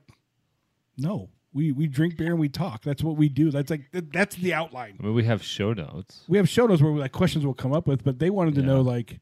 "No, 0.98 1.30
we 1.54 1.72
we 1.72 1.88
drink 1.88 2.18
beer 2.18 2.32
and 2.32 2.40
we 2.40 2.50
talk. 2.50 2.84
That's 2.84 3.04
what 3.04 3.18
we 3.18 3.30
do. 3.30 3.52
That's 3.52 3.70
like 3.70 3.92
that- 3.92 4.12
that's 4.12 4.36
the 4.36 4.54
outline. 4.54 4.98
I 5.00 5.04
mean, 5.04 5.14
we 5.14 5.24
have 5.26 5.44
show 5.44 5.74
notes. 5.74 6.24
We 6.28 6.38
have 6.38 6.50
show 6.50 6.66
notes 6.68 6.82
where 6.82 6.92
we, 6.92 7.00
like 7.00 7.12
questions 7.12 7.46
will 7.46 7.54
come 7.54 7.74
up 7.74 7.88
with, 7.88 8.04
but 8.04 8.20
they 8.20 8.30
wanted 8.30 8.56
to 8.56 8.62
Yeah. 8.62 8.68
know 8.68 8.82
like 8.82 9.20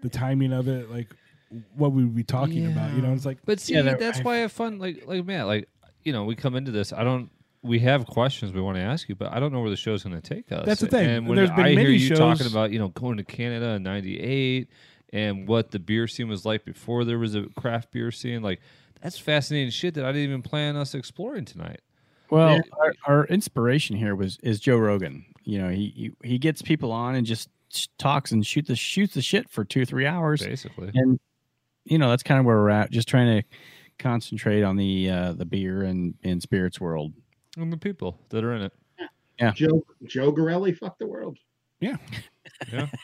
the 0.00 0.08
timing 0.08 0.52
of 0.52 0.68
it, 0.68 0.90
like 0.90 1.08
what 1.74 1.92
we 1.92 2.04
would 2.04 2.14
be 2.14 2.24
talking 2.24 2.66
about. 2.66 2.94
You 2.94 3.02
know, 3.02 3.12
it's 3.12 3.24
like 3.26 3.38
But 3.44 3.60
see, 3.60 3.74
Yeah, 3.74 3.82
that- 3.82 3.98
that's 3.98 4.20
I- 4.20 4.22
why 4.22 4.34
I 4.34 4.38
have 4.38 4.52
fun. 4.52 4.78
Like, 4.78 5.06
like 5.06 5.24
Matt, 5.24 5.46
like 5.46 5.68
you 6.04 6.12
know, 6.12 6.24
we 6.24 6.34
come 6.34 6.54
into 6.56 6.70
this. 6.70 6.92
I 6.92 7.04
don't. 7.04 7.30
We 7.60 7.80
have 7.80 8.06
questions 8.06 8.52
we 8.52 8.60
want 8.60 8.76
to 8.76 8.82
ask 8.82 9.08
you, 9.08 9.16
but 9.16 9.32
I 9.32 9.40
don't 9.40 9.52
know 9.52 9.60
where 9.60 9.68
the 9.70 9.76
show's 9.76 10.04
going 10.04 10.14
to 10.18 10.22
take 10.26 10.52
us. 10.52 10.64
That's 10.64 10.80
the 10.80 10.86
thing. 10.86 11.06
And 11.08 11.26
when 11.28 11.36
There's 11.36 11.50
been 11.50 11.58
I 11.64 11.68
hear 11.70 11.76
many 11.82 11.96
you 11.96 12.14
talking 12.14 12.44
shows- 12.44 12.52
about, 12.52 12.70
you 12.70 12.78
know, 12.78 12.88
going 12.88 13.16
to 13.16 13.24
Canada 13.24 13.70
in 13.70 13.82
'98 13.82 14.68
and 15.12 15.48
what 15.48 15.70
the 15.70 15.78
beer 15.78 16.06
scene 16.06 16.28
was 16.28 16.44
like 16.44 16.64
before 16.64 17.04
there 17.04 17.18
was 17.18 17.34
a 17.34 17.44
craft 17.56 17.90
beer 17.92 18.10
scene, 18.10 18.42
like 18.42 18.60
that's 19.02 19.18
fascinating 19.18 19.70
shit 19.70 19.94
that 19.94 20.04
I 20.04 20.12
didn't 20.12 20.28
even 20.30 20.42
plan 20.42 20.76
us 20.76 20.94
exploring 20.94 21.44
tonight. 21.44 21.80
Well, 22.30 22.56
Yeah. 22.56 22.60
our, 22.78 22.94
our 23.06 23.24
inspiration 23.26 23.96
here 23.96 24.14
was 24.14 24.38
is 24.42 24.60
Joe 24.60 24.76
Rogan. 24.76 25.24
You 25.44 25.58
know, 25.62 25.68
he 25.70 26.12
he, 26.22 26.28
he 26.28 26.38
gets 26.38 26.60
people 26.62 26.92
on 26.92 27.14
and 27.14 27.26
just 27.26 27.48
talks 27.98 28.32
and 28.32 28.46
shoot 28.46 28.66
the 28.66 28.76
shoots 28.76 29.14
the 29.14 29.22
shit 29.22 29.48
for 29.48 29.64
two 29.64 29.84
three 29.86 30.06
hours, 30.06 30.44
Basically, 30.44 30.90
and 30.94 31.18
you 31.84 31.96
know 31.98 32.10
that's 32.10 32.22
kind 32.22 32.38
of 32.40 32.44
where 32.44 32.56
we're 32.56 32.68
at. 32.70 32.90
Just 32.90 33.08
trying 33.08 33.40
to 33.40 33.48
concentrate 33.98 34.62
on 34.62 34.76
the 34.76 35.08
uh, 35.10 35.32
the 35.32 35.44
beer 35.46 35.82
and 35.82 36.14
and 36.22 36.42
spirits 36.42 36.80
world. 36.80 37.12
and 37.56 37.72
the 37.72 37.76
people 37.78 38.18
that 38.28 38.44
are 38.44 38.52
in 38.54 38.62
it. 38.62 38.72
Yeah, 39.40 39.52
Joe 39.52 39.82
Joe 40.04 40.32
Gorelli, 40.32 40.76
fuck 40.76 40.98
the 40.98 41.06
world. 41.06 41.38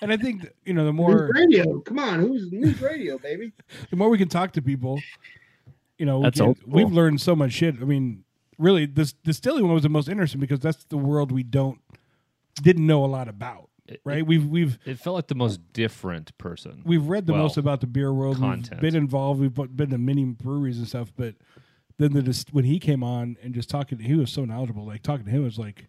And 0.01 0.13
I 0.13 0.17
think 0.17 0.47
you 0.65 0.75
know 0.75 0.85
the 0.85 0.93
News 0.93 0.97
more 0.97 1.31
radio, 1.35 1.81
come 1.81 1.99
on, 1.99 2.21
who's 2.21 2.51
news 2.51 2.81
radio, 2.81 3.19
baby? 3.19 3.53
the 3.91 3.97
more 3.97 4.09
we 4.09 4.19
can 4.19 4.29
talk 4.29 4.53
to 4.53 4.63
people, 4.63 5.01
you 5.99 6.07
know, 6.07 6.19
we 6.19 6.25
That's 6.25 6.39
can- 6.39 6.49
old 6.49 6.59
school. 6.59 6.73
we've 6.73 6.93
learned 6.93 7.21
so 7.21 7.37
much 7.37 7.53
shit. 7.53 7.77
I 7.81 7.85
mean, 7.85 8.25
really, 8.59 8.87
this 8.87 9.13
distilling 9.13 9.65
one 9.65 9.75
was 9.75 9.83
the 9.85 9.89
most 9.89 10.09
interesting 10.09 10.41
because 10.41 10.61
that's 10.61 10.85
the 10.85 10.97
world 10.99 11.31
we 11.33 11.43
don't 11.43 11.81
didn't 12.63 12.87
know 12.87 13.05
a 13.05 13.07
lot 13.07 13.29
about. 13.29 13.71
It- 13.87 14.01
Right? 14.05 14.27
We've 14.27 14.47
we've 14.47 14.79
It 14.87 14.99
felt 14.99 15.15
like 15.15 15.27
the 15.29 15.35
most 15.35 15.61
different 15.73 16.37
person. 16.39 16.83
we've 16.87 17.07
read 17.07 17.27
the 17.27 17.33
Well, 17.35 17.43
most 17.43 17.57
about 17.59 17.81
the 17.81 17.87
beer 17.87 18.13
world. 18.13 18.39
content. 18.39 18.81
We've 18.83 18.93
been 18.93 18.97
involved. 19.03 19.41
We've 19.41 19.55
been 19.55 19.91
to 19.91 19.99
many 19.99 20.25
breweries 20.25 20.79
and 20.79 20.89
stuff. 20.89 21.13
But 21.15 21.35
then 21.99 22.13
the 22.15 22.23
dis- 22.23 22.47
when 22.51 22.65
he 22.65 22.79
came 22.81 23.05
on 23.05 23.37
and 23.43 23.55
just 23.55 23.69
talking, 23.69 23.99
he 23.99 24.15
was 24.15 24.31
so 24.33 24.45
knowledgeable. 24.45 24.85
Like 24.87 25.03
talking 25.03 25.27
to 25.27 25.31
him 25.31 25.45
was 25.45 25.59
like, 25.59 25.87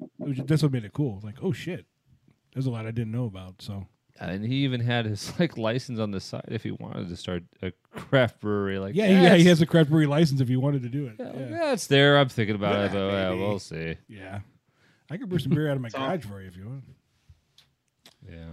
it 0.00 0.10
was 0.28 0.36
just, 0.36 0.46
that's 0.48 0.62
what 0.62 0.72
made 0.72 0.84
it 0.84 0.92
cool. 0.92 1.20
Like, 1.24 1.36
oh 1.42 1.52
shit, 1.52 1.86
there's 2.52 2.66
a 2.66 2.70
lot 2.70 2.86
I 2.86 2.90
didn't 2.90 3.12
know 3.12 3.26
about. 3.26 3.60
So 3.60 3.86
uh, 4.20 4.24
and 4.24 4.44
he 4.44 4.56
even 4.64 4.80
had 4.80 5.04
his 5.04 5.32
like 5.40 5.56
license 5.56 5.98
on 5.98 6.10
the 6.10 6.20
side 6.20 6.44
if 6.48 6.62
he 6.62 6.70
wanted 6.70 7.08
to 7.08 7.16
start 7.16 7.44
a 7.62 7.72
craft 7.90 8.40
brewery. 8.40 8.78
Like, 8.78 8.94
yeah, 8.94 9.06
yeah, 9.06 9.34
he 9.36 9.44
has 9.44 9.60
a 9.60 9.66
craft 9.66 9.90
brewery 9.90 10.06
license 10.06 10.40
if 10.40 10.48
he 10.48 10.56
wanted 10.56 10.82
to 10.82 10.88
do 10.88 11.06
it. 11.06 11.14
Yeah, 11.18 11.32
Yeah, 11.34 11.48
yeah, 11.50 11.72
it's 11.72 11.86
there. 11.86 12.18
I'm 12.18 12.28
thinking 12.28 12.56
about 12.56 12.86
it, 12.86 12.92
though. 12.92 13.10
but 13.10 13.14
yeah, 13.16 13.30
we'll 13.30 13.58
see. 13.58 13.96
yeah. 14.08 14.40
I 15.10 15.16
could 15.16 15.28
brew 15.28 15.38
some 15.38 15.52
beer 15.52 15.70
out 15.70 15.76
of 15.76 15.82
my 15.82 15.88
garage 15.94 16.24
for 16.24 16.40
you 16.40 16.48
if 16.48 16.56
you 16.56 16.66
want. 16.66 16.84
Yeah. 18.28 18.50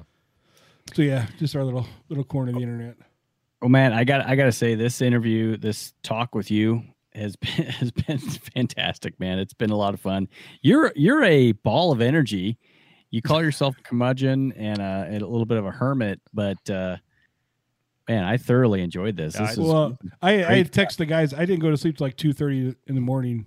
So 0.93 1.01
yeah, 1.01 1.27
just 1.39 1.55
our 1.55 1.63
little 1.63 1.87
little 2.09 2.23
corner 2.23 2.49
of 2.49 2.55
the 2.55 2.61
internet. 2.61 2.95
Oh 3.61 3.67
man, 3.67 3.91
I 3.93 4.03
got 4.03 4.25
I 4.25 4.35
got 4.35 4.45
to 4.45 4.51
say 4.51 4.75
this 4.75 5.01
interview, 5.01 5.57
this 5.57 5.93
talk 6.03 6.35
with 6.35 6.51
you 6.51 6.83
has 7.13 7.35
been 7.35 7.49
has 7.65 7.91
been 7.91 8.19
fantastic, 8.19 9.19
man. 9.19 9.39
It's 9.39 9.53
been 9.53 9.71
a 9.71 9.75
lot 9.75 9.93
of 9.93 9.99
fun. 9.99 10.27
You're 10.61 10.93
you're 10.95 11.23
a 11.23 11.53
ball 11.53 11.91
of 11.91 12.01
energy. 12.01 12.57
You 13.15 13.21
call 13.21 13.41
yourself 13.41 13.77
a 13.79 13.81
curmudgeon 13.81 14.51
and 14.57 14.79
a, 14.79 15.07
and 15.09 15.21
a 15.21 15.25
little 15.25 15.45
bit 15.45 15.57
of 15.57 15.65
a 15.65 15.71
hermit, 15.71 16.19
but 16.33 16.69
uh, 16.69 16.97
man, 18.09 18.25
I 18.25 18.35
thoroughly 18.35 18.81
enjoyed 18.81 19.15
this. 19.15 19.35
This 19.35 19.41
I- 19.41 19.51
is 19.53 19.57
Well, 19.57 19.97
I 20.21 20.57
I 20.57 20.63
text 20.63 20.97
the 20.97 21.05
guys. 21.05 21.33
I 21.33 21.45
didn't 21.45 21.61
go 21.61 21.69
to 21.69 21.77
sleep 21.77 21.97
till 21.97 22.07
like 22.07 22.17
two 22.17 22.33
thirty 22.33 22.75
in 22.87 22.95
the 22.95 22.99
morning 22.99 23.45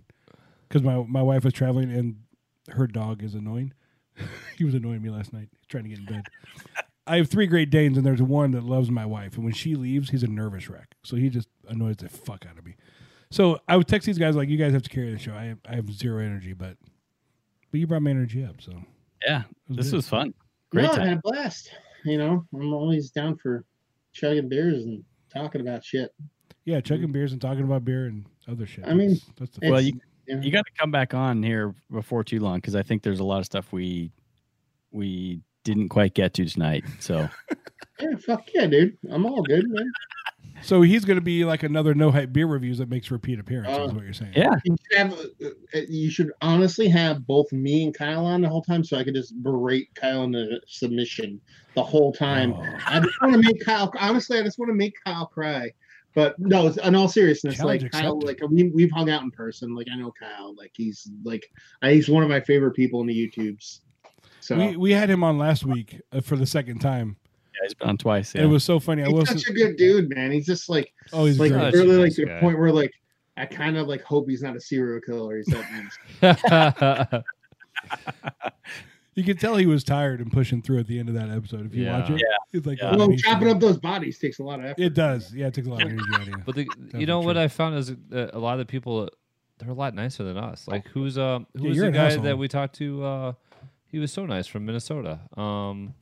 because 0.66 0.82
my 0.82 1.04
my 1.06 1.20
wife 1.20 1.44
was 1.44 1.52
traveling 1.52 1.92
and 1.92 2.16
her 2.70 2.86
dog 2.86 3.22
is 3.22 3.34
annoying. 3.34 3.74
he 4.56 4.64
was 4.64 4.72
annoying 4.72 5.02
me 5.02 5.10
last 5.10 5.34
night, 5.34 5.50
trying 5.68 5.84
to 5.84 5.90
get 5.90 5.98
in 5.98 6.06
bed. 6.06 6.22
I 7.06 7.18
have 7.18 7.28
three 7.28 7.46
Great 7.46 7.68
Danes, 7.68 7.98
and 7.98 8.06
there's 8.06 8.22
one 8.22 8.52
that 8.52 8.64
loves 8.64 8.90
my 8.90 9.04
wife. 9.04 9.34
And 9.34 9.44
when 9.44 9.52
she 9.52 9.74
leaves, 9.74 10.08
he's 10.08 10.22
a 10.22 10.28
nervous 10.28 10.70
wreck. 10.70 10.94
So 11.04 11.16
he 11.16 11.28
just 11.28 11.48
annoys 11.68 11.98
the 11.98 12.08
fuck 12.08 12.46
out 12.50 12.56
of 12.56 12.64
me. 12.64 12.74
So 13.30 13.60
I 13.68 13.76
would 13.76 13.86
text 13.86 14.06
these 14.06 14.16
guys 14.16 14.34
like, 14.34 14.48
"You 14.48 14.56
guys 14.56 14.72
have 14.72 14.82
to 14.84 14.88
carry 14.88 15.12
the 15.12 15.18
show. 15.18 15.34
I 15.34 15.44
have, 15.44 15.58
I 15.68 15.74
have 15.74 15.92
zero 15.92 16.24
energy, 16.24 16.54
but 16.54 16.78
but 17.70 17.80
you 17.80 17.86
brought 17.86 18.00
my 18.00 18.08
energy 18.08 18.42
up. 18.42 18.62
So 18.62 18.72
yeah, 19.26 19.42
was 19.68 19.76
this 19.76 19.90
good. 19.90 19.96
was 19.96 20.08
fun. 20.08 20.34
Great 20.70 20.84
no, 20.84 20.92
I 20.92 21.06
had 21.06 21.18
a 21.18 21.20
blast. 21.22 21.70
You 22.04 22.18
know, 22.18 22.44
I'm 22.54 22.72
always 22.72 23.10
down 23.10 23.36
for 23.36 23.64
chugging 24.12 24.48
beers 24.48 24.84
and 24.84 25.04
talking 25.32 25.60
about 25.60 25.84
shit. 25.84 26.14
yeah, 26.64 26.76
mm-hmm. 26.76 26.84
chugging 26.84 27.12
beers 27.12 27.32
and 27.32 27.40
talking 27.40 27.64
about 27.64 27.84
beer 27.84 28.06
and 28.06 28.24
other 28.48 28.66
shit. 28.66 28.84
I 28.86 28.94
mean, 28.94 29.10
that's, 29.10 29.30
that's 29.38 29.58
the 29.58 29.70
Well, 29.70 29.80
you- 29.80 30.00
yeah. 30.26 30.40
You 30.42 30.52
got 30.52 30.66
to 30.66 30.72
come 30.78 30.90
back 30.90 31.14
on 31.14 31.42
here 31.42 31.74
before 31.90 32.22
too 32.22 32.38
long 32.38 32.56
because 32.58 32.76
I 32.76 32.82
think 32.82 33.02
there's 33.02 33.20
a 33.20 33.24
lot 33.24 33.38
of 33.38 33.46
stuff 33.46 33.72
we 33.72 34.12
we 34.90 35.40
didn't 35.74 35.88
quite 35.90 36.14
get 36.14 36.34
to 36.34 36.44
tonight. 36.44 36.84
So 37.00 37.28
yeah, 38.00 38.16
fuck 38.24 38.44
yeah, 38.54 38.66
dude. 38.66 38.96
I'm 39.10 39.26
all 39.26 39.42
good, 39.42 39.64
man. 39.68 39.90
So 40.60 40.82
he's 40.82 41.04
going 41.04 41.16
to 41.18 41.22
be 41.22 41.44
like 41.44 41.62
another 41.62 41.94
no 41.94 42.10
hype 42.10 42.32
beer 42.32 42.46
reviews 42.48 42.78
that 42.78 42.88
makes 42.88 43.12
repeat 43.12 43.38
appearances. 43.38 43.78
Uh, 43.78 43.84
is 43.84 43.92
what 43.92 44.02
you're 44.02 44.12
saying? 44.12 44.32
yeah, 44.34 44.56
You 44.64 44.76
should, 44.90 44.98
have, 44.98 45.12
uh, 45.12 45.78
you 45.88 46.10
should 46.10 46.32
honestly 46.42 46.88
have 46.88 47.24
both 47.28 47.52
me 47.52 47.84
and 47.84 47.94
Kyle 47.94 48.26
on 48.26 48.40
the 48.40 48.48
whole 48.48 48.62
time, 48.62 48.82
so 48.82 48.96
I 48.96 49.04
could 49.04 49.14
just 49.14 49.40
berate 49.40 49.94
Kyle 49.94 50.24
in 50.24 50.32
the 50.32 50.60
submission 50.66 51.40
the 51.74 51.82
whole 51.84 52.12
time. 52.12 52.54
Oh. 52.54 52.64
I 52.86 52.98
just 52.98 53.20
want 53.22 53.34
to 53.34 53.40
make 53.40 53.64
Kyle. 53.64 53.92
Honestly, 54.00 54.36
I 54.38 54.42
just 54.42 54.58
want 54.58 54.70
to 54.70 54.74
make 54.74 54.94
Kyle 55.04 55.26
cry. 55.26 55.70
But 56.14 56.36
no, 56.40 56.66
in 56.66 56.96
all 56.96 57.06
seriousness, 57.06 57.58
Challenge 57.58 57.82
like 57.84 57.92
Kyle, 57.92 58.16
accepted. 58.16 58.26
like 58.42 58.50
we 58.50 58.64
we've 58.70 58.90
hung 58.90 59.10
out 59.10 59.22
in 59.22 59.30
person. 59.30 59.76
Like 59.76 59.86
I 59.92 59.96
know 59.96 60.12
Kyle. 60.18 60.56
Like 60.56 60.72
he's 60.74 61.08
like 61.22 61.48
he's 61.82 62.08
one 62.08 62.24
of 62.24 62.28
my 62.28 62.40
favorite 62.40 62.72
people 62.72 63.00
in 63.02 63.06
the 63.06 63.14
YouTubes. 63.14 63.80
So 64.48 64.56
We 64.56 64.76
we 64.76 64.90
had 64.92 65.10
him 65.10 65.22
on 65.22 65.36
last 65.38 65.64
week 65.66 66.00
uh, 66.12 66.20
for 66.22 66.36
the 66.36 66.46
second 66.46 66.78
time. 66.80 67.16
yeah, 67.54 67.58
he's 67.64 67.74
been 67.74 67.88
on 67.90 67.98
twice. 67.98 68.34
Yeah. 68.34 68.42
It 68.42 68.46
was 68.46 68.64
so 68.64 68.80
funny. 68.80 69.02
I 69.02 69.06
he's 69.06 69.14
wasn't. 69.14 69.40
such 69.40 69.50
a 69.50 69.52
good 69.52 69.76
dude, 69.76 70.08
man. 70.08 70.30
He's 70.32 70.46
just 70.46 70.68
like 70.70 70.92
Oh, 71.12 71.26
he's 71.26 71.38
like 71.38 71.52
great. 71.52 71.64
Such 71.66 71.74
a 71.74 71.76
really 71.78 71.96
like 71.96 72.02
nice 72.04 72.16
to 72.16 72.24
the 72.26 72.38
point 72.40 72.58
where 72.58 72.72
like 72.72 72.92
I 73.36 73.44
kind 73.46 73.76
of 73.76 73.86
like 73.88 74.02
hope 74.02 74.28
he's 74.28 74.42
not 74.42 74.56
a 74.56 74.60
serial 74.60 75.00
killer. 75.00 75.36
He's 75.36 75.46
that. 76.20 77.24
You 79.14 79.24
could 79.24 79.40
tell 79.40 79.56
he 79.56 79.66
was 79.66 79.82
tired 79.82 80.20
and 80.20 80.30
pushing 80.30 80.62
through 80.62 80.78
at 80.78 80.86
the 80.86 80.96
end 81.00 81.08
of 81.08 81.16
that 81.16 81.28
episode. 81.28 81.66
If 81.66 81.74
you 81.74 81.82
Yeah. 81.84 81.98
watch 82.00 82.10
it, 82.10 82.20
Yeah. 82.20 82.36
it's 82.52 82.66
like 82.68 82.78
Yeah. 82.80 82.90
oh, 82.92 82.98
well, 83.08 83.16
chopping 83.16 83.48
up 83.48 83.58
those 83.58 83.76
bodies 83.76 84.16
takes 84.16 84.38
a 84.38 84.44
lot 84.44 84.60
of 84.60 84.66
effort. 84.66 84.80
It 84.80 84.94
does. 84.94 85.34
Yeah, 85.34 85.48
it 85.48 85.54
takes 85.54 85.66
a 85.66 85.70
lot 85.70 85.82
of 85.82 85.88
energy 85.90 86.04
out 86.14 86.20
of 86.22 86.28
you. 86.28 86.34
but 86.46 86.54
the, 86.54 86.66
you 86.94 87.04
know 87.04 87.18
what. 87.18 87.36
I 87.36 87.48
found 87.48 87.76
is 87.76 87.90
uh, 87.90 88.28
a 88.32 88.38
lot 88.38 88.52
of 88.52 88.58
the 88.60 88.66
people 88.70 89.10
they're 89.58 89.70
a 89.70 89.74
lot 89.74 89.92
nicer 89.92 90.22
than 90.22 90.36
us. 90.36 90.68
Like 90.68 90.86
who's 90.86 91.18
uh 91.18 91.40
who's 91.56 91.76
you're 91.76 91.86
the 91.86 91.90
guy 91.92 92.06
asshole. 92.06 92.22
that 92.22 92.38
we 92.38 92.46
talked 92.46 92.76
to? 92.76 93.04
Uh, 93.04 93.32
he 93.90 93.98
was 93.98 94.12
so 94.12 94.26
nice 94.26 94.46
from 94.46 94.64
Minnesota. 94.66 95.20
Um, 95.36 95.94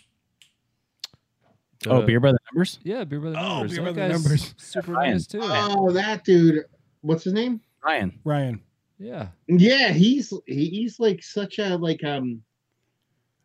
oh, 1.87 2.01
the- 2.01 2.07
beer 2.07 2.21
by 2.21 2.33
the 2.33 2.39
numbers. 2.53 2.79
Yeah, 2.83 3.05
beer 3.05 3.21
by 3.21 3.31
the 3.31 3.39
Oh, 3.39 3.49
numbers. 3.61 3.77
Beer 3.77 3.85
That 3.85 3.95
by 3.97 4.09
the 4.09 4.13
Numbers. 4.15 4.55
Super 4.59 4.93
Ryan. 4.93 5.13
nice 5.13 5.27
too. 5.27 5.41
Oh, 5.43 5.91
that 5.93 6.25
dude. 6.25 6.65
What's 7.03 7.25
his 7.25 7.33
name? 7.33 7.61
Ryan. 7.85 8.19
Ryan. 8.25 8.61
Yeah, 8.99 9.29
Yeah, 9.47 9.93
he's 9.93 10.33
he, 10.47 10.71
he's 10.71 10.99
like 10.99 11.23
such 11.23 11.59
a 11.59 11.77
like 11.77 12.03
um 12.03 12.43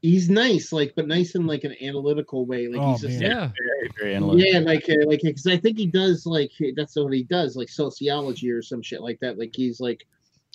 he's 0.02 0.30
nice, 0.30 0.72
like 0.72 0.94
but 0.96 1.08
nice 1.10 1.36
in 1.36 1.46
like 1.46 1.66
an 1.66 1.76
analytical 1.82 2.46
way. 2.46 2.70
Like 2.70 2.80
Oh, 2.82 2.92
he's 2.94 3.02
just 3.02 3.20
man. 3.20 3.30
yeah. 3.32 3.52
Very, 3.60 3.92
very 4.00 4.16
analytical. 4.16 4.50
yeah, 4.54 4.60
like 4.60 4.90
uh, 4.90 5.06
like 5.08 5.22
because 5.22 5.46
I 5.48 5.58
think 5.58 5.78
he 5.78 5.88
does 5.88 6.26
like 6.26 6.52
that's 6.78 6.96
what 6.96 7.12
he 7.14 7.24
does, 7.24 7.58
like 7.58 7.68
sociology 7.68 8.50
or 8.50 8.62
some 8.62 8.82
shit 8.82 9.02
like 9.02 9.20
that. 9.20 9.38
Like 9.38 9.52
he's 9.54 9.82
like, 9.82 10.08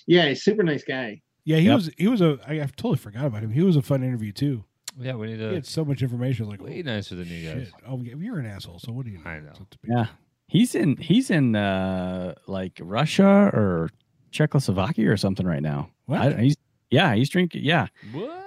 yeah, 0.07 0.27
he's 0.29 0.39
a 0.39 0.41
super 0.41 0.63
nice 0.63 0.83
guy. 0.83 1.21
Yeah, 1.47 1.57
he 1.59 1.67
Yep. 1.67 1.75
was. 1.75 1.89
He 1.97 2.07
was 2.09 2.19
a. 2.19 2.37
I, 2.45 2.55
I 2.55 2.65
totally 2.75 2.97
forgot 2.97 3.25
about 3.25 3.41
him. 3.41 3.51
He 3.51 3.61
was 3.61 3.77
a 3.77 3.81
fun 3.81 4.03
interview 4.03 4.33
too. 4.33 4.65
Yeah, 4.99 5.15
we 5.15 5.27
need 5.27 5.39
He 5.39 5.47
to 5.47 5.53
had 5.53 5.65
so 5.65 5.85
much 5.85 6.01
information. 6.01 6.49
Like, 6.49 6.61
way 6.61 6.79
oh, 6.85 6.89
nicer 6.91 7.15
than 7.15 7.27
you 7.29 7.49
guys. 7.49 7.67
shit. 7.67 7.73
Oh, 7.87 8.01
yeah, 8.03 8.15
you're 8.17 8.37
an 8.39 8.45
asshole. 8.45 8.79
So 8.79 8.91
what 8.91 9.05
do 9.05 9.11
you 9.11 9.19
know? 9.19 9.29
I 9.29 9.39
know. 9.39 9.51
So 9.55 9.61
it's 9.63 9.75
a 9.75 9.79
big- 9.81 9.91
Yeah. 9.95 10.05
He's 10.49 10.75
in 10.75 10.97
he's 10.97 11.29
in 11.31 11.55
uh 11.55 12.33
like 12.47 12.77
Russia 12.81 13.49
or 13.53 13.89
Czechoslovakia 14.31 15.09
or 15.09 15.15
something 15.15 15.45
right 15.47 15.61
now. 15.61 15.89
What? 16.05 16.19
I, 16.21 16.31
he's 16.41 16.55
yeah, 16.89 17.15
he's 17.15 17.29
drinking 17.29 17.63
yeah. 17.63 17.87
What? 18.11 18.43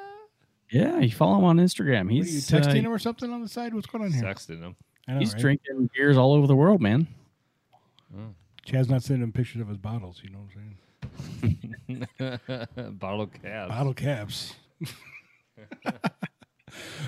Yeah, 0.70 0.98
you 0.98 1.10
follow 1.10 1.38
him 1.38 1.44
on 1.44 1.56
Instagram. 1.56 2.04
What 2.04 2.10
are 2.10 2.14
you 2.16 2.22
He's 2.24 2.50
texting 2.50 2.68
uh, 2.80 2.86
him 2.86 2.92
or 2.92 2.98
something 2.98 3.32
on 3.32 3.40
the 3.40 3.48
side? 3.48 3.72
What's 3.72 3.86
going 3.86 4.04
on 4.04 4.12
here? 4.12 4.22
Sexting 4.22 4.60
them. 4.60 4.76
I 5.08 5.14
know, 5.14 5.18
he's 5.20 5.32
right? 5.32 5.40
drinking 5.40 5.88
beers 5.94 6.18
all 6.18 6.34
over 6.34 6.46
the 6.46 6.54
world, 6.56 6.82
man. 6.82 7.06
Chad's 8.64 8.88
not 8.90 9.02
sending 9.02 9.22
him 9.22 9.32
pictures 9.32 9.62
of 9.62 9.68
his 9.68 9.78
bottles. 9.78 10.20
You 10.22 10.30
know 10.30 10.38
what 10.38 10.48
I'm 10.54 10.62
saying? 10.62 10.78
Bottle 12.98 13.26
caps. 13.26 13.68
Bottle 13.68 13.94
caps. 13.94 14.54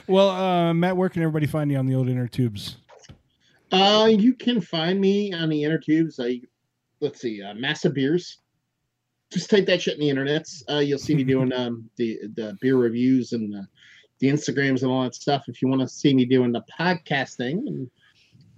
well, 0.07 0.31
uh, 0.31 0.75
Matt, 0.75 0.97
where 0.97 1.09
can 1.09 1.23
everybody 1.23 1.47
find 1.47 1.71
you 1.71 1.79
on 1.79 1.87
the 1.87 1.95
old 1.95 2.09
inner 2.09 2.29
tubes? 2.29 2.77
Uh, 3.71 4.09
you 4.11 4.35
can 4.35 4.61
find 4.61 5.01
me 5.01 5.33
on 5.33 5.49
the 5.49 5.65
inner 5.65 5.79
tubes. 5.79 6.21
I 6.21 6.41
let's 7.01 7.21
see, 7.21 7.43
uh, 7.43 7.55
Massa 7.55 7.91
Beers. 7.91 8.39
Just 9.33 9.49
type 9.49 9.65
that 9.67 9.81
shit 9.81 9.99
in 9.99 10.01
the 10.01 10.09
internets. 10.09 10.63
Uh, 10.71 10.81
you'll 10.81 10.99
see 10.99 11.15
me 11.15 11.25
doing 11.25 11.53
um, 11.55 11.89
the 11.97 12.19
the 12.35 12.57
beer 12.61 12.77
reviews 12.77 13.33
and 13.33 13.53
the, 13.53 13.67
the 14.21 14.29
Instagrams 14.29 14.83
and 14.83 14.91
all 14.91 15.05
that 15.05 15.15
stuff. 15.15 15.45
If 15.49 15.63
you 15.63 15.69
want 15.69 15.81
to 15.81 15.89
see 15.89 16.15
me 16.15 16.27
doing 16.27 16.53
the 16.53 16.63
podcasting, 16.79 17.67
and 17.67 17.91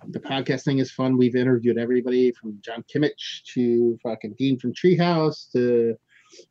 the 0.09 0.21
podcasting 0.21 0.81
is 0.81 0.91
fun. 0.91 1.17
We've 1.17 1.37
interviewed 1.37 1.79
everybody 1.79 2.33
from 2.33 2.59
John 2.61 2.85
Kimmich 2.93 3.43
to 3.55 3.99
fucking 4.03 4.35
Dean 4.39 4.59
from 4.59 4.73
Treehouse 4.73 5.51
to 5.53 5.97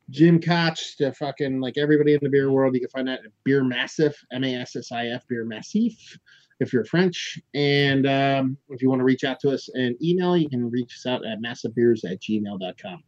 Jim 0.10 0.40
Koch 0.40 0.98
to 0.98 1.12
fucking 1.14 1.60
like 1.60 1.78
everybody 1.78 2.14
in 2.14 2.20
the 2.22 2.30
beer 2.30 2.52
world. 2.52 2.74
You 2.74 2.82
can 2.82 2.90
find 2.90 3.08
that 3.08 3.20
at 3.26 3.32
Beer 3.44 3.64
Massif, 3.64 4.16
M 4.32 4.44
A 4.44 4.56
S 4.56 4.76
S 4.76 4.92
I 4.92 5.08
F, 5.08 5.28
Beer 5.28 5.46
Massif 5.46 6.18
if 6.60 6.74
you're 6.74 6.86
French. 6.86 7.40
And 7.54 8.08
um, 8.08 8.58
if 8.70 8.82
you 8.82 8.90
want 8.90 9.00
to 9.00 9.06
reach 9.06 9.24
out 9.24 9.40
to 9.42 9.52
us 9.52 9.70
and 9.74 10.02
email, 10.02 10.36
you 10.38 10.50
can 10.50 10.70
reach 10.70 10.96
us 10.96 11.06
out 11.06 11.26
at 11.26 11.40
massivebeers 11.42 12.10
at 12.10 12.22
gmail.com. 12.22 13.04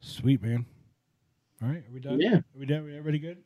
Sweet 0.00 0.42
man. 0.42 0.66
All 1.62 1.68
right, 1.68 1.78
are 1.78 1.92
we 1.92 2.00
done? 2.00 2.20
Yeah. 2.20 2.36
Are 2.36 2.44
we 2.58 2.66
done? 2.66 2.80
Are 2.80 2.84
We 2.84 2.90
everybody 2.90 3.18
good? 3.18 3.38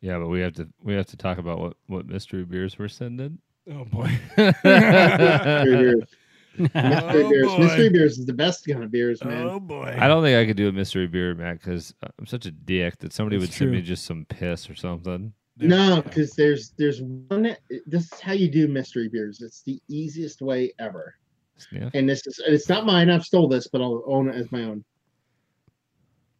Yeah, 0.00 0.18
but 0.18 0.28
we 0.28 0.40
have 0.40 0.54
to 0.54 0.68
we 0.82 0.94
have 0.94 1.06
to 1.06 1.16
talk 1.16 1.38
about 1.38 1.60
what 1.60 1.76
what 1.86 2.06
mystery 2.06 2.44
beers 2.44 2.78
we're 2.78 2.88
sending. 2.88 3.38
Oh 3.70 3.84
boy. 3.84 4.10
Mystery 4.36 4.54
oh, 4.64 5.64
beers. 5.64 6.02
Mystery 6.56 7.24
Oh, 7.24 7.30
beers. 7.30 7.46
boy. 7.46 7.58
Mystery 7.58 7.88
beers 7.88 8.18
is 8.18 8.26
the 8.26 8.32
best 8.32 8.66
kind 8.66 8.84
of 8.84 8.90
beers, 8.90 9.24
man. 9.24 9.46
Oh 9.46 9.60
boy. 9.60 9.96
I 9.98 10.06
don't 10.06 10.22
think 10.22 10.36
I 10.36 10.46
could 10.46 10.56
do 10.56 10.68
a 10.68 10.72
mystery 10.72 11.06
beer, 11.06 11.34
Matt, 11.34 11.60
because 11.60 11.94
I'm 12.02 12.26
such 12.26 12.46
a 12.46 12.50
dick 12.50 12.98
that 12.98 13.12
somebody 13.12 13.38
That's 13.38 13.50
would 13.50 13.56
send 13.56 13.72
me 13.72 13.80
just 13.80 14.04
some 14.04 14.26
piss 14.26 14.68
or 14.68 14.74
something. 14.74 15.32
No, 15.56 16.02
because 16.02 16.32
there's 16.32 16.70
there's 16.76 17.00
one. 17.00 17.56
This 17.86 18.12
is 18.12 18.20
how 18.20 18.32
you 18.32 18.50
do 18.50 18.66
mystery 18.68 19.08
beers. 19.08 19.40
It's 19.40 19.62
the 19.62 19.80
easiest 19.88 20.42
way 20.42 20.72
ever. 20.78 21.14
Sniff. 21.56 21.90
And 21.94 22.08
this 22.08 22.26
is 22.26 22.40
it's 22.46 22.68
not 22.68 22.86
mine. 22.86 23.08
I've 23.08 23.24
stole 23.24 23.48
this, 23.48 23.68
but 23.68 23.80
I'll 23.80 24.02
own 24.06 24.28
it 24.28 24.34
as 24.34 24.50
my 24.50 24.64
own. 24.64 24.84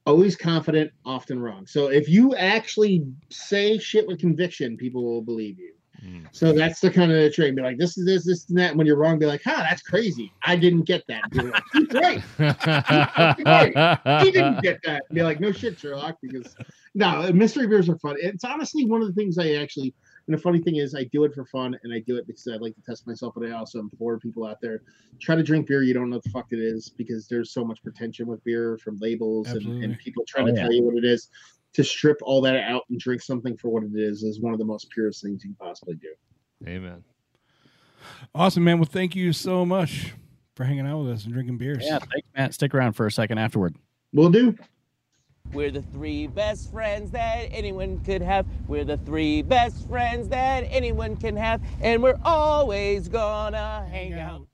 Always 0.07 0.37
confident, 0.37 0.91
often 1.07 1.41
wrong. 1.41 1.67
So 1.67 1.87
if 1.87 2.09
you 2.09 2.35
actually 2.35 3.07
say 3.31 3.79
shit 3.79 4.07
with 4.07 4.19
conviction, 4.19 4.77
people 4.77 5.03
will 5.03 5.23
believe 5.23 5.59
you. 5.59 5.75
Mm. 6.05 6.26
So 6.32 6.52
that's 6.52 6.81
the 6.81 6.90
kind 6.90 7.10
of 7.10 7.18
the 7.18 7.31
trait. 7.31 7.55
Be 7.56 7.62
like, 7.62 7.78
this 7.78 7.97
is 7.97 8.05
this, 8.05 8.26
this 8.26 8.48
and 8.51 8.59
that. 8.59 8.76
When 8.76 8.86
you're 8.86 8.97
wrong, 8.97 9.18
be 9.18 9.26
like, 9.26 9.43
huh, 9.44 9.64
that's 9.68 9.82
crazy. 9.82 10.32
I 10.43 10.56
didn't 10.56 10.82
get 10.82 11.02
that. 11.09 11.22
Like, 11.32 11.62
"He's 11.72 11.93
right. 13.44 14.22
He 14.24 14.31
didn't 14.31 14.62
get 14.62 14.81
that. 14.85 15.02
Be 15.12 15.22
like, 15.22 15.40
no 15.40 15.52
shit, 15.52 15.78
Sherlock. 15.78 16.18
Because 16.22 16.55
no, 16.94 17.32
mystery 17.32 17.66
beers 17.66 17.89
are 17.89 17.98
fun. 17.98 18.16
It's 18.18 18.44
honestly 18.44 18.85
one 18.85 19.01
of 19.01 19.09
the 19.09 19.14
things 19.14 19.39
I 19.39 19.52
actually. 19.55 19.94
And 20.26 20.36
the 20.36 20.40
funny 20.40 20.59
thing 20.59 20.76
is, 20.76 20.94
I 20.94 21.05
do 21.05 21.24
it 21.24 21.35
for 21.35 21.44
fun, 21.44 21.78
and 21.82 21.93
I 21.93 21.98
do 22.01 22.16
it 22.16 22.26
because 22.26 22.48
I 22.51 22.56
like 22.56 22.74
to 22.76 22.82
test 22.82 23.06
myself. 23.06 23.35
But 23.36 23.47
I 23.47 23.52
also 23.52 23.78
implore 23.78 24.18
people 24.18 24.47
out 24.47 24.59
there: 24.60 24.82
try 25.20 25.35
to 25.36 25.43
drink 25.43 25.66
beer 25.66 25.82
you 25.82 25.93
don't 25.93 26.09
know 26.09 26.16
what 26.16 26.24
the 26.24 26.31
fuck 26.31 26.47
it 26.51 26.59
is, 26.59 26.89
because 26.89 27.28
there's 27.28 27.52
so 27.52 27.62
much 27.64 27.82
pretension 27.82 28.26
with 28.26 28.43
beer 28.43 28.78
from 28.78 28.97
labels 29.01 29.48
and, 29.48 29.85
and 29.85 29.98
people 29.98 30.24
trying 30.26 30.48
Oh, 30.48 30.52
to 30.52 30.56
yeah. 30.56 30.62
tell 30.62 30.72
you 30.72 30.82
what 30.82 30.97
it 30.97 31.05
is. 31.05 31.28
To 31.75 31.83
strip 31.85 32.19
all 32.23 32.41
that 32.43 32.57
out 32.57 32.83
and 32.89 33.01
drink 33.01 33.21
something 33.21 33.57
for 33.57 33.69
what 33.69 33.83
it 33.83 33.95
is 33.95 34.23
is 34.23 34.41
one 34.41 34.53
of 34.53 34.59
the 34.59 34.65
most 34.65 34.89
purest 34.91 35.23
things 35.23 35.45
you 35.45 35.51
can 35.51 35.67
possibly 35.67 35.97
do. 35.97 36.15
Amen. 36.69 37.03
Awesome, 38.35 38.65
man. 38.65 38.79
Well, 38.79 38.89
thank 38.91 39.17
you 39.17 39.33
so 39.33 39.67
much 39.67 40.15
for 40.55 40.65
hanging 40.65 40.87
out 40.87 41.01
with 41.01 41.11
us 41.11 41.25
and 41.25 41.33
drinking 41.33 41.59
beers. 41.59 41.83
Yeah, 41.83 41.99
thanks, 41.99 42.29
Matt. 42.37 42.55
Stick 42.55 42.75
around 42.75 42.93
for 42.93 43.07
a 43.07 43.13
second 43.13 43.39
afterward. 43.39 43.75
We'll 44.13 44.31
do. 44.31 44.57
We're 45.53 45.71
the 45.71 45.83
three 45.83 46.27
best 46.27 46.71
friends 46.73 47.11
that 47.11 47.49
anyone 47.51 48.01
could 48.05 48.23
have. 48.23 48.47
We're 48.67 48.85
the 48.85 48.97
three 48.99 49.43
best 49.43 49.89
friends 49.89 50.29
that 50.29 50.61
anyone 50.71 51.17
can 51.17 51.37
have. 51.37 51.61
And 51.81 52.03
we're 52.03 52.19
always 52.25 53.09
gonna 53.09 53.87
hang 53.91 54.15
out. 54.15 54.47